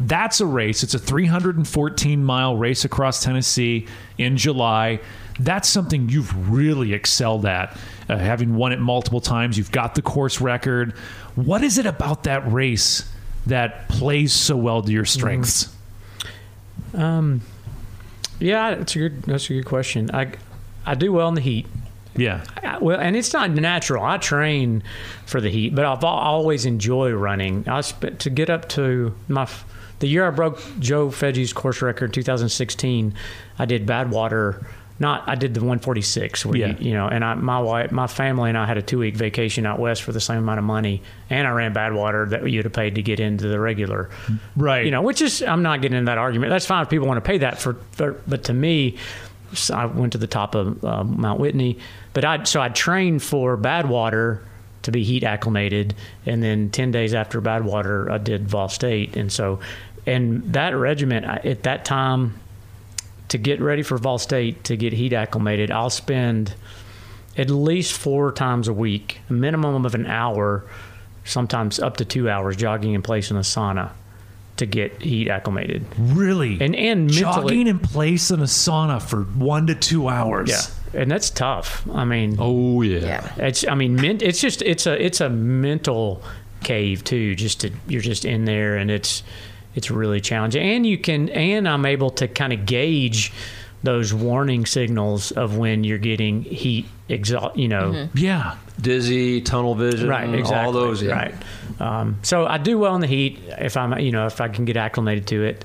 That's 0.00 0.40
a 0.40 0.46
race. 0.46 0.82
It's 0.82 0.94
a 0.94 0.98
314 0.98 2.24
mile 2.24 2.56
race 2.56 2.84
across 2.84 3.22
Tennessee 3.22 3.86
in 4.18 4.36
July. 4.36 5.00
That's 5.38 5.68
something 5.68 6.08
you've 6.08 6.50
really 6.50 6.92
excelled 6.92 7.44
at, 7.44 7.76
uh, 8.08 8.16
having 8.18 8.56
won 8.56 8.72
it 8.72 8.78
multiple 8.80 9.20
times. 9.20 9.56
You've 9.58 9.72
got 9.72 9.94
the 9.94 10.02
course 10.02 10.40
record. 10.40 10.92
What 11.34 11.62
is 11.62 11.78
it 11.78 11.86
about 11.86 12.24
that 12.24 12.50
race 12.50 13.10
that 13.46 13.88
plays 13.88 14.32
so 14.32 14.56
well 14.56 14.82
to 14.82 14.92
your 14.92 15.04
strengths? 15.04 15.74
Um, 16.94 17.42
yeah, 18.40 18.74
that's 18.76 18.94
a 18.96 18.98
good. 18.98 19.22
That's 19.22 19.48
a 19.50 19.54
good 19.54 19.66
question. 19.66 20.10
I 20.14 20.32
I 20.84 20.94
do 20.94 21.12
well 21.12 21.28
in 21.28 21.34
the 21.34 21.40
heat. 21.40 21.66
Yeah. 22.16 22.44
I- 22.62 22.78
well, 22.78 22.98
and 22.98 23.16
it's 23.16 23.32
not 23.32 23.50
natural. 23.50 24.04
I 24.04 24.18
train 24.18 24.82
for 25.26 25.40
the 25.40 25.50
heat, 25.50 25.74
but 25.74 25.84
I've 25.84 26.02
al- 26.02 26.10
always 26.10 26.64
enjoy 26.64 27.12
running. 27.12 27.64
I 27.68 27.80
to 27.82 28.30
get 28.30 28.50
up 28.50 28.68
to 28.70 29.14
my 29.28 29.48
the 29.98 30.06
year 30.06 30.26
I 30.26 30.30
broke 30.30 30.60
Joe 30.78 31.08
Fejes's 31.10 31.52
course 31.54 31.80
record, 31.80 32.06
in 32.06 32.12
2016. 32.12 33.14
I 33.58 33.64
did 33.64 33.86
Badwater. 33.86 34.66
Not 34.98 35.28
I 35.28 35.34
did 35.34 35.52
the 35.52 35.60
146. 35.60 36.46
Where 36.46 36.56
Yeah. 36.56 36.66
you, 36.68 36.88
you 36.88 36.94
know, 36.94 37.06
and 37.08 37.22
I 37.24 37.34
my 37.34 37.58
wife, 37.60 37.92
my 37.92 38.06
family, 38.06 38.48
and 38.48 38.56
I 38.56 38.64
had 38.66 38.78
a 38.78 38.82
two 38.82 38.98
week 38.98 39.14
vacation 39.14 39.66
out 39.66 39.78
west 39.78 40.02
for 40.02 40.12
the 40.12 40.20
same 40.20 40.38
amount 40.38 40.58
of 40.58 40.64
money, 40.64 41.02
and 41.28 41.46
I 41.46 41.50
ran 41.50 41.74
Badwater 41.74 42.30
that 42.30 42.48
you'd 42.50 42.64
have 42.64 42.72
paid 42.72 42.94
to 42.94 43.02
get 43.02 43.20
into 43.20 43.48
the 43.48 43.60
regular 43.60 44.08
Right. 44.56 44.84
you 44.86 44.90
know, 44.90 45.02
which 45.02 45.20
is 45.20 45.42
I'm 45.42 45.62
not 45.62 45.82
getting 45.82 45.98
into 45.98 46.06
that 46.10 46.18
argument. 46.18 46.50
That's 46.50 46.64
fine 46.66 46.82
if 46.82 46.88
people 46.88 47.06
want 47.06 47.22
to 47.22 47.28
pay 47.28 47.38
that 47.38 47.58
for, 47.58 47.74
for 47.92 48.12
but 48.26 48.44
to 48.44 48.54
me, 48.54 48.96
so 49.52 49.74
I 49.74 49.84
went 49.86 50.12
to 50.12 50.18
the 50.18 50.26
top 50.26 50.54
of 50.54 50.82
uh, 50.84 51.04
Mount 51.04 51.40
Whitney, 51.40 51.78
but 52.14 52.24
I 52.24 52.44
so 52.44 52.60
I 52.62 52.68
trained 52.70 53.22
for 53.22 53.56
Badwater 53.58 54.40
to 54.82 54.90
be 54.92 55.04
heat 55.04 55.24
acclimated, 55.24 55.94
and 56.24 56.42
then 56.42 56.70
ten 56.70 56.90
days 56.90 57.12
after 57.12 57.42
Badwater, 57.42 58.10
I 58.10 58.18
did 58.18 58.48
Vol 58.48 58.68
State, 58.70 59.16
and 59.16 59.30
so 59.30 59.60
and 60.06 60.42
that 60.54 60.70
regiment 60.76 61.26
I, 61.26 61.36
at 61.44 61.64
that 61.64 61.84
time 61.84 62.34
to 63.28 63.38
get 63.38 63.60
ready 63.60 63.82
for 63.82 63.98
Vol 63.98 64.18
State 64.18 64.64
to 64.64 64.76
get 64.76 64.92
heat 64.92 65.12
acclimated, 65.12 65.70
I'll 65.70 65.90
spend 65.90 66.54
at 67.36 67.50
least 67.50 67.92
four 67.92 68.32
times 68.32 68.68
a 68.68 68.72
week, 68.72 69.20
a 69.28 69.32
minimum 69.32 69.84
of 69.84 69.94
an 69.94 70.06
hour, 70.06 70.64
sometimes 71.24 71.78
up 71.78 71.96
to 71.98 72.04
two 72.04 72.30
hours, 72.30 72.56
jogging 72.56 72.94
in 72.94 73.02
place 73.02 73.30
in 73.30 73.36
a 73.36 73.40
sauna 73.40 73.90
to 74.56 74.64
get 74.64 75.02
heat 75.02 75.28
acclimated. 75.28 75.84
Really? 75.98 76.58
And 76.60 76.74
and 76.74 77.06
mentally, 77.06 77.20
jogging 77.20 77.66
in 77.66 77.78
place 77.78 78.30
in 78.30 78.40
a 78.40 78.44
sauna 78.44 79.02
for 79.02 79.22
one 79.22 79.66
to 79.66 79.74
two 79.74 80.08
hours. 80.08 80.48
yeah, 80.48 81.00
and 81.02 81.10
that's 81.10 81.28
tough. 81.28 81.86
I 81.92 82.04
mean, 82.04 82.36
Oh 82.38 82.80
yeah. 82.82 83.00
Yeah. 83.00 83.34
it's 83.48 83.66
I 83.66 83.74
mean, 83.74 83.96
men, 83.96 84.18
it's 84.22 84.40
just 84.40 84.62
it's 84.62 84.86
a 84.86 85.04
it's 85.04 85.20
a 85.20 85.28
mental 85.28 86.22
cave 86.62 87.04
too. 87.04 87.34
Just 87.34 87.60
to 87.60 87.70
you're 87.86 88.00
just 88.00 88.24
in 88.24 88.46
there, 88.46 88.76
and 88.76 88.90
it's 88.90 89.22
it's 89.76 89.90
really 89.90 90.20
challenging. 90.20 90.62
And 90.68 90.84
you 90.84 90.98
can 90.98 91.28
and 91.28 91.68
I'm 91.68 91.86
able 91.86 92.10
to 92.10 92.26
kind 92.26 92.52
of 92.52 92.66
gauge 92.66 93.32
those 93.82 94.12
warning 94.12 94.66
signals 94.66 95.30
of 95.30 95.56
when 95.56 95.84
you're 95.84 95.98
getting 95.98 96.42
heat 96.42 96.86
exhaust. 97.08 97.56
You 97.56 97.68
know, 97.68 98.08
Yeah. 98.14 98.56
Dizzy, 98.80 99.40
tunnel 99.40 99.74
vision, 99.74 100.06
right? 100.08 100.28
Exactly. 100.34 100.54
all 100.66 100.72
those. 100.72 101.02
Yeah. 101.02 101.12
Right. 101.12 101.34
Um, 101.80 102.18
so 102.22 102.46
I 102.46 102.58
do 102.58 102.78
well 102.78 102.94
in 102.94 103.00
the 103.00 103.06
heat 103.06 103.38
if 103.58 103.76
I'm 103.76 103.98
you 104.00 104.10
know 104.12 104.26
if 104.26 104.40
I 104.40 104.48
can 104.48 104.64
get 104.64 104.76
acclimated 104.76 105.26
to 105.28 105.44
it. 105.44 105.64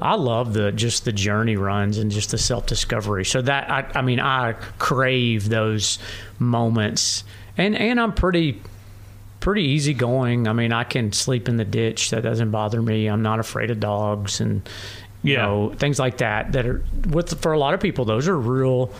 I 0.00 0.14
love 0.14 0.54
the 0.54 0.70
just 0.72 1.04
the 1.04 1.12
journey 1.12 1.56
runs 1.56 1.98
and 1.98 2.10
just 2.10 2.30
the 2.30 2.38
self 2.38 2.66
discovery. 2.66 3.24
So 3.24 3.42
that 3.42 3.68
I, 3.70 3.98
I 3.98 4.02
mean 4.02 4.20
I 4.20 4.52
crave 4.78 5.48
those 5.48 5.98
moments, 6.38 7.24
and 7.56 7.76
and 7.76 8.00
I'm 8.00 8.12
pretty 8.12 8.60
pretty 9.42 9.62
easygoing. 9.64 10.48
I 10.48 10.54
mean 10.54 10.72
I 10.72 10.84
can 10.84 11.12
sleep 11.12 11.48
in 11.48 11.58
the 11.58 11.64
ditch 11.66 12.10
that 12.10 12.22
doesn't 12.22 12.50
bother 12.50 12.80
me. 12.80 13.06
I'm 13.08 13.22
not 13.22 13.38
afraid 13.40 13.70
of 13.70 13.78
dogs 13.80 14.40
and 14.40 14.66
you 15.22 15.34
Yeah. 15.34 15.42
know 15.42 15.74
things 15.76 15.98
like 15.98 16.16
that 16.18 16.52
that 16.52 16.64
are 16.66 16.82
with 17.10 17.40
for 17.42 17.52
a 17.52 17.58
lot 17.58 17.74
of 17.74 17.80
people 17.80 18.04
those 18.06 18.26
are 18.28 18.38
real. 18.38 18.90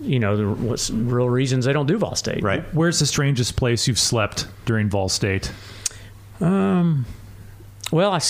You 0.00 0.20
know, 0.20 0.36
the 0.36 0.48
what's 0.48 0.90
real 0.90 1.28
reasons 1.28 1.64
they 1.64 1.72
don't 1.72 1.86
do 1.86 1.98
Vol 1.98 2.14
State. 2.14 2.42
Right. 2.44 2.62
Where's 2.72 3.00
the 3.00 3.06
strangest 3.06 3.56
place 3.56 3.88
you've 3.88 3.98
slept 3.98 4.46
during 4.64 4.88
Vol 4.88 5.08
State? 5.08 5.50
Um. 6.40 7.04
Well, 7.90 8.12
I. 8.12 8.20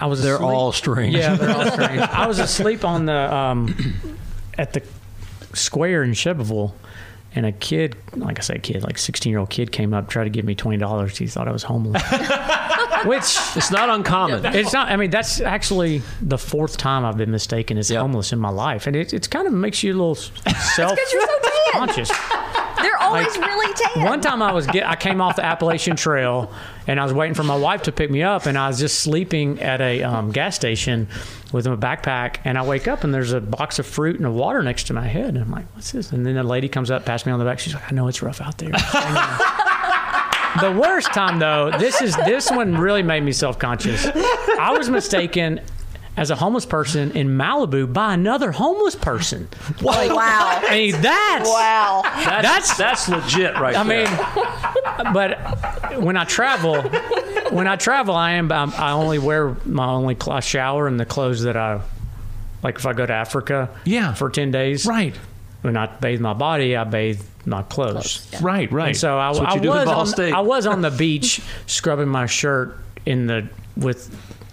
I 0.00 0.06
was. 0.06 0.22
They're 0.22 0.36
asleep. 0.36 0.48
all 0.48 0.72
strange. 0.72 1.14
Yeah, 1.14 1.34
they're 1.34 1.54
all 1.54 1.70
strange. 1.70 2.00
I 2.00 2.26
was 2.26 2.38
asleep 2.38 2.82
on 2.84 3.04
the 3.06 3.34
um, 3.34 3.74
at 4.56 4.72
the 4.72 4.82
square 5.52 6.02
in 6.02 6.14
Shelbyville, 6.14 6.74
and 7.34 7.46
a 7.46 7.52
kid, 7.52 7.96
like 8.14 8.38
I 8.38 8.42
said, 8.42 8.62
kid, 8.62 8.82
like 8.82 8.98
sixteen 8.98 9.30
year 9.30 9.38
old 9.40 9.50
kid, 9.50 9.72
came 9.72 9.94
up 9.94 10.08
tried 10.08 10.24
to 10.24 10.30
give 10.30 10.44
me 10.44 10.54
twenty 10.54 10.78
dollars. 10.78 11.16
He 11.18 11.26
thought 11.26 11.48
I 11.48 11.52
was 11.52 11.62
homeless, 11.62 12.02
which 13.04 13.36
It's 13.56 13.70
not 13.70 13.88
uncommon. 13.88 14.44
it's 14.46 14.72
not. 14.72 14.88
I 14.88 14.96
mean, 14.96 15.10
that's 15.10 15.40
actually 15.40 16.02
the 16.20 16.38
fourth 16.38 16.76
time 16.76 17.04
I've 17.04 17.16
been 17.16 17.30
mistaken 17.30 17.78
as 17.78 17.90
Yeah. 17.90 18.00
homeless 18.00 18.32
in 18.32 18.38
my 18.38 18.50
life, 18.50 18.86
and 18.86 18.94
it, 18.96 19.12
it's 19.14 19.26
kind 19.28 19.46
of 19.46 19.52
makes 19.52 19.82
you 19.82 19.92
a 19.92 19.96
little 19.96 20.14
self 20.74 20.98
you're 21.12 21.20
so 21.22 21.26
tan. 21.72 21.72
conscious. 21.88 22.10
They're 23.12 23.22
always 23.22 23.36
Like, 23.38 23.46
really 23.48 23.74
tan. 23.74 24.04
One 24.04 24.20
time 24.20 24.42
I 24.42 24.52
was 24.52 24.66
get, 24.66 24.86
I 24.86 24.96
came 24.96 25.20
off 25.20 25.36
the 25.36 25.44
Appalachian 25.44 25.96
Trail 25.96 26.52
and 26.86 26.98
I 26.98 27.04
was 27.04 27.12
waiting 27.12 27.34
for 27.34 27.42
my 27.42 27.56
wife 27.56 27.82
to 27.82 27.92
pick 27.92 28.10
me 28.10 28.22
up 28.22 28.46
and 28.46 28.58
I 28.58 28.68
was 28.68 28.78
just 28.78 29.00
sleeping 29.00 29.60
at 29.62 29.80
a 29.80 30.02
um, 30.02 30.30
gas 30.32 30.56
station 30.56 31.08
with 31.52 31.66
a 31.66 31.76
backpack 31.76 32.38
and 32.44 32.58
I 32.58 32.64
wake 32.64 32.88
up 32.88 33.04
and 33.04 33.12
there's 33.14 33.32
a 33.32 33.40
box 33.40 33.78
of 33.78 33.86
fruit 33.86 34.16
and 34.16 34.26
a 34.26 34.30
water 34.30 34.62
next 34.62 34.84
to 34.88 34.94
my 34.94 35.06
head 35.06 35.34
and 35.34 35.38
I'm 35.38 35.50
like, 35.50 35.66
what's 35.74 35.92
this? 35.92 36.12
And 36.12 36.24
then 36.26 36.36
a 36.36 36.42
lady 36.42 36.68
comes 36.68 36.90
up, 36.90 37.04
past 37.04 37.26
me 37.26 37.32
on 37.32 37.38
the 37.38 37.44
back. 37.44 37.58
She's 37.58 37.74
like, 37.74 37.90
I 37.90 37.94
know 37.94 38.08
it's 38.08 38.22
rough 38.22 38.40
out 38.40 38.58
there. 38.58 38.70
the 40.60 40.72
worst 40.72 41.08
time 41.12 41.38
though, 41.38 41.70
this 41.78 42.00
is 42.02 42.16
this 42.16 42.50
one 42.50 42.76
really 42.76 43.02
made 43.02 43.22
me 43.22 43.32
self 43.32 43.58
conscious. 43.58 44.06
I 44.06 44.74
was 44.76 44.88
mistaken 44.90 45.60
as 46.16 46.30
a 46.30 46.36
homeless 46.36 46.66
person 46.66 47.12
in 47.12 47.28
Malibu 47.30 47.90
by 47.92 48.14
another 48.14 48.52
homeless 48.52 48.94
person. 48.94 49.48
Oh, 49.84 50.14
wow. 50.14 50.60
I 50.62 50.70
mean, 50.70 51.00
that's 51.00 51.48
Wow. 51.48 52.02
that's 52.04 52.76
That's 52.76 53.08
legit, 53.08 53.58
right 53.58 53.74
I 53.76 53.82
there. 53.84 54.04
mean, 54.06 55.12
but 55.14 56.00
when 56.02 56.16
I 56.16 56.24
travel, 56.24 56.82
when 57.50 57.66
I 57.66 57.76
travel, 57.76 58.14
I 58.14 58.32
am 58.32 58.50
I'm, 58.52 58.72
I 58.74 58.92
only 58.92 59.18
wear 59.18 59.56
my 59.64 59.86
only 59.86 60.16
cl- 60.20 60.36
I 60.36 60.40
shower 60.40 60.86
in 60.88 60.96
the 60.98 61.04
clothes 61.06 61.42
that 61.42 61.56
I 61.56 61.80
like. 62.62 62.76
If 62.76 62.86
I 62.86 62.92
go 62.92 63.04
to 63.06 63.12
Africa, 63.12 63.68
Yeah. 63.84 64.14
for 64.14 64.30
ten 64.30 64.50
days, 64.50 64.86
Right. 64.86 65.14
When 65.62 65.76
I 65.76 65.86
bathe 65.86 66.20
my 66.20 66.32
body, 66.32 66.76
I 66.76 66.82
bathe 66.84 67.22
my 67.46 67.62
clothes. 67.62 68.26
Right, 68.40 68.70
right. 68.72 68.88
And 68.88 68.96
so 68.96 69.16
I, 69.18 69.30
I 69.30 69.54
you 69.54 69.60
do 69.60 69.70
in 69.72 69.78
was 69.78 69.88
on, 69.88 70.06
State. 70.08 70.32
I 70.34 70.40
was 70.40 70.66
on 70.66 70.80
the 70.82 70.90
beach 70.90 71.40
scrubbing 71.66 72.08
my 72.08 72.26
shirt 72.26 72.76
in 73.06 73.26
the 73.28 73.48
with 73.76 74.10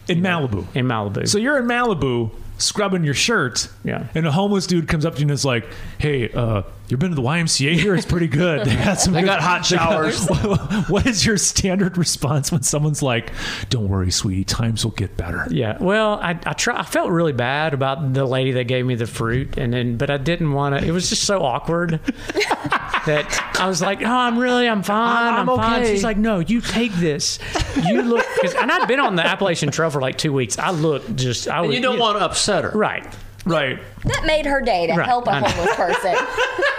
in 0.09 0.21
Malibu. 0.21 0.65
in 0.75 0.85
Malibu. 0.85 1.27
So 1.27 1.37
you're 1.37 1.57
in 1.59 1.65
Malibu 1.65 2.31
scrubbing 2.57 3.03
your 3.03 3.13
shirt. 3.13 3.69
Yeah. 3.83 4.07
And 4.15 4.25
a 4.27 4.31
homeless 4.31 4.67
dude 4.67 4.87
comes 4.87 5.05
up 5.05 5.13
to 5.15 5.19
you 5.19 5.23
and 5.25 5.31
is 5.31 5.45
like, 5.45 5.65
"Hey, 5.97 6.29
uh, 6.31 6.63
you've 6.89 6.99
been 6.99 7.09
to 7.11 7.15
the 7.15 7.21
YMCA 7.21 7.73
here? 7.73 7.95
It's 7.95 8.05
pretty 8.05 8.27
good. 8.27 8.59
They 8.69 8.75
got 8.75 8.99
some. 8.99 9.13
They 9.13 9.21
good- 9.21 9.27
got 9.27 9.41
hot 9.41 9.67
they 9.67 9.75
got- 9.77 9.89
showers." 9.89 10.27
what 10.89 11.05
is 11.05 11.25
your 11.25 11.37
standard 11.37 11.97
response 11.97 12.51
when 12.51 12.61
someone's 12.61 13.01
like, 13.01 13.31
"Don't 13.69 13.87
worry, 13.89 14.11
sweetie, 14.11 14.43
times 14.43 14.83
will 14.83 14.91
get 14.91 15.15
better." 15.17 15.45
Yeah, 15.49 15.77
well, 15.79 16.19
I 16.21 16.31
I, 16.45 16.53
try, 16.53 16.79
I 16.79 16.83
felt 16.83 17.09
really 17.09 17.33
bad 17.33 17.73
about 17.73 18.13
the 18.13 18.25
lady 18.25 18.51
that 18.53 18.65
gave 18.65 18.85
me 18.85 18.95
the 18.95 19.07
fruit, 19.07 19.57
and 19.57 19.73
then 19.73 19.97
but 19.97 20.09
I 20.09 20.17
didn't 20.17 20.51
want 20.53 20.79
to. 20.79 20.85
It 20.85 20.91
was 20.91 21.09
just 21.09 21.23
so 21.23 21.41
awkward 21.43 21.91
that 23.05 23.55
I 23.59 23.67
was 23.67 23.81
like, 23.81 24.01
"No, 24.01 24.11
I'm 24.15 24.37
really, 24.37 24.67
I'm 24.67 24.83
fine, 24.83 25.33
I'm, 25.33 25.49
I'm 25.49 25.57
fine." 25.57 25.81
okay. 25.83 25.91
She's 25.93 26.03
like, 26.03 26.17
"No, 26.17 26.39
you 26.39 26.61
take 26.61 26.93
this. 26.93 27.39
You 27.87 28.01
look," 28.01 28.25
cause, 28.41 28.53
and 28.55 28.71
I'd 28.71 28.87
been 28.87 28.99
on 28.99 29.15
the 29.15 29.25
Appalachian 29.25 29.71
Trail 29.71 29.89
for 29.89 30.01
like 30.01 30.17
two 30.17 30.33
weeks. 30.33 30.57
I 30.59 30.71
look 30.71 31.15
just, 31.15 31.47
I 31.47 31.63
and 31.63 31.73
you 31.73 31.81
don't 31.81 31.99
want 31.99 32.17
to 32.17 32.23
upset 32.25 32.63
her. 32.63 32.71
right. 32.71 33.05
Right. 33.45 33.79
That 34.03 34.25
made 34.25 34.45
her 34.45 34.61
day 34.61 34.87
to 34.87 34.93
Right, 34.93 35.05
help 35.07 35.27
a 35.27 35.33
homeless 35.39 35.75
person. 35.75 36.13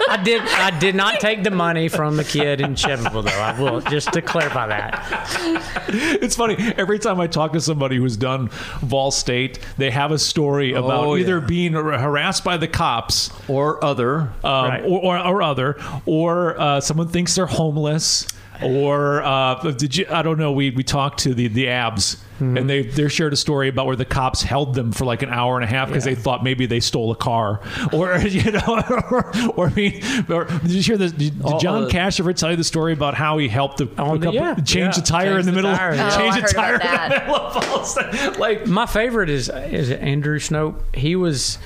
I 0.08 0.20
did, 0.22 0.42
I 0.42 0.76
did 0.78 0.94
not 0.94 1.20
take 1.20 1.42
the 1.44 1.50
money 1.50 1.88
from 1.88 2.16
the 2.16 2.24
kid 2.24 2.60
in 2.60 2.74
Chevrolet, 2.74 3.24
though. 3.24 3.30
I 3.40 3.58
will 3.60 3.80
just 3.80 4.12
to 4.12 4.22
clarify 4.22 4.66
that. 4.66 5.86
It's 5.88 6.36
funny. 6.36 6.56
Every 6.76 6.98
time 6.98 7.20
I 7.20 7.26
talk 7.28 7.52
to 7.52 7.60
somebody 7.60 7.96
who's 7.96 8.16
done 8.16 8.48
Vol 8.80 9.10
State, 9.10 9.58
they 9.78 9.90
have 9.90 10.10
a 10.12 10.18
story 10.18 10.72
about 10.72 11.04
Oh, 11.04 11.14
yeah. 11.14 11.22
either 11.22 11.40
being 11.40 11.72
harassed 11.74 12.44
by 12.44 12.56
the 12.56 12.68
cops 12.68 13.30
Or 13.48 13.82
other. 13.84 14.32
um, 14.44 14.68
Right. 14.70 14.84
or, 14.84 15.16
or, 15.16 15.18
or 15.18 15.42
other, 15.42 15.76
or 16.06 16.60
uh, 16.60 16.80
someone 16.80 17.08
thinks 17.08 17.34
they're 17.36 17.46
homeless, 17.46 18.26
or 18.62 19.22
uh, 19.22 19.54
did 19.72 19.96
you? 19.96 20.06
I 20.10 20.22
don't 20.22 20.38
know. 20.38 20.52
We 20.52 20.70
we 20.70 20.82
talked 20.82 21.20
to 21.20 21.34
the 21.34 21.48
the 21.48 21.68
abs. 21.68 22.16
Mm-hmm. 22.40 22.56
And 22.56 22.70
they 22.70 22.82
they 22.84 23.06
shared 23.08 23.34
a 23.34 23.36
story 23.36 23.68
about 23.68 23.84
where 23.84 23.96
the 23.96 24.06
cops 24.06 24.42
held 24.42 24.74
them 24.74 24.92
for 24.92 25.04
like 25.04 25.20
an 25.20 25.28
hour 25.28 25.56
and 25.56 25.64
a 25.64 25.66
half 25.66 25.88
because 25.88 26.06
Yeah. 26.06 26.14
they 26.14 26.20
thought 26.22 26.42
maybe 26.42 26.64
they 26.64 26.80
stole 26.80 27.10
a 27.12 27.14
car, 27.14 27.60
or 27.92 28.16
you 28.20 28.50
know, 28.52 28.82
or, 29.10 29.50
or 29.56 29.66
I 29.68 29.74
mean, 29.74 30.02
or, 30.30 30.44
did 30.46 30.70
you 30.70 30.80
hear 30.80 30.96
this? 30.96 31.12
Did, 31.12 31.36
did 31.36 31.42
Oh, 31.44 31.58
John 31.58 31.84
uh, 31.84 31.88
Cash 31.88 32.18
ever 32.18 32.32
tell 32.32 32.50
you 32.50 32.56
the 32.56 32.64
story 32.64 32.94
about 32.94 33.12
how 33.12 33.36
he 33.36 33.46
helped 33.48 33.76
the, 33.76 33.90
Oh, 33.98 34.14
a 34.14 34.18
the- 34.18 34.24
couple- 34.24 34.34
yeah, 34.40 34.54
change 34.54 34.96
yeah. 34.96 35.00
the 35.02 35.02
tire 35.02 35.38
in 35.38 35.44
the, 35.44 35.52
the 35.52 35.56
middle, 35.56 35.76
tire, 35.76 35.94
yeah. 35.94 36.16
change 36.16 36.34
Oh, 36.36 36.40
the 36.40 36.46
I 36.48 36.50
tire 36.52 36.72
heard 36.72 36.80
in 36.80 36.86
the 36.86 36.96
that. 36.96 37.26
middle 37.26 37.36
of 37.36 38.32
Vol 38.32 38.32
Like 38.40 38.66
My 38.66 38.86
favorite 38.86 39.28
is 39.28 39.50
is 39.50 39.90
Andrew 39.90 40.38
Snope. 40.38 40.76
He 40.94 41.16
was 41.16 41.58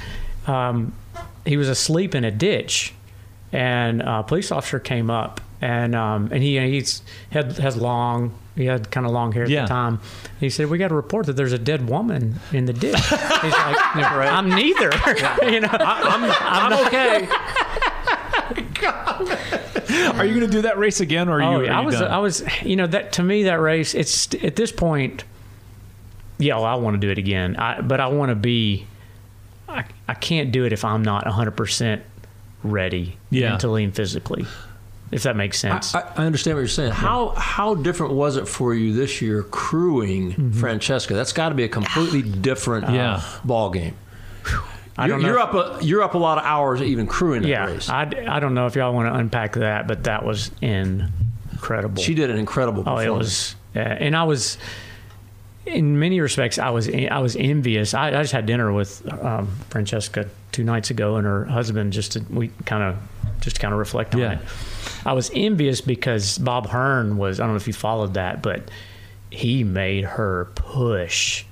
um, 0.49 0.93
he 1.47 1.57
was 1.57 1.69
asleep 1.69 2.17
in 2.17 2.25
a 2.25 2.33
ditch, 2.33 2.95
and 3.53 4.03
a 4.03 4.25
police 4.25 4.51
officer 4.51 4.81
came 4.81 5.09
up, 5.09 5.41
and 5.65 5.95
um, 5.95 6.29
and 6.31 6.43
he 6.43 6.59
he's 6.71 7.01
had 7.31 7.57
has 7.59 7.77
long 7.77 8.35
he 8.55 8.67
had 8.67 8.91
kind 8.91 9.07
of 9.07 9.13
long 9.13 9.33
hair 9.33 9.45
at 9.45 9.49
Yeah. 9.49 9.63
the 9.63 9.69
time. 9.69 9.99
He 10.39 10.51
said, 10.51 10.69
"We 10.69 10.77
got 10.79 10.93
a 10.93 10.95
report 10.95 11.25
that 11.27 11.33
there's 11.37 11.53
a 11.55 11.59
dead 11.59 11.89
woman 11.89 12.39
in 12.53 12.67
the 12.67 12.73
ditch." 12.75 12.95
He's 12.95 13.11
like, 13.13 13.77
"I'm 13.97 14.49
neither." 14.51 14.91
you 15.51 15.61
know, 15.61 15.69
I'm, 15.73 16.31
I'm 16.41 16.87
okay. 16.87 17.27
Are 18.85 20.25
you 20.25 20.35
going 20.35 20.47
to 20.47 20.53
do 20.53 20.63
that 20.63 20.79
race 20.79 21.01
again, 21.01 21.29
or 21.29 21.41
are 21.41 21.43
Oh, 21.43 21.61
you? 21.61 21.67
yeah, 21.67 21.79
I 21.79 21.81
was, 21.85 21.95
done? 21.99 22.11
I 22.11 22.19
was, 22.19 22.45
you 22.63 22.77
know, 22.77 22.87
that 22.87 23.13
to 23.13 23.23
me 23.23 23.45
that 23.45 23.61
race, 23.61 23.95
it's 23.95 24.33
at 24.43 24.57
this 24.57 24.71
point. 24.73 25.25
Yeah, 26.39 26.57
well, 26.57 26.65
I 26.65 26.75
want 26.75 26.95
to 26.95 26.99
do 27.01 27.11
it 27.11 27.19
again, 27.19 27.57
I, 27.57 27.81
but 27.81 28.01
I 28.01 28.09
want 28.09 28.31
to 28.31 28.35
be. 28.35 28.87
I, 29.69 29.85
I 30.09 30.15
can't 30.15 30.53
do 30.53 30.65
it 30.65 30.73
if 30.73 30.85
I'm 30.85 31.03
not 31.03 31.25
100 31.25 31.53
percent 31.53 32.03
ready 32.63 33.17
Yeah. 33.31 33.51
mentally 33.51 33.85
and 33.85 33.95
physically. 33.95 34.47
If 35.15 35.23
that 35.23 35.37
makes 35.37 35.59
sense. 35.59 35.95
I, 35.95 36.01
I 36.17 36.27
understand 36.27 36.57
what 36.57 36.61
you're 36.63 36.69
saying. 36.69 36.91
How 36.93 37.29
how 37.31 37.75
different 37.77 38.15
was 38.15 38.37
it 38.37 38.49
for 38.49 38.75
you 38.75 38.93
this 38.93 39.23
year 39.23 39.43
crewing 39.45 40.33
Mm-hmm. 40.33 40.53
Francesca? 40.61 41.15
That's 41.15 41.33
got 41.33 41.51
to 41.51 41.55
be 41.55 41.65
a 41.65 41.69
completely 41.69 42.23
different 42.49 42.91
Yeah. 42.91 43.23
ball 43.45 43.71
game. 43.71 43.97
I 44.97 45.07
You're, 45.07 45.09
don't 45.17 45.23
know. 45.23 45.29
you're 45.29 45.39
up 45.41 45.55
a 45.55 45.85
you're 45.85 46.03
up 46.03 46.15
a 46.15 46.19
lot 46.19 46.39
of 46.39 46.45
hours 46.45 46.81
even 46.83 47.07
crewing 47.07 47.43
that 47.43 47.49
yeah, 47.49 47.67
race. 47.67 47.89
I, 47.89 48.03
I 48.29 48.39
don't 48.41 48.55
know 48.55 48.67
if 48.67 48.75
y'all 48.77 48.93
want 48.95 49.13
to 49.13 49.19
unpack 49.19 49.55
that, 49.55 49.87
but 49.89 50.05
that 50.05 50.25
was 50.25 50.51
incredible. 51.53 52.03
she 52.03 52.15
did 52.15 52.31
an 52.31 52.37
incredible. 52.39 52.85
Oh, 52.87 52.99
it 52.99 53.09
was, 53.11 53.57
uh, 53.75 53.79
and 53.81 54.17
I 54.17 54.25
was, 54.25 54.59
in 55.67 55.99
many 55.99 56.21
respects, 56.21 56.59
I 56.59 56.71
was 56.71 56.89
I 56.89 57.19
was 57.19 57.35
envious. 57.37 57.95
I, 57.95 58.09
I 58.09 58.23
just 58.23 58.33
had 58.33 58.47
dinner 58.47 58.73
with 58.73 59.03
um, 59.13 59.49
Francesca 59.71 60.29
two 60.53 60.63
nights 60.65 60.91
ago 60.91 61.17
and 61.17 61.27
her 61.27 61.45
husband 61.47 61.93
just 61.93 62.13
to 62.13 62.21
we 62.31 62.49
kind 62.65 62.83
of 62.83 62.97
just 63.41 63.59
kind 63.61 63.73
of 63.73 63.79
reflect 63.81 64.15
on 64.15 64.21
Yeah. 64.21 64.33
it. 64.35 64.39
I 65.05 65.13
was 65.13 65.31
envious 65.35 65.81
because 65.81 66.39
Bob 66.39 66.67
Hearn 66.67 67.17
was 67.17 67.41
I 67.41 67.45
don't 67.45 67.53
know 67.53 67.57
if 67.57 67.67
you 67.67 67.73
followed 67.73 68.15
that, 68.15 68.43
but 68.43 68.71
he 69.31 69.65
made 69.65 70.05
her 70.05 70.49
push. 70.55 71.45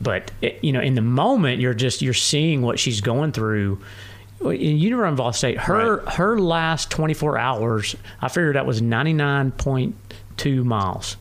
But 0.00 0.32
it, 0.40 0.62
you 0.62 0.72
know, 0.72 0.80
in 0.80 0.94
the 0.94 1.02
moment, 1.02 1.60
you're 1.60 1.74
just 1.74 2.02
you're 2.02 2.14
seeing 2.14 2.62
what 2.62 2.78
she's 2.78 3.00
going 3.00 3.32
through. 3.32 3.80
In 4.40 4.78
Union 4.78 5.14
Vol 5.14 5.32
State, 5.32 5.58
her 5.58 6.04
her 6.10 6.38
last 6.38 6.90
24 6.90 7.38
hours, 7.38 7.94
I 8.20 8.28
figured 8.28 8.56
that 8.56 8.66
was 8.66 8.82
99.2 8.82 10.64
miles. 10.64 11.16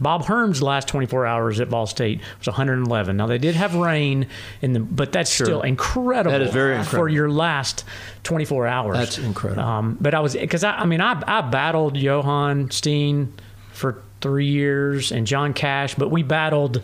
Bob 0.00 0.24
Hearn's 0.24 0.62
last 0.62 0.88
24 0.88 1.26
hours 1.26 1.60
at 1.60 1.68
Vol 1.68 1.86
State 1.86 2.20
was 2.38 2.46
111. 2.46 3.16
Now 3.16 3.26
they 3.26 3.38
did 3.38 3.54
have 3.54 3.74
rain 3.74 4.26
in 4.62 4.72
the, 4.72 4.80
but 4.80 5.12
that's 5.12 5.30
still 5.30 5.62
incredible. 5.62 6.32
That 6.32 6.42
is 6.42 6.52
very 6.52 6.76
incredible 6.76 6.98
for 6.98 7.08
your 7.08 7.30
last 7.30 7.84
24 8.22 8.66
hours. 8.66 8.96
That's 8.96 9.18
incredible. 9.18 9.62
Um, 9.62 9.98
but 10.00 10.14
I 10.14 10.20
was 10.20 10.34
because 10.34 10.64
I, 10.64 10.72
I 10.72 10.86
mean 10.86 11.00
I 11.00 11.22
I 11.26 11.42
battled 11.42 11.96
Johan 11.96 12.70
Steene 12.70 13.32
for 13.72 14.02
three 14.20 14.46
years 14.46 15.12
and 15.12 15.26
John 15.26 15.52
Cash, 15.52 15.94
but 15.94 16.10
we 16.10 16.22
battled, 16.22 16.82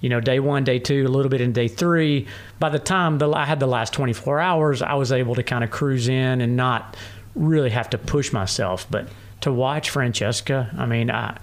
you 0.00 0.08
know, 0.08 0.20
day 0.20 0.40
one, 0.40 0.64
day 0.64 0.78
two, 0.78 1.06
a 1.06 1.08
little 1.08 1.30
bit 1.30 1.40
in 1.40 1.52
day 1.52 1.68
three. 1.68 2.26
By 2.58 2.68
the 2.70 2.78
time 2.78 3.18
the, 3.18 3.30
I 3.30 3.44
had 3.44 3.60
the 3.60 3.66
last 3.66 3.92
24 3.92 4.40
hours, 4.40 4.82
I 4.82 4.94
was 4.94 5.12
able 5.12 5.34
to 5.34 5.42
kind 5.42 5.64
of 5.64 5.70
cruise 5.70 6.08
in 6.08 6.40
and 6.40 6.56
not 6.56 6.96
really 7.34 7.70
have 7.70 7.90
to 7.90 7.98
push 7.98 8.32
myself. 8.32 8.86
But 8.90 9.08
to 9.42 9.52
watch 9.52 9.90
Francesca, 9.90 10.70
I 10.76 10.86
mean, 10.86 11.10
I 11.10 11.38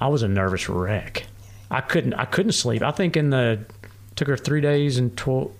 I 0.00 0.08
was 0.08 0.22
a 0.22 0.28
nervous 0.28 0.68
wreck. 0.68 1.26
I 1.70 1.80
couldn't 1.80 2.14
I 2.14 2.24
couldn't 2.24 2.52
sleep. 2.52 2.82
I 2.82 2.90
think 2.90 3.16
in 3.16 3.30
the 3.30 3.64
took 4.16 4.28
her 4.28 4.36
three 4.36 4.60
days 4.60 4.98
and 4.98 5.16
12, 5.16 5.50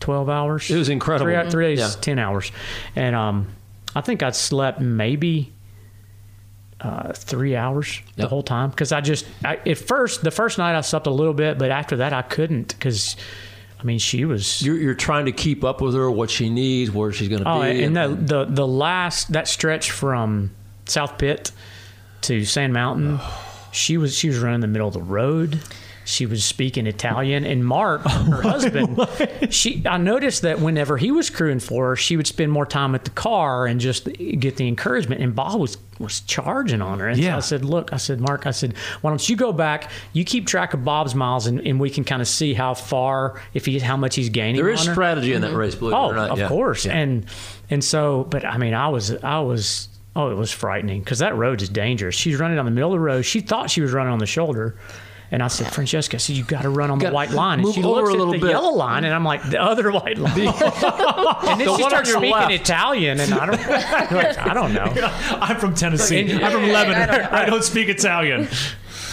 12 0.00 0.28
hours. 0.30 0.70
It 0.70 0.76
was 0.78 0.88
incredible. 0.88 1.30
Three, 1.30 1.50
three 1.50 1.64
days, 1.74 1.78
Yeah. 1.80 2.00
ten 2.00 2.18
hours, 2.18 2.52
and 2.94 3.14
um, 3.14 3.48
I 3.94 4.00
think 4.00 4.22
I 4.22 4.30
slept 4.30 4.80
maybe 4.80 5.52
uh, 6.80 7.12
three 7.12 7.56
hours 7.56 8.00
the 8.16 8.28
whole 8.28 8.42
time 8.42 8.70
because 8.70 8.92
I 8.92 9.00
just 9.00 9.26
I, 9.44 9.56
at 9.56 9.78
first 9.78 10.22
the 10.22 10.30
first 10.30 10.58
night 10.58 10.76
I 10.76 10.80
slept 10.82 11.06
a 11.06 11.10
little 11.10 11.34
bit, 11.34 11.58
but 11.58 11.70
after 11.70 11.96
that 11.96 12.12
I 12.12 12.22
couldn't 12.22 12.68
because 12.68 13.16
I 13.80 13.82
mean 13.84 13.98
she 13.98 14.24
was 14.26 14.60
You're, 14.62 14.76
you're 14.76 14.94
trying 14.94 15.24
to 15.26 15.32
keep 15.32 15.64
up 15.64 15.80
with 15.80 15.94
her, 15.94 16.10
what 16.10 16.30
she 16.30 16.50
needs, 16.50 16.90
where 16.90 17.12
she's 17.12 17.28
going 17.28 17.42
to 17.42 17.48
oh 17.50 17.62
be. 17.62 17.82
and 17.82 17.96
the 17.96 18.08
the 18.08 18.44
the 18.44 18.66
last 18.66 19.32
that 19.32 19.48
stretch 19.48 19.90
from 19.90 20.50
South 20.84 21.16
Pitt 21.18 21.50
to 22.22 22.44
Sand 22.44 22.72
Mountain, 22.74 23.18
she 23.76 23.96
was 23.96 24.16
she 24.16 24.28
was 24.28 24.38
running 24.38 24.60
the 24.60 24.66
middle 24.66 24.88
of 24.88 24.94
the 24.94 25.02
road. 25.02 25.60
She 26.04 26.24
was 26.24 26.44
speaking 26.44 26.86
Italian, 26.86 27.44
and 27.44 27.66
Mark, 27.66 28.02
oh, 28.06 28.08
her 28.30 28.42
husband, 28.42 28.96
she. 29.50 29.82
I 29.84 29.96
noticed 29.96 30.42
that 30.42 30.60
whenever 30.60 30.96
he 30.96 31.10
was 31.10 31.30
crewing 31.30 31.58
for 31.58 31.88
her, 31.88 31.96
she 31.96 32.16
would 32.16 32.28
spend 32.28 32.52
more 32.52 32.64
time 32.64 32.94
at 32.94 33.04
the 33.04 33.10
car 33.10 33.66
and 33.66 33.80
just 33.80 34.04
get 34.38 34.56
the 34.56 34.68
encouragement. 34.68 35.20
And 35.20 35.34
Bob 35.34 35.58
was 35.58 35.76
was 35.98 36.20
charging 36.20 36.80
on 36.80 37.00
her. 37.00 37.08
And 37.08 37.18
so 37.18 37.24
Yeah. 37.24 37.36
I 37.36 37.40
said, 37.40 37.64
"Look, 37.64 37.92
I 37.92 37.96
said, 37.96 38.20
Mark, 38.20 38.46
I 38.46 38.52
said, 38.52 38.74
why 39.00 39.10
don't 39.10 39.28
you 39.28 39.34
go 39.34 39.52
back? 39.52 39.90
You 40.12 40.24
keep 40.24 40.46
track 40.46 40.74
of 40.74 40.84
Bob's 40.84 41.14
miles, 41.16 41.48
and, 41.48 41.60
and 41.66 41.80
we 41.80 41.90
can 41.90 42.04
kind 42.04 42.22
of 42.22 42.28
see 42.28 42.54
how 42.54 42.74
far, 42.74 43.40
if 43.52 43.66
he, 43.66 43.80
how 43.80 43.96
much 43.96 44.14
he's 44.14 44.28
gaining. 44.28 44.56
there 44.56 44.68
is 44.68 44.82
on 44.82 44.86
her. 44.86 44.92
strategy 44.92 45.32
in 45.32 45.40
that 45.40 45.48
mm-hmm. 45.48 45.56
race, 45.56 45.74
believe 45.74 45.94
Oh, 45.94 46.10
it 46.10 46.12
or 46.12 46.12
oh, 46.12 46.16
not. 46.16 46.30
Oh, 46.30 46.32
of 46.34 46.38
yeah. 46.38 46.48
course. 46.48 46.86
Yeah. 46.86 46.96
And 46.98 47.26
and 47.68 47.82
so, 47.82 48.24
but 48.30 48.44
I 48.44 48.58
mean, 48.58 48.74
I 48.74 48.88
was 48.88 49.10
I 49.24 49.40
was 49.40 49.88
oh, 50.16 50.30
it 50.30 50.34
was 50.36 50.50
frightening 50.50 51.00
because 51.00 51.18
that 51.20 51.36
road 51.36 51.62
is 51.62 51.68
dangerous. 51.68 52.14
She's 52.14 52.38
running 52.38 52.56
down 52.56 52.64
the 52.64 52.70
middle 52.70 52.90
of 52.92 52.94
the 52.96 53.00
road. 53.00 53.22
She 53.22 53.40
thought 53.40 53.70
she 53.70 53.80
was 53.82 53.92
running 53.92 54.12
on 54.12 54.18
the 54.18 54.26
shoulder. 54.26 54.74
And 55.28 55.42
I 55.42 55.48
said, 55.48 55.72
Francesca, 55.72 56.16
I 56.16 56.18
said, 56.18 56.36
you've 56.36 56.46
got 56.46 56.62
to 56.62 56.68
run 56.70 56.88
on 56.88 57.00
the 57.00 57.10
white 57.10 57.32
line. 57.32 57.54
And 57.58 57.62
move 57.66 57.74
she 57.74 57.82
over 57.82 57.96
looks 58.02 58.10
a 58.10 58.12
at 58.12 58.18
little 58.18 58.32
the 58.34 58.38
bit. 58.38 58.50
yellow 58.50 58.70
line, 58.74 59.02
and 59.02 59.12
I'm 59.12 59.24
like, 59.24 59.42
the 59.50 59.60
other 59.60 59.90
white 59.90 60.18
line. 60.18 60.38
and 60.38 60.46
then 60.46 61.58
The 61.58 61.64
she 61.64 61.82
one 61.82 61.82
on 61.82 61.90
starts 61.90 62.08
your 62.10 62.18
speaking 62.18 62.32
left. 62.32 62.52
Italian, 62.52 63.18
and 63.18 63.34
I 63.34 63.46
don't, 63.46 63.58
I 64.38 64.54
don't 64.54 64.72
know. 64.72 64.84
I'm 65.40 65.56
from 65.58 65.74
Tennessee. 65.74 66.32
I'm 66.32 66.52
from 66.52 66.68
Lebanon. 66.68 67.10
I 67.10 67.18
don't- 67.18 67.32
I 67.32 67.44
don't 67.46 67.64
speak 67.64 67.88
Italian. 67.88 68.48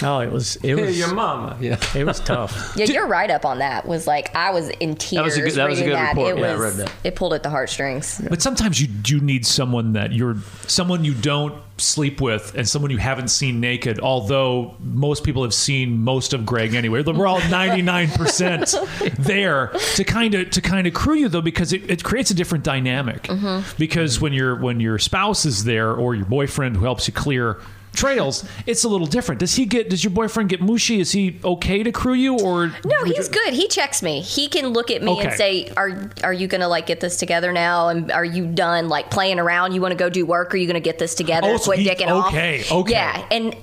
Oh, 0.03 0.19
it 0.19 0.31
was, 0.31 0.55
it 0.57 0.61
Hey, 0.77 0.85
was, 0.85 0.97
your 0.99 1.13
mama. 1.13 1.57
Yeah. 1.59 1.77
it 1.95 2.05
was 2.05 2.19
tough. 2.19 2.73
Yeah, 2.77 2.85
your 2.85 3.07
write 3.07 3.29
up 3.31 3.45
on 3.45 3.59
that 3.59 3.87
was 3.87 4.07
like 4.07 4.35
I 4.35 4.51
was 4.51 4.69
in 4.69 4.95
tears 4.95 5.23
was 5.25 5.37
a 5.37 5.41
good- 5.41 5.51
that 5.53 5.69
was 5.69 5.79
a 5.79 5.83
reading 5.83 5.97
good 5.97 6.05
that. 6.05 6.09
report. 6.15 6.37
It 6.37 6.41
Yeah, 6.41 6.47
I 6.47 6.55
was 6.55 6.77
read 6.77 6.87
that. 6.87 6.93
it 7.03 7.15
pulled 7.15 7.33
at 7.33 7.43
the 7.43 7.49
heartstrings. 7.49 8.21
But 8.29 8.41
sometimes 8.41 8.81
you 8.81 8.87
do 8.87 9.19
need 9.21 9.45
someone 9.45 9.93
that 9.93 10.11
you're 10.11 10.37
someone 10.67 11.03
you 11.05 11.13
don't 11.13 11.53
sleep 11.77 12.21
with 12.21 12.53
and 12.55 12.67
someone 12.69 12.91
you 12.91 12.97
haven't 12.97 13.29
seen 13.29 13.59
naked. 13.59 13.99
Although 13.99 14.75
most 14.79 15.23
people 15.23 15.41
have 15.43 15.53
seen 15.53 16.03
most 16.03 16.33
of 16.33 16.45
Greg 16.45 16.73
anyway. 16.75 17.01
We're 17.01 17.25
all 17.27 17.39
99% 17.39 19.15
there 19.17 19.67
to 19.95 20.03
kind 20.03 20.33
of 20.35 20.49
to 20.51 20.61
kind 20.61 20.87
of 20.87 20.93
crew 20.93 21.15
you 21.15 21.29
though 21.29 21.41
because 21.41 21.73
it, 21.73 21.89
it 21.89 22.03
creates 22.03 22.31
a 22.31 22.33
different 22.33 22.63
dynamic. 22.63 23.23
Mm-hmm. 23.23 23.75
Because 23.77 24.19
when 24.19 24.33
your 24.33 24.55
when 24.55 24.79
your 24.79 24.99
spouse 24.99 25.45
is 25.45 25.63
there 25.63 25.91
or 25.93 26.15
your 26.15 26.25
boyfriend 26.25 26.75
who 26.77 26.83
helps 26.83 27.07
you 27.07 27.13
clear 27.13 27.59
trails, 27.93 28.43
it's 28.65 28.83
a 28.83 28.89
little 28.89 29.07
different. 29.07 29.39
Does 29.39 29.55
he 29.55 29.65
get 29.65 29.89
does 29.89 30.03
your 30.03 30.11
boyfriend 30.11 30.49
get 30.49 30.61
mushy? 30.61 30.99
Is 30.99 31.11
he 31.11 31.39
okay 31.43 31.83
to 31.83 31.91
crew 31.91 32.13
you 32.13 32.37
or 32.39 32.67
No, 32.85 33.03
he's 33.05 33.29
good. 33.29 33.53
He 33.53 33.67
checks 33.67 34.01
me. 34.03 34.21
He 34.21 34.47
can 34.47 34.67
look 34.67 34.91
at 34.91 35.01
me 35.03 35.11
Okay. 35.11 35.27
and 35.27 35.33
say, 35.33 35.69
"Are 35.77 36.11
are 36.23 36.33
you 36.33 36.47
gonna 36.47 36.67
like 36.67 36.85
get 36.87 36.99
this 36.99 37.17
together 37.17 37.51
now? 37.53 37.89
And 37.89 38.11
are 38.11 38.25
you 38.25 38.45
done 38.47 38.89
like 38.89 39.09
playing 39.11 39.39
around? 39.39 39.73
You 39.73 39.81
want 39.81 39.91
to 39.91 39.97
go 39.97 40.09
do 40.09 40.25
work? 40.25 40.53
Are 40.53 40.57
you 40.57 40.67
gonna 40.67 40.79
get 40.79 40.99
this 40.99 41.15
together? 41.15 41.47
Oh, 41.49 41.57
so 41.57 41.65
Quit 41.71 41.79
he- 41.79 41.89
dicking 41.89 42.09
off." 42.09 42.27
okay, 42.27 42.63
okay. 42.71 42.91
Yeah, 42.91 43.25
and 43.31 43.55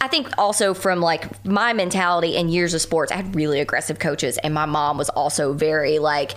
I 0.00 0.08
think 0.08 0.28
also 0.38 0.74
from 0.74 1.00
like 1.00 1.44
my 1.44 1.72
mentality 1.72 2.36
and 2.36 2.52
years 2.52 2.74
of 2.74 2.80
sports, 2.80 3.12
I 3.12 3.16
had 3.16 3.34
really 3.36 3.60
aggressive 3.60 3.98
coaches, 3.98 4.36
and 4.38 4.52
my 4.54 4.66
mom 4.66 4.98
was 4.98 5.08
also 5.10 5.52
very 5.52 5.98
like. 5.98 6.34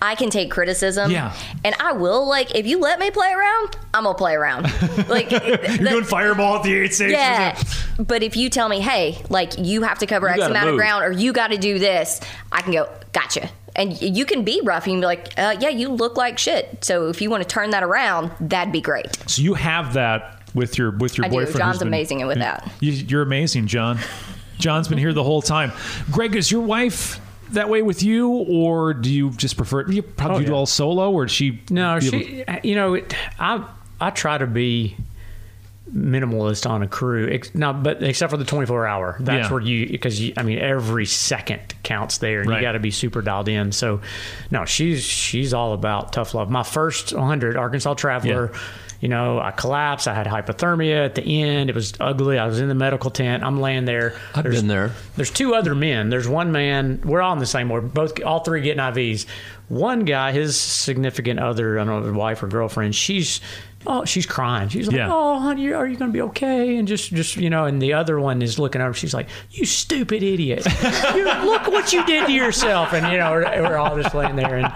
I 0.00 0.14
can 0.14 0.30
take 0.30 0.50
criticism, 0.50 1.10
Yeah. 1.10 1.34
and 1.64 1.74
I 1.80 1.92
will 1.92 2.28
like 2.28 2.54
if 2.54 2.66
you 2.66 2.78
let 2.78 2.98
me 3.00 3.10
play 3.10 3.32
around, 3.32 3.76
I'm 3.92 4.04
gonna 4.04 4.16
play 4.16 4.34
around. 4.34 4.66
Like 5.08 5.30
you're 5.30 5.56
doing 5.88 6.04
fireball 6.04 6.56
at 6.56 6.62
the 6.62 6.74
eight 6.74 6.94
station? 6.94 7.12
yeah. 7.12 7.60
But 7.98 8.22
if 8.22 8.36
you 8.36 8.48
tell 8.50 8.68
me, 8.68 8.80
hey, 8.80 9.18
like 9.30 9.54
you 9.58 9.82
have 9.82 9.98
to 10.00 10.06
cover 10.06 10.26
You 10.28 10.34
X 10.34 10.42
amount 10.50 10.66
move. 10.66 10.74
of 10.74 10.78
ground 10.78 11.04
or 11.04 11.10
you 11.12 11.32
got 11.32 11.48
to 11.48 11.56
do 11.56 11.78
this, 11.78 12.20
I 12.52 12.62
can 12.62 12.72
go, 12.72 12.88
gotcha. 13.12 13.50
And 13.74 14.00
you 14.00 14.24
can 14.24 14.44
be 14.44 14.60
rough. 14.64 14.86
You 14.86 14.92
can 14.94 15.00
be 15.00 15.06
like, 15.06 15.32
uh, 15.38 15.56
yeah, 15.60 15.68
you 15.68 15.88
look 15.88 16.16
like 16.16 16.36
shit. 16.38 16.84
So 16.84 17.08
if 17.08 17.20
you 17.22 17.30
want 17.30 17.42
to 17.42 17.48
turn 17.48 17.70
that 17.70 17.82
around, 17.84 18.30
that'd 18.40 18.72
be 18.72 18.80
great. 18.80 19.16
So 19.28 19.40
you 19.42 19.54
have 19.54 19.94
that 19.94 20.42
with 20.54 20.76
your 20.78 20.90
with 20.92 21.16
your 21.16 21.26
I 21.26 21.28
boyfriend. 21.28 21.58
John's 21.58 21.72
who's 21.74 21.78
been- 21.80 21.88
amazing 21.88 22.26
with 22.26 22.38
that. 22.38 22.70
You're 22.80 23.22
amazing, 23.22 23.66
John. 23.66 23.98
John's 24.58 24.88
been 24.88 24.98
here 24.98 25.12
the 25.12 25.22
whole 25.24 25.42
time. 25.42 25.72
Greg, 26.10 26.34
is 26.36 26.50
your 26.50 26.62
wife 26.62 27.20
that 27.52 27.68
way 27.68 27.82
with 27.82 28.02
you, 28.02 28.28
or 28.30 28.94
do 28.94 29.10
you 29.12 29.30
just 29.30 29.56
prefer? 29.56 29.80
it? 29.80 29.90
You 29.92 30.02
probably 30.02 30.44
Oh, 30.44 30.46
do 30.46 30.52
yeah. 30.52 30.56
all 30.58 30.66
solo, 30.66 31.10
or 31.10 31.24
does 31.26 31.32
she? 31.32 31.60
No, 31.70 31.98
she. 32.00 32.44
You 32.62 32.74
know, 32.74 32.94
it, 32.94 33.14
I 33.38 33.64
I 34.00 34.10
try 34.10 34.38
to 34.38 34.46
be 34.46 34.96
minimalist 35.94 36.68
on 36.68 36.82
a 36.82 36.86
crew. 36.88 37.28
Ex, 37.30 37.54
now, 37.54 37.72
but 37.72 38.02
except 38.02 38.30
for 38.30 38.36
the 38.36 38.44
twenty 38.44 38.66
four 38.66 38.86
hour, 38.86 39.16
that's 39.20 39.46
Yeah. 39.48 39.52
where 39.52 39.62
you 39.62 39.88
because 39.88 40.20
you, 40.20 40.34
I 40.36 40.42
mean 40.42 40.58
every 40.58 41.06
second 41.06 41.60
counts 41.82 42.18
there, 42.18 42.40
and 42.40 42.50
Right. 42.50 42.56
you 42.56 42.62
got 42.62 42.72
to 42.72 42.78
be 42.78 42.90
super 42.90 43.22
dialed 43.22 43.48
in. 43.48 43.72
So, 43.72 44.00
no, 44.50 44.64
she's 44.66 45.02
she's 45.02 45.54
all 45.54 45.72
about 45.72 46.12
tough 46.12 46.34
love. 46.34 46.50
My 46.50 46.62
first 46.62 47.10
hundred 47.10 47.56
Arkansas 47.56 47.94
Traveler. 47.94 48.50
Yeah. 48.52 48.58
You 49.00 49.08
know, 49.08 49.38
I 49.38 49.52
collapsed. 49.52 50.08
I 50.08 50.14
had 50.14 50.26
hypothermia 50.26 51.04
at 51.04 51.14
the 51.14 51.22
end. 51.42 51.70
It 51.70 51.74
was 51.76 51.92
ugly. 52.00 52.36
I 52.38 52.46
was 52.46 52.58
in 52.60 52.68
the 52.68 52.74
medical 52.74 53.10
tent. 53.10 53.44
I'm 53.44 53.60
laying 53.60 53.84
there. 53.84 54.14
I've 54.34 54.42
There's- 54.42 54.58
been 54.58 54.66
there. 54.66 54.90
there's 55.16 55.30
two 55.30 55.54
other 55.54 55.74
men. 55.76 56.10
There's 56.10 56.26
one 56.28 56.50
man. 56.50 57.00
We're 57.04 57.20
all 57.22 57.32
in 57.32 57.38
the 57.38 57.46
same 57.46 57.68
ward. 57.68 57.94
Both, 57.94 58.20
all 58.24 58.40
three 58.40 58.60
getting 58.60 58.80
IVs. 58.82 59.26
One 59.68 60.04
guy, 60.04 60.32
his 60.32 60.58
significant 60.58 61.38
other, 61.38 61.78
I 61.78 61.84
don't 61.84 62.00
know, 62.00 62.06
his 62.08 62.16
wife 62.16 62.42
or 62.42 62.48
girlfriend. 62.48 62.94
She's, 62.96 63.40
oh, 63.86 64.04
she's 64.04 64.26
crying. 64.26 64.68
She's 64.68 64.86
like, 64.88 64.96
Yeah. 64.96 65.08
oh, 65.10 65.38
honey, 65.38 65.72
are 65.72 65.86
you 65.86 65.96
going 65.96 66.10
to 66.10 66.12
be 66.12 66.22
okay? 66.22 66.76
And 66.76 66.86
just, 66.88 67.12
just 67.12 67.36
you 67.36 67.48
know. 67.50 67.64
And 67.64 67.80
the 67.80 67.92
other 67.94 68.18
one 68.20 68.42
is 68.42 68.58
looking 68.58 68.80
over. 68.80 68.92
She's 68.94 69.14
like, 69.14 69.28
you 69.50 69.64
stupid 69.64 70.22
idiot! 70.22 70.66
you, 71.14 71.24
look 71.24 71.66
what 71.68 71.92
you 71.92 72.04
did 72.06 72.26
to 72.26 72.32
yourself. 72.32 72.92
And 72.92 73.10
you 73.12 73.18
know, 73.18 73.30
we're, 73.32 73.62
we're 73.62 73.76
all 73.76 73.96
just 74.00 74.14
laying 74.14 74.36
there. 74.36 74.56
And 74.56 74.66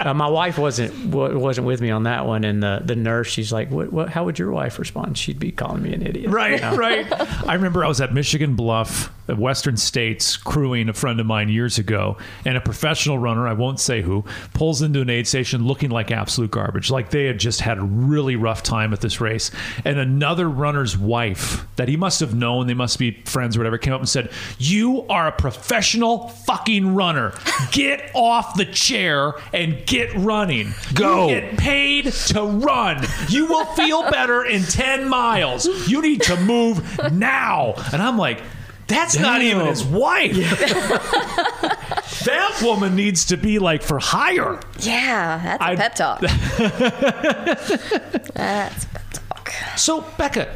uh, 0.00 0.14
my 0.14 0.28
wife 0.28 0.58
wasn't 0.58 0.94
wa- 1.06 1.32
wasn't 1.36 1.66
with 1.66 1.80
me 1.80 1.90
on 1.90 2.04
that 2.04 2.26
one. 2.26 2.44
And 2.44 2.62
the 2.62 2.82
the 2.84 2.96
nurse, 2.96 3.28
she's 3.28 3.52
like, 3.52 3.70
what, 3.70 3.92
what? 3.92 4.08
How 4.10 4.24
would 4.24 4.38
your 4.38 4.50
wife 4.50 4.78
respond? 4.78 5.18
She'd 5.18 5.38
be 5.38 5.50
calling 5.52 5.82
me 5.82 5.92
an 5.94 6.06
idiot. 6.06 6.30
Right, 6.30 6.60
right. 6.76 7.06
I 7.48 7.54
remember 7.54 7.84
I 7.84 7.88
was 7.88 8.00
at 8.00 8.12
Michigan 8.12 8.54
Bluff 8.54 9.12
Western 9.28 9.76
states 9.76 10.36
crewing 10.36 10.88
a 10.88 10.92
friend 10.92 11.20
of 11.20 11.26
mine 11.26 11.48
years 11.48 11.78
ago, 11.78 12.16
and 12.44 12.56
a 12.56 12.60
professional 12.60 13.18
runner, 13.18 13.46
I 13.46 13.52
won't 13.52 13.80
say 13.80 14.02
who, 14.02 14.24
pulls 14.54 14.82
into 14.82 15.00
an 15.00 15.10
aid 15.10 15.26
station 15.26 15.64
looking 15.66 15.90
like 15.90 16.10
absolute 16.10 16.50
garbage. 16.50 16.90
Like 16.90 17.10
they 17.10 17.26
had 17.26 17.38
just 17.38 17.60
had 17.60 17.78
a 17.78 17.82
really 17.82 18.36
rough 18.36 18.62
time 18.62 18.92
at 18.92 19.00
this 19.00 19.20
race. 19.20 19.50
And 19.84 19.98
another 19.98 20.48
runner's 20.48 20.96
wife 20.96 21.66
that 21.76 21.88
he 21.88 21.96
must 21.96 22.20
have 22.20 22.34
known, 22.34 22.66
they 22.66 22.74
must 22.74 22.98
be 22.98 23.22
friends 23.24 23.56
or 23.56 23.60
whatever, 23.60 23.78
came 23.78 23.92
up 23.92 24.00
and 24.00 24.08
said, 24.08 24.30
You 24.58 25.06
are 25.08 25.28
a 25.28 25.32
professional 25.32 26.28
fucking 26.28 26.94
runner. 26.94 27.32
Get 27.70 28.10
off 28.14 28.56
the 28.56 28.66
chair 28.66 29.34
and 29.52 29.84
get 29.86 30.12
running. 30.14 30.74
Go. 30.94 31.28
You 31.28 31.40
get 31.40 31.58
paid 31.58 32.12
to 32.12 32.42
run. 32.42 33.04
You 33.28 33.46
will 33.46 33.66
feel 33.66 34.10
better 34.10 34.44
in 34.44 34.62
10 34.62 35.08
miles. 35.08 35.66
You 35.88 36.02
need 36.02 36.22
to 36.22 36.36
move 36.40 36.82
now. 37.12 37.74
And 37.92 38.02
I'm 38.02 38.18
like, 38.18 38.42
that's 38.88 39.18
not 39.18 39.42
even 39.42 39.66
his 39.66 39.84
wife. 39.84 40.34
that 42.24 42.60
woman 42.62 42.94
needs 42.96 43.26
to 43.26 43.36
be 43.36 43.58
like 43.58 43.82
for 43.82 43.98
hire. 43.98 44.60
Yeah, 44.80 45.58
that's 45.58 45.62
a 45.62 45.66
I- 45.66 45.76
pep 45.76 45.94
talk. 45.94 46.20
that's 48.34 48.84
a 48.84 48.88
pep 48.88 49.02
talk. 49.12 49.52
So, 49.76 50.02
Becca, 50.18 50.54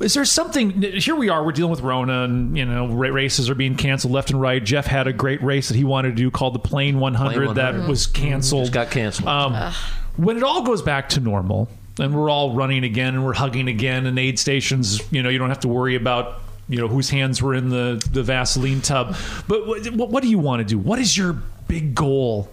is 0.00 0.14
there 0.14 0.24
something? 0.24 0.82
Here 0.82 1.14
we 1.14 1.28
are. 1.28 1.44
We're 1.44 1.52
dealing 1.52 1.70
with 1.70 1.80
Rona, 1.80 2.24
and 2.24 2.56
you 2.56 2.64
know, 2.64 2.86
races 2.88 3.48
are 3.48 3.54
being 3.54 3.76
canceled 3.76 4.12
left 4.12 4.30
and 4.30 4.40
right. 4.40 4.62
Jeff 4.62 4.86
had 4.86 5.06
a 5.06 5.12
great 5.12 5.42
race 5.42 5.68
that 5.68 5.76
he 5.76 5.84
wanted 5.84 6.10
to 6.10 6.14
do 6.14 6.30
called 6.30 6.54
the 6.54 6.58
Plain 6.58 6.98
100, 6.98 7.34
Plain 7.34 7.46
100. 7.48 7.54
that 7.82 7.88
was 7.88 8.06
canceled. 8.06 8.64
Just 8.64 8.72
got 8.72 8.90
canceled. 8.90 9.28
Um, 9.28 9.72
when 10.16 10.36
it 10.36 10.42
all 10.42 10.62
goes 10.62 10.82
back 10.82 11.08
to 11.10 11.20
normal, 11.20 11.68
and 11.98 12.14
we're 12.14 12.30
all 12.30 12.54
running 12.54 12.84
again, 12.84 13.14
and 13.14 13.24
we're 13.24 13.34
hugging 13.34 13.68
again, 13.68 14.06
and 14.06 14.18
aid 14.18 14.38
stations, 14.38 15.00
you 15.12 15.22
know, 15.22 15.28
you 15.28 15.38
don't 15.38 15.48
have 15.48 15.60
to 15.60 15.68
worry 15.68 15.94
about. 15.94 16.40
You 16.72 16.78
know 16.78 16.88
whose 16.88 17.10
hands 17.10 17.42
were 17.42 17.54
in 17.54 17.68
the, 17.68 18.02
the 18.12 18.22
Vaseline 18.22 18.80
tub, 18.80 19.14
but 19.46 19.66
what, 19.66 19.86
what, 19.92 20.08
what 20.08 20.22
do 20.22 20.28
you 20.30 20.38
want 20.38 20.60
to 20.60 20.64
do? 20.64 20.78
What 20.78 20.98
is 20.98 21.16
your 21.18 21.34
big 21.68 21.94
goal 21.94 22.50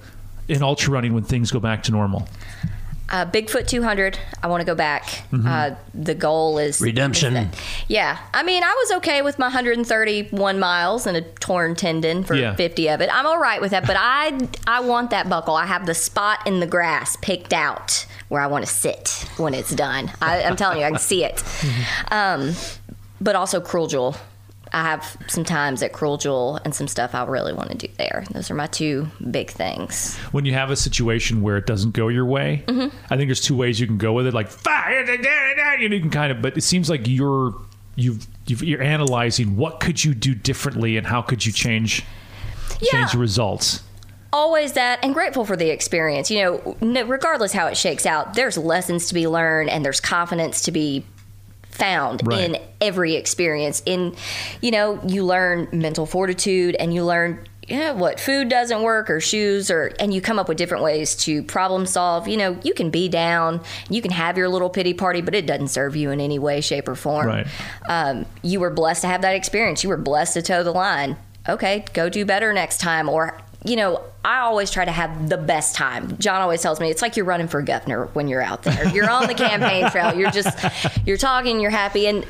in 0.50 0.62
ultra 0.62 0.91
running 0.91 1.14
when 1.14 1.24
things 1.24 1.52
go 1.52 1.60
back 1.62 1.84
to 1.84 1.91
normal? 1.94 2.28
Uh, 3.12 3.26
Bigfoot 3.26 3.66
200. 3.68 4.20
I 4.44 4.48
want 4.48 4.62
to 4.62 4.66
go 4.66 4.76
back. 4.76 5.04
Mm-hmm. 5.32 5.48
Uh, 5.48 5.72
the 5.96 6.14
goal 6.14 6.60
is 6.60 6.80
Redemption. 6.82 7.36
is 7.36 7.48
yeah, 7.88 8.20
I 8.34 8.44
mean, 8.44 8.62
I 8.62 8.76
was 8.84 8.98
okay 8.98 9.22
with 9.22 9.40
my 9.40 9.46
131 9.48 10.60
miles 10.60 11.08
and 11.08 11.16
a 11.18 11.22
torn 11.22 11.76
tendon 11.76 12.24
for 12.26 12.36
Yeah. 12.36 12.54
50 12.56 12.90
of 12.90 13.02
it. 13.02 13.10
I'm 13.12 13.26
all 13.26 13.40
right 13.40 13.62
with 13.62 13.72
that, 13.72 13.88
but 13.88 13.96
I 13.98 14.38
I 14.68 14.82
want 14.82 15.10
that 15.12 15.28
buckle. 15.30 15.56
I 15.56 15.66
have 15.66 15.86
the 15.88 15.96
spot 15.96 16.46
in 16.46 16.60
the 16.60 16.68
grass 16.68 17.16
picked 17.22 17.54
out 17.54 18.06
where 18.28 18.41
I 18.41 18.48
want 18.48 18.66
to 18.66 18.72
sit 18.72 19.26
when 19.38 19.54
it's 19.56 19.74
done. 19.74 20.12
I, 20.22 20.44
I'm 20.44 20.56
telling 20.56 20.80
you, 20.80 20.84
I 20.84 20.90
can 20.91 21.00
see 21.00 21.24
it. 21.24 21.41
Um, 22.12 22.54
but 23.22 23.36
also 23.36 23.60
Cruel 23.62 23.88
Jewel. 23.88 24.16
I 24.72 24.84
have 24.84 25.18
some 25.28 25.44
times 25.44 25.82
at 25.82 25.94
Cruel 25.94 26.18
Jewel 26.18 26.60
and 26.64 26.76
some 26.76 26.88
stuff 26.88 27.16
I 27.16 27.24
really 27.26 27.54
want 27.54 27.72
to 27.72 27.78
do 27.88 27.88
there. 27.98 28.24
Those 28.32 28.52
are 28.52 28.54
my 28.54 28.68
two 28.68 29.08
big 29.32 29.50
things. 29.50 30.16
when 30.32 30.46
you 30.46 30.54
have 30.54 30.70
a 30.70 30.76
situation 30.76 31.41
where 31.41 31.58
it 31.58 31.66
doesn't 31.66 31.91
go 31.91 32.08
your 32.08 32.26
way, 32.26 32.64
Mm-hmm. 32.68 32.96
I 33.12 33.18
think 33.18 33.30
there's 33.30 33.41
two 33.41 33.56
ways 33.56 33.80
you 33.80 33.88
can 33.88 33.98
go 33.98 34.14
with 34.14 34.28
it. 34.28 34.34
Like 34.36 34.48
fire, 34.48 35.02
you 35.80 36.00
can 36.00 36.12
kind 36.12 36.32
of, 36.32 36.41
but 36.44 36.56
it 36.56 36.62
seems 36.62 36.88
like 36.90 37.08
you're 37.08 37.56
you've, 37.96 38.28
you've 38.46 38.64
you're 38.64 38.82
analyzing 38.84 39.58
what 39.58 39.80
could 39.80 40.04
you 40.04 40.14
do 40.14 40.36
differently 40.36 40.98
and 40.98 41.08
how 41.08 41.22
could 41.24 41.44
you 41.46 41.52
change 41.52 42.04
Yeah. 42.80 42.91
change 42.91 43.12
the 43.14 43.18
results. 43.18 43.82
always 44.32 44.74
that 44.74 45.00
and 45.04 45.14
grateful 45.16 45.44
for 45.44 45.58
the 45.58 45.70
experience 45.72 46.30
you 46.32 46.44
know 46.44 46.78
regardless 47.08 47.52
how 47.52 47.66
it 47.68 47.76
shakes 47.76 48.06
out 48.06 48.36
there's 48.36 48.58
lessons 48.58 49.08
to 49.08 49.14
be 49.16 49.28
learned 49.28 49.70
and 49.72 49.84
there's 49.84 50.00
confidence 50.00 50.62
to 50.62 50.72
be 50.72 51.04
found 51.80 52.22
Right. 52.27 52.41
in 52.41 52.57
every 52.81 53.15
experience 53.15 53.81
in 53.85 54.15
you 54.61 54.72
know 54.72 54.99
you 55.07 55.23
learn 55.26 55.68
mental 55.72 56.06
fortitude 56.06 56.76
and 56.76 56.93
you 56.93 57.03
learn 57.06 57.45
yeah, 57.68 57.91
what 57.91 58.19
food 58.19 58.49
doesn't 58.49 58.81
work 58.81 59.11
or 59.11 59.19
shoes 59.19 59.69
or 59.69 59.91
and 59.99 60.11
you 60.11 60.22
come 60.22 60.39
up 60.39 60.47
with 60.49 60.57
different 60.57 60.84
ways 60.84 61.15
to 61.15 61.43
problem 61.43 61.85
solve 61.85 62.27
you 62.27 62.35
know 62.35 62.57
you 62.64 62.73
can 62.73 62.89
be 62.89 63.07
down 63.07 63.61
you 63.89 64.01
can 64.01 64.10
have 64.10 64.38
your 64.38 64.49
little 64.49 64.72
pity 64.72 64.93
party 64.93 65.22
but 65.22 65.35
it 65.35 65.45
doesn't 65.45 65.68
serve 65.68 65.95
you 65.95 66.10
in 66.10 66.19
any 66.19 66.39
way 66.39 66.61
shape 66.61 66.88
or 66.88 66.95
form 66.95 67.27
Right. 67.27 67.47
um, 67.88 68.26
you 68.41 68.60
were 68.60 68.72
blessed 68.72 69.01
to 69.01 69.07
have 69.07 69.22
that 69.22 69.35
experience. 69.35 69.84
You 69.84 69.89
were 69.89 69.97
blessed 69.97 70.34
to 70.34 70.41
toe 70.41 70.64
the 70.64 70.72
line. 70.72 71.15
Okay, 71.47 71.85
go 71.93 72.10
do 72.10 72.26
better 72.26 72.53
next 72.53 72.80
time. 72.80 73.07
Or, 73.07 73.38
you 73.65 73.76
know, 73.76 74.02
I 74.23 74.40
always 74.40 74.72
try 74.72 74.86
to 74.86 74.91
have 74.91 75.27
the 75.30 75.38
best 75.38 75.76
time. 75.76 76.18
John 76.18 76.41
always 76.41 76.61
tells 76.61 76.80
me 76.80 76.90
it's 76.90 77.02
like 77.02 77.18
you're 77.18 77.26
running 77.26 77.48
for 77.48 77.61
governor 77.61 78.06
when 78.14 78.27
you're 78.27 78.41
out 78.41 78.64
there. 78.64 78.88
You're 78.90 79.10
on 79.10 79.27
the 79.27 79.34
campaign 79.34 79.90
trail. 79.91 80.14
You're 80.15 80.31
just, 80.31 80.57
you're 81.06 81.18
talking, 81.18 81.60
you're 81.60 81.72
happy. 81.72 82.07
And 82.07 82.26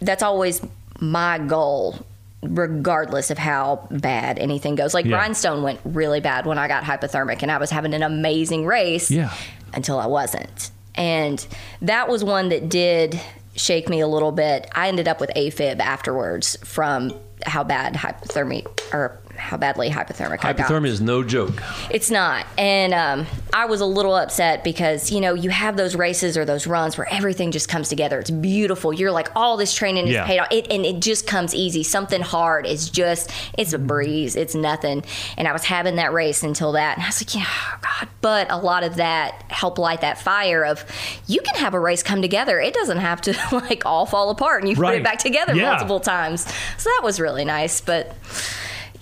that's 0.00 0.22
always 0.22 0.60
my 0.98 1.38
goal, 1.38 2.04
regardless 2.42 3.30
of 3.30 3.38
how 3.38 3.86
bad 3.90 4.38
anything 4.38 4.74
goes. 4.74 4.92
Like 4.94 5.04
Yeah. 5.04 5.12
Grindstone 5.12 5.62
went 5.62 5.80
really 5.84 6.20
bad 6.20 6.46
when 6.46 6.58
I 6.58 6.68
got 6.68 6.84
hypothermic 6.84 7.42
and 7.42 7.50
I 7.50 7.58
was 7.58 7.70
having 7.70 7.94
an 7.94 8.02
amazing 8.02 8.66
race 8.66 9.10
Yeah. 9.10 9.32
until 9.74 9.98
I 9.98 10.06
wasn't. 10.06 10.70
And 10.94 11.44
that 11.82 12.08
was 12.08 12.22
one 12.24 12.48
that 12.50 12.68
did 12.68 13.18
shake 13.54 13.88
me 13.88 14.00
a 14.00 14.06
little 14.08 14.32
bit. 14.32 14.68
I 14.74 14.88
ended 14.88 15.08
up 15.08 15.20
with 15.20 15.30
AFib 15.36 15.78
afterwards 15.80 16.56
from 16.64 17.14
how 17.44 17.64
bad 17.64 17.94
hypothermia 17.94 18.66
or 18.92 19.18
how 19.36 19.56
badly 19.56 19.90
hypothermic 19.90 20.44
I 20.44 20.52
got. 20.52 20.56
Hypothermia 20.68 20.86
is 20.88 21.00
no 21.00 21.22
joke. 21.24 21.62
It's 21.90 22.10
not. 22.10 22.46
And 22.56 22.94
um, 22.94 23.26
I 23.52 23.64
was 23.66 23.80
a 23.80 23.86
little 23.86 24.14
upset 24.14 24.62
because, 24.62 25.10
you 25.10 25.20
know, 25.20 25.34
you 25.34 25.50
have 25.50 25.76
those 25.76 25.96
races 25.96 26.36
or 26.36 26.44
those 26.44 26.66
runs 26.66 26.96
where 26.96 27.12
everything 27.12 27.50
just 27.50 27.68
comes 27.68 27.88
together. 27.88 28.18
It's 28.20 28.30
beautiful. 28.30 28.92
You're 28.92 29.10
like, 29.10 29.28
all 29.34 29.56
this 29.56 29.74
training 29.74 30.06
is 30.06 30.12
Yeah. 30.14 30.26
paid 30.26 30.38
off. 30.38 30.48
It, 30.50 30.70
and 30.70 30.84
it 30.86 31.00
just 31.00 31.26
comes 31.26 31.54
easy. 31.54 31.82
Something 31.82 32.20
hard 32.20 32.66
is 32.66 32.88
just, 32.90 33.30
it's 33.58 33.72
a 33.72 33.78
breeze. 33.78 34.36
It's 34.36 34.54
nothing. 34.54 35.02
And 35.36 35.48
I 35.48 35.52
was 35.52 35.64
having 35.64 35.96
that 35.96 36.12
race 36.12 36.42
until 36.42 36.72
that. 36.72 36.96
And 36.98 37.04
I 37.04 37.08
was 37.08 37.20
like, 37.22 37.34
yeah, 37.34 37.78
God. 37.80 38.08
But 38.20 38.50
a 38.50 38.56
lot 38.58 38.84
of 38.84 38.96
that 38.96 39.44
helped 39.50 39.78
light 39.78 40.02
that 40.02 40.18
fire 40.20 40.64
of 40.64 40.84
you 41.26 41.40
can 41.40 41.56
have 41.56 41.74
a 41.74 41.80
race 41.80 42.02
come 42.02 42.22
together. 42.22 42.60
It 42.60 42.74
doesn't 42.74 42.98
have 42.98 43.20
to 43.22 43.36
like 43.52 43.84
all 43.86 44.06
fall 44.06 44.30
apart 44.30 44.62
and 44.62 44.70
you 44.70 44.76
put 44.76 44.94
it 44.94 45.02
back 45.02 45.18
together 45.18 45.54
Yeah. 45.54 45.70
multiple 45.70 46.00
times. 46.00 46.42
So 46.78 46.88
that 46.90 47.00
was 47.02 47.18
really 47.18 47.44
nice. 47.44 47.80
But, 47.80 48.14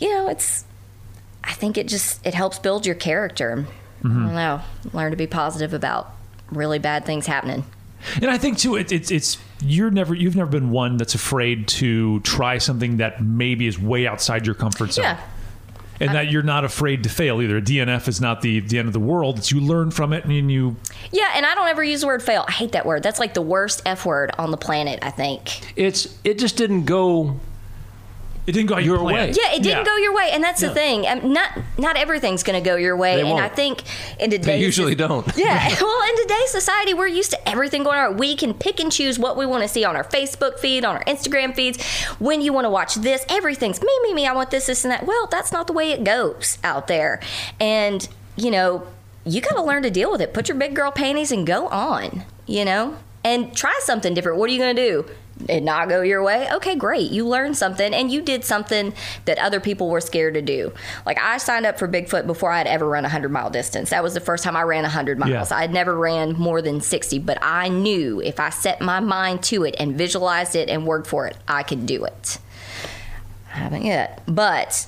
you 0.01 0.09
know, 0.09 0.29
it's, 0.29 0.65
I 1.45 1.53
think 1.53 1.79
it 1.79 1.87
just 1.87 2.27
it 2.27 2.35
helps 2.35 2.59
build 2.59 2.87
your 2.87 2.95
character. 2.97 3.67
I 4.03 4.07
mm-hmm. 4.07 4.27
don't 4.27 4.35
know. 4.35 4.61
Learn 4.93 5.11
to 5.11 5.17
be 5.17 5.27
positive 5.27 5.73
about 5.75 6.13
really 6.51 6.79
bad 6.79 7.05
things 7.05 7.27
happening. 7.27 7.65
And 8.17 8.31
I 8.31 8.39
think 8.39 8.59
too, 8.59 8.77
it, 8.77 8.93
it's 8.93 9.11
it's 9.11 9.39
you're 9.63 9.91
never 9.91 10.15
you've 10.15 10.37
never 10.37 10.51
been 10.51 10.71
one 10.71 10.97
that's 10.97 11.15
afraid 11.15 11.69
to 11.69 12.21
try 12.21 12.59
something 12.59 12.97
that 12.97 13.23
maybe 13.23 13.67
is 13.67 13.79
way 13.79 14.07
outside 14.07 14.47
your 14.47 14.55
comfort 14.55 14.93
zone. 14.93 15.05
Yeah. 15.05 15.21
And 16.03 16.15
that 16.15 16.31
you're 16.31 16.43
not 16.43 16.65
afraid 16.65 17.03
to 17.03 17.11
fail 17.11 17.43
either. 17.43 17.61
DNF 17.61 18.09
is 18.09 18.23
not 18.23 18.41
the 18.41 18.61
the 18.61 18.79
end 18.79 18.89
of 18.89 18.95
the 18.95 19.01
world. 19.01 19.37
It's 19.37 19.53
you 19.53 19.61
learn 19.61 19.91
from 19.91 20.15
it 20.15 20.25
and 20.25 20.51
you 20.51 20.77
Yeah, 21.13 21.31
and 21.35 21.45
I 21.45 21.55
don't 21.55 21.69
ever 21.69 21.85
use 21.85 22.01
the 22.01 22.07
word 22.07 22.23
fail. 22.23 22.47
I 22.49 22.53
hate 22.53 22.73
that 22.73 22.87
word. 22.87 23.03
That's 23.03 23.19
like 23.19 23.35
the 23.35 23.43
worst 23.43 23.83
F 23.85 24.07
word 24.07 24.31
on 24.39 24.51
the 24.51 24.57
planet, 24.57 25.01
I 25.03 25.11
think. 25.11 25.77
It's 25.77 26.19
it 26.25 26.39
just 26.39 26.57
didn't 26.57 26.87
go. 26.87 27.39
It 28.47 28.53
didn't 28.53 28.67
go 28.69 28.79
Your 28.79 28.99
planned. 28.99 29.37
way. 29.37 29.43
Yeah, 29.43 29.55
it 29.57 29.63
didn't 29.63 29.85
go 29.85 29.97
your 29.97 30.15
way, 30.15 30.31
and 30.33 30.43
that's 30.43 30.61
the 30.61 30.71
thing. 30.71 31.07
Um, 31.07 31.33
not 31.33 31.51
not 31.79 31.97
everything's 31.97 32.43
going 32.43 32.63
to 32.63 32.69
go 32.69 32.77
your 32.77 32.97
way, 32.97 33.17
They 33.17 33.21
and 33.21 33.29
I 33.31 33.33
won't. 33.43 33.55
think 33.57 33.83
in 34.19 34.31
They 34.31 34.39
today's 34.39 34.63
usually 34.63 34.95
don't. 34.95 35.27
Yeah, 35.37 35.69
well, 35.81 36.09
in 36.09 36.17
today's 36.23 36.51
society, 36.51 36.95
we're 36.95 37.07
used 37.07 37.31
to 37.33 37.49
everything 37.49 37.83
going 37.85 37.99
on. 37.99 38.17
We 38.17 38.35
can 38.37 38.55
pick 38.55 38.81
and 38.81 38.91
choose 38.91 39.19
what 39.19 39.37
we 39.37 39.47
want 39.47 39.63
to 39.63 39.69
see 39.69 39.85
on 39.85 39.95
our 39.97 40.05
Facebook 40.05 40.59
feed, 40.59 40.85
on 40.85 40.97
our 40.97 41.05
Instagram 41.05 41.55
feeds. 41.55 41.83
When 42.19 42.41
you 42.41 42.53
want 42.53 42.65
to 42.65 42.71
watch 42.71 42.95
this, 42.97 43.25
everything's 43.29 43.81
me, 43.83 43.99
me, 44.03 44.15
me. 44.15 44.27
I 44.27 44.33
want 44.33 44.51
this, 44.51 44.67
this, 44.67 44.85
and 44.85 44.91
that. 44.93 45.07
Well, 45.07 45.27
that's 45.31 45.53
not 45.53 45.67
the 45.67 45.73
way 45.73 45.93
it 45.93 46.03
goes 46.05 46.59
out 46.65 46.87
there. 46.89 47.21
And, 47.61 48.09
you 48.37 48.51
know, 48.51 48.87
you 49.25 49.41
got 49.41 49.55
to 49.55 49.63
learn 49.63 49.83
to 49.83 49.91
deal 49.91 50.11
with 50.11 50.21
it. 50.23 50.33
Put 50.33 50.49
your 50.49 50.57
big 50.57 50.75
girl 50.75 50.91
panties 50.91 51.31
and 51.31 51.47
go 51.47 51.69
on, 51.69 52.25
you 52.47 52.65
know? 52.65 52.97
And 53.23 53.55
try 53.55 53.79
something 53.83 54.15
different. 54.15 54.39
What 54.39 54.49
are 54.49 54.53
you 54.55 54.59
going 54.59 54.75
to 54.77 54.83
do? 54.83 55.05
It 55.49 55.63
not 55.63 55.89
go 55.89 56.03
your 56.03 56.23
way? 56.23 56.49
Okay, 56.53 56.75
great. 56.75 57.11
You 57.11 57.27
learned 57.27 57.57
something 57.57 57.95
and 57.95 58.11
you 58.11 58.23
did 58.23 58.45
something 58.45 58.93
that 59.25 59.39
other 59.39 59.61
people 59.61 59.89
were 59.89 60.01
scared 60.01 60.35
to 60.35 60.43
do. 60.43 60.73
Like 61.07 61.19
I 61.19 61.39
signed 61.39 61.67
up 61.67 61.79
for 61.79 61.89
Bigfoot 61.89 62.27
before 62.27 62.51
I 62.51 62.59
had 62.59 62.67
ever 62.67 62.89
run 62.89 63.05
a 63.05 63.09
100 63.09 63.31
mile 63.31 63.51
distance. 63.51 63.91
That 63.91 64.03
was 64.03 64.15
the 64.15 64.21
first 64.21 64.45
time 64.45 64.57
I 64.57 64.63
ran 64.63 64.83
100 64.83 65.19
miles. 65.19 65.51
Yeah. 65.51 65.57
I 65.57 65.63
had 65.63 65.73
never 65.73 65.97
ran 65.97 66.33
more 66.33 66.63
than 66.63 66.81
60, 66.81 67.19
but 67.21 67.39
I 67.43 67.69
knew 67.69 68.21
if 68.21 68.41
I 68.41 68.51
set 68.51 68.81
my 68.81 69.01
mind 69.01 69.43
to 69.45 69.65
it 69.65 69.75
and 69.79 69.97
visualized 69.97 70.57
it 70.57 70.69
and 70.69 70.87
worked 70.87 71.07
for 71.07 71.27
it, 71.27 71.37
I 71.49 71.63
could 71.63 71.87
do 71.87 72.05
it. 72.05 72.39
I 73.53 73.59
haven't 73.59 73.85
yet. 73.85 74.23
But 74.27 74.87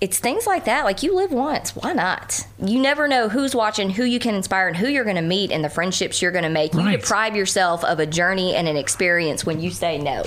it's 0.00 0.18
things 0.18 0.46
like 0.46 0.64
that. 0.66 0.84
Like 0.84 1.02
you 1.02 1.14
live 1.14 1.32
once. 1.32 1.74
Why 1.76 1.92
not? 1.92 2.46
You 2.62 2.80
never 2.80 3.08
know 3.08 3.28
who's 3.28 3.54
watching, 3.54 3.90
who 3.90 4.04
you 4.04 4.18
can 4.18 4.34
inspire, 4.34 4.68
and 4.68 4.76
who 4.76 4.88
you're 4.88 5.04
going 5.04 5.16
to 5.16 5.22
meet, 5.22 5.50
and 5.50 5.64
the 5.64 5.68
friendships 5.70 6.20
you're 6.20 6.32
going 6.32 6.44
to 6.44 6.50
make. 6.50 6.74
You 6.74 6.90
deprive 6.90 7.36
yourself 7.36 7.84
of 7.84 7.98
a 8.00 8.06
journey 8.06 8.54
and 8.54 8.68
an 8.68 8.76
experience 8.76 9.46
when 9.46 9.60
you 9.60 9.70
say 9.70 9.98
no. 9.98 10.24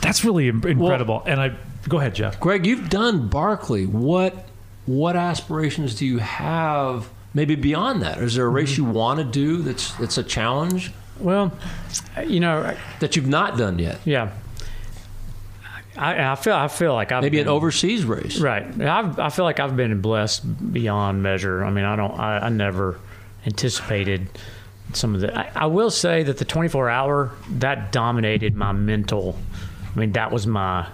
That's 0.00 0.24
really 0.24 0.48
im- 0.48 0.62
incredible. 0.64 1.22
and 1.26 1.40
I 1.40 1.54
go 1.88 1.98
ahead, 1.98 2.14
Jeff. 2.14 2.38
Greg, 2.40 2.66
you've 2.66 2.88
done 2.90 3.28
Barkley. 3.28 3.86
What 3.86 4.46
what 4.86 5.16
aspirations 5.16 5.94
do 5.94 6.04
you 6.04 6.18
have? 6.18 7.08
Maybe 7.32 7.54
beyond 7.56 8.02
that, 8.02 8.18
is 8.18 8.34
there 8.34 8.44
a 8.46 8.48
race 8.48 8.72
mm-hmm. 8.74 8.86
you 8.86 8.90
want 8.92 9.18
to 9.18 9.24
do 9.24 9.58
that's 9.62 9.92
that's 9.94 10.18
a 10.18 10.22
challenge 10.22 10.92
Well, 11.18 11.52
you 12.26 12.38
know, 12.40 12.76
that 13.00 13.16
you've 13.16 13.26
not 13.26 13.56
done 13.56 13.78
yet? 13.78 13.98
yeah. 14.04 14.30
I, 15.96 16.32
I 16.32 16.34
feel 16.34 16.54
I 16.54 16.68
feel 16.68 16.92
like 16.92 17.12
I've 17.12 17.22
Maybe 17.22 17.38
been, 17.38 17.46
an 17.46 17.52
overseas 17.52 18.04
race. 18.04 18.40
Right. 18.40 18.64
I've, 18.80 19.18
I 19.18 19.28
feel 19.30 19.44
like 19.44 19.60
I've 19.60 19.76
been 19.76 20.00
blessed 20.00 20.72
beyond 20.72 21.22
measure. 21.22 21.64
I 21.64 21.70
mean, 21.70 21.84
I 21.84 21.96
don't. 21.96 22.18
I, 22.18 22.38
I 22.38 22.48
never 22.48 22.98
anticipated 23.46 24.28
some 24.92 25.14
of 25.14 25.20
the. 25.20 25.36
I, 25.36 25.50
I 25.54 25.66
will 25.66 25.90
say 25.90 26.22
that 26.24 26.38
the 26.38 26.44
24 26.44 26.90
hour 26.90 27.30
that 27.48 27.92
dominated 27.92 28.56
my 28.56 28.72
mental. 28.72 29.38
I 29.94 29.98
mean, 29.98 30.12
that 30.12 30.32
was 30.32 30.46
my 30.46 30.86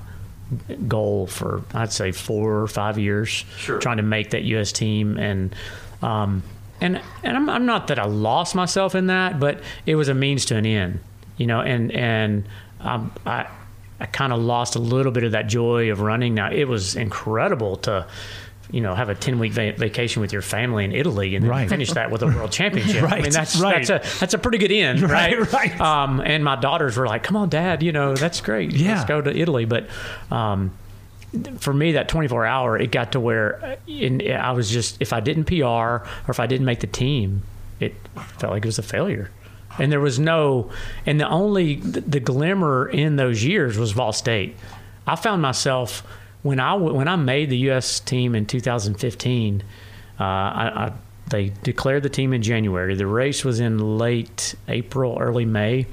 goal 0.87 1.27
for 1.27 1.63
I'd 1.73 1.93
say 1.93 2.13
four 2.13 2.61
or 2.61 2.67
five 2.67 2.99
years. 2.99 3.31
Sure. 3.31 3.79
Trying 3.79 3.99
to 3.99 4.03
make 4.03 4.31
that 4.31 4.43
U.S. 4.45 4.73
team 4.73 5.17
and. 5.17 5.55
Um, 6.03 6.43
and 6.83 7.01
and 7.23 7.37
I'm, 7.37 7.51
I'm 7.51 7.67
not 7.67 7.89
that 7.89 7.99
I 7.99 8.07
lost 8.07 8.55
myself 8.55 8.95
in 8.95 9.09
that, 9.09 9.39
but 9.39 9.61
it 9.85 9.97
was 9.97 10.09
a 10.09 10.15
means 10.15 10.47
to 10.47 10.57
an 10.57 10.65
end, 10.65 11.01
you 11.37 11.47
know. 11.47 11.61
And 11.61 11.93
and 11.93 12.49
um, 12.81 13.13
I 13.27 13.47
I 14.01 14.07
kind 14.07 14.33
of 14.33 14.41
lost 14.41 14.77
a 14.77 14.79
little 14.79 15.13
bit 15.13 15.25
of 15.25 15.33
that 15.33 15.47
joy 15.47 15.91
of 15.93 16.01
running. 16.01 16.35
Now 16.35 16.51
it 16.51 16.65
was 16.67 16.97
incredible 16.97 17.77
to, 17.79 18.07
you 18.71 18.81
know, 18.81 18.95
have 18.95 19.09
a 19.11 19.15
ten 19.15 19.39
week 19.39 19.53
va- 19.53 19.75
vacation 19.77 20.23
with 20.23 20.33
your 20.33 20.43
family 20.43 20.85
in 20.85 20.93
Italy 20.93 21.35
and 21.37 21.45
then 21.45 21.51
Right. 21.51 21.69
finish 21.69 21.93
that 21.93 22.11
with 22.11 22.23
a 22.23 22.27
world 22.27 22.51
championship. 22.53 23.03
I 23.13 23.21
mean, 23.21 23.31
that's 23.33 23.59
right. 23.61 23.87
that's 23.87 24.17
a 24.17 24.19
that's 24.21 24.33
a 24.35 24.39
pretty 24.39 24.59
good 24.59 24.73
end, 24.73 25.03
right? 25.03 25.39
Right, 25.39 25.53
right. 25.53 25.81
Um, 25.81 26.21
and 26.21 26.43
my 26.45 26.57
daughters 26.57 26.97
were 26.97 27.07
like, 27.07 27.23
"Come 27.23 27.37
on, 27.37 27.49
Dad, 27.51 27.83
you 27.83 27.93
know 27.93 28.15
that's 28.15 28.41
great. 28.41 28.73
Yeah. 28.73 28.95
Let's 28.95 29.05
go 29.05 29.21
to 29.21 29.37
Italy." 29.37 29.65
But 29.67 29.89
um, 30.31 30.71
for 31.59 31.73
me, 31.75 31.93
that 31.93 32.09
24 32.09 32.47
hour, 32.47 32.77
it 32.79 32.91
got 32.91 33.13
to 33.13 33.21
where 33.21 33.63
uh, 33.65 33.77
in, 33.87 34.31
I 34.33 34.53
was 34.53 34.69
just, 34.71 34.97
if 35.01 35.13
I 35.13 35.21
didn't 35.21 35.45
PR 35.45 35.65
or 35.65 36.07
if 36.29 36.41
I 36.41 36.47
didn't 36.47 36.65
make 36.67 36.81
the 36.81 36.87
team, 36.89 37.43
it 37.79 37.95
felt 38.39 38.53
like 38.53 38.65
it 38.65 38.69
was 38.69 38.79
a 38.79 38.83
failure. 38.83 39.31
And 39.81 39.91
there 39.91 40.01
was 40.01 40.19
no, 40.19 40.71
and 41.07 41.19
the 41.19 41.29
only, 41.29 41.77
the, 41.77 42.01
the 42.03 42.21
glimmer 42.21 42.89
in 42.89 43.17
those 43.17 43.43
years 43.45 43.79
was 43.79 43.93
Vol 43.93 44.13
State. 44.13 44.55
I 45.07 45.17
found 45.17 45.41
myself, 45.43 46.07
when 46.43 46.61
I 46.61 46.75
when 46.75 47.09
I 47.09 47.17
made 47.17 47.51
the 47.51 47.57
U.S. 47.69 47.99
team 48.01 48.35
in 48.35 48.47
2015, 48.47 49.63
uh, 50.19 50.23
I, 50.23 50.27
I, 50.87 50.93
they 51.29 51.53
declared 51.63 52.03
the 52.03 52.09
team 52.09 52.33
in 52.33 52.43
January. 52.43 52.95
The 52.95 53.07
race 53.07 53.45
was 53.45 53.61
in 53.61 53.99
late 53.99 54.55
April, 54.69 55.19
early 55.21 55.45
May, 55.45 55.87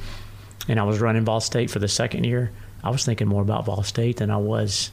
and 0.67 0.79
I 0.79 0.83
was 0.83 0.99
running 0.99 1.23
Vol 1.25 1.39
State 1.41 1.69
for 1.69 1.79
the 1.79 1.87
second 1.87 2.25
year. 2.25 2.51
I 2.83 2.89
was 2.91 3.05
thinking 3.05 3.27
more 3.27 3.41
about 3.41 3.65
Vol 3.65 3.83
State 3.83 4.17
than 4.17 4.29
I 4.31 4.37
was, 4.37 4.91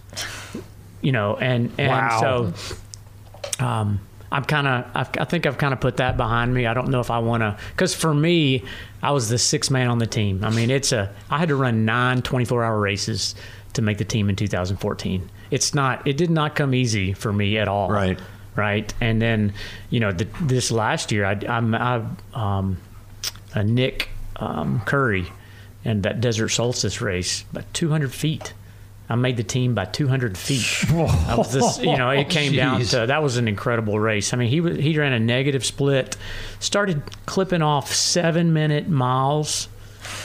you 1.02 1.12
know, 1.12 1.36
and 1.36 1.70
and 1.78 1.88
Wow. 1.90 2.52
so 3.58 3.64
um, 3.64 4.00
I'm 4.34 4.44
kind 4.44 4.66
of 4.66 4.84
I 4.94 5.24
think 5.24 5.46
I've 5.46 5.58
kind 5.58 5.72
of 5.72 5.78
put 5.78 5.98
that 5.98 6.16
behind 6.16 6.52
me. 6.52 6.66
I 6.66 6.74
don't 6.74 6.88
know 6.88 6.98
if 6.98 7.08
I 7.08 7.20
want 7.20 7.42
to 7.42 7.56
because 7.70 7.94
for 7.94 8.12
me, 8.12 8.64
I 9.00 9.12
was 9.12 9.28
the 9.28 9.38
sixth 9.38 9.70
man 9.70 9.86
on 9.86 9.98
the 9.98 10.08
team. 10.08 10.42
I 10.42 10.50
mean, 10.50 10.70
it's 10.70 10.90
a 10.90 11.08
I 11.30 11.38
had 11.38 11.50
to 11.50 11.56
run 11.56 11.84
nine 11.84 12.20
24 12.20 12.64
hour 12.64 12.80
races 12.80 13.36
to 13.74 13.82
make 13.82 13.98
the 13.98 14.04
team 14.04 14.28
in 14.28 14.34
2014. 14.34 15.30
It's 15.52 15.72
not 15.72 16.04
it 16.04 16.16
did 16.16 16.30
not 16.30 16.56
come 16.56 16.74
easy 16.74 17.12
for 17.12 17.32
me 17.32 17.58
at 17.58 17.68
all. 17.68 17.88
Right. 17.88 18.18
Right. 18.56 18.92
And 19.00 19.22
then 19.22 19.52
you 19.90 20.00
know 20.00 20.10
the, 20.10 20.26
this 20.40 20.72
last 20.72 21.12
year 21.12 21.24
I 21.24 21.38
I'm 21.48 21.72
I 21.72 22.02
um, 22.32 22.78
uh, 23.54 23.62
Nick 23.62 24.08
um, 24.34 24.80
Coury 24.80 25.26
and 25.84 26.02
that 26.02 26.20
Desert 26.20 26.48
Solstice 26.48 27.00
race 27.00 27.44
about 27.52 27.72
200 27.72 28.12
feet. 28.12 28.52
I 29.08 29.16
made 29.16 29.36
the 29.36 29.42
team 29.42 29.74
by 29.74 29.84
200 29.84 30.38
feet. 30.38 30.90
I 30.90 31.34
was 31.36 31.52
this, 31.52 31.78
you 31.78 31.96
know, 31.96 32.10
it 32.10 32.30
came 32.30 32.52
down 32.52 32.80
to 32.80 33.06
that 33.06 33.22
was 33.22 33.36
an 33.36 33.48
incredible 33.48 33.98
race. 34.00 34.32
I 34.32 34.36
mean, 34.36 34.48
he 34.48 34.80
he 34.80 34.98
ran 34.98 35.12
a 35.12 35.20
negative 35.20 35.64
split, 35.64 36.16
started 36.58 37.02
clipping 37.26 37.62
off 37.62 37.92
seven 37.92 38.52
minute 38.52 38.88
miles 38.88 39.68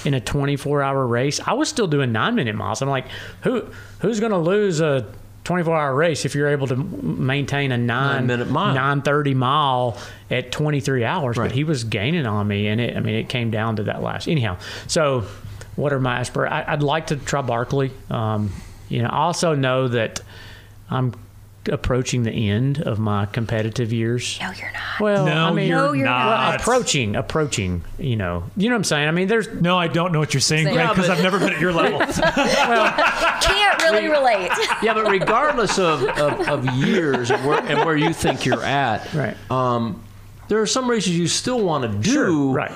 in 0.06 0.14
a 0.14 0.22
24 0.22 0.81
hour 0.81 1.06
race. 1.06 1.39
I 1.45 1.53
was 1.53 1.68
still 1.68 1.88
doing 1.88 2.11
nine 2.11 2.35
minute 2.35 2.56
miles. 2.56 2.81
I'm 2.81 2.89
like, 2.89 3.07
who 3.43 3.68
who's 3.99 4.19
going 4.19 4.31
to 4.31 4.38
lose 4.38 4.80
a 4.80 5.06
24 5.43 5.76
hour 5.76 5.95
race 5.95 6.26
if 6.26 6.35
you're 6.35 6.49
able 6.49 6.68
to 6.68 6.76
maintain 6.76 7.72
a 7.72 7.77
nine, 7.77 8.27
Nine-minute 8.27 8.49
mile. 8.49 8.73
930 8.76 9.34
mile 9.34 9.97
at 10.30 10.51
23 10.51 11.03
hours? 11.03 11.38
Right. 11.38 11.47
But 11.47 11.56
he 11.56 11.64
was 11.64 11.84
gaining 11.84 12.26
on 12.26 12.47
me, 12.47 12.68
and 12.68 12.80
it, 12.80 12.95
I 12.95 12.99
mean, 12.99 13.15
it 13.15 13.30
came 13.30 13.49
down 13.51 13.77
to 13.77 13.84
that 13.84 14.01
last. 14.01 14.27
Anyhow, 14.27 14.57
so 14.88 15.26
what 15.76 15.91
are 15.91 15.99
my 15.99 16.19
aspirations? 16.19 16.65
I'd 16.68 16.84
like 16.84 17.07
to 17.07 17.15
try 17.15 17.41
Barkley. 17.41 17.91
Um, 18.10 18.51
you 18.90 19.02
know, 19.02 19.10
I 19.10 19.18
also 19.20 19.56
know 19.56 19.88
that 19.88 20.20
I'm 20.90 21.14
approaching 21.70 22.24
the 22.24 22.32
end 22.49 22.82
of 22.82 22.98
my 22.99 23.26
competitive 23.28 23.94
years. 23.94 24.40
No, 24.41 24.49
you're 24.52 24.72
not. 24.72 24.99
Well, 24.99 25.26
No, 25.26 25.45
I 25.45 25.52
mean, 25.52 25.68
you're 25.68 25.78
No, 25.78 25.91
you're 25.91 26.06
not. 26.06 26.26
well, 26.49 26.56
approaching, 26.56 27.16
approaching. 27.16 27.84
You 27.99 28.16
know, 28.16 28.44
you 28.57 28.70
know 28.70 28.76
what 28.76 28.80
I'm 28.80 28.84
saying. 28.86 29.07
I 29.07 29.11
mean, 29.11 29.28
there's 29.28 29.48
No, 29.61 29.78
I 29.78 29.88
don't 29.88 30.11
know 30.11 30.20
what 30.20 30.34
you're 30.34 30.41
saying, 30.41 30.74
Greg, 30.74 30.90
because 30.90 31.07
but- 31.07 31.18
I've 31.18 31.24
never 31.24 31.38
been 31.38 31.53
at 31.53 31.60
your 31.60 31.74
level. 31.74 31.99
Can't 33.41 33.82
really 33.84 34.07
relate. 34.07 34.52
Yeah, 34.82 34.94
but 34.94 35.10
regardless 35.10 35.78
of, 35.78 36.03
of, 36.03 36.48
of 36.48 36.66
years 36.78 37.30
and 37.30 37.45
where, 37.45 37.60
and 37.60 37.80
where 37.86 37.98
you 37.98 38.14
think 38.14 38.45
you're 38.45 38.64
at, 38.64 39.14
Right. 39.14 39.36
um, 39.52 40.02
there 40.48 40.61
are 40.61 40.66
some 40.68 40.90
races 40.90 41.18
you 41.18 41.28
still 41.28 41.64
want 41.64 41.84
to 41.91 41.98
do. 41.99 42.11
Sure, 42.11 42.53
right. 42.53 42.72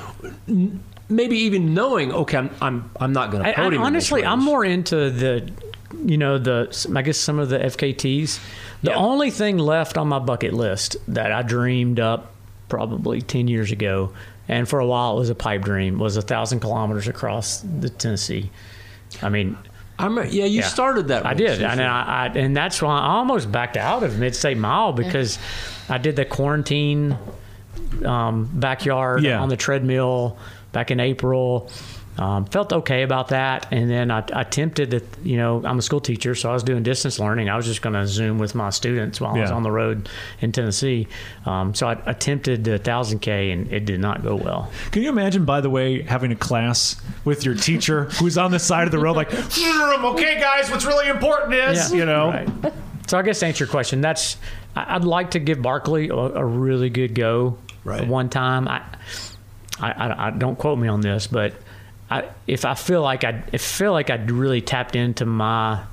Maybe 1.10 1.38
even 1.40 1.74
knowing, 1.74 2.12
okay, 2.12 2.38
I'm, 2.38 2.50
I'm, 2.62 2.92
I'm 3.00 3.14
not 3.14 3.32
going 3.32 3.44
to 3.44 3.50
I, 3.50 3.52
I, 3.52 3.56
podium. 3.56 3.82
in 3.82 3.86
honestly, 3.88 4.26
I'm 4.26 4.44
more 4.44 4.64
into 4.64 5.10
the, 5.10 5.50
you 6.06 6.18
know, 6.18 6.38
the 6.38 6.88
I 6.96 7.02
guess 7.02 7.18
some 7.18 7.40
of 7.40 7.50
the 7.50 7.60
FKTs. 7.60 8.40
The 8.82 8.92
Yeah. 8.92 8.98
only 8.98 9.32
thing 9.32 9.58
left 9.58 9.98
on 9.98 10.08
my 10.08 10.20
bucket 10.20 10.54
list 10.54 10.98
that 11.08 11.32
I 11.32 11.42
dreamed 11.42 12.00
up 12.00 12.34
probably 12.70 13.22
ten 13.22 13.48
years 13.48 13.72
ago, 13.72 14.12
and 14.48 14.68
for 14.68 14.80
a 14.80 14.86
while 14.86 15.16
it 15.16 15.20
was 15.20 15.30
a 15.30 15.36
pipe 15.36 15.62
dream, 15.62 16.00
was 16.00 16.18
a 16.18 16.22
thousand 16.22 16.60
kilometers 16.60 17.08
across 17.08 17.60
the 17.80 17.90
Tennessee. 17.90 18.50
I 19.22 19.30
mean, 19.30 19.58
I 20.00 20.06
remember, 20.06 20.30
yeah, 20.30 20.46
you 20.46 20.62
Yeah. 20.62 20.68
started 20.68 21.08
that. 21.10 21.26
I 21.26 21.34
did, 21.36 21.48
didn't 21.60 21.70
and? 21.72 21.82
I, 21.84 22.26
I 22.34 22.38
and 22.38 22.58
that's 22.58 22.82
why 22.82 22.98
I 23.00 23.08
almost 23.16 23.52
backed 23.52 23.78
out 23.78 24.02
of 24.04 24.18
Mid 24.18 24.36
State 24.36 24.58
Mile 24.58 24.92
because 24.92 25.38
I 25.88 25.98
did 26.00 26.16
the 26.16 26.26
quarantine 26.26 27.16
um, 28.06 28.50
backyard 28.54 29.24
Yeah. 29.24 29.40
on 29.40 29.50
the 29.50 29.56
treadmill 29.58 30.38
back 30.72 30.90
in 30.92 31.00
April. 31.00 31.70
Um, 32.18 32.46
felt 32.46 32.72
okay 32.72 33.02
about 33.02 33.30
that, 33.30 33.66
and 33.72 33.90
then 33.90 34.12
I, 34.12 34.20
I 34.34 34.42
attempted 34.42 34.92
to, 34.92 35.02
you 35.24 35.38
know, 35.38 35.64
I'm 35.66 35.80
a 35.80 35.82
school 35.82 36.00
teacher, 36.00 36.36
so 36.36 36.50
I 36.50 36.54
was 36.54 36.62
doing 36.62 36.84
distance 36.84 37.18
learning. 37.18 37.50
I 37.50 37.56
was 37.56 37.66
just 37.66 37.82
going 37.82 37.94
to 37.94 38.06
Zoom 38.06 38.38
with 38.38 38.54
my 38.54 38.70
students 38.70 39.20
while 39.20 39.36
I 39.36 39.42
was 39.42 39.50
on 39.50 39.64
the 39.64 39.72
road 39.72 40.08
in 40.40 40.52
Tennessee. 40.52 41.08
Um, 41.48 41.74
so 41.74 41.88
I 41.88 41.94
attempted 42.06 42.64
the 42.66 42.78
1000K, 42.78 43.52
and 43.52 43.72
it 43.74 43.86
did 43.86 44.00
not 44.00 44.22
go 44.24 44.36
well. 44.36 44.72
Can 44.92 45.02
you 45.02 45.10
imagine, 45.10 45.44
by 45.44 45.60
the 45.62 45.72
way, 45.72 46.04
having 46.04 46.32
a 46.32 46.36
class 46.36 47.02
with 47.26 47.46
your 47.46 47.56
teacher 47.56 48.04
who's 48.20 48.38
on 48.38 48.52
the 48.52 48.60
side 48.60 48.86
of 48.86 48.92
the 48.92 49.00
road, 49.00 49.16
like, 49.16 49.30
"Mm, 49.32 50.14
okay, 50.14 50.40
guys, 50.40 50.70
what's 50.70 50.86
really 50.86 51.08
important 51.10 51.54
is, 51.56 51.92
you 51.94 52.06
know, 52.06 52.30
Right. 52.30 52.74
So 53.08 53.18
I 53.18 53.22
guess 53.24 53.40
to 53.40 53.48
answer 53.48 53.66
your 53.66 53.72
question, 53.72 54.02
that's 54.02 54.38
I- 54.76 54.96
I'd 54.96 55.04
like 55.04 55.32
to 55.32 55.40
give 55.40 55.62
Barkley 55.62 56.10
a, 56.10 56.16
a 56.16 56.46
really 56.46 56.90
good 56.90 57.16
go 57.16 57.58
Right. 57.84 58.08
one 58.08 58.30
time. 58.30 58.68
I, 58.68 58.82
I, 59.80 59.92
I, 59.92 60.28
I 60.28 60.30
don't 60.30 60.58
quote 60.58 60.78
me 60.80 60.88
on 60.88 61.02
this, 61.02 61.28
but 61.28 61.54
I, 62.14 62.30
if 62.48 62.66
I 62.66 62.76
feel 62.76 63.02
like 63.02 63.24
I 63.24 63.44
if 63.52 63.62
feel 63.62 63.92
like 63.92 64.10
I'd 64.10 64.30
really 64.30 64.62
tapped 64.62 64.96
into 64.96 65.26
my 65.26 65.84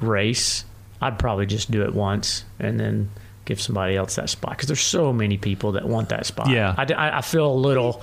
race, 0.00 0.64
I'd 1.00 1.18
probably 1.18 1.46
just 1.46 1.70
do 1.70 1.82
it 1.82 1.94
once 1.94 2.44
and 2.58 2.78
then 2.78 3.10
give 3.44 3.60
somebody 3.60 3.96
else 3.96 4.14
that 4.16 4.30
spot 4.30 4.50
because 4.52 4.68
there's 4.68 4.80
so 4.80 5.12
many 5.12 5.36
people 5.36 5.72
that 5.72 5.86
want 5.86 6.10
that 6.10 6.24
spot. 6.24 6.50
Yeah. 6.50 6.74
I, 6.76 6.92
I, 6.92 7.18
I 7.18 7.20
feel 7.20 7.50
a 7.50 7.54
little, 7.54 8.02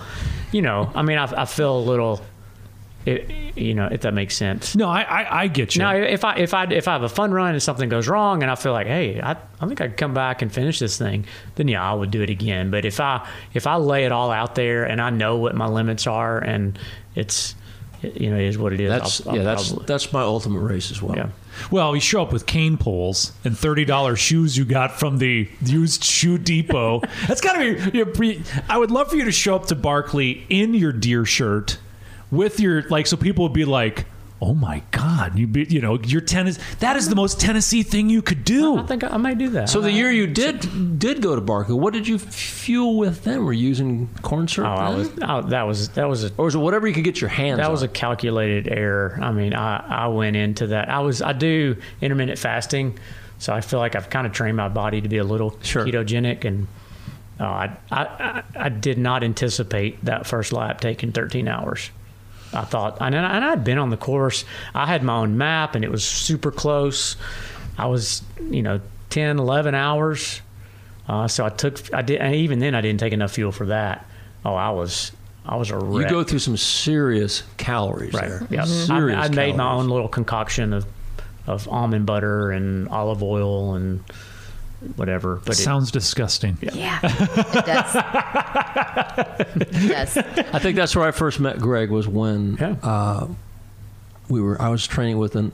you 0.51 0.61
know, 0.61 0.91
I 0.93 1.03
mean, 1.03 1.17
I, 1.17 1.43
I 1.43 1.45
feel 1.45 1.77
a 1.77 1.79
little, 1.79 2.21
it, 3.05 3.55
you 3.55 3.73
know, 3.73 3.87
if 3.89 4.01
that 4.01 4.13
makes 4.13 4.35
sense. 4.35 4.75
No, 4.75 4.89
I, 4.89 5.03
I, 5.03 5.41
I 5.43 5.47
get 5.47 5.75
you. 5.75 5.79
Now, 5.79 5.95
if 5.95 6.25
I 6.25 6.35
if 6.35 6.53
I 6.53 6.65
if 6.65 6.89
I 6.89 6.93
have 6.93 7.03
a 7.03 7.09
fun 7.09 7.31
run 7.31 7.51
and 7.51 7.63
something 7.63 7.87
goes 7.87 8.09
wrong 8.09 8.43
and 8.43 8.51
I 8.51 8.55
feel 8.55 8.73
like, 8.73 8.87
hey, 8.87 9.21
I, 9.21 9.37
I 9.61 9.67
think 9.67 9.79
I 9.79 9.87
could 9.87 9.97
come 9.97 10.13
back 10.13 10.41
and 10.41 10.51
finish 10.51 10.79
this 10.79 10.97
thing, 10.97 11.25
then 11.55 11.69
yeah, 11.69 11.89
I 11.89 11.93
would 11.93 12.11
do 12.11 12.21
it 12.21 12.29
again. 12.29 12.69
But 12.69 12.83
if 12.83 12.99
I 12.99 13.25
if 13.53 13.65
I 13.65 13.77
lay 13.77 14.03
it 14.03 14.11
all 14.11 14.31
out 14.31 14.55
there 14.55 14.83
and 14.83 14.99
I 14.99 15.09
know 15.09 15.37
what 15.37 15.55
my 15.55 15.67
limits 15.67 16.05
are 16.05 16.37
and 16.39 16.77
it's 17.17 17.55
you 18.01 18.29
know 18.29 18.37
it 18.37 18.43
is 18.45 18.57
what 18.57 18.73
it 18.73 18.79
is. 18.79 18.89
That's 18.89 19.21
I'll- 19.25 19.31
I'll 19.31 19.37
yeah, 19.37 19.43
that's 19.43 19.67
probably- 19.69 19.85
that's 19.87 20.13
my 20.13 20.21
ultimate 20.21 20.59
race 20.59 20.91
as 20.91 21.01
well. 21.01 21.15
yeah. 21.17 21.29
Well, 21.71 21.95
you 21.95 22.01
show 22.01 22.21
up 22.21 22.31
with 22.31 22.45
cane 22.45 22.77
poles 22.77 23.31
and 23.43 23.57
thirty 23.57 23.83
dollars 23.85 24.19
shoes 24.19 24.55
you 24.55 24.63
got 24.65 24.99
from 24.99 25.17
the 25.17 25.49
used 25.61 26.03
shoe 26.03 26.37
depot. 26.37 27.01
That's 27.27 27.41
got 27.41 27.53
to 27.53 27.89
be. 27.91 27.97
you 27.97 28.05
pre- 28.05 28.43
I 28.69 28.77
would 28.77 28.91
love 28.91 29.09
for 29.09 29.15
you 29.15 29.25
to 29.25 29.31
show 29.31 29.55
up 29.55 29.65
to 29.67 29.75
Barkley 29.75 30.45
in 30.49 30.75
your 30.75 30.91
deer 30.93 31.25
shirt 31.25 31.79
with 32.29 32.59
your 32.59 32.83
like, 32.89 33.07
so 33.07 33.17
people 33.17 33.43
would 33.45 33.53
be 33.53 33.65
like, 33.65 34.05
"Oh 34.41 34.53
my 34.53 34.83
God, 34.91 35.37
you 35.37 35.47
be, 35.47 35.65
you 35.69 35.81
know 35.81 35.97
your 35.99 36.21
tennis. 36.21 36.59
That 36.79 36.95
is 36.95 37.09
the 37.09 37.15
most 37.15 37.39
Tennessee 37.39 37.83
thing 37.83 38.09
you 38.09 38.21
could 38.21 38.43
do." 38.43 38.77
I 38.77 38.83
think 38.83 39.03
I 39.03 39.17
might 39.17 39.37
do 39.37 39.49
that. 39.49 39.69
So 39.69 39.81
the 39.81 39.91
year 39.91 40.11
you 40.11 40.27
did 40.27 40.99
did 40.99 41.21
go 41.21 41.35
to 41.35 41.41
Barkley, 41.41 41.75
what 41.75 41.93
did 41.93 42.07
you 42.07 42.19
fuel 42.19 42.97
with 42.97 43.23
then? 43.23 43.43
Were 43.45 43.53
you 43.53 43.67
using 43.67 44.09
corn 44.21 44.47
syrup? 44.47 44.69
oh, 44.69 44.81
I 44.81 44.89
was 44.95 45.09
oh, 45.21 45.41
that 45.49 45.63
was 45.63 45.89
that 45.89 46.07
was 46.07 46.23
a 46.25 46.31
or 46.37 46.45
was 46.45 46.55
it 46.55 46.59
whatever 46.59 46.87
you 46.87 46.93
could 46.93 47.03
get 47.03 47.19
your 47.21 47.29
hands 47.29 47.57
That 47.57 47.65
on? 47.65 47.71
was 47.71 47.83
a 47.83 47.87
calculated 47.87 48.67
error. 48.67 49.17
I 49.21 49.31
mean, 49.31 49.53
I, 49.53 50.05
I 50.05 50.07
went 50.07 50.35
into 50.35 50.67
that. 50.67 50.89
I 50.89 50.99
was 50.99 51.21
I 51.21 51.33
do 51.33 51.75
intermittent 52.01 52.37
fasting, 52.39 52.97
so 53.39 53.53
I 53.53 53.61
feel 53.61 53.79
like 53.79 53.95
I've 53.95 54.09
kind 54.09 54.27
of 54.27 54.33
trained 54.33 54.57
my 54.57 54.69
body 54.69 55.01
to 55.01 55.09
be 55.09 55.17
a 55.17 55.23
little 55.23 55.57
Sure. 55.63 55.85
ketogenic, 55.85 56.45
and 56.45 56.67
uh, 57.39 57.43
I, 57.43 57.77
I 57.91 58.01
I 58.01 58.43
I 58.65 58.69
did 58.69 58.97
not 58.97 59.23
anticipate 59.23 60.03
that 60.05 60.25
first 60.27 60.53
lap 60.53 60.81
taking 60.81 61.11
13 61.11 61.47
hours. 61.47 61.89
I 62.53 62.63
thought, 62.63 62.97
and, 63.01 63.15
I, 63.15 63.35
and 63.35 63.45
I'd 63.45 63.63
been 63.63 63.77
on 63.77 63.89
the 63.89 63.97
course. 63.97 64.45
I 64.73 64.85
had 64.85 65.03
my 65.03 65.17
own 65.17 65.37
map, 65.37 65.75
and 65.75 65.83
it 65.83 65.91
was 65.91 66.03
super 66.03 66.51
close. 66.51 67.15
I 67.77 67.87
was, 67.87 68.21
you 68.49 68.63
know, 68.63 68.79
10, 69.09 69.39
11 69.39 69.75
hours. 69.75 70.41
Uh, 71.07 71.27
so 71.27 71.45
I 71.45 71.49
took, 71.49 71.93
I 71.93 72.01
did, 72.01 72.19
and 72.19 72.35
even 72.35 72.59
then, 72.59 72.75
I 72.75 72.81
didn't 72.81 72.99
take 72.99 73.13
enough 73.13 73.31
fuel 73.31 73.51
for 73.51 73.67
that. 73.67 74.05
Oh, 74.43 74.55
I 74.55 74.69
was, 74.71 75.11
I 75.45 75.55
was 75.55 75.71
a 75.71 75.75
You 75.75 76.07
go 76.09 76.23
through 76.23 76.39
some 76.39 76.57
serious 76.57 77.43
calories 77.57 78.13
right. 78.13 78.27
there. 78.27 78.47
Yeah, 78.49 78.65
Serious 78.65 79.17
I, 79.17 79.25
I 79.25 79.29
made 79.29 79.55
my 79.55 79.71
own 79.71 79.87
little 79.87 80.09
concoction 80.09 80.73
of, 80.73 80.85
of 81.45 81.67
almond 81.69 82.05
butter 82.05 82.51
and 82.51 82.89
olive 82.89 83.23
oil 83.23 83.75
and 83.75 84.03
whatever. 84.95 85.41
But 85.45 85.57
it, 85.59 85.61
Sounds 85.63 85.91
disgusting. 85.91 86.57
Yeah, 86.61 86.99
it 87.03 87.65
does. 87.65 87.95
it 89.71 89.71
does. 89.89 90.17
I 90.17 90.59
think 90.59 90.75
that's 90.75 90.95
where 90.95 91.07
I 91.07 91.11
first 91.11 91.39
met 91.39 91.59
Greg 91.59 91.89
was 91.89 92.07
when 92.07 92.57
Yeah. 92.59 92.75
uh, 92.83 93.27
we 94.29 94.41
were. 94.41 94.61
I 94.61 94.69
was 94.69 94.85
training 94.85 95.17
with 95.17 95.35
an 95.35 95.51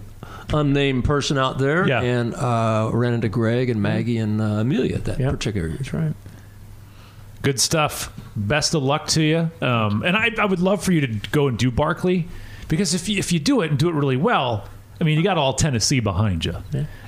unnamed 0.53 1.05
person 1.05 1.37
out 1.37 1.57
there, 1.57 1.87
Yeah. 1.87 2.01
and 2.01 2.33
uh, 2.35 2.89
ran 2.93 3.13
into 3.13 3.29
Greg 3.29 3.69
and 3.69 3.81
Maggie 3.81 4.17
and 4.17 4.41
uh, 4.41 4.45
Amelia 4.45 4.95
at 4.95 5.05
that 5.05 5.19
Yeah. 5.19 5.31
particular 5.31 5.67
year. 5.67 5.77
that's 5.77 5.93
right. 5.93 6.13
Good 7.41 7.59
stuff. 7.59 8.11
Best 8.35 8.73
of 8.73 8.83
luck 8.83 9.07
to 9.09 9.21
you. 9.21 9.51
Um, 9.61 10.03
and 10.03 10.15
I, 10.15 10.31
I 10.39 10.45
would 10.45 10.59
love 10.61 10.81
for 10.83 10.91
you 10.93 11.01
to 11.01 11.07
go 11.31 11.47
and 11.49 11.57
do 11.57 11.71
Barkley 11.71 12.27
because 12.69 12.93
if 12.93 13.09
you, 13.09 13.19
if 13.19 13.33
you 13.33 13.39
do 13.39 13.61
it 13.61 13.69
and 13.69 13.77
do 13.77 13.89
it 13.89 13.93
really 13.93 14.15
well, 14.17 14.67
I 15.01 15.05
mean, 15.05 15.17
you 15.17 15.23
got 15.23 15.37
all 15.37 15.53
Tennessee 15.53 15.99
behind 15.99 16.45
you. 16.45 16.55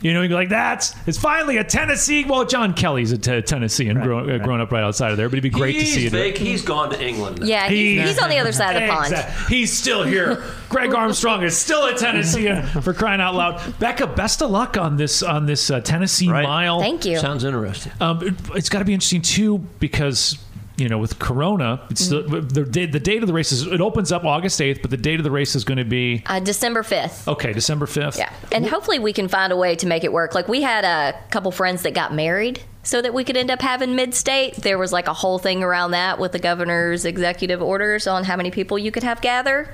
You 0.01 0.13
know, 0.13 0.21
you're 0.23 0.33
like, 0.33 0.49
that's, 0.49 0.93
it's 1.07 1.17
finally 1.17 1.57
a 1.57 1.63
Tennessee. 1.63 2.25
Well, 2.25 2.43
John 2.43 2.73
Kelly's 2.73 3.11
a 3.11 3.17
t- 3.17 3.41
Tennessee 3.41 3.87
and 3.87 3.99
Right, 3.99 4.05
grown, 4.05 4.29
uh, 4.29 4.33
right. 4.33 4.41
grown 4.43 4.59
up 4.59 4.71
right 4.71 4.83
outside 4.83 5.11
of 5.11 5.17
there, 5.17 5.29
but 5.29 5.35
it'd 5.35 5.43
be 5.43 5.49
great 5.49 5.73
to 5.79 5.85
see 5.85 6.07
you. 6.07 6.17
it. 6.17 6.37
He's 6.37 6.61
gone 6.63 6.89
to 6.89 7.01
England. 7.01 7.39
now. 7.39 7.45
Yeah, 7.45 7.69
he's, 7.69 8.01
he's 8.09 8.19
on 8.19 8.29
the 8.29 8.37
other 8.39 8.51
side 8.51 8.75
of 8.75 8.81
the 8.81 8.87
pond. 8.89 9.13
Exactly. 9.13 9.55
He's 9.57 9.71
still 9.71 10.03
here. 10.03 10.43
Greg 10.67 10.93
Armstrong 10.93 11.43
is 11.43 11.55
still 11.55 11.85
a 11.85 11.93
Tennessee 11.95 12.53
for 12.81 12.93
crying 12.93 13.21
out 13.21 13.35
loud. 13.35 13.79
Becca, 13.79 14.07
best 14.07 14.41
of 14.41 14.49
luck 14.51 14.77
on 14.77 14.97
this 14.97 15.21
on 15.23 15.45
this 15.45 15.69
uh, 15.69 15.79
Tennessee 15.79 16.29
Right. 16.29 16.43
mile. 16.43 16.79
Thank 16.79 17.05
you. 17.05 17.17
Sounds 17.19 17.43
interesting. 17.43 17.91
Um, 18.01 18.21
it, 18.27 18.33
it's 18.55 18.67
got 18.69 18.79
to 18.79 18.85
be 18.85 18.93
interesting 18.93 19.21
too 19.21 19.59
because 19.79 20.37
you 20.77 20.89
know 20.89 20.97
with 20.97 21.19
Corona, 21.19 21.81
it's 21.89 22.07
the, 22.09 22.21
the 22.21 22.63
date 22.65 22.91
the 22.91 22.99
date 22.99 23.21
of 23.23 23.27
the 23.27 23.33
race 23.33 23.51
is 23.51 23.65
it 23.65 23.81
opens 23.81 24.11
up 24.11 24.23
August 24.25 24.59
eighth, 24.61 24.81
but 24.81 24.91
the 24.91 24.97
date 24.97 25.19
of 25.19 25.23
the 25.23 25.31
race 25.31 25.55
is 25.55 25.63
going 25.63 25.77
to 25.77 25.85
be 25.85 26.23
Uh, 26.25 26.39
December 26.39 26.83
5th. 26.83 27.27
okay 27.27 27.53
December 27.53 27.85
fifth. 27.85 28.17
Yeah. 28.17 28.31
And 28.51 28.67
hopefully 28.67 28.99
we 28.99 29.13
can 29.13 29.27
find 29.27 29.53
a 29.53 29.57
way 29.57 29.75
to 29.75 29.87
make 29.87 30.03
it 30.03 30.11
work. 30.11 30.35
Like 30.35 30.47
we 30.47 30.61
had 30.61 30.83
a 30.85 31.17
couple 31.29 31.51
friends 31.51 31.83
that 31.83 31.93
got 31.93 32.13
married 32.13 32.61
so 32.83 33.01
that 33.01 33.13
we 33.13 33.23
could 33.23 33.37
end 33.37 33.49
up 33.51 33.61
having 33.61 33.95
mid 33.95 34.13
state. 34.13 34.55
There 34.57 34.77
was 34.77 34.91
like 34.93 35.07
a 35.07 35.13
whole 35.13 35.39
thing 35.39 35.63
around 35.63 35.91
that 35.91 36.19
with 36.19 36.33
the 36.33 36.39
governor's 36.39 37.05
executive 37.05 37.61
orders 37.61 38.05
on 38.07 38.23
how 38.25 38.35
many 38.35 38.51
people 38.51 38.77
you 38.77 38.91
could 38.91 39.03
have 39.03 39.21
gather. 39.21 39.73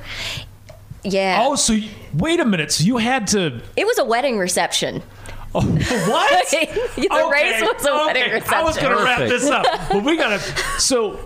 Yeah. 1.03 1.39
Oh, 1.41 1.55
so 1.55 1.73
you, 1.73 1.89
wait 2.13 2.39
a 2.39 2.45
minute. 2.45 2.71
So 2.71 2.83
you 2.83 2.97
had 2.97 3.25
to 3.29 3.59
It 3.75 3.87
was 3.87 3.97
a 3.97 4.05
wedding 4.05 4.37
reception. 4.37 5.01
what? 5.53 6.49
the 6.49 7.29
race 7.31 7.61
was 7.61 7.85
a 7.85 7.91
wedding 7.93 8.31
reception. 8.31 8.53
I 8.53 8.63
was 8.63 8.77
going 8.77 8.97
to 8.97 9.03
wrap 9.03 9.19
this 9.19 9.49
up, 9.49 9.65
but 9.91 10.03
we 10.03 10.15
got 10.15 10.39
to. 10.39 10.39
So, 10.79 11.19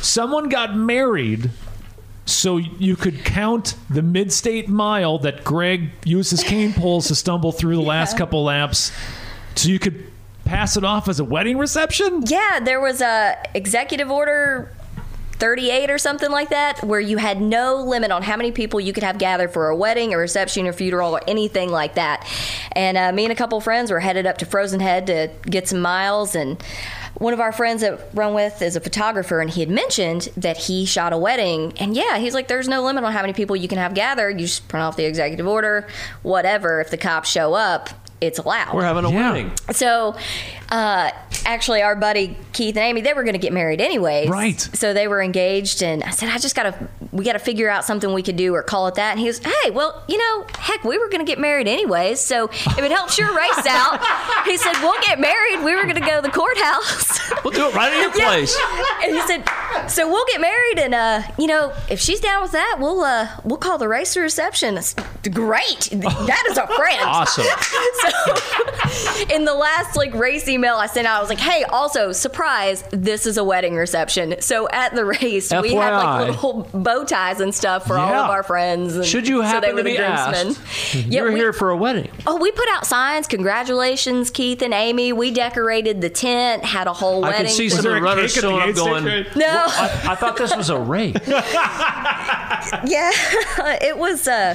someone 0.00 0.48
got 0.48 0.76
married, 0.76 1.50
so 2.24 2.56
you 2.56 2.94
could 2.94 3.24
count 3.24 3.74
the 3.90 4.02
mid-state 4.02 4.68
mile 4.68 5.18
that 5.20 5.42
Greg 5.42 5.90
used 6.04 6.30
his 6.30 6.44
cane 6.44 6.72
poles 6.72 7.08
to 7.08 7.16
stumble 7.16 7.50
through 7.50 7.74
the 7.74 7.82
last 7.82 8.16
couple 8.16 8.44
laps, 8.44 8.92
so 9.56 9.68
you 9.68 9.80
could 9.80 10.06
pass 10.44 10.76
it 10.76 10.84
off 10.84 11.08
as 11.08 11.18
a 11.18 11.24
wedding 11.24 11.58
reception. 11.58 12.22
Yeah, 12.26 12.60
there 12.60 12.80
was 12.80 13.00
a 13.00 13.36
executive 13.54 14.08
order 14.08 14.72
38 15.38 15.90
or 15.90 15.98
something 15.98 16.30
like 16.30 16.50
that 16.50 16.82
where 16.82 17.00
you 17.00 17.16
had 17.18 17.40
no 17.40 17.76
limit 17.76 18.10
on 18.10 18.22
how 18.22 18.36
many 18.36 18.52
people 18.52 18.80
you 18.80 18.92
could 18.92 19.04
have 19.04 19.18
gathered 19.18 19.52
for 19.52 19.68
a 19.68 19.76
wedding, 19.76 20.12
a 20.12 20.18
reception, 20.18 20.66
or 20.66 20.72
funeral, 20.72 21.14
or 21.16 21.20
anything 21.28 21.70
like 21.70 21.94
that. 21.94 22.26
And 22.72 22.96
uh, 22.96 23.12
me 23.12 23.24
and 23.24 23.32
a 23.32 23.36
couple 23.36 23.60
friends 23.60 23.90
were 23.90 24.00
headed 24.00 24.26
up 24.26 24.38
to 24.38 24.46
Frozen 24.46 24.80
Head 24.80 25.06
to 25.06 25.30
get 25.48 25.68
some 25.68 25.80
miles 25.80 26.34
and 26.34 26.62
one 27.14 27.32
of 27.32 27.40
our 27.40 27.50
friends 27.50 27.80
that 27.80 28.00
run 28.14 28.32
with 28.32 28.62
is 28.62 28.76
a 28.76 28.80
photographer 28.80 29.40
and 29.40 29.50
he 29.50 29.60
had 29.60 29.70
mentioned 29.70 30.28
that 30.36 30.56
he 30.56 30.84
shot 30.86 31.12
a 31.12 31.18
wedding 31.18 31.72
and 31.80 31.96
yeah 31.96 32.16
he's 32.18 32.32
like 32.32 32.46
there's 32.46 32.68
no 32.68 32.80
limit 32.84 33.02
on 33.02 33.12
how 33.12 33.22
many 33.22 33.32
people 33.32 33.56
you 33.56 33.66
can 33.66 33.76
have 33.78 33.92
gathered 33.92 34.38
you 34.40 34.46
just 34.46 34.68
print 34.68 34.84
off 34.84 34.96
the 34.96 35.04
executive 35.04 35.44
order 35.44 35.88
whatever 36.22 36.80
if 36.80 36.90
the 36.90 36.96
cops 36.96 37.28
show 37.28 37.54
up 37.54 37.88
it's 38.20 38.38
allowed 38.38 38.72
We're 38.74 38.84
having 38.84 39.04
a 39.04 39.10
Yeah. 39.10 39.30
wedding. 39.32 39.52
so, 39.72 40.16
uh, 40.70 41.10
actually, 41.46 41.82
our 41.82 41.96
buddy 41.96 42.36
Keith 42.52 42.76
and 42.76 42.84
Amy, 42.84 43.00
they 43.00 43.12
were 43.12 43.22
going 43.24 43.34
to 43.34 43.38
get 43.40 43.52
married 43.52 43.80
anyways. 43.80 44.28
Right. 44.28 44.60
So 44.60 44.92
they 44.92 45.08
were 45.08 45.22
engaged, 45.22 45.82
and 45.82 46.02
I 46.04 46.10
said, 46.10 46.28
I 46.28 46.38
just 46.38 46.54
got 46.56 46.64
to, 46.64 46.88
we 47.12 47.24
got 47.24 47.32
to 47.34 47.38
figure 47.38 47.68
out 47.68 47.84
something 47.84 48.12
we 48.12 48.22
could 48.22 48.36
do 48.36 48.54
or 48.54 48.62
call 48.62 48.86
it 48.88 48.94
that. 48.96 49.10
And 49.12 49.20
he 49.20 49.26
was, 49.26 49.38
hey, 49.38 49.70
well, 49.70 50.02
you 50.08 50.18
know, 50.18 50.46
heck, 50.58 50.84
we 50.84 50.98
were 50.98 51.08
going 51.08 51.24
to 51.24 51.30
get 51.30 51.38
married 51.38 51.68
anyways. 51.68 52.20
So 52.20 52.44
if 52.50 52.78
it 52.78 52.90
helps 52.90 53.18
your 53.18 53.34
race 53.36 53.66
out, 53.66 54.00
he 54.46 54.56
said, 54.56 54.74
we'll 54.80 55.00
get 55.02 55.18
married. 55.20 55.64
We 55.64 55.74
were 55.74 55.82
going 55.84 55.94
to 55.96 56.00
go 56.00 56.16
to 56.16 56.22
the 56.22 56.30
courthouse. 56.32 57.18
We'll 57.44 57.52
do 57.52 57.68
it 57.68 57.74
right 57.74 57.92
at 57.92 58.00
your 58.00 58.10
Yeah. 58.18 58.28
place. 58.28 58.58
And 59.02 59.14
he 59.14 59.20
said, 59.26 59.44
"So 59.88 60.08
we'll 60.08 60.26
get 60.26 60.40
married, 60.40 60.78
and 60.78 60.94
uh, 60.94 61.22
you 61.38 61.46
know, 61.46 61.72
if 61.88 62.00
she's 62.00 62.20
down 62.20 62.42
with 62.42 62.52
that, 62.52 62.76
we'll 62.78 63.02
uh, 63.02 63.28
we'll 63.44 63.58
call 63.58 63.78
the 63.78 63.88
race 63.88 64.16
a 64.16 64.20
reception." 64.20 64.76
It's 64.76 64.94
great. 65.32 65.88
That 65.92 66.44
is 66.50 66.58
a 66.58 66.66
friend. 66.66 67.00
Awesome. 67.08 67.44
So, 68.88 69.24
in 69.30 69.44
the 69.44 69.52
last 69.54 69.96
like 69.96 70.14
race 70.14 70.48
email 70.48 70.76
I 70.76 70.86
sent 70.86 71.06
out, 71.06 71.18
I 71.18 71.20
was 71.20 71.28
like, 71.28 71.38
"Hey, 71.40 71.62
also 71.64 72.12
surprise, 72.12 72.82
this 72.90 73.26
is 73.26 73.36
a 73.36 73.44
wedding 73.44 73.74
reception." 73.74 74.36
So 74.40 74.68
at 74.70 74.94
the 74.94 75.04
race, 75.04 75.52
we 75.52 75.74
had 75.74 75.94
like 75.96 76.28
little 76.30 76.62
bow 76.72 77.04
ties 77.04 77.40
and 77.40 77.54
stuff 77.54 77.86
for 77.86 77.98
all 77.98 78.14
of 78.14 78.30
our 78.30 78.42
friends. 78.42 78.96
And 78.96 79.04
Should 79.04 79.28
you 79.28 79.38
so 79.38 79.42
happen 79.42 79.68
they 79.68 79.72
were 79.74 79.78
to 79.78 79.82
the 79.84 79.90
be 79.90 79.96
groomsmen. 79.96 80.48
asked, 80.48 80.94
Yeah, 80.94 81.22
you're 81.22 81.32
we- 81.32 81.38
here 81.38 81.52
for 81.52 81.70
a 81.70 81.76
wedding. 81.76 82.10
Oh, 82.26 82.36
we 82.36 82.50
put 82.52 82.68
out 82.70 82.86
signs. 82.86 83.26
Congratulations, 83.26 84.30
Keith 84.30 84.62
and 84.62 84.72
Amy. 84.72 85.12
We 85.12 85.30
decorated 85.32 86.00
the 86.00 86.10
tent, 86.10 86.64
had 86.64 86.86
a 86.86 86.92
whole 86.92 87.24
I 87.24 87.30
wedding. 87.30 87.46
can 87.46 87.54
see 87.54 87.64
Was 87.64 87.72
some 87.74 87.78
of 87.80 87.84
there 87.84 87.92
the 87.94 87.98
a 87.98 88.02
runners 88.02 88.34
cake 88.34 88.44
at 88.44 88.48
the 88.48 88.72
showing 88.74 88.96
up 88.96 89.04
going. 89.04 89.26
No. 89.36 89.67
I, 89.68 90.12
I 90.12 90.14
thought 90.14 90.36
this 90.36 90.54
was 90.56 90.70
a 90.70 90.78
rape. 90.78 91.18
Yeah, 92.84 93.10
it 93.80 93.96
was. 93.96 94.26
Uh, 94.26 94.54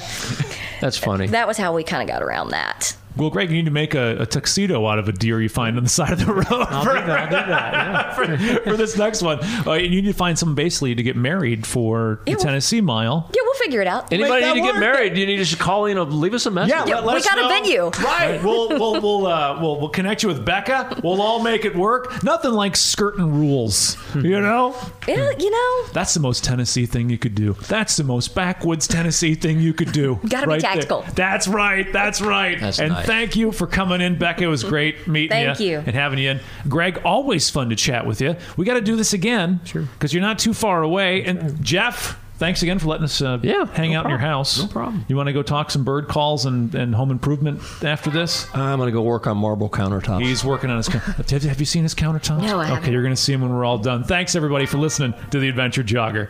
That's 0.81 0.97
funny. 0.97 1.27
that 1.27 1.47
was 1.47 1.57
how 1.57 1.73
we 1.73 1.83
kind 1.83 2.01
of 2.07 2.13
got 2.13 2.21
around 2.21 2.49
that. 2.49 2.95
Well, 3.15 3.29
Greg, 3.29 3.49
you 3.49 3.55
need 3.57 3.65
to 3.65 3.71
make 3.71 3.93
a, 3.95 4.21
a 4.21 4.25
tuxedo 4.25 4.85
out 4.87 4.99
of 4.99 5.07
a 5.07 5.11
deer 5.11 5.41
you 5.41 5.49
find 5.49 5.77
on 5.77 5.83
the 5.83 5.89
side 5.89 6.13
of 6.13 6.25
the 6.25 6.33
road 6.33 6.45
I'll 6.49 6.83
for, 6.83 6.93
do 6.93 7.05
that. 7.05 7.09
I'll 7.09 7.29
do 7.43 7.51
that. 7.51 7.73
Yeah. 7.73 8.13
for, 8.63 8.71
for 8.71 8.77
this 8.77 8.97
next 8.97 9.21
one. 9.21 9.39
Uh, 9.65 9.73
you 9.73 9.89
need 9.89 10.05
to 10.05 10.13
find 10.13 10.37
someone 10.37 10.55
basically 10.55 10.95
to 10.95 11.03
get 11.03 11.15
married 11.15 11.65
for 11.67 12.21
the 12.25 12.31
Yeah, 12.31 12.37
well- 12.37 12.45
Tennessee 12.45 12.81
Mile. 12.81 13.29
Yeah, 13.35 13.41
we'll 13.43 13.53
figure 13.55 13.81
it 13.81 13.87
out. 13.87 14.11
Anybody 14.11 14.45
need 14.45 14.53
to 14.55 14.61
get 14.61 14.73
work. 14.73 14.79
married? 14.79 15.17
You 15.17 15.25
need 15.25 15.37
to 15.37 15.43
just 15.45 15.59
call 15.59 15.85
in 15.85 15.97
or 15.97 16.05
leave 16.05 16.33
us 16.33 16.45
a 16.45 16.51
message. 16.51 16.71
Yeah, 16.73 16.83
let- 16.95 17.05
let 17.05 17.13
we 17.13 17.19
us 17.19 17.27
got 17.27 17.37
a 17.43 17.47
venue. 17.47 17.89
Right. 18.03 18.43
We'll 18.43 18.69
we'll 18.69 19.01
we'll 19.01 19.27
uh, 19.27 19.59
we'll 19.61 19.79
we'll 19.79 19.89
connect 19.89 20.23
you 20.23 20.29
with 20.29 20.43
Becca. 20.45 20.99
We'll 21.03 21.21
all 21.21 21.41
make 21.43 21.65
it 21.65 21.75
work. 21.75 22.23
Nothing 22.23 22.51
like 22.53 22.75
skirting 22.75 23.31
rules. 23.39 23.97
You 24.15 24.39
know? 24.41 24.75
Yeah, 25.07 25.31
you 25.37 25.49
know, 25.51 25.87
That's 25.91 26.13
the 26.13 26.19
most 26.19 26.43
Tennessee 26.43 26.85
thing 26.85 27.09
you 27.09 27.17
could 27.17 27.35
do. 27.35 27.53
That's 27.67 27.97
the 27.97 28.03
most 28.03 28.33
backwoods 28.35 28.87
Tennessee 28.87 29.35
thing 29.35 29.59
you 29.59 29.73
could 29.73 29.91
do. 29.91 30.19
Gotta 30.27 30.47
be 30.47 30.53
right 30.53 30.61
there. 30.61 30.71
tactical. 30.71 31.05
That's 31.15 31.47
right. 31.47 31.91
That's 31.91 32.21
right. 32.21 32.59
That's 32.59 32.79
and 32.79 32.93
nice. 32.93 33.02
Thank 33.05 33.35
you 33.35 33.51
for 33.51 33.67
coming 33.67 34.01
in, 34.01 34.17
Becca. 34.17 34.43
It 34.43 34.47
was 34.47 34.63
great 34.63 35.07
meeting 35.07 35.29
Thank 35.29 35.59
you, 35.59 35.71
you. 35.71 35.77
and 35.79 35.95
having 35.95 36.19
you 36.19 36.31
in. 36.31 36.39
Greg, 36.67 37.01
always 37.05 37.49
fun 37.49 37.69
to 37.69 37.75
chat 37.75 38.05
with 38.05 38.21
you. 38.21 38.35
We 38.57 38.65
got 38.65 38.75
to 38.75 38.81
do 38.81 38.95
this 38.95 39.13
again. 39.13 39.61
Sure. 39.63 39.83
Because 39.83 40.13
you're 40.13 40.21
not 40.21 40.39
too 40.39 40.53
far 40.53 40.83
away. 40.83 41.23
And 41.23 41.63
Jeff. 41.63 42.19
Thanks 42.39 42.63
again 42.63 42.79
for 42.79 42.87
letting 42.87 43.03
us 43.05 43.21
uh, 43.21 43.39
Yeah, 43.43 43.65
hang 43.67 43.91
no 43.93 43.99
out 43.99 44.05
in 44.05 44.09
your 44.09 44.19
house. 44.19 44.59
No 44.59 44.67
problem. 44.67 45.05
You 45.07 45.15
want 45.15 45.27
to 45.27 45.33
go 45.33 45.43
talk 45.43 45.69
some 45.69 45.83
bird 45.85 46.07
calls 46.07 46.45
and, 46.47 46.73
and 46.75 46.93
home 46.93 47.11
improvement 47.11 47.61
after 47.83 48.09
this? 48.09 48.47
I'm 48.55 48.79
going 48.79 48.87
to 48.87 48.91
go 48.91 49.03
work 49.03 49.27
on 49.27 49.37
marble 49.37 49.69
countertops. 49.69 50.23
He's 50.23 50.43
working 50.43 50.69
on 50.71 50.77
his. 50.77 50.89
coun- 50.89 50.99
have, 51.29 51.29
have 51.43 51.59
you 51.59 51.65
seen 51.65 51.83
his 51.83 51.93
countertops? 51.93 52.41
No, 52.41 52.59
I 52.59 52.65
Okay, 52.65 52.73
haven't. 52.73 52.91
you're 52.91 53.03
going 53.03 53.13
to 53.15 53.21
see 53.21 53.31
him 53.33 53.41
when 53.41 53.53
we're 53.53 53.63
all 53.63 53.77
done. 53.77 54.03
Thanks 54.03 54.35
everybody 54.35 54.65
for 54.65 54.77
listening 54.79 55.13
to 55.29 55.39
the 55.39 55.47
Adventure 55.47 55.83
Jogger. 55.83 56.29